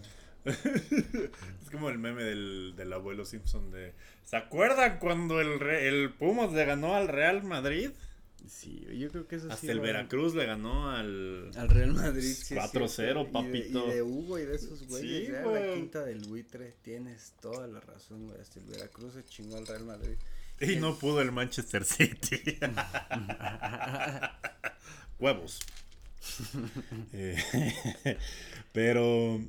Es 0.45 1.71
como 1.71 1.89
el 1.89 1.99
meme 1.99 2.23
del, 2.23 2.75
del 2.77 2.93
abuelo 2.93 3.25
Simpson 3.25 3.71
de... 3.71 3.95
¿Se 4.25 4.37
acuerdan 4.37 4.99
cuando 4.99 5.41
el, 5.41 5.61
el 5.63 6.13
Pumas 6.13 6.53
le 6.53 6.65
ganó 6.65 6.95
al 6.95 7.09
Real 7.09 7.43
Madrid? 7.43 7.91
Sí, 8.47 8.87
yo 8.99 9.11
creo 9.11 9.27
que 9.27 9.37
eso 9.37 9.47
sí. 9.47 9.53
Hasta 9.53 9.73
el 9.73 9.79
va- 9.81 9.85
Veracruz 9.85 10.35
le 10.35 10.47
ganó 10.47 10.91
al... 10.91 11.51
Al 11.57 11.69
Real 11.69 11.93
Madrid. 11.93 12.23
sí 12.35 12.55
es 12.55 12.61
4-0, 12.61 12.89
cierto. 12.89 13.23
Y 13.23 13.25
de- 13.25 13.31
papito. 13.33 13.89
Y 13.89 13.95
de, 13.95 14.03
Hugo 14.03 14.39
y 14.39 14.45
de 14.45 14.55
esos 14.57 14.87
güeyes. 14.87 15.27
Sí, 15.27 15.33
ya 15.33 15.43
güey. 15.43 15.69
la 15.69 15.75
quinta 15.75 16.05
del 16.05 16.19
buitre. 16.21 16.75
Tienes 16.83 17.35
toda 17.41 17.67
la 17.67 17.81
razón, 17.81 18.27
güey. 18.27 18.41
Hasta 18.41 18.61
el 18.61 18.67
Veracruz 18.67 19.15
se 19.15 19.25
chingó 19.25 19.57
al 19.57 19.67
Real 19.67 19.85
Madrid. 19.85 20.17
Y 20.61 20.77
no 20.77 20.97
pudo 20.99 21.21
el 21.21 21.33
Manchester 21.33 21.85
City. 21.85 22.59
Huevos. 25.19 25.61
Eh, 27.13 27.37
pero... 28.73 29.41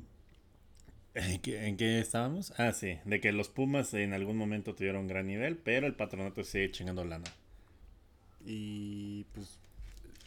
¿en 1.14 1.40
qué, 1.40 1.66
en 1.66 1.76
qué 1.78 1.98
estábamos? 2.00 2.52
Ah, 2.58 2.72
sí. 2.72 2.98
De 3.06 3.20
que 3.20 3.32
los 3.32 3.48
Pumas 3.48 3.94
en 3.94 4.12
algún 4.12 4.36
momento 4.36 4.74
tuvieron 4.74 5.08
gran 5.08 5.26
nivel, 5.26 5.56
pero 5.56 5.86
el 5.86 5.94
patronato 5.94 6.44
sigue 6.44 6.70
chingando 6.70 7.02
lana. 7.04 7.24
Y 8.46 9.24
pues 9.34 9.58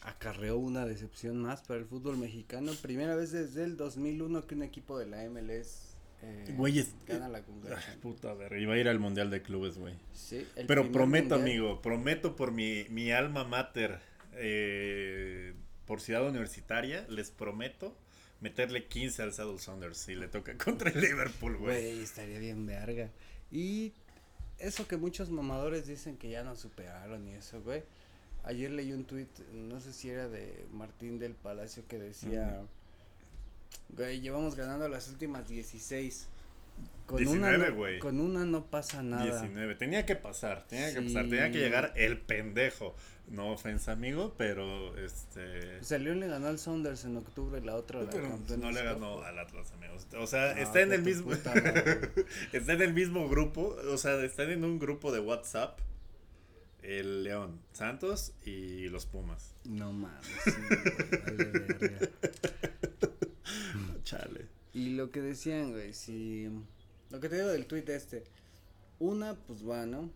acarreó 0.02 0.56
una 0.58 0.86
decepción 0.86 1.38
más 1.42 1.62
para 1.62 1.80
el 1.80 1.86
fútbol 1.86 2.16
mexicano. 2.16 2.72
Primera 2.82 3.16
vez 3.16 3.32
desde 3.32 3.64
el 3.64 3.76
2001 3.76 4.46
que 4.46 4.54
un 4.54 4.62
equipo 4.62 4.98
de 4.98 5.06
la 5.06 5.24
MLS 5.28 5.94
eh, 6.22 6.54
Güeyes, 6.56 6.94
gana 7.08 7.28
la 7.28 7.38
Ay, 7.38 7.96
puta 8.02 8.34
verga. 8.34 8.58
Iba 8.58 8.74
a 8.74 8.78
ir 8.78 8.88
al 8.88 8.98
Mundial 8.98 9.30
de 9.30 9.40
Clubes, 9.42 9.78
güey. 9.78 9.94
Sí, 10.12 10.46
el 10.56 10.66
Pero 10.66 10.92
prometo, 10.92 11.36
mundial- 11.36 11.40
amigo, 11.40 11.82
prometo 11.82 12.36
por 12.36 12.52
mi, 12.52 12.84
mi 12.90 13.10
alma 13.10 13.44
mater, 13.44 13.98
eh, 14.34 15.54
por 15.86 16.00
Ciudad 16.00 16.26
Universitaria, 16.28 17.06
les 17.08 17.30
prometo 17.30 17.96
meterle 18.40 18.86
15 18.86 19.22
al 19.22 19.32
Saddle 19.32 19.58
Saunders 19.58 19.96
si 19.98 20.14
le 20.14 20.28
toca 20.28 20.56
contra 20.62 20.90
el 20.90 21.00
Liverpool, 21.00 21.56
güey. 21.56 21.76
Güey, 21.92 22.00
estaría 22.02 22.38
bien 22.38 22.66
verga. 22.66 23.10
Y 23.50 23.92
eso 24.58 24.86
que 24.86 24.96
muchos 24.98 25.30
mamadores 25.30 25.86
dicen 25.86 26.16
que 26.18 26.28
ya 26.30 26.42
no 26.44 26.54
superaron 26.54 27.26
y 27.28 27.32
eso, 27.32 27.62
güey. 27.62 27.82
Ayer 28.44 28.70
leí 28.70 28.92
un 28.92 29.04
tweet, 29.04 29.28
no 29.52 29.80
sé 29.80 29.92
si 29.92 30.10
era 30.10 30.28
de 30.28 30.66
Martín 30.72 31.18
del 31.18 31.34
Palacio, 31.34 31.82
que 31.88 31.98
decía, 31.98 32.62
güey, 33.90 34.20
llevamos 34.20 34.54
ganando 34.56 34.88
las 34.88 35.08
últimas 35.08 35.46
16. 35.48 36.28
Con 37.06 37.26
una 37.26 37.48
19, 37.50 37.70
no- 37.70 37.76
güey. 37.76 37.98
Con 37.98 38.20
una 38.20 38.44
no 38.46 38.64
pasa 38.66 39.02
nada. 39.02 39.24
19. 39.24 39.74
Tenía 39.74 40.06
que 40.06 40.16
pasar, 40.16 40.64
tenía 40.68 40.94
que 40.94 41.02
pasar, 41.02 41.24
tenía 41.28 41.50
que 41.50 41.58
llegar 41.58 41.92
el 41.96 42.18
pendejo. 42.18 42.94
No 43.28 43.52
ofensa, 43.52 43.92
amigo, 43.92 44.34
pero 44.36 44.96
este. 44.96 45.76
Pues 45.78 45.92
el 45.92 46.02
León 46.04 46.18
le 46.20 46.26
ganó 46.26 46.48
al 46.48 46.58
Saunders 46.58 47.04
en 47.04 47.16
octubre, 47.16 47.60
la 47.60 47.76
otra 47.76 48.02
la 48.02 48.10
no 48.56 48.72
le 48.72 48.82
ganó 48.82 49.22
al 49.22 49.38
Atlas, 49.38 49.70
amigos. 49.72 50.06
O 50.18 50.26
sea, 50.26 50.54
No, 50.54 50.60
está 50.62 50.80
en 50.80 50.92
el 50.92 51.02
mismo. 51.02 51.30
puta 51.30 51.52
está 52.52 52.72
en 52.72 52.82
el 52.82 52.92
mismo 52.92 53.28
grupo. 53.28 53.76
O 53.92 53.96
sea, 53.98 54.20
están 54.24 54.50
en 54.50 54.64
un 54.64 54.78
grupo 54.80 55.12
de 55.12 55.20
WhatsApp. 55.20 55.78
El 56.82 57.24
León, 57.24 57.60
Santos 57.72 58.32
y 58.44 58.88
los 58.88 59.06
Pumas. 59.06 59.54
No 59.64 59.92
mames. 59.92 60.26
sí, 60.44 60.50
vale. 60.70 62.10
Chale. 64.04 64.46
Y 64.72 64.90
lo 64.90 65.10
que 65.10 65.20
decían, 65.20 65.72
güey, 65.72 65.92
si. 65.92 66.48
Lo 67.10 67.20
que 67.20 67.28
te 67.28 67.36
digo 67.36 67.48
del 67.48 67.66
tweet 67.66 67.84
este. 67.88 68.24
Una, 68.98 69.34
pues 69.34 69.68
va, 69.68 69.86
¿no? 69.86 70.10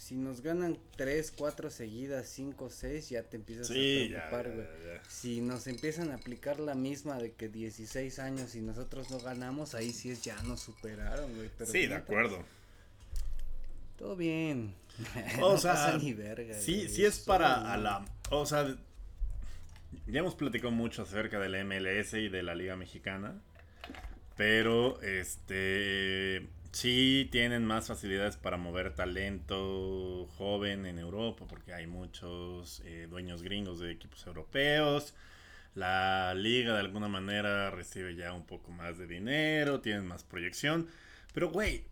si 0.00 0.14
nos 0.14 0.40
ganan 0.40 0.78
3, 0.96 1.34
4 1.36 1.68
seguidas, 1.68 2.26
5, 2.28 2.70
6, 2.70 3.10
ya 3.10 3.22
te 3.22 3.36
empiezas 3.36 3.68
Sí, 3.68 4.06
a 4.14 4.30
preocupar, 4.30 4.50
güey. 4.54 4.66
Si 5.08 5.42
nos 5.42 5.66
empiezan 5.66 6.10
a 6.10 6.14
aplicar 6.14 6.58
la 6.58 6.74
misma 6.74 7.18
de 7.18 7.32
que 7.32 7.50
16 7.50 8.18
años 8.18 8.54
y 8.54 8.62
nosotros 8.62 9.10
no 9.10 9.18
ganamos, 9.18 9.74
ahí 9.74 9.92
sí 9.92 10.10
es 10.10 10.22
ya 10.22 10.42
nos 10.44 10.60
superaron, 10.60 11.34
güey. 11.34 11.50
Sí, 11.66 11.86
de 11.86 11.94
acuerdo. 11.96 12.42
Todo 13.98 14.16
bien. 14.16 14.74
O 15.40 15.56
No 15.56 15.58
sea, 15.58 15.72
pasa 15.72 15.98
ni 15.98 16.12
verga, 16.14 16.54
sí, 16.54 16.76
güey, 16.76 16.88
sí 16.88 17.04
es 17.04 17.20
para 17.20 17.72
a 17.72 17.76
la, 17.76 18.04
o 18.30 18.46
sea, 18.46 18.76
ya 20.06 20.20
hemos 20.20 20.34
platicado 20.34 20.70
mucho 20.72 21.02
acerca 21.02 21.38
de 21.38 21.48
la 21.48 21.64
MLS 21.64 22.14
y 22.14 22.28
de 22.28 22.42
la 22.42 22.54
Liga 22.54 22.76
Mexicana, 22.76 23.40
pero 24.36 25.00
este 25.02 26.48
sí 26.72 27.28
tienen 27.32 27.64
más 27.64 27.88
facilidades 27.88 28.36
para 28.36 28.56
mover 28.56 28.94
talento 28.94 30.26
joven 30.38 30.86
en 30.86 30.98
Europa 30.98 31.44
porque 31.48 31.74
hay 31.74 31.86
muchos 31.86 32.80
eh, 32.84 33.06
dueños 33.10 33.42
gringos 33.42 33.80
de 33.80 33.90
equipos 33.92 34.26
europeos. 34.26 35.14
La 35.74 36.34
liga 36.34 36.74
de 36.74 36.80
alguna 36.80 37.08
manera 37.08 37.70
recibe 37.70 38.16
ya 38.16 38.32
un 38.32 38.44
poco 38.46 38.70
más 38.72 38.98
de 38.98 39.06
dinero, 39.06 39.80
tienen 39.80 40.06
más 40.06 40.24
proyección, 40.24 40.88
pero 41.32 41.50
güey, 41.50 41.84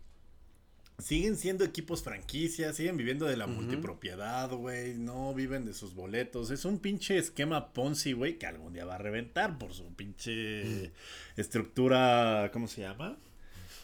siguen 0.99 1.37
siendo 1.37 1.63
equipos 1.63 2.03
franquicias, 2.03 2.75
siguen 2.75 2.97
viviendo 2.97 3.25
de 3.25 3.37
la 3.37 3.47
multipropiedad, 3.47 4.51
güey, 4.51 4.95
no 4.95 5.33
viven 5.33 5.65
de 5.65 5.73
sus 5.73 5.95
boletos. 5.95 6.51
Es 6.51 6.65
un 6.65 6.79
pinche 6.79 7.17
esquema 7.17 7.73
Ponzi, 7.73 8.13
güey, 8.13 8.37
que 8.37 8.45
algún 8.45 8.73
día 8.73 8.85
va 8.85 8.95
a 8.95 8.99
reventar 8.99 9.57
por 9.57 9.73
su 9.73 9.93
pinche 9.95 10.91
estructura, 11.37 12.49
¿cómo 12.53 12.67
se 12.67 12.81
llama? 12.81 13.17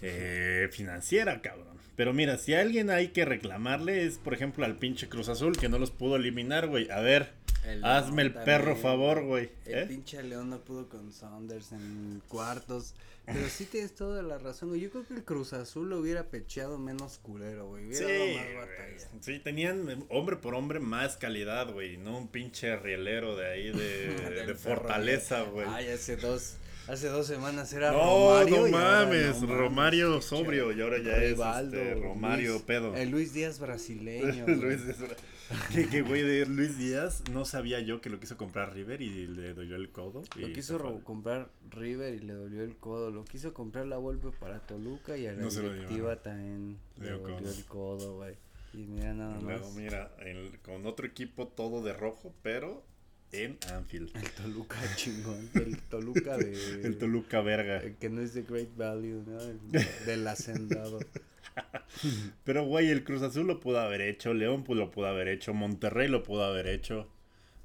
Eh, 0.01 0.70
financiera, 0.72 1.41
cabrón. 1.41 1.76
Pero 1.95 2.13
mira, 2.13 2.38
si 2.38 2.53
a 2.53 2.61
alguien 2.61 2.89
hay 2.89 3.09
que 3.09 3.24
reclamarle 3.24 4.05
es, 4.05 4.18
por 4.18 4.34
ejemplo, 4.34 4.66
al 4.66 4.76
pinche 4.76 5.07
Cruz 5.07 5.30
Azul 5.30 5.57
que 5.57 5.70
no 5.70 5.80
los 5.80 5.91
pudo 5.91 6.18
eliminar, 6.18 6.68
güey. 6.68 6.89
A 6.91 6.99
ver, 6.99 7.32
El 7.68 7.84
hazme 7.86 8.22
el 8.24 8.34
perro 8.34 8.66
también, 8.66 8.78
favor, 8.82 9.24
güey. 9.24 9.49
El 9.66 9.74
¿eh? 9.80 9.86
pinche 9.88 10.22
León 10.24 10.49
no 10.49 10.59
pudo 10.59 10.88
con 10.89 11.11
Saunders 11.11 11.72
en 11.72 12.22
cuartos. 12.28 12.93
Pero 13.26 13.49
sí 13.49 13.66
tienes 13.66 13.95
toda 13.95 14.22
la 14.22 14.38
razón, 14.38 14.70
güey. 14.70 14.82
Yo 14.82 14.91
creo 14.91 15.03
que 15.07 15.16
el 15.16 15.24
Cruz 15.24 15.53
Azul 15.53 15.89
lo 15.89 15.97
hubiera 15.99 16.26
pecheado 16.26 16.78
menos 16.78 17.18
culero, 17.18 17.68
güey. 17.70 17.91
Sí, 17.91 18.03
Hubiera 18.03 18.20
dado 18.20 18.36
más 18.59 18.70
batalla. 18.70 19.09
sí, 19.22 19.39
tenían 19.39 20.05
hombre 20.09 20.36
por 20.36 20.53
hombre 20.53 20.80
más 20.80 21.18
calidad, 21.18 21.74
güey. 21.74 21.97
No 21.97 22.20
un 22.20 22.28
pinche 22.28 22.76
rielero 22.78 23.36
de 23.36 23.47
ahí 23.47 23.72
de, 23.72 24.53
fortaleza, 24.59 25.41
güey. 25.41 25.66
Ay, 25.68 25.88
hace 25.88 26.18
dos, 26.18 26.57
hace 26.88 27.07
dos 27.07 27.26
semanas 27.26 27.74
era 27.74 27.91
No, 27.93 27.97
Romario. 28.43 28.55
no 28.57 28.78
ahora 28.78 29.05
mames, 29.05 29.41
no 29.41 29.55
Romario 29.55 30.22
sobrio 30.22 30.72
y 30.72 30.82
ahora 30.82 30.99
ya 31.01 31.16
Rivaldo, 31.16 31.78
es 31.82 31.88
este, 31.88 32.01
Romario 32.03 32.51
Luis- 32.51 32.61
pedo. 32.61 32.95
El 32.95 33.09
Luis 33.09 33.34
Díaz 33.34 33.57
brasileño. 33.57 34.45
Luis 34.47 34.86
Díaz. 34.86 34.97
Que, 34.99 35.16
que, 35.91 36.01
güey, 36.01 36.21
de 36.23 36.45
Luis 36.45 36.77
Díaz 36.77 37.23
no 37.31 37.45
sabía 37.45 37.79
yo 37.79 38.01
que 38.01 38.09
lo 38.09 38.19
quiso 38.19 38.35
comprar 38.37 38.73
River 38.73 39.01
y 39.01 39.27
le 39.27 39.53
dolió 39.53 39.75
el 39.75 39.89
codo. 39.89 40.23
Lo 40.37 40.47
quiso 40.53 41.01
comprar 41.03 41.49
River 41.71 42.15
y 42.15 42.19
le 42.19 42.33
dolió 42.33 42.63
el 42.63 42.75
codo. 42.77 43.11
Lo 43.11 43.25
quiso 43.25 43.53
comprar 43.53 43.85
la 43.85 43.97
Volpe 43.97 44.29
para 44.39 44.59
Toluca 44.59 45.17
y 45.17 45.27
a 45.27 45.33
la 45.33 45.41
No 45.43 45.49
directiva 45.49 46.15
también 46.21 46.77
Le 46.99 47.11
dolió 47.11 47.37
el 47.51 47.65
codo, 47.65 48.15
güey. 48.17 48.35
Y 48.73 48.77
mira 48.87 49.13
nada 49.13 49.39
luego, 49.39 49.67
más. 49.67 49.75
mira, 49.75 50.11
el- 50.19 50.59
con 50.59 50.85
otro 50.85 51.05
equipo 51.05 51.47
todo 51.47 51.81
de 51.83 51.93
rojo, 51.93 52.33
pero 52.41 52.83
en 53.31 53.57
Anfield. 53.73 54.15
El 54.17 54.29
Toluca 54.31 54.75
chingón. 54.95 55.49
El 55.53 55.77
Toluca 55.83 56.37
de. 56.37 56.81
El 56.83 56.97
Toluca 56.97 57.41
verga. 57.41 57.77
el 57.77 57.95
que 57.95 58.09
no 58.09 58.21
es 58.21 58.33
de 58.33 58.41
Great 58.43 58.75
Value, 58.75 59.23
¿no? 59.27 59.39
El- 59.41 59.59
del 60.05 60.27
hacendado. 60.27 60.99
Pero, 62.43 62.65
güey, 62.65 62.89
el 62.89 63.03
Cruz 63.03 63.21
Azul 63.21 63.47
lo 63.47 63.59
pudo 63.59 63.79
haber 63.79 64.01
hecho, 64.01 64.33
León 64.33 64.63
pues, 64.63 64.77
lo 64.77 64.91
pudo 64.91 65.07
haber 65.07 65.27
hecho, 65.27 65.53
Monterrey 65.53 66.07
lo 66.07 66.23
pudo 66.23 66.43
haber 66.43 66.67
hecho. 66.67 67.09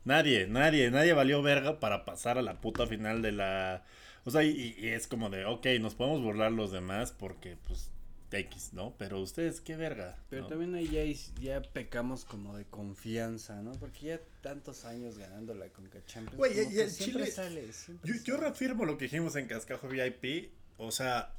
Nadie, 0.05 0.47
nadie, 0.47 0.91
nadie 0.91 1.13
valió 1.13 1.43
verga 1.43 1.79
para 1.81 2.05
pasar 2.05 2.39
a 2.39 2.43
la 2.43 2.61
puta 2.61 2.87
final 2.87 3.23
de 3.23 3.33
la... 3.33 3.85
O 4.25 4.31
sea, 4.31 4.43
y, 4.45 4.75
y 4.79 4.89
es 4.89 5.07
como 5.07 5.31
de, 5.31 5.45
ok, 5.45 5.67
nos 5.81 5.95
podemos 5.95 6.23
burlar 6.23 6.53
los 6.53 6.73
demás 6.73 7.13
porque, 7.13 7.57
pues, 7.67 7.91
X, 8.33 8.71
¿no? 8.73 8.95
Pero 8.97 9.21
ustedes, 9.21 9.61
qué 9.61 9.77
verga. 9.77 10.17
Pero 10.29 10.43
¿no? 10.43 10.49
también 10.49 10.75
ahí 10.75 10.89
ya, 10.89 11.41
ya 11.41 11.63
pecamos 11.63 12.25
como 12.25 12.57
de 12.57 12.65
confianza, 12.65 13.61
¿no? 13.63 13.73
Porque 13.73 14.07
ya 14.07 14.21
tantos 14.41 14.85
años 14.85 15.19
ganando 15.19 15.55
la 15.55 15.69
Conca 15.69 15.99
Champions. 16.07 16.37
Güey, 16.37 16.59
el 16.59 16.91
Chile- 16.91 17.27
sale, 17.27 17.69
Yo, 18.05 18.15
yo 18.25 18.37
reafirmo 18.37 18.85
lo 18.85 18.97
que 18.97 19.05
dijimos 19.07 19.37
en 19.37 19.47
Cascajo 19.47 19.89
VIP. 19.89 20.51
O 20.79 20.91
sea, 20.91 21.33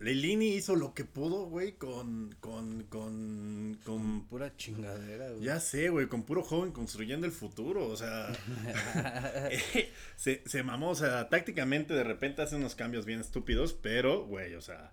Lilini 0.00 0.54
hizo 0.54 0.76
lo 0.76 0.94
que 0.94 1.04
pudo, 1.04 1.46
güey, 1.46 1.72
con, 1.72 2.34
con, 2.40 2.84
con, 2.84 3.78
con... 3.84 4.26
Pura 4.26 4.56
chingadera, 4.56 5.30
güey. 5.30 5.42
Ya 5.42 5.58
sé, 5.58 5.88
güey, 5.88 6.06
con 6.06 6.22
puro 6.22 6.42
joven 6.42 6.70
construyendo 6.72 7.26
el 7.26 7.32
futuro. 7.32 7.86
O 7.88 7.96
sea, 7.96 8.28
eh, 9.50 9.92
se, 10.16 10.42
se 10.46 10.62
mamó. 10.62 10.90
O 10.90 10.94
sea, 10.94 11.28
tácticamente 11.28 11.94
de 11.94 12.04
repente 12.04 12.42
hace 12.42 12.54
unos 12.56 12.74
cambios 12.76 13.06
bien 13.06 13.20
estúpidos, 13.20 13.72
pero, 13.72 14.24
güey, 14.24 14.54
o 14.54 14.60
sea... 14.60 14.92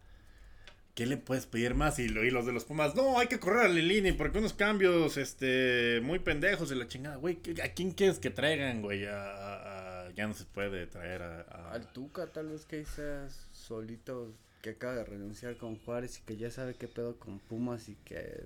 ¿Qué 0.96 1.06
le 1.06 1.18
puedes 1.18 1.46
pedir 1.46 1.76
más? 1.76 2.00
Y, 2.00 2.08
lo- 2.08 2.24
y 2.24 2.32
los 2.32 2.46
de 2.46 2.54
los 2.54 2.64
Pumas, 2.64 2.96
no, 2.96 3.20
hay 3.20 3.28
que 3.28 3.38
correr 3.38 3.66
a 3.66 3.68
Lilini 3.68 4.14
porque 4.14 4.38
unos 4.38 4.54
cambios, 4.54 5.18
este, 5.18 6.00
muy 6.02 6.20
pendejos 6.20 6.70
de 6.70 6.78
la 6.78 6.88
chingada. 6.88 7.18
Güey, 7.18 7.36
¿qué- 7.42 7.62
¿a 7.62 7.74
quién 7.74 7.92
quieres 7.92 8.18
que 8.18 8.30
traigan, 8.30 8.82
güey? 8.82 9.06
A- 9.06 9.22
a- 9.22 10.06
a- 10.06 10.12
ya 10.14 10.26
no 10.26 10.34
se 10.34 10.46
puede 10.46 10.88
traer 10.88 11.22
a... 11.22 11.42
a- 11.42 11.72
Al 11.74 11.92
Tuca 11.92 12.28
tal 12.28 12.48
vez 12.48 12.66
que 12.66 12.78
ahí 12.78 12.86
seas 12.86 13.50
solito 13.52 14.34
que 14.66 14.72
acaba 14.72 14.96
de 14.96 15.06
renunciar 15.06 15.58
con 15.58 15.78
Juárez 15.78 16.18
y 16.18 16.22
que 16.24 16.38
ya 16.38 16.50
sabe 16.50 16.74
qué 16.74 16.88
pedo 16.88 17.20
con 17.20 17.38
Pumas 17.38 17.88
y 17.88 17.98
que 17.98 18.46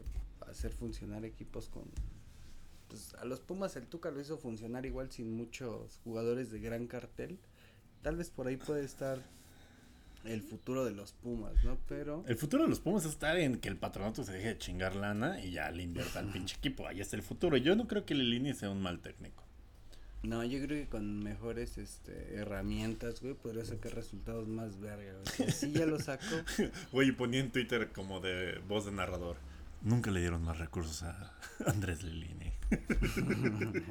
hacer 0.49 0.73
funcionar 0.73 1.23
equipos 1.23 1.69
con 1.69 1.83
pues 2.89 3.13
a 3.21 3.23
los 3.23 3.39
Pumas 3.39 3.77
el 3.77 3.85
Tuca 3.85 4.11
lo 4.11 4.19
hizo 4.19 4.37
funcionar 4.37 4.85
igual 4.85 5.09
sin 5.11 5.31
muchos 5.31 6.01
jugadores 6.03 6.51
de 6.51 6.59
gran 6.59 6.87
cartel. 6.87 7.39
Tal 8.01 8.17
vez 8.17 8.31
por 8.31 8.47
ahí 8.47 8.57
puede 8.57 8.83
estar 8.83 9.21
el 10.25 10.41
futuro 10.41 10.83
de 10.83 10.91
los 10.91 11.13
Pumas, 11.13 11.53
¿no? 11.63 11.77
Pero 11.87 12.25
El 12.27 12.35
futuro 12.35 12.63
de 12.63 12.69
los 12.69 12.81
Pumas 12.81 13.05
está 13.05 13.39
en 13.39 13.57
que 13.61 13.69
el 13.69 13.77
patronato 13.77 14.25
se 14.25 14.33
deje 14.33 14.49
de 14.49 14.57
chingar 14.57 14.97
lana 14.97 15.41
y 15.41 15.51
ya 15.51 15.71
le 15.71 15.83
invierta 15.83 16.19
al 16.19 16.33
pinche 16.33 16.57
equipo. 16.57 16.85
Ahí 16.85 16.99
está 16.99 17.15
el 17.15 17.23
futuro. 17.23 17.55
Yo 17.55 17.77
no 17.77 17.87
creo 17.87 18.05
que 18.05 18.13
Lilini 18.13 18.53
sea 18.53 18.69
un 18.69 18.81
mal 18.81 18.99
técnico. 18.99 19.45
No, 20.23 20.43
yo 20.43 20.59
creo 20.65 20.83
que 20.83 20.89
con 20.89 21.23
mejores 21.23 21.77
este 21.77 22.35
herramientas, 22.35 23.21
güey, 23.21 23.33
podría 23.35 23.63
sacar 23.63 23.95
resultados 23.95 24.47
más 24.47 24.79
verga. 24.79 25.13
Sí 25.51 25.71
ya 25.71 25.85
lo 25.85 25.99
sacó. 25.99 26.25
Güey, 26.91 27.11
ponía 27.13 27.39
en 27.39 27.51
Twitter 27.51 27.91
como 27.93 28.19
de 28.19 28.59
voz 28.67 28.85
de 28.85 28.91
narrador. 28.91 29.37
Nunca 29.81 30.11
le 30.11 30.19
dieron 30.19 30.43
más 30.43 30.57
recursos 30.57 31.03
a 31.03 31.33
Andrés 31.65 32.03
Lilini. 32.03 32.51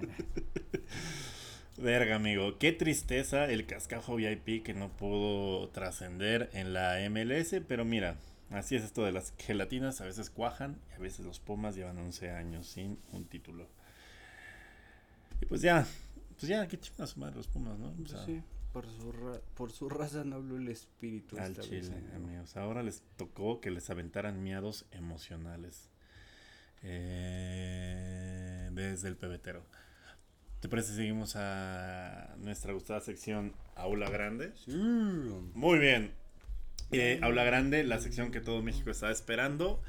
Verga, 1.79 2.17
amigo. 2.17 2.59
Qué 2.59 2.73
tristeza 2.73 3.47
el 3.47 3.65
cascajo 3.65 4.17
VIP 4.17 4.65
que 4.65 4.75
no 4.75 4.91
pudo 4.91 5.69
trascender 5.69 6.51
en 6.53 6.75
la 6.75 6.97
MLS. 7.09 7.55
Pero 7.67 7.85
mira, 7.87 8.17
así 8.51 8.77
es 8.77 8.83
esto 8.83 9.05
de 9.05 9.13
las 9.13 9.33
gelatinas. 9.39 10.01
A 10.03 10.05
veces 10.05 10.29
cuajan 10.29 10.77
y 10.91 10.95
a 10.95 10.99
veces 10.99 11.25
los 11.25 11.39
Pumas 11.39 11.75
llevan 11.75 11.97
11 11.97 12.33
años 12.33 12.67
sin 12.67 12.99
un 13.13 13.25
título. 13.25 13.67
Y 15.41 15.47
pues 15.47 15.63
ya, 15.63 15.87
pues 16.39 16.49
ya, 16.49 16.67
qué 16.69 16.79
chingas 16.79 17.11
su 17.11 17.21
madre 17.21 17.37
los 17.37 17.49
Pumas, 17.49 17.79
¿no? 17.79 17.95
O 18.03 18.07
sea, 18.07 18.25
sí, 18.25 18.43
por 18.73 18.87
su, 18.87 19.13
ra- 19.13 19.41
por 19.55 19.73
su 19.73 19.89
raza 19.89 20.25
no 20.25 20.37
habló 20.37 20.57
el 20.57 20.69
espíritu. 20.69 21.37
Al 21.39 21.51
esta 21.53 21.63
vez, 21.63 21.87
chile, 21.87 21.97
amigo. 21.99 22.17
amigos. 22.17 22.57
Ahora 22.57 22.83
les 22.83 23.03
tocó 23.17 23.61
que 23.61 23.71
les 23.71 23.91
aventaran 23.91 24.43
miados 24.43 24.87
emocionales. 24.93 25.89
Eh, 26.83 28.69
desde 28.73 29.09
el 29.09 29.17
pebetero. 29.17 29.63
¿Te 30.61 30.69
parece 30.69 30.91
si 30.91 30.97
seguimos 30.97 31.35
a 31.37 32.35
nuestra 32.39 32.73
gustada 32.73 33.01
sección 33.01 33.55
Aula 33.77 34.11
Grande? 34.11 34.53
Sí. 34.57 34.73
Muy 34.75 35.79
bien. 35.79 36.13
Eh, 36.91 37.21
Aula 37.23 37.45
Grande, 37.45 37.85
la 37.85 38.01
sección 38.01 38.31
que 38.31 38.41
todo 38.41 38.63
México 38.63 38.91
estaba 38.91 39.13
esperando. 39.13 39.81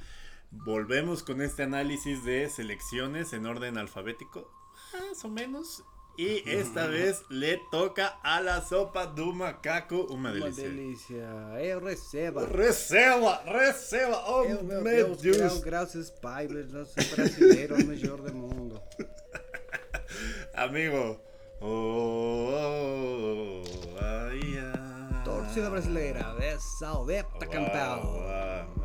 Volvemos 0.51 1.23
con 1.23 1.41
este 1.41 1.63
análisis 1.63 2.23
de 2.23 2.49
selecciones 2.49 3.33
en 3.33 3.45
orden 3.45 3.77
alfabético, 3.77 4.51
más 4.93 5.23
o 5.23 5.29
menos. 5.29 5.83
Y 6.19 6.43
esta 6.45 6.85
vez 6.87 7.23
le 7.29 7.61
toca 7.71 8.19
a 8.21 8.41
la 8.41 8.61
sopa 8.61 9.05
do 9.05 9.31
macaco, 9.31 10.01
uma 10.09 10.31
Uma 10.33 10.49
delícia. 10.51 10.63
delícia. 10.69 11.29
Eu 11.63 11.79
receba. 11.79 12.45
Receba, 12.45 13.41
receba, 13.45 14.21
oh 14.27 14.43
Eu, 14.43 14.61
meu 14.61 14.81
meu 14.81 15.15
Deus, 15.15 15.21
Deus. 15.21 15.59
Graças 15.61 16.11
Pai, 16.11 16.45
nós 16.47 16.89
somos 16.89 17.09
brasileiros, 17.11 17.79
o 17.81 17.87
melhor 17.87 18.17
do 18.19 18.33
mundo. 18.35 18.81
Amigo. 20.55 21.21
Oh, 21.61 22.51
oh, 22.51 23.63
oh, 23.63 23.97
ai, 24.03 24.41
ai. 24.59 25.23
Torcida 25.23 25.69
brasileira, 25.69 26.35
é 26.41 26.57
salve, 26.59 27.23
tá 27.23 27.97
uau. 27.97 28.75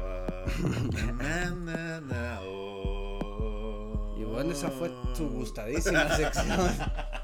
Na, 1.19 1.51
na, 1.51 2.01
na, 2.01 2.41
oh. 2.43 4.15
Y 4.17 4.23
bueno, 4.23 4.53
esa 4.53 4.71
fue 4.71 4.89
su 5.15 5.29
gustadísima 5.31 6.17
sección. 6.17 6.71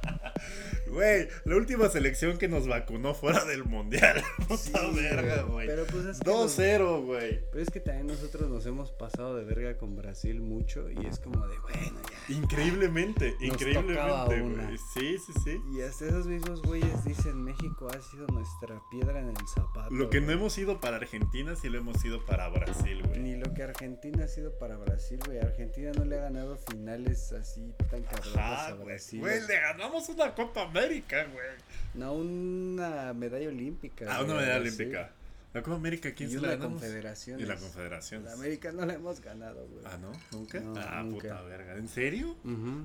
Güey, 0.90 1.28
la 1.44 1.56
última 1.56 1.88
selección 1.88 2.38
que 2.38 2.48
nos 2.48 2.66
vacunó 2.68 3.14
fuera 3.14 3.44
del 3.44 3.64
mundial. 3.64 4.22
Puta 4.48 4.90
verga, 4.90 5.42
güey. 5.42 5.66
Pero 5.66 5.84
pues 5.86 6.04
es 6.06 6.18
que 6.20 6.30
nos- 6.30 6.58
2-0, 6.58 7.04
güey. 7.04 7.40
Pero 7.50 7.62
es 7.62 7.70
que 7.70 7.80
también 7.80 8.06
nosotros 8.08 8.48
nos 8.48 8.66
hemos 8.66 8.90
pasado 8.92 9.36
de 9.36 9.44
verga 9.44 9.76
con 9.78 9.96
Brasil 9.96 10.40
mucho 10.40 10.90
y 10.90 11.06
es 11.06 11.18
como 11.20 11.46
de, 11.46 11.58
bueno, 11.60 12.00
ya. 12.28 12.34
Increíblemente, 12.34 13.32
Nos 13.40 13.42
increíblemente, 13.42 14.40
güey. 14.40 14.78
Sí, 14.94 15.16
sí, 15.18 15.32
sí. 15.44 15.60
Y 15.76 15.80
hasta 15.82 16.06
esos 16.06 16.26
mismos 16.26 16.62
güeyes 16.62 17.04
dicen, 17.04 17.42
México 17.42 17.88
ha 17.88 18.00
sido 18.02 18.26
nuestra 18.28 18.80
piedra 18.90 19.20
en 19.20 19.28
el 19.30 19.48
zapato. 19.48 19.90
Lo 19.94 20.10
que 20.10 20.20
no 20.20 20.26
güey". 20.26 20.36
hemos 20.38 20.58
ido 20.58 20.80
para 20.80 20.96
Argentina, 20.96 21.54
sí 21.56 21.68
lo 21.68 21.78
hemos 21.78 22.04
ido 22.04 22.24
para 22.26 22.48
Brasil, 22.48 23.02
güey. 23.06 23.20
Ni 23.20 23.36
lo 23.36 23.52
que 23.54 23.62
Argentina 23.62 24.24
ha 24.24 24.28
sido 24.28 24.58
para 24.58 24.76
Brasil, 24.76 25.18
güey. 25.26 25.38
Argentina 25.38 25.92
no 25.96 26.04
le 26.04 26.18
ha 26.18 26.22
ganado 26.22 26.56
finales 26.56 27.32
así 27.32 27.72
tan 27.90 28.02
cabronas 28.02 28.68
a. 28.68 28.74
Brasil. 28.74 29.20
Güey, 29.20 29.40
le 29.46 29.60
ganamos 29.60 30.08
una 30.08 30.34
Copa 30.34 30.62
América, 30.62 30.79
güey. 30.88 31.46
No, 31.94 32.14
una 32.14 33.12
medalla 33.12 33.48
olímpica. 33.48 34.06
Ah, 34.08 34.22
una 34.22 34.34
medalla 34.34 34.60
olímpica. 34.60 35.10
La 35.52 35.62
Copa 35.64 35.74
América, 35.78 36.12
¿quién 36.14 36.28
Y 36.30 36.34
se 36.34 36.40
la 36.40 36.50
ganamos? 36.50 36.80
confederaciones. 36.80 37.44
Y 37.44 37.48
la 37.48 37.56
Confederación. 37.56 38.24
La 38.24 38.34
América 38.34 38.70
no 38.70 38.86
la 38.86 38.94
hemos 38.94 39.20
ganado, 39.20 39.66
güey. 39.66 39.82
Ah, 39.84 39.98
¿no? 40.00 40.12
¿Nunca? 40.30 40.60
No, 40.60 40.74
ah, 40.78 41.02
nunca. 41.02 41.22
puta 41.28 41.42
verga. 41.42 41.74
¿En 41.74 41.88
serio? 41.88 42.36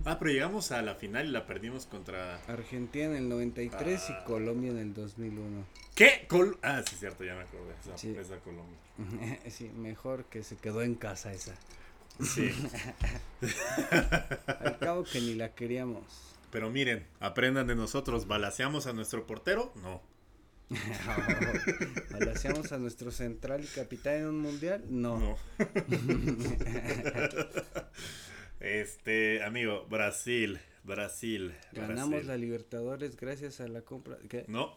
Ah, 0.04 0.18
pero 0.18 0.32
llegamos 0.32 0.72
a 0.72 0.82
la 0.82 0.96
final 0.96 1.28
y 1.28 1.30
la 1.32 1.46
perdimos 1.46 1.86
contra... 1.86 2.38
Argentina 2.48 3.06
en 3.06 3.16
el 3.18 3.30
93 3.30 4.02
Ah. 4.10 4.20
y 4.20 4.26
Colombia 4.26 4.72
en 4.72 4.80
el 4.80 4.94
2001. 4.96 5.64
¿Qué? 5.94 6.26
Col- 6.28 6.58
ah, 6.64 6.82
sí, 6.90 6.96
cierto, 6.96 7.24
ya 7.24 7.36
me 7.36 7.42
acordé. 7.44 7.72
Esa, 7.84 7.96
Sí. 8.00 8.16
esa 8.18 8.38
Colombia. 8.40 8.80
sí, 9.52 9.70
mejor 9.78 10.26
que 10.26 10.42
se 10.42 10.56
quedó 10.58 10.82
en 10.82 10.96
casa 10.96 11.34
esa. 11.34 11.54
Sí. 12.20 12.50
Al 14.48 14.80
cabo 14.80 15.04
que 15.04 15.20
ni 15.22 15.36
la 15.36 15.50
queríamos. 15.54 16.04
Pero 16.52 16.70
miren, 16.70 17.06
aprendan 17.20 17.68
de 17.68 17.76
nosotros. 17.76 18.28
¿Balaseamos 18.28 18.88
a 18.88 18.94
nuestro 18.94 19.26
portero? 19.26 19.74
No. 19.82 20.02
¿Balaseamos 22.12 22.72
a 22.72 22.78
nuestro 22.78 23.12
central 23.12 23.64
y 23.64 23.68
capitán 23.68 24.16
en 24.16 24.28
un 24.28 24.40
mundial? 24.40 24.84
No. 24.90 25.20
No. 25.20 25.38
este, 28.60 29.44
amigo, 29.44 29.86
Brasil. 29.90 30.60
Brasil. 30.86 31.54
Ganamos 31.72 32.10
Brasil. 32.10 32.28
la 32.28 32.38
Libertadores 32.38 33.16
gracias 33.16 33.60
a 33.60 33.68
la 33.68 33.82
compra. 33.82 34.18
¿Qué? 34.30 34.46
No. 34.48 34.76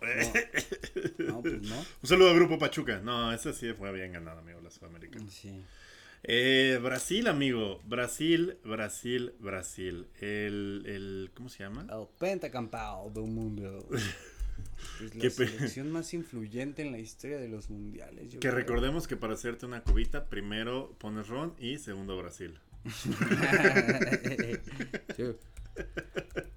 No, 1.19 1.41
pues 1.43 1.63
no. 1.63 1.85
Un 2.03 2.09
saludo 2.09 2.31
a 2.31 2.35
Grupo 2.35 2.59
Pachuca. 2.59 3.01
No, 3.01 3.33
esa 3.33 3.53
sí 3.53 3.73
fue 3.75 3.93
bien 3.93 4.13
ganada, 4.13 4.41
amigo, 4.41 4.61
la 4.61 4.71
Sudamericana. 4.71 5.27
Sí. 5.31 5.63
Eh, 6.25 6.79
Brasil, 6.83 7.27
amigo. 7.29 7.81
Brasil, 7.85 8.59
Brasil, 8.65 9.33
Brasil. 9.39 10.07
El, 10.21 10.83
el 10.87 11.31
¿cómo 11.35 11.49
se 11.49 11.63
llama? 11.63 11.87
El 11.91 12.07
pentacampao 12.19 13.11
del 13.11 13.25
mundo. 13.25 13.89
Es 15.01 15.15
la 15.15 15.31
selección 15.31 15.91
más 15.93 16.13
influyente 16.15 16.83
en 16.83 16.91
la 16.93 16.99
historia 16.99 17.39
de 17.39 17.49
los 17.49 17.71
mundiales. 17.71 18.25
yo 18.29 18.41
Que 18.41 18.49
creo. 18.49 18.55
recordemos 18.57 19.07
que 19.07 19.17
para 19.17 19.35
hacerte 19.35 19.67
una 19.67 19.83
cubita, 19.83 20.27
primero 20.29 20.97
pones 20.99 21.29
ron 21.29 21.55
y 21.59 21.79
segundo 21.79 22.17
Brasil. 22.19 22.59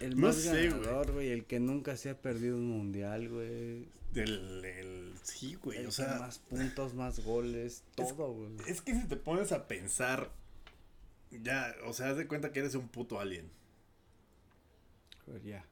El 0.00 0.16
No 0.20 0.26
más 0.28 0.36
sé, 0.36 0.50
güey. 0.50 0.68
ganador, 0.70 1.12
güey. 1.12 1.30
El 1.30 1.44
que 1.46 1.58
nunca 1.60 1.96
se 1.96 2.10
ha 2.10 2.20
perdido 2.20 2.56
un 2.56 2.66
mundial, 2.68 3.28
güey. 3.28 3.88
El, 4.14 4.64
el- 4.64 5.14
sí, 5.22 5.54
güey. 5.54 5.78
El 5.78 5.86
O 5.86 5.90
sea, 5.90 6.18
más 6.18 6.38
puntos, 6.38 6.94
más 6.94 7.20
goles, 7.20 7.82
todo, 7.94 8.32
güey. 8.32 8.50
es 8.66 8.80
que 8.82 8.94
si 8.94 9.06
te 9.06 9.16
pones 9.16 9.52
a 9.52 9.66
pensar, 9.68 10.30
ya, 11.30 11.74
o 11.86 11.92
sea, 11.92 12.10
haz 12.10 12.16
de 12.16 12.26
cuenta 12.26 12.52
que 12.52 12.60
eres 12.60 12.74
un 12.74 12.88
puto 12.88 13.20
alien. 13.20 13.50
Pero 15.26 15.38
ya. 15.38 15.64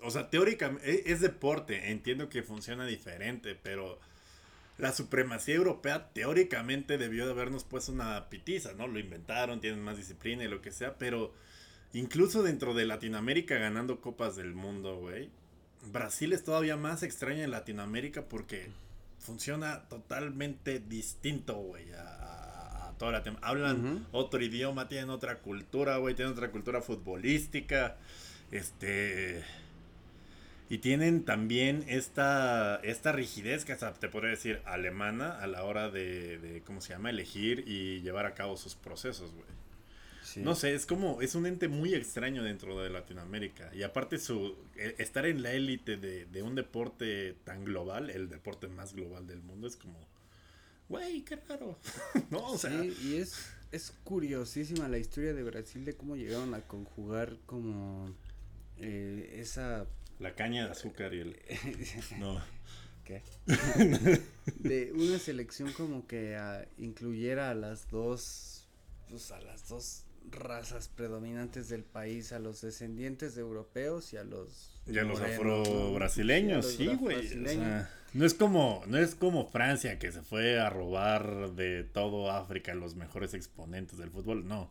O 0.00 0.10
sea, 0.10 0.28
teóricamente 0.30 0.90
e- 0.90 1.12
es 1.12 1.20
deporte, 1.20 1.90
entiendo 1.90 2.28
que 2.28 2.42
funciona 2.42 2.84
diferente, 2.86 3.54
pero 3.54 3.98
la 4.76 4.92
supremacía 4.92 5.54
europea 5.54 6.10
teóricamente 6.12 6.98
debió 6.98 7.24
de 7.26 7.30
habernos 7.32 7.64
puesto 7.64 7.92
una 7.92 8.28
pitiza, 8.28 8.72
¿no? 8.74 8.86
Lo 8.88 8.98
inventaron, 8.98 9.60
tienen 9.60 9.80
más 9.80 9.96
disciplina 9.96 10.44
y 10.44 10.48
lo 10.48 10.60
que 10.60 10.72
sea, 10.72 10.98
pero 10.98 11.32
incluso 11.94 12.42
dentro 12.42 12.74
de 12.74 12.84
Latinoamérica 12.86 13.56
ganando 13.56 14.00
copas 14.00 14.36
del 14.36 14.54
mundo, 14.54 14.96
güey, 14.98 15.30
Brasil 15.92 16.32
es 16.32 16.44
todavía 16.44 16.76
más 16.76 17.02
extraña 17.02 17.44
en 17.44 17.50
Latinoamérica 17.50 18.22
porque 18.28 18.68
funciona 19.18 19.88
totalmente 19.88 20.78
distinto, 20.80 21.54
güey, 21.54 21.84
a, 21.96 22.92
toda 22.98 23.12
la 23.12 23.24
tem- 23.24 23.38
Hablan 23.42 24.06
otro 24.12 24.42
idioma, 24.42 24.88
tienen 24.88 25.10
otra 25.10 25.38
cultura, 25.38 25.96
güey, 25.98 26.14
tienen 26.14 26.32
otra 26.32 26.50
cultura 26.50 26.80
futbolística, 26.82 27.96
este... 28.50 29.44
Y 30.70 30.78
tienen 30.78 31.24
también 31.24 31.84
esta, 31.88 32.76
esta 32.82 33.12
rigidez 33.12 33.64
que 33.66 33.72
hasta 33.72 33.92
te 33.92 34.08
podría 34.08 34.30
decir 34.30 34.62
alemana 34.64 35.38
a 35.38 35.46
la 35.46 35.62
hora 35.64 35.90
de, 35.90 36.38
de, 36.38 36.62
¿cómo 36.62 36.80
se 36.80 36.94
llama?, 36.94 37.10
elegir 37.10 37.64
y 37.66 38.00
llevar 38.00 38.24
a 38.24 38.34
cabo 38.34 38.56
sus 38.56 38.74
procesos, 38.74 39.30
güey. 39.32 39.46
Sí. 40.34 40.40
No 40.40 40.56
sé, 40.56 40.74
es 40.74 40.84
como, 40.84 41.22
es 41.22 41.36
un 41.36 41.46
ente 41.46 41.68
muy 41.68 41.94
extraño 41.94 42.42
dentro 42.42 42.82
de 42.82 42.90
Latinoamérica. 42.90 43.70
Y 43.72 43.84
aparte 43.84 44.18
su, 44.18 44.56
e- 44.74 44.96
estar 44.98 45.26
en 45.26 45.44
la 45.44 45.52
élite 45.52 45.96
de, 45.96 46.26
de 46.26 46.42
un 46.42 46.56
deporte 46.56 47.34
tan 47.44 47.64
global, 47.64 48.10
el 48.10 48.28
deporte 48.28 48.66
más 48.66 48.94
global 48.94 49.28
del 49.28 49.42
mundo, 49.42 49.68
es 49.68 49.76
como, 49.76 49.96
güey, 50.88 51.22
qué 51.22 51.36
raro. 51.36 51.78
no, 52.30 52.50
o 52.50 52.58
sea, 52.58 52.82
Sí, 52.82 52.96
y 53.04 53.16
es, 53.18 53.46
es 53.70 53.92
curiosísima 54.02 54.88
la 54.88 54.98
historia 54.98 55.34
de 55.34 55.44
Brasil 55.44 55.84
de 55.84 55.94
cómo 55.94 56.16
llegaron 56.16 56.52
a 56.54 56.62
conjugar 56.62 57.36
como 57.46 58.12
eh, 58.78 59.36
esa... 59.38 59.86
la 60.18 60.34
caña 60.34 60.64
de 60.64 60.72
azúcar 60.72 61.14
y 61.14 61.20
el... 61.20 61.38
No. 62.18 62.42
¿Qué? 63.04 63.22
de 64.58 64.90
una 64.94 65.20
selección 65.20 65.72
como 65.74 66.08
que 66.08 66.34
ah, 66.34 66.66
incluyera 66.76 67.50
a 67.50 67.54
las 67.54 67.88
dos, 67.88 68.66
pues 69.08 69.30
a 69.30 69.40
las 69.40 69.68
dos 69.68 70.03
razas 70.30 70.88
predominantes 70.88 71.68
del 71.68 71.84
país, 71.84 72.32
a 72.32 72.38
los 72.38 72.60
descendientes 72.60 73.34
de 73.34 73.40
europeos 73.42 74.12
y 74.12 74.16
a 74.16 74.24
los 74.24 74.80
Y 74.86 74.98
a 74.98 75.02
los 75.04 75.20
afro-brasileños, 75.20 76.66
Sí, 76.72 76.86
güey. 76.86 77.16
o 77.16 77.20
afro-brasileños. 77.20 77.56
sea, 77.64 77.90
no 78.14 78.24
es 78.24 78.34
como, 78.34 78.82
no 78.86 78.98
es 78.98 79.14
como 79.14 79.46
Francia 79.48 79.98
que 79.98 80.12
se 80.12 80.22
fue 80.22 80.58
a 80.60 80.70
robar 80.70 81.52
de 81.52 81.84
todo 81.84 82.30
África 82.30 82.74
los 82.74 82.94
mejores 82.94 83.34
exponentes 83.34 83.98
del 83.98 84.10
fútbol, 84.10 84.46
no. 84.46 84.70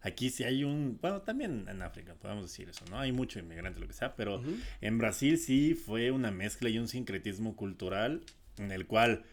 Aquí 0.00 0.30
sí 0.30 0.44
hay 0.44 0.62
un, 0.62 0.96
bueno, 1.02 1.22
también 1.22 1.66
en 1.68 1.82
África, 1.82 2.14
podemos 2.14 2.44
decir 2.44 2.68
eso, 2.68 2.84
¿no? 2.88 3.00
Hay 3.00 3.10
mucho 3.10 3.40
inmigrante, 3.40 3.80
lo 3.80 3.88
que 3.88 3.92
sea, 3.94 4.14
pero 4.14 4.40
en 4.80 4.96
Brasil 4.98 5.38
sí 5.38 5.74
fue 5.74 6.12
una 6.12 6.30
mezcla 6.30 6.68
y 6.68 6.78
un 6.78 6.86
sincretismo 6.86 7.56
cultural 7.56 8.22
en 8.58 8.70
el 8.70 8.86
cual 8.86 9.24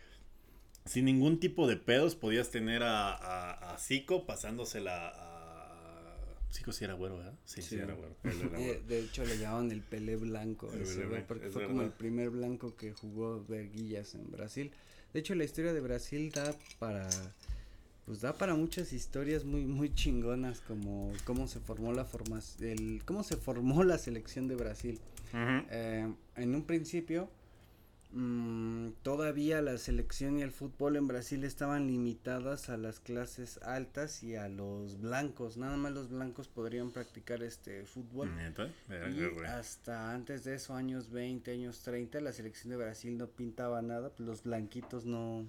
sin 0.86 1.06
ningún 1.06 1.40
tipo 1.40 1.68
de 1.68 1.78
pedos 1.78 2.16
podías 2.16 2.50
tener 2.50 2.82
a, 2.84 3.12
a, 3.14 3.74
a 3.74 3.78
Zico 3.78 4.26
pasándosela 4.26 5.08
a... 5.10 5.35
Sí 6.72 6.84
era 6.84 6.94
güero, 6.94 7.18
¿verdad? 7.18 7.34
Sí, 7.46 7.62
sí, 7.62 7.70
Sí. 7.70 7.76
era 7.76 7.94
güero. 7.94 8.16
él 8.24 8.32
era 8.42 8.50
güero. 8.58 8.82
de 8.88 9.00
hecho 9.00 9.26
le 9.26 9.38
llamaban 9.38 9.72
el 9.72 9.82
Pelé 9.82 10.16
Blanco, 10.16 10.72
El 10.74 10.82
ese 10.82 10.96
Pelé 10.96 11.06
güey, 11.06 11.10
Blanco, 11.10 11.28
porque 11.28 11.50
fue 11.50 11.68
como 11.68 11.82
el 11.82 11.92
primer 11.92 12.30
blanco 12.30 12.76
que 12.76 12.92
jugó 12.94 13.44
verguillas 13.46 14.16
en 14.16 14.32
Brasil. 14.32 14.72
De 15.14 15.20
hecho 15.20 15.36
la 15.36 15.44
historia 15.44 15.74
de 15.74 15.82
Brasil 15.82 16.32
da 16.32 16.54
para 16.80 17.08
pues 18.06 18.22
da 18.22 18.38
para 18.38 18.54
muchas 18.54 18.94
historias 18.94 19.46
muy 19.46 19.66
muy 19.66 19.94
chingonas 19.94 20.62
como 20.62 21.12
cómo 21.24 21.48
se 21.48 21.60
formó 21.60 21.92
la 21.94 22.06
formas 22.06 22.62
el 22.62 23.02
cómo 23.06 23.24
se 23.24 23.36
formó 23.36 23.84
la 23.84 23.98
selección 23.98 24.48
de 24.48 24.56
Brasil. 24.56 25.00
Eh, 25.34 26.14
en 26.36 26.56
un 26.56 26.64
principio, 26.66 27.30
mm, 28.16 28.94
todavía 29.04 29.62
la 29.62 29.78
selección 29.78 30.40
y 30.40 30.42
el 30.42 30.52
fútbol 30.52 30.96
en 30.96 31.08
Brasil 31.08 31.44
estaban 31.44 31.86
limitadas 31.88 32.70
a 32.70 32.78
las 32.78 33.00
clases 33.00 33.60
altas 33.62 34.24
y 34.24 34.36
a 34.36 34.48
los 34.50 35.00
blancos. 35.00 35.58
Nada 35.58 35.78
más 35.78 35.92
los 35.92 36.10
blancos 36.10 36.48
podrían 36.48 36.92
practicar 36.92 37.44
este 37.44 37.86
fútbol. 37.86 38.32
Hasta 39.48 40.14
antes 40.14 40.44
de 40.46 40.56
eso, 40.56 40.74
años 40.76 41.12
20, 41.12 41.52
años 41.52 41.82
30, 41.84 42.20
la 42.22 42.32
selección 42.34 42.72
de 42.72 42.78
Brasil 42.78 43.18
no 43.18 43.28
pintaba 43.28 43.82
nada, 43.82 44.10
pues 44.10 44.28
los 44.28 44.44
blanquitos 44.44 45.06
no, 45.06 45.46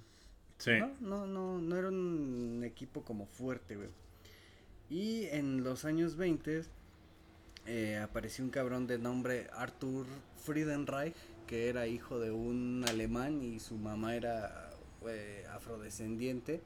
Sí. 0.59 0.73
no, 0.79 0.91
no, 1.01 1.27
no, 1.27 1.59
no 1.59 1.77
era 1.77 1.89
un 1.89 2.63
equipo 2.65 3.03
como 3.03 3.27
fuerte, 3.27 3.77
güey. 3.77 3.89
Y 4.91 5.25
en 5.27 5.63
los 5.65 5.85
años 5.85 6.17
20 6.17 6.63
eh, 7.67 7.97
apareció 7.99 8.45
un 8.45 8.51
cabrón 8.51 8.87
de 8.87 8.99
nombre 8.99 9.49
Arthur 9.53 10.07
Friedenreich, 10.45 11.15
que 11.47 11.69
era 11.69 11.87
hijo 11.87 12.19
de 12.19 12.31
un 12.31 12.85
alemán 12.89 13.43
y 13.43 13.61
su 13.61 13.77
mamá 13.77 14.17
era 14.17 14.71
eh, 15.09 15.45
afrodescendiente. 15.53 16.63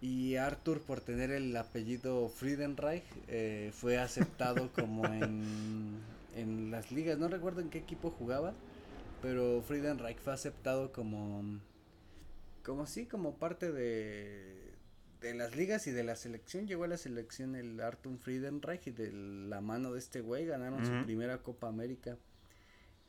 Y 0.00 0.36
Arthur, 0.36 0.80
por 0.82 1.00
tener 1.00 1.30
el 1.30 1.56
apellido 1.56 2.28
Friedenreich, 2.28 3.04
eh, 3.28 3.70
fue 3.72 3.98
aceptado 3.98 4.70
como 4.74 5.06
en, 5.06 5.98
en 6.36 6.70
las 6.70 6.92
ligas. 6.92 7.18
No 7.18 7.28
recuerdo 7.28 7.60
en 7.60 7.70
qué 7.70 7.78
equipo 7.78 8.10
jugaba, 8.10 8.52
pero 9.22 9.62
Friedenreich 9.62 10.18
fue 10.18 10.32
aceptado 10.32 10.92
como 10.92 11.60
como 12.64 12.86
sí, 12.86 13.06
como 13.06 13.34
parte 13.34 13.70
de, 13.70 14.72
de 15.20 15.34
las 15.34 15.54
ligas 15.54 15.86
y 15.86 15.90
de 15.92 16.02
la 16.02 16.16
selección. 16.16 16.66
Llegó 16.66 16.84
a 16.84 16.88
la 16.88 16.96
selección 16.96 17.54
el 17.54 17.80
Artur 17.80 18.18
Friedenreich 18.18 18.88
y 18.88 18.90
de 18.90 19.12
la 19.12 19.60
mano 19.60 19.92
de 19.92 19.98
este 19.98 20.22
güey 20.22 20.46
ganaron 20.46 20.84
su 20.84 21.04
primera 21.04 21.38
Copa 21.38 21.68
América. 21.68 22.16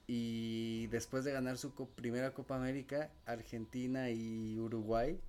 Y 0.08 0.88
después 0.88 1.24
de 1.24 1.32
ganar 1.32 1.58
su 1.58 1.74
co- 1.74 1.90
primera 1.90 2.32
Copa 2.32 2.56
América, 2.56 3.10
Argentina 3.26 4.10
y 4.12 4.60
Uruguay 4.60 5.20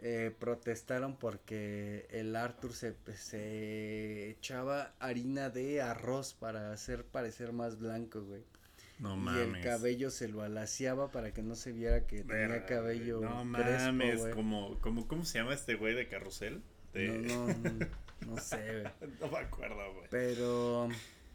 eh, 0.00 0.32
protestaron 0.38 1.16
porque 1.16 2.06
el 2.10 2.36
Arthur 2.36 2.72
se, 2.74 2.94
se 3.14 4.30
echaba 4.30 4.94
harina 5.00 5.50
de 5.50 5.80
arroz 5.82 6.34
para 6.34 6.72
hacer 6.72 7.04
parecer 7.04 7.52
más 7.52 7.78
blanco, 7.78 8.22
güey. 8.22 8.42
No 8.98 9.14
y 9.14 9.18
mames. 9.18 9.56
el 9.58 9.62
cabello 9.64 10.10
se 10.10 10.28
lo 10.28 10.42
alaciaba 10.42 11.10
para 11.10 11.32
que 11.34 11.42
no 11.42 11.54
se 11.54 11.72
viera 11.72 12.06
que 12.06 12.18
tenía 12.22 12.48
Verga, 12.48 12.66
cabello. 12.66 13.20
No 13.20 13.52
crespo, 13.58 13.82
mames, 13.86 14.20
güey. 14.20 14.32
como, 14.32 14.78
como, 14.80 15.06
¿cómo 15.08 15.24
se 15.24 15.38
llama 15.38 15.52
este 15.54 15.74
güey 15.74 15.94
de 15.94 16.08
carrusel? 16.08 16.62
De- 16.94 17.08
No, 17.08 17.46
no, 17.48 17.54
no, 17.54 17.86
no 18.26 18.36
sé, 18.40 18.82
güey. 19.00 19.12
No 19.20 19.28
me 19.28 19.38
acuerdo, 19.38 19.94
güey. 19.94 20.06
Pero 20.10 20.88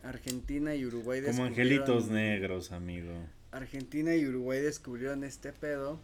Argentina 0.04 0.76
y 0.76 0.86
Uruguay 0.86 1.22
Como 1.22 1.44
descubrieron- 1.46 1.48
angelitos 1.48 2.08
negros, 2.10 2.72
amigo. 2.72 3.14
Argentina 3.52 4.16
y 4.16 4.26
Uruguay 4.26 4.60
descubrieron 4.62 5.24
este 5.24 5.52
pedo 5.54 6.00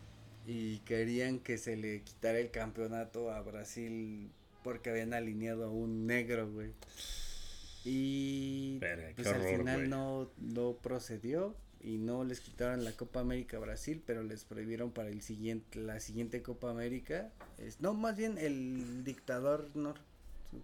y 0.46 0.80
querían 0.80 1.40
que 1.40 1.58
se 1.58 1.76
le 1.78 2.02
quitara 2.02 2.40
el 2.40 2.52
campeonato 2.52 3.32
a 3.32 3.42
Brasil 3.42 4.30
porque 4.64 4.90
habían 4.90 5.14
alineado 5.14 5.66
a 5.66 5.70
un 5.70 6.06
negro, 6.08 6.52
güey. 6.52 6.72
Y 7.86 8.78
Verga, 8.80 9.10
pues 9.16 9.28
al 9.28 9.42
final 9.44 9.90
no, 9.90 10.30
no 10.38 10.74
procedió 10.82 11.56
y 11.80 11.98
no 11.98 12.24
les 12.26 12.42
quitaron 12.42 12.84
la 12.84 12.92
Copa 12.92 13.22
América 13.22 13.58
a 13.58 13.60
Brasil, 13.62 14.02
pero 14.06 14.24
les 14.24 14.44
prohibieron 14.44 14.92
para 14.92 15.10
el 15.10 15.22
siguiente, 15.22 15.80
la 15.80 16.00
siguiente 16.02 16.42
Copa 16.42 16.70
América. 16.70 17.32
Es, 17.58 17.80
no, 17.80 17.94
más 17.94 18.18
bien 18.18 18.38
el 18.38 19.04
dictador, 19.06 19.70
no, 19.74 19.94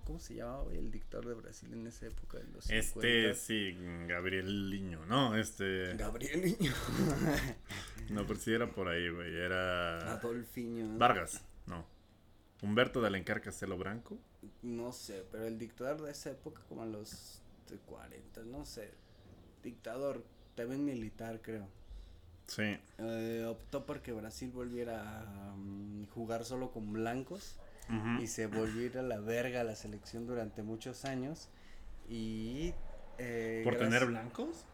¿cómo 0.05 0.19
se 0.19 0.35
llamaba? 0.35 0.71
El 0.73 0.91
dictador 0.91 1.27
de 1.27 1.33
Brasil 1.35 1.71
en 1.73 1.87
esa 1.87 2.07
época 2.07 2.37
de 2.39 2.45
los 2.51 2.69
Este, 2.69 3.33
50. 3.33 3.35
sí, 3.35 3.77
Gabriel 4.07 4.69
Liño. 4.69 5.05
No, 5.05 5.35
este. 5.35 5.95
Gabriel 5.95 6.43
Niño. 6.43 6.73
No, 8.09 8.27
pero 8.27 8.37
sí 8.37 8.53
era 8.53 8.69
por 8.69 8.89
ahí, 8.89 9.09
güey. 9.09 9.33
Era. 9.33 10.13
Adolfiño. 10.13 10.97
Vargas, 10.97 11.41
no. 11.65 11.85
Humberto 12.61 12.99
de 13.01 13.07
Alencar 13.07 13.41
Castelo 13.41 13.77
Branco. 13.77 14.17
No 14.61 14.91
sé, 14.91 15.25
pero 15.31 15.45
el 15.45 15.57
dictador 15.57 16.01
de 16.01 16.11
esa 16.11 16.31
época, 16.31 16.61
como 16.67 16.83
a 16.83 16.85
los 16.85 17.41
de 17.69 17.77
40, 17.77 18.43
no 18.43 18.65
sé. 18.65 18.91
Dictador, 19.63 20.23
también 20.55 20.83
militar, 20.83 21.39
creo. 21.41 21.67
Sí. 22.47 22.77
Eh, 22.97 23.45
optó 23.49 23.85
porque 23.85 24.11
Brasil 24.11 24.51
volviera 24.51 25.21
a 25.21 25.55
mm, 25.55 26.07
jugar 26.07 26.43
solo 26.43 26.71
con 26.71 26.91
blancos 26.91 27.55
Y 28.21 28.27
se 28.27 28.47
volvió 28.47 28.81
a 28.81 28.85
ir 28.85 28.97
a 28.97 29.01
la 29.01 29.19
verga 29.19 29.63
la 29.63 29.75
selección 29.75 30.25
durante 30.25 30.63
muchos 30.63 31.05
años. 31.05 31.49
Y. 32.09 32.73
eh, 33.17 33.61
¿Por 33.63 33.73
gracias- 33.75 33.91
tener 33.91 34.07
blancos? 34.09 34.65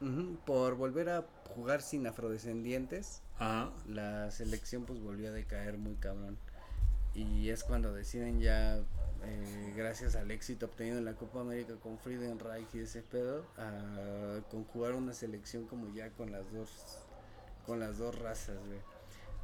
Por 0.45 0.76
volver 0.76 1.10
a 1.10 1.26
jugar 1.55 1.82
sin 1.82 2.05
afrodescendientes. 2.07 3.22
La 3.88 4.30
selección 4.32 4.86
pues 4.86 4.99
volvió 5.01 5.30
a 5.30 5.32
decaer 5.32 5.78
muy 5.78 5.95
cabrón. 5.95 6.38
Y 7.14 7.49
es 7.49 7.64
cuando 7.64 7.91
deciden 7.93 8.39
ya, 8.39 8.78
eh, 9.24 9.74
gracias 9.76 10.16
al 10.16 10.30
éxito 10.32 10.68
obtenido 10.68 10.99
en 10.99 11.05
la 11.05 11.16
Copa 11.16 11.41
América 11.41 11.74
con 11.82 11.97
Friedenreich 11.97 12.74
y 12.76 12.80
ese 12.80 13.01
pedo, 13.01 13.43
a 13.57 14.39
conjugar 14.51 14.93
una 14.93 15.14
selección 15.14 15.66
como 15.66 15.91
ya 15.93 16.12
con 16.12 16.32
las 16.32 16.51
dos, 16.53 16.99
con 17.66 17.80
las 17.80 17.97
dos 17.97 18.18
razas, 18.20 18.57
güey. 18.68 18.80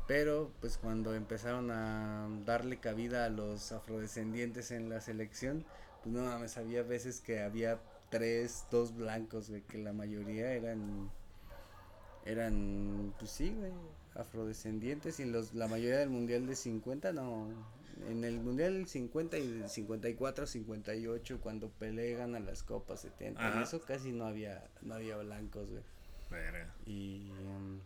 Pero 0.08 0.52
pues 0.62 0.78
cuando 0.78 1.16
empezaron 1.16 1.72
a 1.72 2.28
darle 2.46 2.78
cabida 2.78 3.26
a 3.26 3.30
los 3.30 3.72
afrodescendientes 3.72 4.72
en 4.72 4.90
la 4.90 5.02
selección, 5.02 5.66
pues 6.04 6.16
no 6.16 6.24
mames, 6.24 6.58
había 6.58 6.84
veces 6.84 7.22
que 7.22 7.42
había 7.42 7.80
tres, 8.10 8.66
dos 8.70 8.96
blancos, 8.96 9.50
güey, 9.50 9.62
que 9.64 9.80
la 9.80 9.94
mayoría 9.94 10.52
eran 10.54 11.10
eran, 12.26 13.14
pues 13.20 13.32
sí, 13.32 13.54
güey, 13.56 13.72
afrodescendientes 14.16 15.20
y 15.20 15.26
los, 15.26 15.54
la 15.54 15.68
mayoría 15.68 16.00
del 16.00 16.10
mundial 16.10 16.48
de 16.48 16.56
50 16.56 17.14
no. 17.14 17.48
En 18.10 18.26
el 18.26 18.42
mundial 18.42 18.74
del 18.74 18.88
50 18.88 19.38
y 19.38 19.48
del 19.48 19.70
54, 19.70 20.48
58, 20.48 21.40
cuando 21.42 21.70
Pelé 21.70 22.14
gana 22.16 22.40
las 22.40 22.62
copas 22.62 23.02
70, 23.02 23.42
y 23.42 23.46
Ajá. 23.46 23.64
eso 23.64 23.80
casi 23.82 24.12
no 24.12 24.26
había, 24.26 24.68
no 24.82 24.96
había 24.96 25.16
blancos, 25.18 25.70
güey. 25.70 25.84
Verga. 26.30 26.74
Y 26.86 27.32
um, 27.32 27.80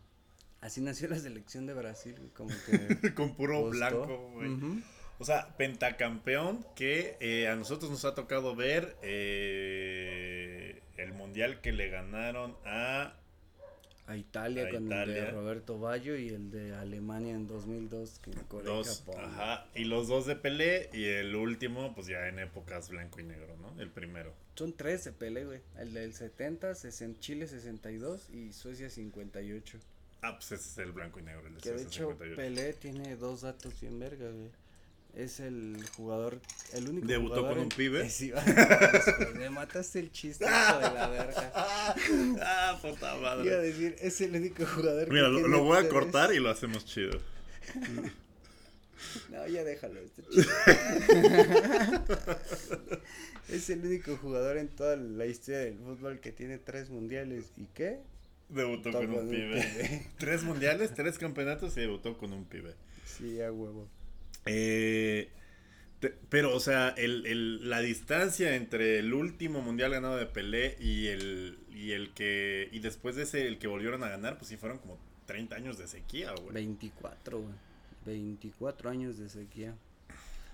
así 0.62 0.82
nació 0.82 1.07
la 1.10 1.18
selección 1.20 1.66
de 1.66 1.74
Brasil, 1.74 2.16
como 2.36 2.49
que. 2.66 3.14
Con 3.16 3.36
puro 3.36 3.62
costó. 3.62 3.70
blanco, 3.78 4.32
güey. 4.34 4.82
O 5.22 5.26
sea, 5.26 5.55
pentacampeón 5.57 6.66
que 6.76 7.18
eh, 7.20 7.47
a 7.49 7.55
nosotros 7.55 7.91
nos 7.91 8.05
ha 8.05 8.16
tocado 8.16 8.55
ver 8.55 8.95
eh, 9.03 10.82
el 10.97 11.14
mundial 11.14 11.60
que 11.62 11.72
le 11.72 11.89
ganaron 11.89 12.55
a 12.66 13.16
A 14.07 14.16
Italia 14.18 14.68
A 14.68 14.70
con 14.72 14.91
el 14.91 15.14
de. 15.14 15.32
Roberto 15.32 15.78
Ballo 15.78 16.16
y 16.16 16.30
el 16.30 16.49
de 16.51 16.74
Alemania 16.76 17.34
en 17.36 17.47
2002, 17.47 18.20
que 18.20 18.32
Corea 18.47 18.74
dos, 18.74 19.03
Japón. 19.05 19.24
ajá, 19.26 19.68
y 19.76 19.84
los 19.86 20.07
dos 20.07 20.26
de 20.26 20.36
Pelé 20.38 20.89
y 20.93 21.03
el 21.05 21.36
último, 21.36 21.93
pues 21.93 22.07
ya 22.07 22.28
en 22.28 22.39
épocas 22.39 22.89
blanco 22.89 23.20
y 23.20 23.24
negro, 23.24 23.55
¿no? 23.57 23.80
El 23.82 23.89
primero. 23.91 24.34
Son 24.55 24.74
tres 24.74 25.03
de 25.03 25.12
Pelé, 25.12 25.45
güey. 25.45 25.60
El 25.78 25.93
del 25.93 26.14
70, 26.14 26.72
sesen- 26.72 27.20
Chile 27.20 27.45
62 27.47 28.30
y 28.30 28.51
Suecia 28.53 28.89
58. 28.89 29.80
Ah, 30.22 30.36
pues 30.36 30.51
ese 30.51 30.70
es 30.70 30.78
el 30.80 30.91
blanco 30.91 31.20
y 31.20 31.24
negro, 31.24 31.47
el 31.47 31.55
de 31.55 31.61
Que 31.61 31.72
de 31.72 31.82
hecho 31.84 32.09
58. 32.09 32.36
Pelé 32.36 32.74
tiene 32.74 33.15
dos 33.15 33.41
datos 33.41 33.80
bien 33.80 33.99
verga, 33.99 34.30
güey. 34.30 34.49
Es 35.15 35.39
el 35.39 35.84
jugador, 35.95 36.39
el 36.74 36.88
único 36.88 37.07
¿Debutó 37.07 37.36
jugador 37.38 37.57
con 37.57 37.63
un 37.63 37.70
pibe? 37.70 38.07
Me 39.36 39.49
mataste 39.49 39.99
el 39.99 40.11
chiste, 40.11 40.45
hijo 40.45 40.78
de 40.78 40.93
la 40.93 41.07
verga. 41.09 41.51
ah, 41.55 42.80
puta 42.82 43.17
Iba 43.17 43.32
a 43.32 43.36
madre. 43.36 43.57
decir, 43.61 43.95
es 43.99 44.22
el 44.22 44.36
único 44.36 44.65
jugador 44.65 45.05
que 45.05 45.11
Mira, 45.11 45.30
lo, 45.30 45.38
tiene 45.39 45.49
lo 45.49 45.63
voy 45.63 45.78
a 45.78 45.89
cortar 45.89 46.34
y 46.34 46.39
lo 46.39 46.49
hacemos 46.49 46.86
chido. 46.86 47.20
No, 49.30 49.47
ya 49.47 49.63
déjalo. 49.63 50.01
chido. 50.13 50.51
es 53.47 53.70
el 53.70 53.86
único 53.86 54.17
jugador 54.17 54.57
en 54.57 54.67
toda 54.67 54.97
la 54.97 55.26
historia 55.26 55.59
del 55.59 55.78
fútbol 55.78 56.20
que 56.20 56.34
tiene 56.34 56.57
tres 56.57 56.89
mundiales. 56.89 57.45
¿Y 57.55 57.67
qué? 57.67 58.01
Debutó 58.50 58.91
con 58.91 59.06
un 59.10 59.16
con 59.16 59.24
un 59.26 59.30
pibe. 59.30 59.62
pibe. 59.62 60.08
tres 60.18 60.43
mundiales, 60.43 60.93
tres 60.93 61.18
campeonatos 61.18 61.78
y 61.78 61.82
debutó 61.82 62.18
con 62.18 62.34
un 62.34 62.45
pibe. 62.45 62.74
Sí, 63.06 63.41
a 63.41 63.52
huevo. 63.52 63.88
Eh, 64.45 65.30
te- 66.00 66.16
pero, 66.30 66.56
o 66.56 66.60
sea, 66.60 66.89
el, 66.97 67.26
el- 67.26 67.70
la 67.70 67.80
distancia 67.82 68.56
entre 68.56 69.00
el 69.00 69.14
último 69.14 69.62
mundial 69.62 69.91
ganado 69.91 70.18
de 70.18 70.26
Pelé 70.26 70.78
y 70.80 71.08
el, 71.08 71.60
y 71.72 71.91
el 71.91 72.12
que. 72.14 72.70
Y 72.72 72.80
después 72.80 73.16
de 73.16 73.24
ese, 73.24 73.47
el 73.47 73.60
que 73.60 73.68
volvieron 73.68 74.04
a 74.04 74.10
ganar, 74.10 74.38
pues 74.38 74.50
sí 74.50 74.58
fueron 74.58 74.80
como 74.80 74.97
30 75.28 75.56
años 75.56 75.78
de 75.78 75.88
sequía, 75.88 76.32
güey. 76.32 76.54
24, 76.54 77.39
güey. 77.39 77.54
24 78.06 78.89
años 78.89 79.18
de 79.18 79.30
sequía. 79.30 79.76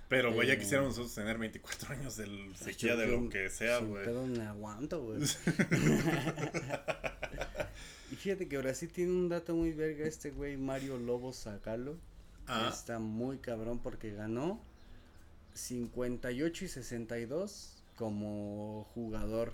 Pero, 0.08 0.34
güey, 0.34 0.48
ya 0.48 0.54
Eh, 0.54 0.60
quisiéramos 0.60 0.92
nosotros 0.92 1.16
tener 1.16 1.38
24 1.38 1.94
años 1.94 2.16
de 2.18 2.26
sequía 2.56 2.92
Yo 2.92 2.98
de 2.98 3.08
lo 3.08 3.30
que 3.30 3.50
sea, 3.50 3.80
güey. 3.80 4.06
pedo 4.06 4.26
me 4.28 4.44
aguanto, 4.44 5.02
güey. 5.02 5.22
y 8.12 8.16
fíjate 8.16 8.48
que 8.48 8.58
Brasil 8.58 8.90
tiene 8.92 9.12
un 9.12 9.30
dato 9.30 9.56
muy 9.56 9.72
verga, 9.72 10.06
este 10.06 10.32
güey 10.32 10.58
Mario 10.58 10.98
Lobo 10.98 11.34
Zagalo. 11.34 11.98
Ah, 12.48 12.70
Está 12.72 13.00
muy 13.00 13.40
cabrón 13.40 13.80
porque 13.80 14.12
ganó 14.12 14.62
58 15.54 16.66
y 16.66 16.68
62 16.68 17.84
como 17.96 18.88
jugador. 18.94 19.54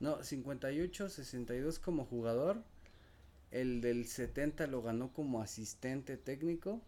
No, 0.00 0.22
58, 0.24 1.10
62 1.10 1.78
como 1.78 2.04
jugador. 2.06 2.62
El 3.50 3.82
del 3.82 4.06
70 4.06 4.66
lo 4.68 4.80
ganó 4.82 5.12
como 5.12 5.42
asistente 5.42 6.16
técnico. 6.16 6.80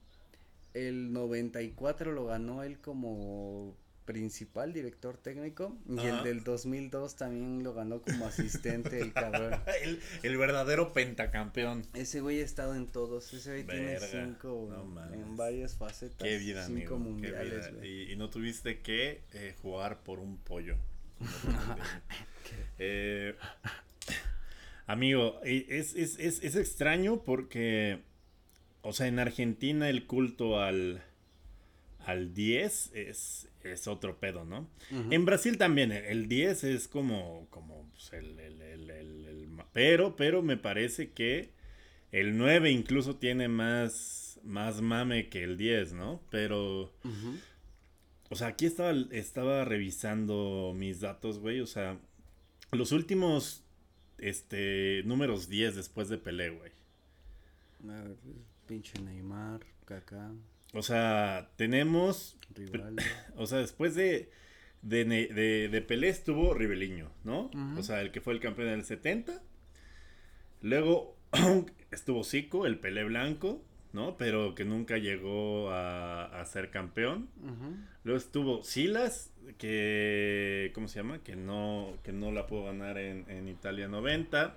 El 0.74 1.12
94 1.12 2.12
lo 2.12 2.26
ganó 2.26 2.62
él 2.62 2.78
como 2.78 3.76
principal 4.04 4.72
director 4.72 5.16
técnico. 5.16 5.76
Y 5.88 6.06
el 6.06 6.22
del 6.22 6.44
2002 6.44 7.16
también 7.16 7.62
lo 7.62 7.74
ganó 7.74 8.02
como 8.02 8.26
asistente 8.26 9.00
el 9.00 9.12
cabrón. 9.12 9.54
el, 9.82 10.00
el 10.22 10.36
verdadero 10.36 10.92
pentacampeón. 10.92 11.86
Ese 11.94 12.20
güey 12.20 12.40
ha 12.40 12.44
estado 12.44 12.74
en 12.74 12.86
todos. 12.86 13.32
Ese 13.32 13.50
güey 13.50 13.62
Verga, 13.64 14.06
tiene 14.06 14.26
cinco 14.26 14.68
no 14.70 15.14
en 15.14 15.36
varias 15.36 15.76
facetas. 15.76 16.26
Qué 16.28 16.38
vida, 16.38 16.66
cinco 16.66 16.96
amigo. 16.96 16.98
Qué 16.98 17.02
mundiales, 17.02 17.68
vida. 17.68 17.78
güey. 17.78 17.90
Y, 17.90 18.12
y 18.12 18.16
no 18.16 18.30
tuviste 18.30 18.80
que 18.80 19.22
eh, 19.32 19.54
jugar 19.62 20.02
por 20.02 20.18
un 20.18 20.38
pollo. 20.38 20.76
Eh, 22.78 23.34
amigo, 24.86 25.40
es, 25.44 25.94
es, 25.94 26.18
es, 26.18 26.42
es 26.42 26.56
extraño 26.56 27.22
porque, 27.22 28.02
o 28.84 28.92
sea, 28.92 29.06
en 29.08 29.18
Argentina 29.18 29.88
el 29.88 30.06
culto 30.06 30.60
al, 30.60 31.02
al 32.06 32.32
10 32.34 32.92
es, 32.94 33.48
es 33.62 33.86
otro 33.88 34.18
pedo, 34.20 34.44
¿no? 34.44 34.68
En 35.12 35.24
Brasil 35.24 35.58
también, 35.58 35.90
el- 35.92 36.04
el 36.04 36.28
10 36.28 36.64
es 36.64 36.86
como, 36.88 37.46
como 37.50 37.88
pues, 37.92 38.12
el, 38.12 38.38
el- 38.38 38.60
el- 38.62 39.48
pero, 39.72 40.14
pero 40.16 40.42
me 40.42 40.56
parece 40.56 41.10
que 41.10 41.50
el 42.12 42.36
9 42.38 42.70
incluso 42.70 43.16
tiene 43.16 43.48
más, 43.48 44.38
más 44.44 44.80
mame 44.80 45.28
que 45.28 45.42
el 45.42 45.56
10, 45.56 45.94
¿no? 45.94 46.20
Pero... 46.30 46.92
O 48.30 48.36
sea, 48.36 48.48
aquí 48.48 48.66
estaba, 48.66 48.92
estaba 49.10 49.64
revisando 49.64 50.72
mis 50.76 51.00
datos, 51.00 51.38
güey. 51.38 51.60
O 51.60 51.66
sea, 51.66 51.98
los 52.72 52.92
últimos 52.92 53.62
este, 54.18 55.02
números 55.04 55.48
10 55.48 55.74
después 55.76 56.08
de 56.08 56.18
Pelé, 56.18 56.50
güey. 56.50 56.70
Pinche 58.66 59.00
Neymar, 59.00 59.60
Kaká, 59.84 60.32
O 60.72 60.82
sea, 60.82 61.50
tenemos. 61.56 62.38
Rivaldo. 62.54 63.02
O 63.36 63.46
sea, 63.46 63.58
después 63.58 63.94
de. 63.94 64.30
De, 64.82 65.04
de, 65.06 65.68
de 65.70 65.80
Pelé 65.80 66.08
estuvo 66.10 66.52
Ribeliño, 66.52 67.10
¿no? 67.24 67.50
O 67.78 67.82
sea, 67.82 68.02
el 68.02 68.12
que 68.12 68.20
fue 68.20 68.34
el 68.34 68.40
campeón 68.40 68.68
del 68.68 68.84
70. 68.84 69.40
Luego 70.60 71.16
estuvo 71.90 72.22
Zico, 72.22 72.66
el 72.66 72.78
Pelé 72.78 73.04
blanco, 73.04 73.62
¿no? 73.94 74.18
Pero 74.18 74.54
que 74.54 74.66
nunca 74.66 74.98
llegó 74.98 75.70
a, 75.70 76.24
a 76.26 76.44
ser 76.44 76.70
campeón. 76.70 77.28
Luego 78.02 78.18
estuvo 78.18 78.62
Silas, 78.62 79.32
que. 79.56 80.70
¿Cómo 80.74 80.88
se 80.88 81.00
llama? 81.00 81.20
Que 81.22 81.34
no, 81.34 81.96
que 82.02 82.12
no 82.12 82.30
la 82.30 82.46
pudo 82.46 82.64
ganar 82.64 82.98
en, 82.98 83.24
en 83.30 83.48
Italia 83.48 83.88
90. 83.88 84.54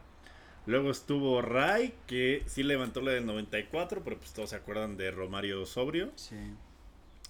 Luego 0.67 0.91
estuvo 0.91 1.41
Ray, 1.41 1.93
que 2.05 2.43
sí 2.45 2.61
levantó 2.61 3.01
la 3.01 3.11
del 3.11 3.25
94, 3.25 4.03
pero 4.03 4.17
pues 4.17 4.33
todos 4.33 4.51
se 4.51 4.57
acuerdan 4.57 4.97
de 4.97 5.09
Romario 5.11 5.65
Sobrio. 5.65 6.11
Sí. 6.15 6.35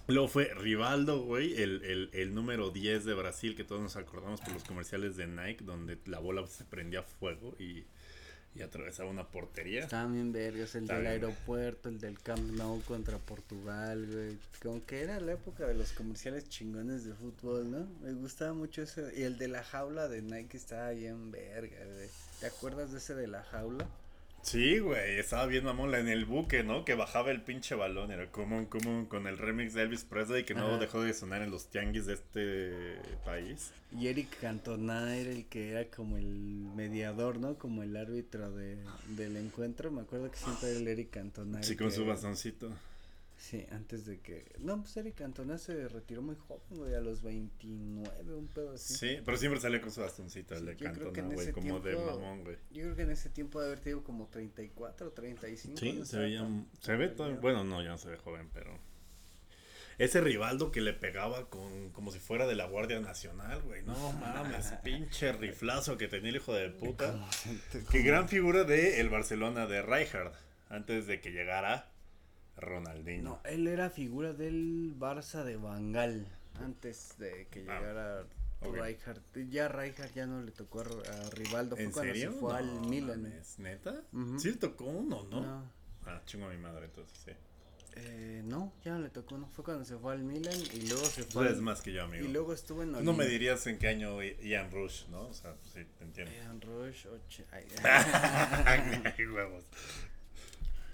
Luego 0.08 0.26
fue 0.26 0.52
Rivaldo, 0.54 1.22
güey, 1.22 1.54
el, 1.62 1.84
el, 1.84 2.10
el 2.12 2.34
número 2.34 2.70
10 2.70 3.04
de 3.04 3.14
Brasil, 3.14 3.54
que 3.54 3.62
todos 3.62 3.80
nos 3.80 3.96
acordamos 3.96 4.40
por 4.40 4.52
los 4.52 4.64
comerciales 4.64 5.16
de 5.16 5.26
Nike, 5.26 5.64
donde 5.64 5.98
la 6.06 6.18
bola 6.18 6.46
se 6.46 6.64
prendía 6.64 7.00
a 7.00 7.02
fuego 7.04 7.54
y, 7.58 7.84
y 8.54 8.62
atravesaba 8.62 9.08
una 9.10 9.28
portería. 9.28 9.82
Estaban 9.82 10.12
bien 10.14 10.32
vergas, 10.32 10.74
el 10.74 10.82
Está 10.84 10.94
del 10.94 11.02
bien. 11.02 11.12
aeropuerto, 11.12 11.88
el 11.88 11.98
del 12.00 12.18
Camp 12.20 12.40
Nou 12.52 12.80
contra 12.82 13.18
Portugal, 13.18 14.06
güey. 14.10 14.38
Como 14.62 14.84
que 14.84 15.02
era 15.02 15.20
la 15.20 15.32
época 15.32 15.66
de 15.66 15.74
los 15.74 15.92
comerciales 15.92 16.48
chingones 16.48 17.04
de 17.04 17.14
fútbol, 17.14 17.70
¿no? 17.70 17.86
Me 18.02 18.12
gustaba 18.14 18.52
mucho 18.54 18.82
ese. 18.82 19.12
Y 19.16 19.22
el 19.22 19.38
de 19.38 19.48
la 19.48 19.62
jaula 19.62 20.08
de 20.08 20.22
Nike 20.22 20.56
estaba 20.56 20.90
bien 20.90 21.30
verga, 21.30 21.84
güey. 21.84 22.08
¿Te 22.40 22.46
acuerdas 22.46 22.90
de 22.92 22.98
ese 22.98 23.14
de 23.14 23.28
la 23.28 23.42
jaula? 23.44 23.86
Sí, 24.42 24.78
güey, 24.78 25.18
estaba 25.18 25.46
bien 25.46 25.64
mamón 25.64 25.94
en 25.94 26.08
el 26.08 26.24
buque, 26.24 26.62
¿no? 26.62 26.84
Que 26.84 26.94
bajaba 26.94 27.30
el 27.30 27.42
pinche 27.42 27.74
balón, 27.74 28.10
era 28.10 28.30
común, 28.30 28.66
común, 28.66 29.06
con 29.06 29.26
el 29.26 29.36
remix 29.36 29.74
de 29.74 29.82
Elvis 29.82 30.04
Presley 30.04 30.44
que 30.44 30.54
no 30.54 30.66
Ajá. 30.66 30.78
dejó 30.78 31.02
de 31.02 31.12
sonar 31.12 31.42
en 31.42 31.50
los 31.50 31.68
tianguis 31.68 32.06
de 32.06 32.14
este 32.14 32.98
país. 33.24 33.72
Y 33.92 34.08
Eric 34.08 34.38
Cantona 34.40 35.16
era 35.16 35.30
el 35.30 35.46
que 35.46 35.70
era 35.70 35.84
como 35.90 36.16
el 36.16 36.26
mediador, 36.26 37.38
¿no? 37.38 37.58
Como 37.58 37.82
el 37.82 37.96
árbitro 37.96 38.50
de, 38.50 38.78
del 39.08 39.36
encuentro. 39.36 39.90
Me 39.90 40.02
acuerdo 40.02 40.30
que 40.30 40.38
siempre 40.38 40.70
era 40.70 40.78
el 40.78 40.88
Eric 40.88 41.10
Cantona. 41.10 41.62
Sí, 41.62 41.76
con 41.76 41.90
su 41.90 42.06
bastoncito. 42.06 42.70
Sí, 43.40 43.64
antes 43.70 44.04
de 44.04 44.18
que... 44.18 44.50
No, 44.58 44.80
pues 44.82 44.96
Eric 44.96 45.14
Cantona 45.14 45.58
se 45.58 45.86
retiró 45.88 46.22
muy 46.22 46.34
joven, 46.34 46.66
güey, 46.70 46.94
a 46.94 47.00
los 47.00 47.22
29, 47.22 48.34
un 48.34 48.48
pedo 48.48 48.72
así. 48.72 48.94
Sí, 48.94 49.18
pero 49.24 49.36
siempre 49.38 49.60
sale 49.60 49.80
con 49.80 49.92
su 49.92 50.00
bastoncito, 50.00 50.54
el 50.54 50.60
Sí, 50.60 50.66
de 50.66 50.76
creo 50.76 50.92
que 50.92 51.20
Cantona, 51.20 51.34
güey, 51.34 51.52
como 51.52 51.78
de 51.80 51.92
tiempo- 51.94 52.18
mamón, 52.18 52.42
güey. 52.42 52.56
Yo 52.72 52.82
creo 52.82 52.96
que 52.96 53.02
en 53.02 53.10
ese 53.12 53.30
tiempo 53.30 53.60
de 53.60 53.66
haber 53.68 53.78
tenido 53.78 54.02
como 54.02 54.26
34, 54.26 55.12
35. 55.12 55.76
Sí, 55.78 55.92
no 55.92 56.04
se 56.04 56.18
veía. 56.18 56.48
Se 56.80 56.96
ve 56.96 57.08
todo. 57.08 57.32
Bueno, 57.36 57.62
no, 57.62 57.80
ya 57.80 57.90
no 57.90 57.98
se 57.98 58.08
ve 58.10 58.16
joven, 58.16 58.50
pero. 58.52 58.76
Ese 59.98 60.20
Rivaldo 60.20 60.70
que 60.70 60.80
le 60.80 60.92
pegaba 60.92 61.48
con 61.50 61.90
como 61.90 62.12
si 62.12 62.18
fuera 62.20 62.46
de 62.46 62.54
la 62.54 62.66
Guardia 62.66 63.00
Nacional, 63.00 63.62
güey. 63.62 63.82
No 63.82 63.94
mames, 64.20 64.72
pinche 64.84 65.32
riflazo 65.32 65.96
que 65.96 66.06
tenía 66.08 66.30
el 66.30 66.36
hijo 66.36 66.54
de 66.54 66.70
puta. 66.70 67.18
Qué 67.90 68.02
gran 68.02 68.28
figura 68.28 68.64
de 68.64 69.00
el 69.00 69.08
Barcelona 69.10 69.66
de 69.66 69.82
Rijkaard. 69.82 70.32
Antes 70.70 71.06
de 71.06 71.20
que 71.20 71.30
llegara 71.30 71.90
Ronaldinho. 72.60 73.22
No, 73.22 73.40
él 73.44 73.66
era 73.66 73.90
figura 73.90 74.32
del 74.32 74.94
Barça 74.98 75.44
de 75.44 75.56
Bangal. 75.56 76.26
Antes 76.60 77.14
de 77.18 77.46
que 77.50 77.60
Ah, 77.68 77.78
llegara. 77.80 78.24
Rijkaard. 78.60 79.20
Ya 79.50 79.68
Rijkaard 79.68 80.12
ya 80.14 80.26
no 80.26 80.42
le 80.42 80.50
tocó 80.50 80.80
a, 80.80 81.30
Rivaldo. 81.30 81.76
Fue 81.76 81.84
¿En 81.84 81.92
cuando 81.92 82.12
serio? 82.12 82.32
se 82.32 82.38
fue 82.40 82.56
al 82.56 82.66
No 82.82 82.88
Milan. 82.88 83.22
mames, 83.22 83.58
¿Neta? 83.60 84.02
Sí 84.38 84.50
le 84.50 84.56
tocó 84.56 84.84
uno, 84.86 85.22
¿no? 85.30 85.40
No. 85.40 85.70
Ah, 86.06 86.20
chingo 86.26 86.46
a 86.46 86.50
mi 86.50 86.58
madre, 86.58 86.86
entonces 86.86 87.16
sí. 87.24 87.30
Eh, 88.00 88.42
no, 88.44 88.72
ya 88.84 88.92
no 88.92 89.00
le 89.00 89.10
tocó 89.10 89.34
uno. 89.36 89.48
Fue 89.52 89.64
cuando 89.64 89.84
se 89.84 89.96
fue 89.96 90.12
al 90.12 90.22
Milan 90.24 90.54
y 90.74 90.88
luego 90.88 91.04
se 91.04 91.24
Tú 91.24 91.34
fue. 91.34 91.44
eres 91.46 91.58
al- 91.58 91.62
más 91.62 91.80
que 91.82 91.92
yo, 91.92 92.02
amigo. 92.04 92.24
y 92.24 92.28
luego 92.32 92.52
estuvo 92.52 92.82
en 92.82 92.92
Tú 92.92 93.02
no 93.02 93.12
me 93.12 93.26
dirías 93.26 93.64
en 93.68 93.78
qué 93.78 93.88
año 93.88 94.20
Ian 94.22 94.70
Rush, 94.72 95.06
¿no? 95.08 95.28
O 95.28 95.32
sea, 95.34 95.54
pues 95.54 95.72
sí, 95.74 95.84
te 95.98 96.04
entiendo. 96.04 96.32
Ian 96.34 96.60
Rush, 96.60 97.06
ocho- 97.06 97.44
ay, 97.52 97.64
Ay, 98.64 99.26
huevos. 99.26 99.64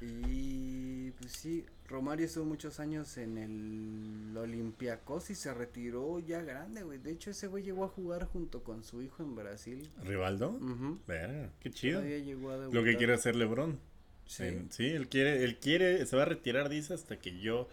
Y 0.05 1.11
pues 1.13 1.33
sí, 1.33 1.65
Romario 1.89 2.27
estuvo 2.27 2.45
muchos 2.45 2.81
años 2.81 3.17
en 3.17 3.39
el 3.39 4.37
Olympiacos 4.37 5.31
y 5.31 5.35
se 5.35 5.53
retiró 5.55 6.19
ya 6.21 6.43
grande, 6.43 6.83
güey. 6.83 6.99
De 6.99 7.13
hecho, 7.13 7.31
ese 7.31 7.47
güey 7.47 7.63
llegó 7.63 7.85
a 7.85 7.89
jugar 7.89 8.25
junto 8.27 8.63
con 8.65 8.85
su 8.85 9.03
hijo 9.03 9.23
en 9.23 9.35
Brasil. 9.35 9.91
¿Rivaldo? 10.03 10.51
Ujú. 10.51 10.99
Verga, 11.07 11.51
qué 11.61 11.71
chido. 11.71 12.01
Todavía 12.01 12.19
llegó 12.19 12.51
a 12.51 12.57
Lo 12.69 12.85
que 12.85 12.97
quiere 12.97 13.15
hacer 13.15 13.37
LeBron. 13.37 13.79
Sí. 14.27 14.45
En- 14.45 14.71
sí, 14.73 14.87
él 14.87 15.09
quiere, 15.09 15.45
él 15.45 15.59
quiere, 15.59 16.05
se 16.07 16.17
va 16.17 16.23
a 16.23 16.27
retirar, 16.27 16.69
dice, 16.69 16.95
hasta 16.95 17.19
que 17.19 17.39
yo. 17.41 17.69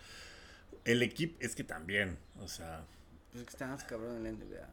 El 0.84 1.02
equipo, 1.04 1.38
es 1.40 1.56
que 1.56 1.64
también, 1.64 2.18
o 2.40 2.48
sea, 2.48 2.86
Pues 3.32 3.42
es 3.42 3.48
que 3.48 3.52
está 3.52 3.68
más 3.68 3.84
cabrón 3.84 4.18
en 4.18 4.24
la 4.24 4.30
NBA. 4.32 4.68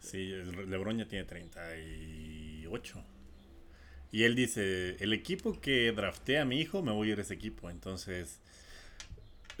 sí, 0.00 0.26
LeBron 0.66 0.98
ya 0.98 1.06
tiene 1.08 1.24
38. 1.24 3.02
Y 4.12 4.24
él 4.24 4.36
dice, 4.36 4.96
el 5.02 5.12
equipo 5.14 5.58
que 5.60 5.90
drafté 5.92 6.38
a 6.38 6.44
mi 6.44 6.60
hijo, 6.60 6.82
me 6.82 6.92
voy 6.92 7.08
a 7.08 7.12
ir 7.14 7.18
a 7.18 7.22
ese 7.22 7.32
equipo. 7.34 7.70
Entonces, 7.70 8.38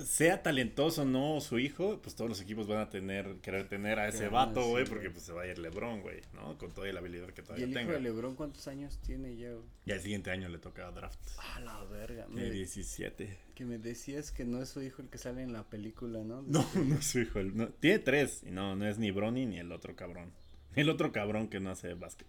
sea 0.04 0.42
talentoso 0.42 1.02
o 1.02 1.04
no 1.04 1.40
su 1.40 1.58
hijo, 1.58 2.00
pues 2.02 2.14
todos 2.16 2.28
los 2.28 2.40
equipos 2.40 2.66
van 2.66 2.78
a 2.78 2.90
tener, 2.90 3.36
querer 3.42 3.68
tener 3.68 3.98
a 3.98 4.08
ese 4.08 4.28
vato, 4.28 4.66
güey, 4.68 4.84
porque 4.84 5.10
pues 5.10 5.22
se 5.24 5.32
va 5.32 5.42
a 5.42 5.46
ir 5.46 5.58
LeBron, 5.58 6.00
güey, 6.00 6.20
¿no? 6.34 6.56
Con 6.58 6.70
toda 6.72 6.90
la 6.92 7.00
habilidad 7.00 7.28
que 7.28 7.40
¿Y 7.40 7.44
todavía 7.44 7.64
el 7.64 7.70
hijo 7.70 7.78
tenga. 7.80 7.92
de 7.94 8.00
Lebron 8.00 8.34
cuántos 8.34 8.66
años 8.68 8.98
tiene 9.06 9.36
ya? 9.36 9.50
güey? 9.52 9.62
Y 9.86 9.92
al 9.92 10.00
siguiente 10.00 10.30
año 10.30 10.48
le 10.48 10.58
toca 10.58 10.90
draft. 10.90 11.18
Ah, 11.38 11.60
la 11.60 11.84
verga. 11.84 12.26
Me- 12.28 12.50
17. 12.50 13.36
que 13.54 13.64
me 13.64 13.78
decías 13.78 14.32
que 14.32 14.44
no 14.44 14.60
es 14.62 14.70
su 14.70 14.82
hijo 14.82 15.02
el 15.02 15.08
que 15.08 15.18
sale 15.18 15.42
en 15.42 15.52
la 15.52 15.62
película, 15.64 16.22
¿no? 16.24 16.42
No, 16.42 16.66
no 16.74 16.96
es 16.96 17.06
su 17.06 17.20
hijo. 17.20 17.42
no, 17.42 17.68
tiene 17.68 17.98
tres. 18.00 18.42
Y 18.46 18.50
no, 18.50 18.74
no 18.76 18.88
es 18.88 18.98
ni 18.98 19.10
Bronny 19.12 19.46
ni 19.46 19.58
el 19.58 19.70
otro 19.72 19.94
cabrón. 19.94 20.30
El 20.74 20.88
otro 20.88 21.12
cabrón 21.12 21.48
que 21.48 21.60
no 21.60 21.70
hace 21.70 21.94
básquet. 21.94 22.26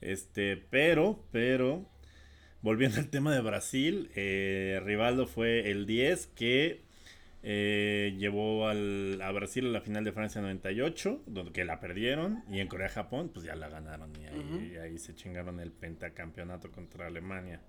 Este, 0.00 0.56
pero, 0.56 1.24
pero, 1.30 1.86
volviendo 2.62 2.98
al 2.98 3.08
tema 3.10 3.34
de 3.34 3.40
Brasil, 3.40 4.10
eh, 4.14 4.80
Rivaldo 4.84 5.26
fue 5.26 5.70
el 5.70 5.86
10 5.86 6.26
que 6.28 6.82
eh, 7.42 8.14
llevó 8.18 8.68
al, 8.68 9.20
a 9.22 9.30
Brasil 9.32 9.66
a 9.66 9.70
la 9.70 9.80
final 9.80 10.04
de 10.04 10.12
Francia 10.12 10.40
98, 10.40 11.22
donde 11.26 11.52
que 11.52 11.64
la 11.64 11.80
perdieron, 11.80 12.44
y 12.50 12.60
en 12.60 12.68
Corea-Japón, 12.68 13.30
pues 13.32 13.46
ya 13.46 13.54
la 13.56 13.68
ganaron, 13.68 14.12
y 14.20 14.26
ahí, 14.26 14.76
ahí 14.76 14.98
se 14.98 15.14
chingaron 15.14 15.60
el 15.60 15.72
pentacampeonato 15.72 16.70
contra 16.70 17.06
Alemania. 17.06 17.60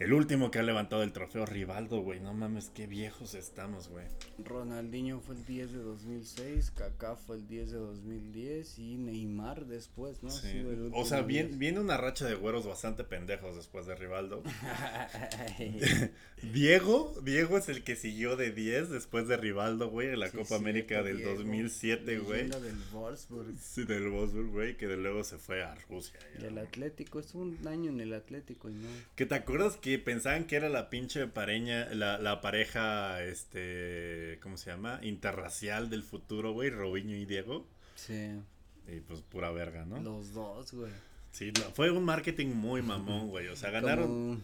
El 0.00 0.14
último 0.14 0.50
que 0.50 0.58
ha 0.58 0.62
levantado 0.62 1.02
el 1.02 1.12
trofeo 1.12 1.44
Rivaldo, 1.44 2.00
güey. 2.00 2.20
No 2.20 2.32
mames, 2.32 2.70
qué 2.70 2.86
viejos 2.86 3.34
estamos, 3.34 3.90
güey. 3.90 4.06
Ronaldinho 4.42 5.20
fue 5.20 5.34
el 5.34 5.44
10 5.44 5.72
de 5.72 5.78
2006, 5.78 6.70
Kaká 6.70 7.16
fue 7.16 7.36
el 7.36 7.46
10 7.46 7.72
de 7.72 7.76
2010 7.78 8.78
y 8.78 8.96
Neymar 8.96 9.66
después, 9.66 10.22
¿no? 10.22 10.30
Sí. 10.30 10.64
O 10.94 11.04
sea, 11.04 11.18
último 11.18 11.26
bien, 11.28 11.46
10. 11.48 11.58
viene 11.58 11.80
una 11.80 11.98
racha 11.98 12.26
de 12.26 12.34
güeros 12.34 12.66
bastante 12.66 13.04
pendejos 13.04 13.56
después 13.56 13.84
de 13.84 13.94
Rivaldo. 13.94 14.42
Diego, 16.54 17.14
Diego 17.22 17.58
es 17.58 17.68
el 17.68 17.84
que 17.84 17.94
siguió 17.94 18.36
de 18.36 18.52
10 18.52 18.88
después 18.88 19.28
de 19.28 19.36
Rivaldo, 19.36 19.90
güey, 19.90 20.08
en 20.08 20.20
la 20.20 20.30
sí, 20.30 20.38
Copa 20.38 20.56
América 20.56 21.02
del 21.02 21.18
Diego, 21.18 21.34
2007, 21.34 22.18
güey. 22.20 22.48
del 22.48 22.78
Wolfsburg 22.90 23.52
Sí, 23.60 23.84
del 23.84 24.08
Wolfsburg, 24.08 24.48
güey, 24.50 24.76
que 24.78 24.86
de 24.86 24.96
luego 24.96 25.24
se 25.24 25.36
fue 25.36 25.62
a 25.62 25.74
Rusia. 25.90 26.18
y 26.40 26.46
el. 26.46 26.56
Atlético, 26.56 27.20
estuvo 27.20 27.42
un 27.42 27.58
año 27.68 27.90
en 27.90 28.00
el 28.00 28.14
Atlético 28.14 28.70
y 28.70 28.74
no. 28.74 28.88
Que 29.14 29.26
te 29.26 29.34
acuerdas 29.34 29.76
que 29.76 29.89
pensaban 29.98 30.44
que 30.44 30.56
era 30.56 30.68
la 30.68 30.90
pinche 30.90 31.26
pareña, 31.26 31.86
la, 31.94 32.18
la 32.18 32.40
pareja, 32.40 33.22
este, 33.22 34.38
¿cómo 34.42 34.56
se 34.56 34.70
llama? 34.70 35.00
Interracial 35.02 35.90
del 35.90 36.02
futuro, 36.02 36.52
güey, 36.52 36.70
Robinho 36.70 37.16
y 37.16 37.24
Diego. 37.26 37.66
Sí, 37.94 38.30
Y 38.88 39.00
pues 39.00 39.20
pura 39.20 39.50
verga, 39.50 39.84
¿no? 39.84 40.00
los 40.00 40.32
dos, 40.32 40.72
güey. 40.72 40.92
Sí, 41.32 41.52
no, 41.52 41.70
fue 41.72 41.90
un 41.90 42.04
marketing 42.04 42.48
muy 42.48 42.82
mamón, 42.82 43.28
güey. 43.28 43.48
O 43.48 43.56
sea, 43.56 43.70
ganaron. 43.70 44.06
Como, 44.08 44.40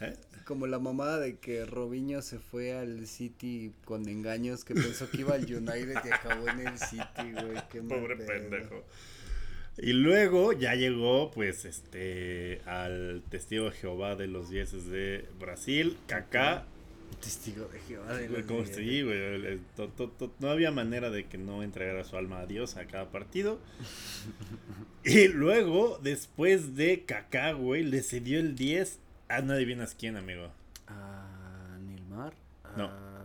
¿eh? 0.00 0.16
como 0.44 0.66
la 0.66 0.78
mamada 0.78 1.18
de 1.18 1.38
que 1.38 1.64
Robinho 1.64 2.20
se 2.22 2.38
fue 2.38 2.72
al 2.74 3.06
City 3.06 3.72
con 3.84 4.08
engaños 4.08 4.64
que 4.64 4.74
pensó 4.74 5.10
que 5.10 5.18
iba 5.22 5.34
al 5.34 5.44
United 5.44 5.96
y 6.04 6.08
acabó 6.10 6.48
en 6.48 6.66
el 6.66 6.78
City, 6.78 7.32
güey. 7.32 7.56
Qué 7.70 7.82
Pobre 7.88 8.16
pedo. 8.16 8.84
Y 9.80 9.92
luego 9.92 10.52
ya 10.52 10.74
llegó, 10.74 11.30
pues, 11.30 11.64
este, 11.64 12.60
al 12.66 13.22
testigo 13.30 13.66
de 13.66 13.70
Jehová 13.72 14.16
de 14.16 14.26
los 14.26 14.50
dieces 14.50 14.86
de 14.86 15.26
Brasil, 15.38 15.96
Kaká. 16.06 16.64
Testigo 17.22 17.66
de 17.72 17.78
Jehová 17.80 18.14
de 18.14 18.28
los 18.28 18.42
como 18.46 18.62
diez. 18.62 18.76
sí, 18.76 19.02
güey, 19.02 19.16
el- 19.18 19.44
el- 19.46 19.60
to- 19.76 19.88
to- 19.88 20.08
to- 20.10 20.32
no 20.40 20.50
había 20.50 20.70
manera 20.70 21.10
de 21.10 21.24
que 21.26 21.38
no 21.38 21.62
entregara 21.62 22.04
su 22.04 22.16
alma 22.16 22.40
a 22.40 22.46
Dios 22.46 22.76
a 22.76 22.86
cada 22.86 23.10
partido. 23.10 23.58
y 25.04 25.28
luego, 25.28 25.98
después 26.02 26.76
de 26.76 27.04
Kaká, 27.04 27.52
güey, 27.52 27.82
le 27.84 28.02
cedió 28.02 28.38
el 28.40 28.56
10 28.56 28.98
a 29.28 29.40
no 29.42 29.52
adivinas 29.54 29.94
quién, 29.98 30.16
amigo. 30.16 30.50
A 30.86 31.78
Nilmar. 31.86 32.34
No. 32.76 32.84
A 32.84 32.90
verga. 32.90 33.17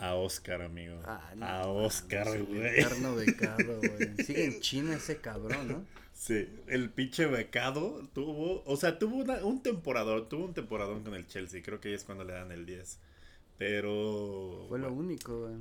A 0.00 0.14
Oscar, 0.14 0.62
amigo. 0.62 1.00
Ah, 1.04 1.32
no 1.36 1.46
a 1.46 1.66
Oscar, 1.68 2.26
güey. 2.44 2.80
Eterno 2.80 3.14
becado, 3.16 3.78
güey. 3.78 4.16
Sigue 4.24 4.44
en 4.46 4.60
China 4.60 4.94
ese 4.96 5.18
cabrón, 5.18 5.68
¿no? 5.68 5.84
Sí, 6.14 6.48
el 6.66 6.90
pinche 6.90 7.26
becado 7.26 8.06
tuvo, 8.12 8.62
o 8.66 8.76
sea, 8.76 8.98
tuvo 8.98 9.16
una- 9.16 9.44
un 9.44 9.62
temporador, 9.62 10.28
tuvo 10.28 10.44
un 10.46 10.54
temporadón 10.54 11.02
con 11.02 11.14
el 11.14 11.26
Chelsea, 11.26 11.62
creo 11.62 11.80
que 11.80 11.88
ahí 11.88 11.94
es 11.94 12.04
cuando 12.04 12.24
le 12.24 12.32
dan 12.34 12.50
el 12.52 12.66
10. 12.66 12.98
Pero... 13.58 14.64
Fue 14.68 14.78
lo 14.78 14.92
único, 14.92 15.40
güey. 15.46 15.54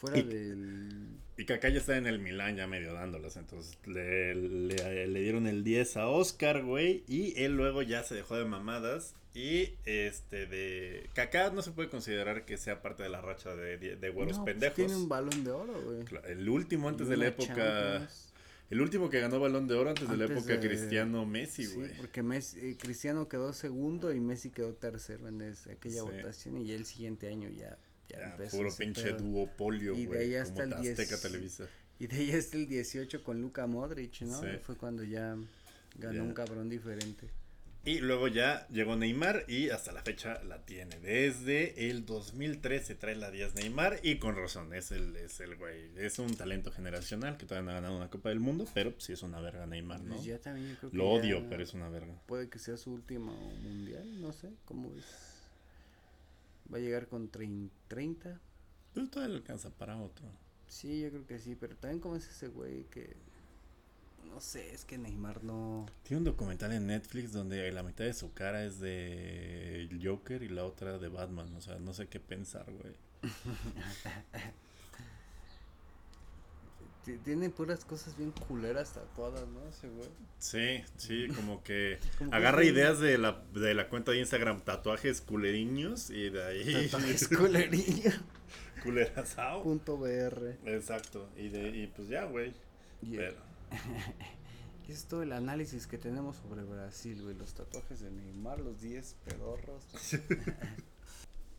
Fuera 0.00 0.18
Y- 0.18 0.22
del. 0.22 0.88
Y 1.36 1.44
Kaká 1.46 1.68
ya 1.70 1.78
está 1.78 1.96
en 1.96 2.06
el 2.06 2.18
Milán 2.18 2.56
ya 2.56 2.66
medio 2.66 2.92
dándolas, 2.92 3.36
entonces 3.36 3.78
le, 3.86 4.34
le- 4.34 5.06
le 5.06 5.20
dieron 5.22 5.46
el 5.46 5.64
10 5.64 5.96
a 5.96 6.06
Oscar, 6.08 6.62
güey, 6.62 7.02
y 7.08 7.32
él 7.42 7.56
luego 7.56 7.80
ya 7.82 8.02
se 8.02 8.14
dejó 8.14 8.36
de 8.36 8.44
mamadas. 8.44 9.14
Y 9.32 9.74
este 9.86 10.46
de 10.46 11.08
Kaká 11.14 11.50
no 11.50 11.62
se 11.62 11.70
puede 11.70 11.88
considerar 11.88 12.44
que 12.44 12.56
sea 12.58 12.82
parte 12.82 13.04
de 13.04 13.08
la 13.10 13.20
racha 13.20 13.54
de, 13.54 13.78
de, 13.78 13.96
de 13.96 14.10
güeros 14.10 14.38
No, 14.38 14.44
pues 14.44 14.54
pendejos. 14.54 14.74
tiene 14.76 14.96
un 14.96 15.08
balón 15.08 15.44
de 15.44 15.50
oro, 15.52 15.80
güey. 15.82 16.04
El 16.28 16.48
último 16.48 16.88
antes 16.88 17.08
de 17.08 17.16
la 17.16 17.28
época... 17.28 17.54
Champions. 17.54 18.26
El 18.70 18.80
último 18.82 19.08
que 19.10 19.18
ganó 19.20 19.40
balón 19.40 19.66
de 19.66 19.74
oro 19.74 19.90
antes, 19.90 20.08
de 20.08 20.16
la 20.16 20.24
época 20.26 20.56
de- 20.56 20.60
Cristiano 20.68 21.26
Messi, 21.26 21.64
Sí, 21.64 21.74
güey. 21.74 21.96
porque 21.96 22.22
Messi, 22.22 22.58
eh, 22.60 22.76
Cristiano 22.78 23.28
quedó 23.28 23.52
segundo 23.52 24.12
y 24.12 24.20
Messi 24.20 24.50
quedó 24.50 24.74
tercero 24.74 25.26
en 25.28 25.40
ese- 25.40 25.72
aquella 25.72 26.02
Sí. 26.02 26.06
votación 26.06 26.56
y 26.58 26.66
ya 26.66 26.74
el 26.74 26.84
siguiente 26.84 27.28
año 27.28 27.48
ya, 27.48 27.78
ya, 28.10 28.18
Ya, 28.18 28.30
empezó 28.32 28.56
puro 28.58 28.70
pinche 28.76 29.02
pedo. 29.04 29.18
duopolio, 29.18 29.94
Y 29.94 30.00
de 30.02 30.06
güey. 30.06 30.18
ahí 30.20 30.30
Como 30.30 30.42
hasta 30.42 30.62
el 30.64 30.72
Azteca 30.74 31.16
10. 31.16 31.22
Televisa. 31.22 31.66
Y 31.98 32.06
de 32.06 32.16
ahí 32.16 32.32
hasta 32.32 32.56
el 32.56 32.66
18 32.66 33.22
con 33.24 33.40
Luka 33.40 33.66
Modric, 33.66 34.22
¿no? 34.22 34.40
Sí. 34.40 34.46
Fue 34.62 34.76
cuando 34.76 35.04
ya 35.04 35.36
ganó 35.96 36.14
Ya. 36.14 36.22
un 36.22 36.32
cabrón 36.34 36.68
diferente. 36.68 37.28
Y 37.82 38.00
luego 38.00 38.28
ya 38.28 38.68
llegó 38.68 38.94
Neymar 38.94 39.46
y 39.48 39.70
hasta 39.70 39.90
la 39.92 40.02
fecha 40.02 40.42
la 40.44 40.66
tiene. 40.66 40.98
Desde 41.00 41.88
el 41.88 42.04
2013 42.04 42.94
trae 42.94 43.16
la 43.16 43.30
10 43.30 43.54
Neymar 43.54 44.00
y 44.02 44.18
con 44.18 44.36
razón, 44.36 44.74
es 44.74 44.92
el, 44.92 45.16
es 45.16 45.40
el 45.40 45.56
güey. 45.56 45.90
Es 45.96 46.18
un 46.18 46.36
talento 46.36 46.70
generacional 46.72 47.38
que 47.38 47.46
todavía 47.46 47.64
no 47.64 47.70
ha 47.70 47.80
ganado 47.80 47.96
una 47.96 48.10
Copa 48.10 48.28
del 48.28 48.38
Mundo, 48.40 48.66
pero 48.74 48.92
sí 48.98 49.14
es 49.14 49.22
una 49.22 49.40
verga 49.40 49.66
Neymar, 49.66 50.02
¿no? 50.02 50.14
Pues 50.16 50.26
ya 50.26 50.38
también 50.38 50.68
yo 50.68 50.76
creo 50.78 50.90
que 50.90 50.96
Lo 50.98 51.08
odio, 51.08 51.46
pero 51.48 51.62
es 51.62 51.72
una 51.72 51.88
verga. 51.88 52.14
Puede 52.26 52.50
que 52.50 52.58
sea 52.58 52.76
su 52.76 52.92
último 52.92 53.32
mundial, 53.62 54.20
no 54.20 54.30
sé, 54.34 54.50
¿cómo 54.66 54.94
es? 54.98 55.04
Va 56.72 56.78
a 56.78 56.80
llegar 56.80 57.08
con 57.08 57.30
trein- 57.30 57.70
30. 57.88 58.40
Pero 58.94 59.08
todavía 59.08 59.34
le 59.34 59.40
alcanza 59.40 59.70
para 59.70 59.96
otro. 59.96 60.26
Sí, 60.68 61.00
yo 61.00 61.10
creo 61.10 61.26
que 61.26 61.38
sí, 61.38 61.56
pero 61.58 61.74
también 61.76 62.00
como 62.00 62.16
es 62.16 62.28
ese 62.28 62.48
güey 62.48 62.84
que... 62.84 63.16
No 64.28 64.40
sé, 64.40 64.72
es 64.72 64.84
que 64.84 64.96
Neymar 64.98 65.42
no... 65.42 65.86
Tiene 66.04 66.18
un 66.18 66.24
documental 66.24 66.72
en 66.72 66.86
Netflix 66.86 67.32
donde 67.32 67.72
la 67.72 67.82
mitad 67.82 68.04
de 68.04 68.12
su 68.14 68.32
cara 68.32 68.64
es 68.64 68.78
de 68.78 69.88
Joker 70.02 70.42
y 70.44 70.48
la 70.48 70.64
otra 70.64 70.98
de 70.98 71.08
Batman. 71.08 71.52
O 71.56 71.60
sea, 71.60 71.78
no 71.80 71.92
sé 71.92 72.06
qué 72.06 72.20
pensar, 72.20 72.66
güey. 72.70 72.94
ti- 77.12 77.18
Tiene 77.24 77.50
puras 77.50 77.84
cosas 77.84 78.16
bien 78.16 78.30
culeras 78.32 78.92
tatuadas, 78.94 79.46
¿no? 79.48 79.66
Ese 79.68 79.88
güey. 79.88 80.08
Sí, 80.38 80.82
sí, 80.96 81.28
como 81.36 81.62
que 81.62 81.98
Como 82.18 82.32
agarra 82.34 82.64
ideas 82.64 82.98
de 83.00 83.18
la, 83.18 83.42
de 83.54 83.74
la 83.74 83.88
cuenta 83.88 84.12
de 84.12 84.18
Instagram, 84.20 84.60
tatuajes 84.62 85.20
culeriños 85.20 86.10
y 86.10 86.30
de 86.30 86.44
ahí 86.44 86.88
Tatuajes 86.90 87.28
culeriño. 87.36 88.10
culerazao. 88.82 89.62
Punto 89.62 89.96
BR. 89.98 90.58
Exacto, 90.66 91.28
y, 91.36 91.48
de, 91.48 91.68
y 91.76 91.86
pues 91.88 92.08
ya, 92.08 92.24
güey. 92.24 92.52
Y, 93.02 93.16
Pero- 93.16 93.36
es 94.88 95.04
todo 95.04 95.22
el 95.22 95.32
análisis 95.32 95.86
que 95.86 95.98
tenemos 95.98 96.36
sobre 96.38 96.62
Brasil, 96.64 97.22
güey. 97.22 97.36
Los 97.36 97.54
tatuajes 97.54 98.00
de 98.00 98.10
Neymar, 98.10 98.58
los 98.60 98.80
10 98.80 99.16
pedorros. 99.24 99.84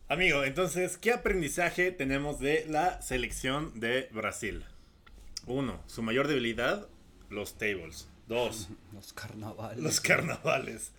Amigo, 0.08 0.44
entonces, 0.44 0.98
¿qué 0.98 1.12
aprendizaje 1.12 1.90
tenemos 1.92 2.38
de 2.40 2.66
la 2.68 3.00
selección 3.00 3.80
de 3.80 4.10
Brasil? 4.12 4.64
Uno, 5.46 5.82
su 5.86 6.02
mayor 6.02 6.28
debilidad, 6.28 6.88
los 7.30 7.58
tables. 7.58 8.08
Dos, 8.28 8.68
Los 8.92 9.12
carnavales. 9.12 9.82
los 9.82 10.00
carnavales. 10.00 10.92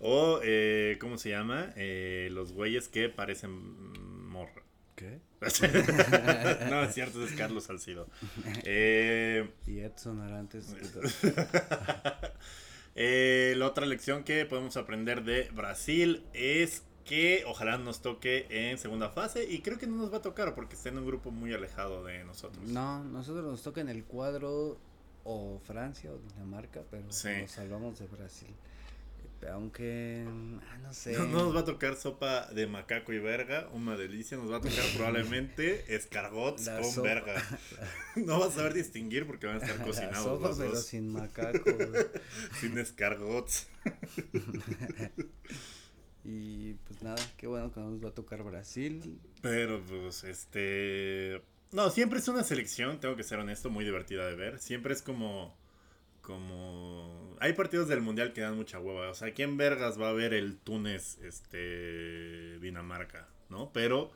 O, 0.00 0.40
eh, 0.42 0.96
¿cómo 1.00 1.16
se 1.18 1.30
llama? 1.30 1.72
Eh, 1.76 2.28
los 2.32 2.52
güeyes 2.52 2.88
que 2.88 3.08
parecen 3.08 3.50
morra. 4.28 4.62
¿Qué? 4.96 5.20
no, 6.70 6.82
es 6.84 6.94
cierto, 6.94 7.24
es 7.24 7.32
Carlos 7.32 7.64
Salcido. 7.64 8.08
Eh, 8.64 9.48
Y 9.66 9.78
Edson 9.80 10.20
Arantes. 10.20 10.74
eh, 12.94 13.54
la 13.56 13.66
otra 13.66 13.86
lección 13.86 14.24
que 14.24 14.44
podemos 14.46 14.76
aprender 14.76 15.24
de 15.24 15.48
Brasil 15.52 16.24
es 16.32 16.82
que 17.04 17.44
ojalá 17.46 17.76
nos 17.78 18.00
toque 18.02 18.46
en 18.50 18.78
segunda 18.78 19.10
fase 19.10 19.44
y 19.48 19.60
creo 19.60 19.78
que 19.78 19.86
no 19.86 19.96
nos 19.96 20.12
va 20.12 20.18
a 20.18 20.22
tocar 20.22 20.54
porque 20.54 20.74
está 20.74 20.88
en 20.88 20.98
un 20.98 21.06
grupo 21.06 21.30
muy 21.30 21.52
alejado 21.52 22.04
de 22.04 22.24
nosotros. 22.24 22.64
No, 22.68 23.04
nosotros 23.04 23.44
nos 23.44 23.62
toca 23.62 23.80
en 23.80 23.88
el 23.88 24.04
cuadro 24.04 24.78
o 25.24 25.60
Francia 25.66 26.10
o 26.12 26.18
Dinamarca, 26.18 26.82
pero 26.90 27.10
Sí. 27.12 27.28
nos 27.42 27.50
salvamos 27.50 27.98
de 27.98 28.06
Brasil. 28.06 28.48
Eh, 29.42 29.48
Aunque, 29.52 30.24
ah, 30.26 30.78
no 30.82 30.94
sé. 30.94 31.12
No 31.18 31.26
nos 31.44 31.54
va 31.54 31.60
a 31.60 31.64
tocar 31.66 31.96
sopa 31.96 32.46
de 32.46 32.66
macaco 32.66 33.12
y 33.12 33.18
verga, 33.18 33.68
una 33.74 33.94
delicia. 33.96 34.38
Nos 34.38 34.50
va 34.50 34.56
a 34.56 34.60
tocar 34.62 34.84
probablemente 34.96 35.84
escargots 35.94 36.64
La 36.66 36.80
con 36.80 36.90
sopa. 36.90 37.08
verga. 37.08 37.42
No 38.16 38.38
vas 38.40 38.52
a 38.52 38.56
saber 38.56 38.72
distinguir 38.72 39.26
porque 39.26 39.46
van 39.46 39.56
a 39.56 39.58
estar 39.58 39.76
La 39.78 39.84
cocinados 39.84 40.24
sopa, 40.24 40.48
los 40.48 40.58
pero 40.58 40.70
dos. 40.70 40.84
sin 40.86 41.08
macaco. 41.12 41.70
Sin 42.60 42.78
escargots. 42.78 43.66
Y 46.24 46.74
pues 46.86 47.02
nada, 47.02 47.16
qué 47.36 47.46
bueno 47.46 47.72
que 47.72 47.80
no 47.80 47.90
nos 47.90 48.04
va 48.04 48.08
a 48.08 48.14
tocar 48.14 48.42
Brasil. 48.42 49.20
Pero 49.42 49.82
pues 49.82 50.24
este... 50.24 51.42
No, 51.72 51.90
siempre 51.90 52.18
es 52.20 52.28
una 52.28 52.44
selección, 52.44 53.00
tengo 53.00 53.16
que 53.16 53.24
ser 53.24 53.38
honesto, 53.38 53.68
muy 53.70 53.84
divertida 53.84 54.26
de 54.26 54.34
ver. 54.36 54.58
Siempre 54.58 54.94
es 54.94 55.02
como... 55.02 55.56
Como... 56.22 57.36
Hay 57.40 57.52
partidos 57.52 57.88
del 57.88 58.00
Mundial 58.00 58.32
que 58.32 58.40
dan 58.40 58.56
mucha 58.56 58.78
hueva. 58.80 59.10
O 59.10 59.14
sea, 59.14 59.32
¿quién 59.34 59.56
vergas 59.56 60.00
va 60.00 60.08
a 60.08 60.12
ver 60.12 60.32
el 60.34 60.56
Túnez, 60.56 61.18
este... 61.22 62.58
Dinamarca? 62.60 63.28
¿No? 63.50 63.70
Pero... 63.72 64.10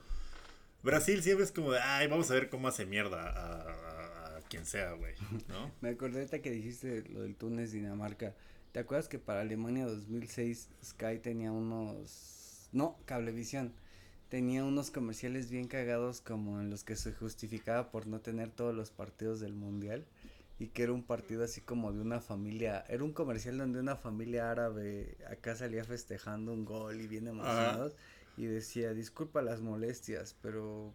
Brasil 0.81 1.21
siempre 1.21 1.43
es 1.43 1.51
como 1.51 1.73
de, 1.73 1.79
ay, 1.79 2.07
vamos 2.07 2.31
a 2.31 2.35
ver 2.35 2.49
cómo 2.49 2.69
hace 2.69 2.85
mierda 2.85 3.29
a, 3.29 3.61
a- 3.61 4.37
a 4.37 4.41
quien 4.49 4.65
sea, 4.65 4.93
güey, 4.93 5.13
¿no? 5.49 5.69
Me 5.81 5.89
acordé 5.89 6.25
que 6.41 6.51
dijiste 6.51 7.03
lo 7.09 7.21
del 7.23 7.35
Túnez, 7.35 7.73
Dinamarca. 7.73 8.33
¿Te 8.71 8.79
acuerdas 8.79 9.07
que 9.07 9.17
para 9.17 9.41
Alemania 9.41 9.85
2006 9.85 10.69
Sky 10.83 11.19
tenía 11.19 11.51
unos... 11.51 12.69
No, 12.71 12.97
Cablevisión. 13.05 13.73
Tenía 14.29 14.63
unos 14.63 14.91
comerciales 14.91 15.49
bien 15.49 15.67
cagados 15.67 16.21
como 16.21 16.61
en 16.61 16.69
los 16.69 16.83
que 16.83 16.95
se 16.95 17.11
justificaba 17.11 17.89
por 17.89 18.05
no 18.05 18.21
tener 18.21 18.51
todos 18.51 18.75
los 18.75 18.91
partidos 18.91 19.39
del 19.39 19.53
Mundial. 19.53 20.05
Y 20.59 20.67
que 20.67 20.83
era 20.83 20.93
un 20.93 21.03
partido 21.03 21.43
así 21.43 21.61
como 21.61 21.91
de 21.93 22.01
una 22.01 22.19
familia. 22.19 22.85
Era 22.89 23.03
un 23.03 23.13
comercial 23.13 23.57
donde 23.57 23.79
una 23.79 23.95
familia 23.95 24.51
árabe 24.51 25.17
acá 25.31 25.55
salía 25.55 25.83
festejando 25.83 26.53
un 26.53 26.65
gol 26.65 27.01
y 27.01 27.07
bien 27.07 27.27
emocionados. 27.27 27.95
Y 28.37 28.45
decía, 28.45 28.93
disculpa 28.93 29.41
las 29.41 29.61
molestias, 29.61 30.35
pero 30.41 30.93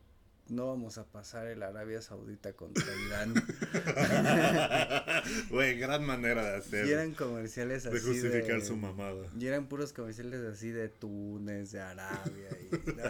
no 0.48 0.68
vamos 0.68 0.98
a 0.98 1.04
pasar 1.04 1.46
el 1.46 1.62
Arabia 1.62 2.02
Saudita 2.02 2.52
contra 2.52 2.84
Irán. 3.06 3.34
Güey, 5.50 5.78
gran 5.78 6.04
manera 6.04 6.42
de 6.50 6.56
hacer. 6.58 6.86
Y 6.86 6.92
eran 6.92 7.12
comerciales 7.14 7.86
así 7.86 7.94
de 7.94 8.00
justificar 8.00 8.60
de- 8.60 8.66
su 8.66 8.76
mamada. 8.76 9.26
Y 9.38 9.46
eran 9.46 9.66
puros 9.66 9.92
comerciales 9.92 10.40
así 10.42 10.70
de 10.70 10.88
Túnez, 10.88 11.72
de 11.72 11.80
Arabia 11.80 12.48
y 12.70 12.76
no, 12.90 13.02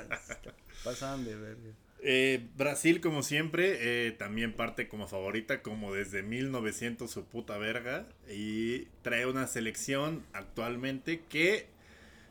pasaban 0.85 1.25
de 1.25 1.35
verga. 1.37 1.71
Eh, 2.07 2.49
Brasil, 2.57 3.01
como 3.01 3.23
siempre, 3.23 4.09
eh, 4.09 4.13
también 4.13 4.53
parte 4.53 4.89
como 4.89 5.09
favorita, 5.09 5.63
como 5.63 5.95
desde 5.95 6.23
1900 6.23 7.11
su 7.11 7.25
puta 7.25 7.57
verga. 7.57 8.07
Y 8.31 8.87
trae 9.03 9.27
una 9.27 9.47
selección 9.47 10.23
actualmente 10.35 11.23
que, 11.31 11.67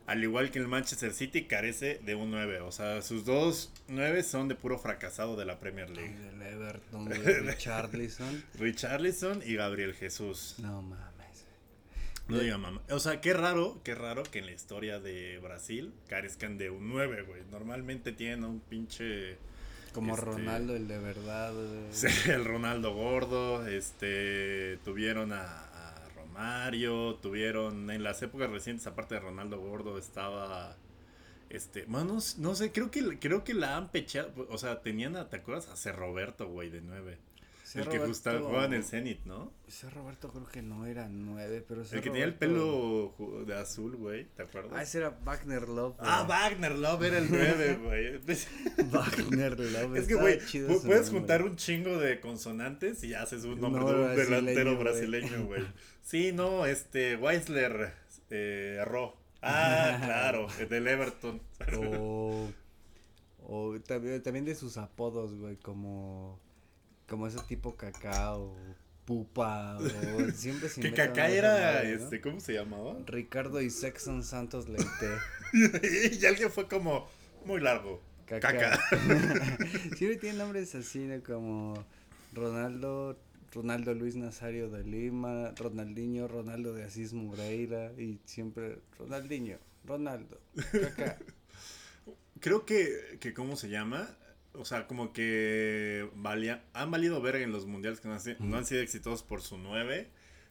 al 0.06 0.24
igual 0.24 0.52
que 0.52 0.60
el 0.60 0.68
Manchester 0.68 1.14
City, 1.14 1.46
carece 1.46 2.00
de 2.04 2.16
un 2.16 2.32
9. 2.32 2.60
O 2.62 2.72
sea, 2.72 3.02
sus 3.02 3.26
dos 3.26 3.72
9 3.88 4.24
son 4.24 4.48
de 4.48 4.56
puro 4.56 4.78
fracasado 4.78 5.36
de 5.36 5.46
la 5.46 5.60
Premier 5.60 5.90
League. 5.90 6.16
del 6.18 6.42
Everton, 6.42 7.10
Richarlison. 7.46 8.44
Richarlison 8.56 9.42
y 9.46 9.56
Gabriel 9.56 9.94
Jesús. 9.94 10.56
No 10.60 10.82
mames. 10.82 11.46
No 12.28 12.40
diga 12.40 12.58
mamá. 12.58 12.82
O 12.90 13.00
sea, 13.00 13.20
qué 13.22 13.34
raro, 13.34 13.82
qué 13.84 13.96
raro 13.96 14.24
que 14.24 14.40
en 14.40 14.46
la 14.46 14.52
historia 14.54 15.00
de 15.00 15.40
Brasil 15.40 15.94
carezcan 16.08 16.58
de 16.58 16.70
un 16.70 16.90
9, 16.90 17.24
güey. 17.24 17.42
Normalmente 17.52 18.12
tienen 18.14 18.44
un 18.46 18.60
pinche... 18.62 19.38
Como 19.94 20.16
Este- 20.16 20.26
Ronaldo, 20.26 20.76
el 20.76 20.88
de 20.88 20.98
verdad. 20.98 21.54
güey. 21.54 22.12
El 22.34 22.46
Ronaldo 22.46 22.94
gordo, 22.96 23.68
este, 23.68 24.78
tuvieron 24.84 25.32
a 25.34 25.70
Romario, 26.34 27.15
tuvieron 27.22 27.91
en 27.91 28.01
las 28.01 28.22
épocas 28.23 28.49
recientes, 28.49 28.88
aparte 28.88 29.15
de 29.15 29.22
Ronaldo 29.22 29.60
gordo, 29.60 29.99
estaba, 29.99 30.76
este, 31.49 31.85
bueno, 31.85 32.15
no, 32.15 32.19
no 32.38 32.55
sé, 32.55 32.72
creo 32.72 32.89
que, 32.89 33.19
creo 33.19 33.43
que 33.43 33.53
la 33.53 33.77
han 33.77 33.89
pechado, 33.89 34.31
o 34.49 34.57
sea, 34.57 34.81
tenían, 34.81 35.14
¿te 35.30 35.38
acuerdas? 35.38 35.85
A. 35.85 35.91
Roberto, 35.91 36.47
güey, 36.47 36.72
de 36.72 36.81
9. 36.81 37.19
Ese 37.74 37.82
el 37.82 37.90
que 37.90 38.06
justo 38.06 38.30
jugaba 38.40 38.66
en 38.66 38.74
el 38.74 38.84
Zenit, 38.84 39.26
¿no? 39.26 39.52
Ese 39.68 39.90
Roberto 39.90 40.30
creo 40.30 40.45
que 40.45 40.62
no 40.62 40.86
era 40.86 41.10
nueve, 41.10 41.66
pero 41.68 41.82
ese 41.82 41.95
El 41.95 42.04
que 42.04 42.12
tenía 42.12 42.26
el 42.26 42.36
pelo 42.36 43.16
de 43.48 43.56
azul, 43.56 43.95
güey, 43.95 44.26
¿te 44.36 44.44
acuerdas? 44.44 44.74
Ah, 44.76 44.84
ese 44.84 45.00
era 45.00 45.10
Wagner 45.10 45.68
Love. 45.68 45.95
Ah. 45.98 46.24
Wagner 46.30 46.76
Love 46.76 47.02
era 47.02 47.18
el 47.18 47.32
9, 47.32 47.80
güey. 47.84 48.20
Wagner 48.91 49.60
Love. 49.60 49.98
Es 49.98 50.08
que, 50.08 50.14
güey, 50.14 50.40
puedes 50.86 51.10
juntar 51.10 51.41
un 51.41 51.56
chingo 51.56 51.98
de 51.98 52.20
consonantes 52.20 53.04
y 53.04 53.16
haces 53.16 53.44
un 53.44 53.60
nombre 53.60 53.82
No, 53.82 53.91
de 53.91 54.04
un 54.04 54.16
delantero 54.16 54.78
brasileño, 54.78 55.45
güey. 55.45 55.66
Sí, 56.04 56.32
no, 56.34 56.66
este, 56.66 57.16
Weisler 57.16 57.94
eh, 58.30 58.78
erró. 58.82 59.16
Ah, 59.41 60.00
claro, 60.04 60.48
el 60.60 60.70
del 60.70 60.88
Everton. 60.88 61.41
O, 61.78 62.52
o 63.41 63.80
también, 63.80 64.22
también 64.22 64.45
de 64.45 64.54
sus 64.54 64.78
apodos, 64.78 65.34
güey, 65.36 65.56
como, 65.56 66.40
como 67.08 67.28
ese 67.28 67.40
tipo 67.48 67.76
cacao, 67.76 68.56
pupa, 69.06 69.78
o 69.78 70.32
siempre 70.34 70.70
se 70.70 70.82
Que 70.82 70.90
esas 70.90 71.18
era, 71.18 71.84
este, 71.84 72.22
¿cómo 72.22 72.40
se 72.40 72.54
llamaba? 72.54 72.98
Ricardo 73.06 73.62
y 73.62 73.70
Sexton 73.70 74.24
Santos 74.24 74.68
Leite. 74.70 75.18
y 76.20 76.26
alguien 76.26 76.52
fue 76.52 76.68
como 76.68 77.08
muy 77.46 77.60
largo. 77.62 78.02
Caca. 78.26 78.80
Siempre 79.98 80.16
tienen 80.18 80.38
nombres 80.38 80.74
así, 80.76 81.00
¿no? 81.00 81.22
Como 81.22 81.86
Ronaldo, 82.32 83.20
Ronaldo 83.52 83.94
Luis 83.94 84.16
Nazario 84.16 84.70
de 84.70 84.84
Lima, 84.84 85.52
Ronaldinho, 85.56 86.28
Ronaldo 86.28 86.74
de 86.74 86.84
Asís 86.84 87.14
Moreira 87.14 87.92
y 87.98 88.20
siempre 88.26 88.80
Ronaldinho, 88.98 89.58
Ronaldo, 89.86 90.40
Kaká. 90.72 91.20
Creo 92.40 92.66
que, 92.66 93.18
que, 93.20 93.34
¿cómo 93.34 93.56
se 93.56 93.70
llama? 93.70 94.18
O 94.56 94.66
sea, 94.66 94.86
como 94.88 95.12
que 95.14 96.08
valía, 96.16 96.64
han 96.74 96.92
valido 96.92 97.22
ver 97.22 97.38
en 97.38 97.52
los 97.52 97.66
mundiales 97.66 98.00
que 98.00 98.08
no 98.08 98.14
han, 98.16 98.20
sido- 98.22 98.38
no 98.40 98.58
han 98.58 98.66
sido 98.66 98.82
exitosos 98.82 99.24
por 99.24 99.42
su 99.42 99.58
9, 99.58 100.10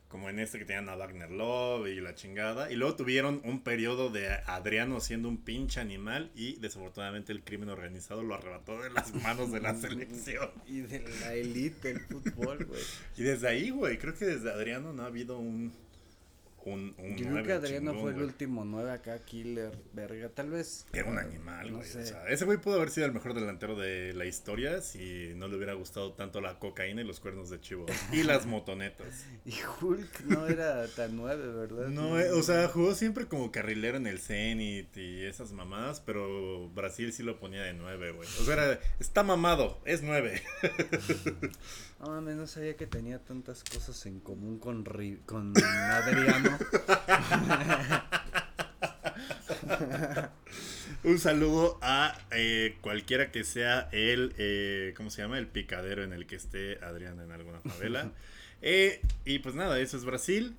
como 0.09 0.29
en 0.29 0.39
este 0.41 0.59
que 0.59 0.65
tenían 0.65 0.89
a 0.89 0.97
Wagner 0.97 1.31
Love 1.31 1.87
y 1.89 2.01
la 2.01 2.15
chingada. 2.15 2.70
Y 2.70 2.77
luego 2.77 2.97
tuvieron 2.97 3.41
un 3.45 3.62
periodo 3.62 4.11
de 4.11 4.29
Adriano 4.29 5.01
siendo 5.01 5.29
un 5.29 5.39
pinche 5.39 5.81
animal 5.81 6.31
y 6.35 6.57
desafortunadamente 6.57 7.33
el 7.33 7.43
crimen 7.45 7.70
organizado 7.70 8.23
lo 8.23 8.35
arrebató 8.35 8.83
de 8.83 8.91
las 8.91 9.15
manos 9.15 9.51
de 9.53 9.61
la 9.61 9.74
selección. 9.81 10.51
Y 10.66 10.81
de 10.81 11.01
la 11.20 11.35
elite 11.35 11.95
del 11.95 12.01
fútbol, 12.01 12.65
güey. 12.66 12.83
Y 13.16 13.23
desde 13.23 13.49
ahí, 13.49 13.70
güey, 13.70 13.99
creo 13.99 14.15
que 14.15 14.27
desde 14.27 14.51
Adriano 14.51 14.93
no 14.93 15.03
ha 15.05 15.07
habido 15.07 15.39
un... 15.39 15.73
Un, 16.64 16.94
un 16.98 17.16
Yo 17.16 17.26
creo 17.28 17.44
que 17.44 17.52
Adriano 17.52 17.90
chingón, 17.93 18.02
fue 18.02 18.12
el 18.12 18.22
último 18.22 18.64
nueve 18.64 18.93
acá, 18.93 19.18
killer, 19.24 19.72
verga. 19.93 20.28
Tal 20.28 20.51
vez. 20.51 20.86
Era 20.93 21.10
un 21.10 21.18
animal, 21.18 21.70
No 21.72 21.76
güey. 21.78 21.89
sé. 21.89 22.02
O 22.02 22.06
sea, 22.06 22.28
ese 22.28 22.44
güey 22.44 22.59
pudo 22.59 22.76
haber 22.76 22.90
sido 22.90 23.06
el 23.06 23.12
mejor 23.12 23.34
delantero 23.34 23.74
de 23.76 24.12
la 24.12 24.26
historia 24.26 24.80
si 24.80 25.32
no 25.34 25.48
le 25.48 25.56
hubiera 25.56 25.74
gustado 25.74 26.12
tanto 26.12 26.40
la 26.40 26.59
cocaína 26.59 27.01
y 27.01 27.05
los 27.05 27.20
cuernos 27.20 27.51
de 27.51 27.60
chivo. 27.60 27.86
Y 28.12 28.22
las 28.22 28.47
motonetas. 28.47 29.24
Y 29.44 29.55
Hulk 29.80 30.20
no 30.26 30.47
era 30.47 30.86
tan 30.89 31.16
nueve, 31.16 31.48
¿verdad? 31.48 31.89
No, 31.89 32.18
eh, 32.20 32.30
o 32.30 32.43
sea, 32.43 32.68
jugó 32.68 32.94
siempre 32.94 33.26
como 33.26 33.51
carrilero 33.51 33.97
en 33.97 34.06
el 34.06 34.18
Zenit 34.20 34.97
y 34.97 35.24
esas 35.24 35.52
mamadas, 35.52 36.01
pero 36.01 36.68
Brasil 36.70 37.12
sí 37.12 37.22
lo 37.22 37.39
ponía 37.40 37.62
de 37.62 37.72
nueve, 37.72 38.12
güey. 38.12 38.28
O 38.40 38.44
sea, 38.44 38.55
era, 38.55 38.80
está 39.01 39.22
mamado, 39.22 39.80
es 39.84 40.02
nueve. 40.02 40.43
No 42.03 42.09
mames, 42.09 42.35
no 42.35 42.47
sabía 42.49 42.77
que 42.77 42.87
tenía 42.89 43.20
tantas 43.20 43.62
cosas 43.62 44.05
en 44.07 44.19
común 44.20 44.59
con, 44.59 44.85
Ri- 44.85 45.20
con 45.24 45.53
Adriano. 45.57 46.59
Un 51.05 51.19
saludo 51.19 51.79
a 51.83 52.16
eh, 52.33 52.77
cualquiera 52.81 53.31
que 53.31 53.45
sea 53.45 53.89
el, 53.93 54.35
eh, 54.39 54.95
¿cómo 54.97 55.11
se 55.11 55.23
llama? 55.23 55.39
El 55.39 55.47
picadero 55.49 56.03
en 56.05 56.12
el 56.12 56.27
que 56.27 56.37
esté 56.37 56.79
Adrián 56.85 57.20
en 57.20 57.33
alguna 57.33 57.61
favela. 57.61 58.11
Eh, 58.65 59.01
y 59.24 59.41
pues 59.41 59.57
nada, 59.57 59.81
eso 59.81 59.97
es 59.97 60.05
Brasil. 60.05 60.55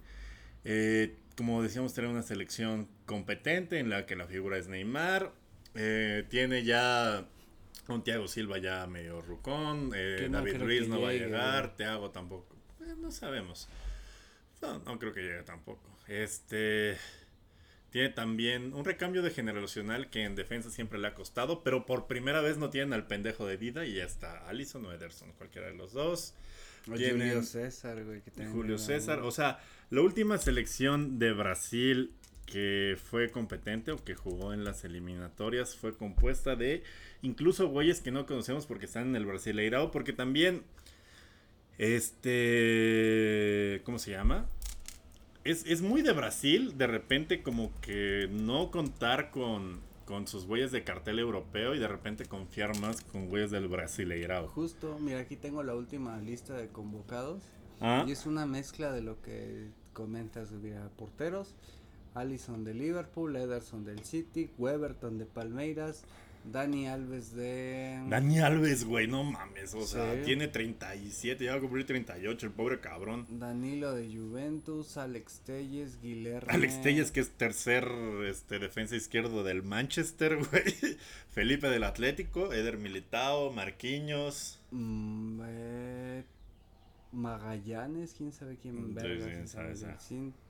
Como 1.37 1.63
decíamos, 1.63 1.93
tiene 1.93 2.09
una 2.09 2.21
selección 2.21 2.89
competente 3.05 3.79
en 3.79 3.89
la 3.89 4.05
que 4.05 4.17
la 4.17 4.27
figura 4.27 4.57
es 4.57 4.67
Neymar. 4.67 5.31
Tiene 6.29 6.65
ya 6.65 7.25
un 7.87 8.03
Thiago 8.03 8.27
Silva 8.27 8.57
ya 8.59 8.85
medio 8.87 9.21
rucón. 9.21 9.91
eh, 9.95 10.27
no 10.29 10.37
David 10.39 10.61
Ruiz 10.61 10.87
no 10.87 11.01
va 11.01 11.09
a 11.09 11.13
llegar. 11.13 11.63
güey. 11.65 11.75
Thiago 11.77 12.11
tampoco. 12.11 12.55
Eh, 12.81 12.95
no 12.97 13.11
sabemos. 13.11 13.67
No, 14.61 14.79
no 14.79 14.99
creo 14.99 15.13
que 15.13 15.21
llegue 15.21 15.43
tampoco. 15.43 15.81
Este. 16.07 16.97
Tiene 17.91 18.09
también 18.09 18.73
un 18.73 18.85
recambio 18.85 19.21
de 19.21 19.29
generacional 19.29 20.09
que 20.09 20.23
en 20.23 20.35
defensa 20.35 20.71
siempre 20.71 20.97
le 20.97 21.07
ha 21.09 21.13
costado, 21.13 21.61
pero 21.63 21.85
por 21.85 22.07
primera 22.07 22.41
vez 22.41 22.57
no 22.57 22.71
tienen 22.71 22.91
al 22.93 23.05
pendejo 23.05 23.45
de 23.45 23.57
Dida 23.57 23.85
y 23.85 23.93
ya 23.95 24.03
está 24.05 24.47
Allison 24.47 24.83
o 24.87 24.91
Ederson, 24.91 25.31
cualquiera 25.33 25.67
de 25.67 25.75
los 25.75 25.93
dos. 25.93 26.33
O 26.91 26.95
Tienen- 26.95 27.27
Julio 27.29 27.43
César, 27.43 28.03
güey. 28.03 28.21
Que 28.21 28.45
Julio 28.47 28.77
César, 28.79 29.19
o 29.19 29.29
sea, 29.31 29.59
la 29.91 30.01
última 30.01 30.39
selección 30.39 31.19
de 31.19 31.33
Brasil 31.33 32.13
que 32.47 32.97
fue 33.01 33.29
competente 33.31 33.91
o 33.91 34.03
que 34.03 34.15
jugó 34.15 34.53
en 34.53 34.63
las 34.65 34.83
eliminatorias 34.83 35.75
fue 35.77 35.95
compuesta 35.95 36.55
de 36.55 36.83
incluso 37.23 37.69
güeyes 37.69 38.01
que 38.01 38.11
no 38.11 38.27
conocemos 38.27 38.67
porque 38.67 38.85
están 38.85 39.07
en 39.07 39.15
el 39.15 39.25
Brasileirao, 39.25 39.89
porque 39.89 40.13
también 40.13 40.61
este 41.79 43.81
¿cómo 43.83 43.97
se 43.97 44.11
llama? 44.11 44.45
Es, 45.43 45.65
es 45.65 45.81
muy 45.81 46.01
de 46.03 46.13
Brasil, 46.13 46.77
de 46.77 46.87
repente 46.87 47.43
como 47.43 47.71
que 47.81 48.29
no 48.31 48.71
contar 48.71 49.29
con, 49.31 49.81
con 50.05 50.25
sus 50.27 50.45
güeyes 50.45 50.71
de 50.71 50.85
cartel 50.85 51.19
europeo 51.19 51.75
y 51.75 51.79
de 51.79 51.87
repente 51.87 52.25
confiar 52.25 52.77
más 52.79 53.01
con 53.01 53.27
güeyes 53.27 53.51
del 53.51 53.67
Brasileirao. 53.67 54.47
Justo, 54.47 54.97
mira, 54.99 55.19
aquí 55.19 55.35
tengo 55.35 55.61
la 55.63 55.75
última 55.75 56.17
lista 56.19 56.55
de 56.55 56.69
convocados. 56.69 57.43
Ah, 57.81 58.05
Y 58.07 58.13
es 58.13 58.25
una 58.25 58.45
mezcla 58.45 58.93
de 58.93 59.01
lo 59.01 59.21
que 59.21 59.67
comentas, 59.91 60.51
mira, 60.51 60.89
porteros. 60.95 61.53
Allison 62.15 62.63
de 62.63 62.73
Liverpool, 62.73 63.35
Ederson 63.35 63.83
del 63.83 64.05
City, 64.05 64.49
Weberton 64.57 65.17
de 65.17 65.25
Palmeiras, 65.25 66.05
Dani 66.43 66.87
Alves 66.87 67.35
de... 67.35 68.03
Dani 68.09 68.39
Alves, 68.39 68.85
güey, 68.85 69.07
no 69.07 69.23
mames. 69.23 69.73
O 69.73 69.85
sea, 69.85 70.21
tiene 70.23 70.47
37, 70.47 71.45
ya 71.45 71.51
va 71.51 71.57
a 71.57 71.61
cumplir 71.61 71.85
38, 71.85 72.45
el 72.45 72.51
pobre 72.51 72.79
cabrón. 72.79 73.25
Danilo 73.29 73.93
de 73.93 74.13
Juventus, 74.13 74.97
Alex 74.97 75.41
Telles, 75.45 76.01
Guilherme... 76.01 76.51
Alex 76.51 76.81
Telles, 76.81 77.11
que 77.11 77.21
es 77.21 77.29
tercer 77.31 77.87
este, 78.27 78.59
defensa 78.59 78.95
izquierdo 78.95 79.43
del 79.43 79.63
Manchester, 79.63 80.37
güey. 80.51 80.97
Felipe 81.29 81.69
del 81.69 81.83
Atlético, 81.83 82.53
Eder 82.53 82.77
Militao, 82.77 83.51
Marquinhos. 83.51 84.59
Mm, 84.71 85.41
eh, 85.45 86.23
Magallanes, 87.13 88.15
quién 88.17 88.31
sabe 88.31 88.57
quién 88.57 88.93
vergas 88.93 89.29
sí, 89.43 89.47
sabe, 89.47 89.73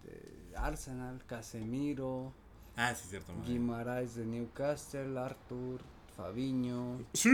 eh, 0.08 0.54
Arsenal, 0.56 1.22
Casemiro, 1.26 2.34
Ah, 2.76 2.94
sí, 2.96 3.02
es 3.04 3.10
cierto. 3.12 3.34
Guimaraes 3.46 4.16
de 4.16 4.26
Newcastle, 4.26 5.18
Arthur, 5.20 5.82
Fabiño. 6.18 7.00
¡Sí! 7.14 7.30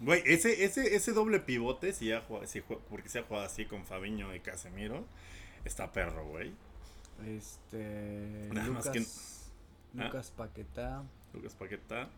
Güey, 0.00 0.22
ese, 0.26 0.64
ese, 0.64 0.94
ese 0.96 1.12
doble 1.12 1.38
pivote, 1.40 1.92
si 1.92 2.06
ya 2.08 2.20
juega, 2.26 2.46
si 2.46 2.60
juega- 2.60 2.82
porque 2.90 3.08
se 3.08 3.20
ha 3.20 3.22
jugado 3.22 3.46
así 3.46 3.64
con 3.66 3.84
Fabiño 3.84 4.34
y 4.34 4.40
Casemiro, 4.40 5.04
está 5.64 5.92
perro, 5.92 6.26
güey. 6.28 6.52
Este. 7.26 8.48
Nada 8.52 8.70
más 8.70 8.86
Lucas, 8.86 9.50
¿Ah? 9.98 10.04
Lucas 10.04 10.30
Paquetá. 10.36 11.04
Lucas 11.32 11.54
Paqueta. 11.54 12.08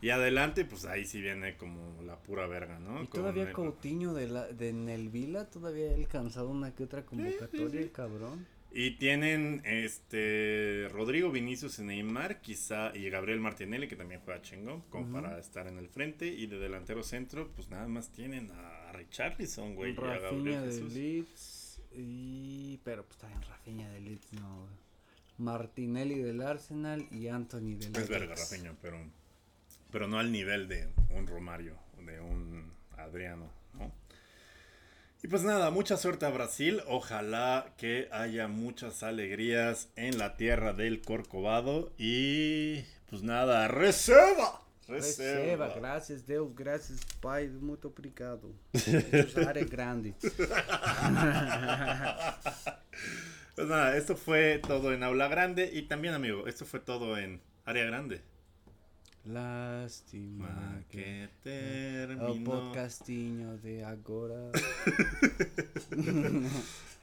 Y 0.00 0.10
adelante, 0.10 0.64
pues 0.66 0.84
ahí 0.84 1.06
sí 1.06 1.20
viene 1.22 1.56
como 1.56 2.02
la 2.02 2.16
pura 2.18 2.46
verga, 2.46 2.78
¿no? 2.78 3.02
Y 3.02 3.06
Con 3.06 3.20
todavía 3.22 3.44
el- 3.44 3.52
Coutinho 3.52 4.12
de, 4.12 4.28
la, 4.28 4.46
de 4.48 4.72
Nelvila 4.74 5.46
todavía 5.48 5.92
ha 5.92 5.94
alcanzado 5.94 6.50
una 6.50 6.74
que 6.74 6.84
otra 6.84 7.06
convocatoria, 7.06 7.80
el 7.80 7.90
cabrón. 7.90 8.46
Y 8.76 8.96
tienen 8.96 9.62
este 9.64 10.88
Rodrigo 10.90 11.30
Vinicius 11.30 11.78
y 11.78 11.84
Neymar, 11.84 12.40
quizá, 12.40 12.90
y 12.92 13.08
Gabriel 13.08 13.38
Martinelli, 13.38 13.86
que 13.86 13.94
también 13.94 14.20
juega 14.24 14.42
chingón, 14.42 14.80
como 14.90 15.12
para 15.12 15.38
estar 15.38 15.68
en 15.68 15.78
el 15.78 15.88
frente. 15.88 16.26
Y 16.26 16.48
de 16.48 16.58
delantero 16.58 17.04
centro, 17.04 17.52
pues 17.54 17.70
nada 17.70 17.86
más 17.86 18.10
tienen 18.10 18.50
a 18.50 18.90
Richarlison, 18.90 19.76
güey, 19.76 19.94
y 19.94 19.98
a 19.98 20.18
Gabriel 20.18 20.62
de 20.62 20.66
Jesús. 20.72 20.92
Leeds. 20.92 21.82
Y. 21.94 22.80
Pero 22.82 23.04
pues 23.04 23.16
también 23.18 23.42
Rafinha 23.42 23.88
de 23.90 24.00
Leeds, 24.00 24.32
no, 24.32 24.62
güey. 24.62 24.74
Martinelli 25.38 26.18
del 26.18 26.42
Arsenal 26.42 27.06
y 27.12 27.28
Anthony 27.28 27.76
del 27.76 27.94
Es 27.94 28.08
verga. 28.08 28.34
Rafinha, 28.34 28.74
pero, 28.82 28.98
pero 29.92 30.08
no 30.08 30.18
al 30.18 30.32
nivel 30.32 30.66
de 30.66 30.88
un 31.10 31.28
Romario, 31.28 31.76
de 32.04 32.20
un 32.20 32.72
Adriano, 32.96 33.52
¿no? 33.74 33.92
Y 35.24 35.28
pues 35.28 35.42
nada, 35.42 35.70
mucha 35.70 35.96
suerte 35.96 36.26
a 36.26 36.28
Brasil. 36.28 36.82
Ojalá 36.86 37.72
que 37.78 38.10
haya 38.12 38.46
muchas 38.46 39.02
alegrías 39.02 39.88
en 39.96 40.18
la 40.18 40.36
tierra 40.36 40.74
del 40.74 41.00
Corcovado. 41.00 41.94
Y 41.96 42.82
pues 43.08 43.22
nada, 43.22 43.66
reserva. 43.68 44.60
Receba, 44.86 45.72
gracias 45.74 46.26
Deus, 46.26 46.54
gracias 46.54 47.00
Pai, 47.22 47.48
muito 47.48 47.88
obrigado. 47.88 48.52
Área 49.48 49.64
grande. 49.64 50.12
Pues 53.54 53.68
nada, 53.68 53.96
esto 53.96 54.16
fue 54.16 54.58
todo 54.58 54.92
en 54.92 55.04
Aula 55.04 55.28
Grande. 55.28 55.70
Y 55.72 55.82
también, 55.82 56.12
amigo, 56.12 56.46
esto 56.46 56.66
fue 56.66 56.80
todo 56.80 57.16
en 57.16 57.40
Área 57.64 57.86
Grande. 57.86 58.20
Lástima 59.24 60.48
Ma 60.48 60.82
que... 60.90 61.30
terminó. 61.42 62.44
podcastinho 62.44 63.56
de 63.58 63.84
agora. 63.84 64.50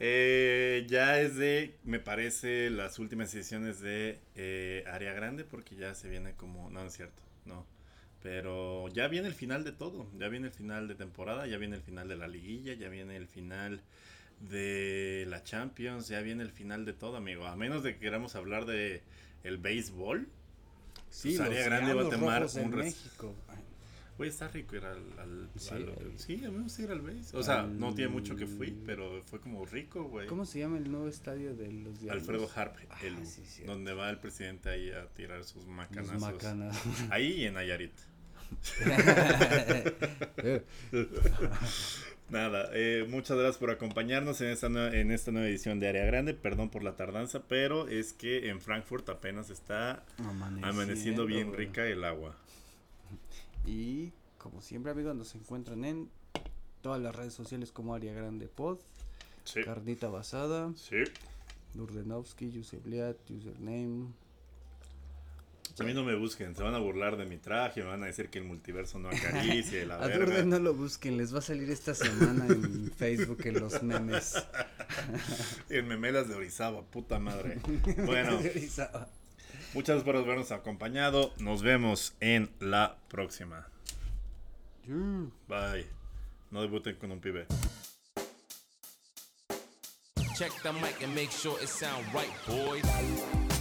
Eh, 0.04 0.88
ya 0.90 1.22
es 1.22 1.36
de, 1.36 1.78
me 1.84 2.00
parece, 2.00 2.72
las 2.72 2.98
últimas 2.98 3.32
ediciones 3.36 3.82
de 3.82 4.18
eh, 4.34 4.84
Área 4.88 5.14
Grande, 5.14 5.44
porque 5.44 5.76
ya 5.76 5.94
se 5.94 6.10
viene 6.10 6.34
como, 6.34 6.72
no, 6.72 6.80
no 6.80 6.88
es 6.88 6.94
cierto, 6.94 7.22
no. 7.46 7.68
Pero 8.24 8.88
ya 8.88 9.08
viene 9.08 9.28
el 9.28 9.36
final 9.36 9.64
de 9.64 9.74
todo, 9.74 10.08
ya 10.18 10.28
viene 10.28 10.48
el 10.48 10.54
final 10.54 10.88
de 10.88 10.96
temporada, 10.96 11.46
ya 11.46 11.58
viene 11.58 11.76
el 11.76 11.84
final 11.84 12.08
de 12.08 12.16
la 12.16 12.28
liguilla, 12.28 12.74
ya 12.74 12.90
viene 12.90 13.16
el 13.16 13.28
final 13.28 13.84
de 14.40 15.28
la 15.30 15.44
Champions, 15.44 16.08
ya 16.08 16.22
viene 16.22 16.42
el 16.42 16.52
final 16.52 16.84
de 16.84 16.94
todo, 16.94 17.18
amigo. 17.18 17.46
A 17.46 17.56
menos 17.56 17.84
de 17.84 17.94
que 17.94 18.00
queramos 18.00 18.36
hablar 18.36 18.66
de 18.66 19.04
el 19.44 19.60
béisbol, 19.60 20.28
Sí, 21.12 21.36
Pues 21.38 21.50
los 21.50 21.66
grande 21.66 21.94
va 21.94 22.02
a 22.02 22.10
tomar 22.10 22.48
un 22.56 22.70
México. 22.76 23.36
Güey, 24.18 24.30
está 24.30 24.48
rico 24.50 24.76
ir 24.76 24.86
al... 24.86 24.98
al, 25.20 25.50
Sí, 25.58 25.70
al- 25.74 26.14
sí, 26.18 26.36
a 26.46 26.50
mí 26.50 26.58
me 26.58 26.64
gusta 26.64 26.82
ir 26.84 26.92
al 26.92 27.02
base. 27.02 27.36
O 27.36 27.42
sea, 27.42 27.62
al- 27.62 27.80
no 27.80 27.94
tiene 27.96 28.12
mucho 28.12 28.36
que 28.36 28.46
fui, 28.46 28.72
pero 28.86 29.22
fue 29.26 29.40
como 29.40 29.66
rico, 29.66 30.04
güey. 30.04 30.28
¿Cómo 30.28 30.46
se 30.46 30.60
llama 30.60 30.78
el 30.78 30.92
nuevo 30.92 31.08
estadio 31.08 31.56
de 31.56 31.72
los 31.72 32.00
Diablos? 32.00 32.22
Alfredo 32.24 32.50
Harp, 32.56 32.76
Ah, 32.90 32.98
el, 33.04 33.26
sí, 33.26 33.42
donde 33.66 33.94
va 33.94 34.10
el 34.10 34.20
presidente 34.20 34.70
ahí 34.70 34.92
a 34.92 35.08
tirar 35.08 35.44
sus 35.44 35.66
macanazos. 35.66 36.22
macanas. 36.22 36.78
Ahí 37.10 37.32
y 37.42 37.46
en 37.46 37.56
Nayarit. 37.56 37.94
Nada, 42.32 42.70
eh, 42.72 43.06
muchas 43.10 43.38
gracias 43.38 43.58
por 43.58 43.72
acompañarnos 43.72 44.40
en 44.40 44.48
esta, 44.48 44.68
en 44.68 45.12
esta 45.12 45.32
nueva 45.32 45.50
edición 45.50 45.82
de 45.82 45.90
Área 45.90 46.06
Grande. 46.06 46.34
Perdón 46.34 46.70
por 46.70 46.82
la 46.82 46.96
tardanza, 46.96 47.44
pero 47.48 47.90
es 47.90 48.14
que 48.14 48.48
en 48.50 48.62
Frankfurt 48.62 49.10
apenas 49.10 49.50
está 49.50 50.06
amaneciendo 50.64 51.26
bien 51.26 51.54
rica 51.54 51.86
el 51.86 52.06
agua. 52.06 52.38
Y 53.66 54.14
como 54.38 54.62
siempre, 54.62 54.94
amigos, 54.94 55.14
nos 55.14 55.36
encuentran 55.36 55.84
en 55.84 56.10
todas 56.82 57.02
las 57.02 57.14
redes 57.14 57.34
sociales 57.34 57.74
como 57.74 57.94
Área 57.94 58.14
Grande 58.14 58.48
Pod, 58.48 58.80
Sí. 59.44 59.62
Carnita 59.64 60.08
Basada, 60.08 60.72
Sí. 60.78 61.04
Durdenovsky, 61.74 62.50
Yusebliat, 62.52 63.18
Username. 63.30 64.08
A 65.82 65.84
mí 65.84 65.94
no 65.94 66.04
me 66.04 66.16
busquen, 66.16 66.56
se 66.56 66.64
van 66.64 66.76
a 66.76 66.80
burlar 66.80 67.18
de 67.18 67.26
mi 67.26 67.38
traje, 67.38 67.82
me 67.82 67.88
van 67.88 68.04
a 68.04 68.06
decir 68.06 68.30
que 68.30 68.40
el 68.40 68.46
multiverso 68.46 69.00
no 69.00 69.10
acaricia 69.10 69.82
y 69.82 69.86
la 69.86 69.96
A 70.02 70.08
verga. 70.08 70.26
Durden 70.26 70.50
no 70.50 70.60
lo 70.60 70.74
busquen, 70.74 71.18
les 71.18 71.34
va 71.34 71.40
a 71.40 71.42
salir 71.42 71.70
esta 71.70 71.96
semana 71.96 72.46
en 72.48 72.92
Facebook 72.98 73.40
en 73.46 73.60
los 73.60 73.82
memes. 73.84 74.36
En 75.70 75.88
memelas 75.88 76.28
de 76.28 76.36
Orizaba, 76.36 76.84
puta 76.84 77.18
madre. 77.18 77.60
Bueno, 78.06 78.38
muchas 78.38 78.92
gracias 79.74 80.04
por 80.04 80.18
habernos 80.18 80.52
acompañado. 80.52 81.34
Nos 81.40 81.64
vemos 81.64 82.14
en 82.20 82.50
la 82.60 82.98
próxima. 83.08 83.68
Bye. 84.86 85.88
No 86.52 86.62
debuten 86.62 86.96
con 86.98 87.12
un 87.12 87.22
pibe. 87.22 87.46
Check 90.38 90.52
the 90.64 90.74
mic 90.74 91.02
and 91.04 91.16
make 91.16 91.32
sure 91.32 91.58
it 91.62 91.70
sound 91.70 92.06
right, 92.14 92.32
boys. 92.46 93.61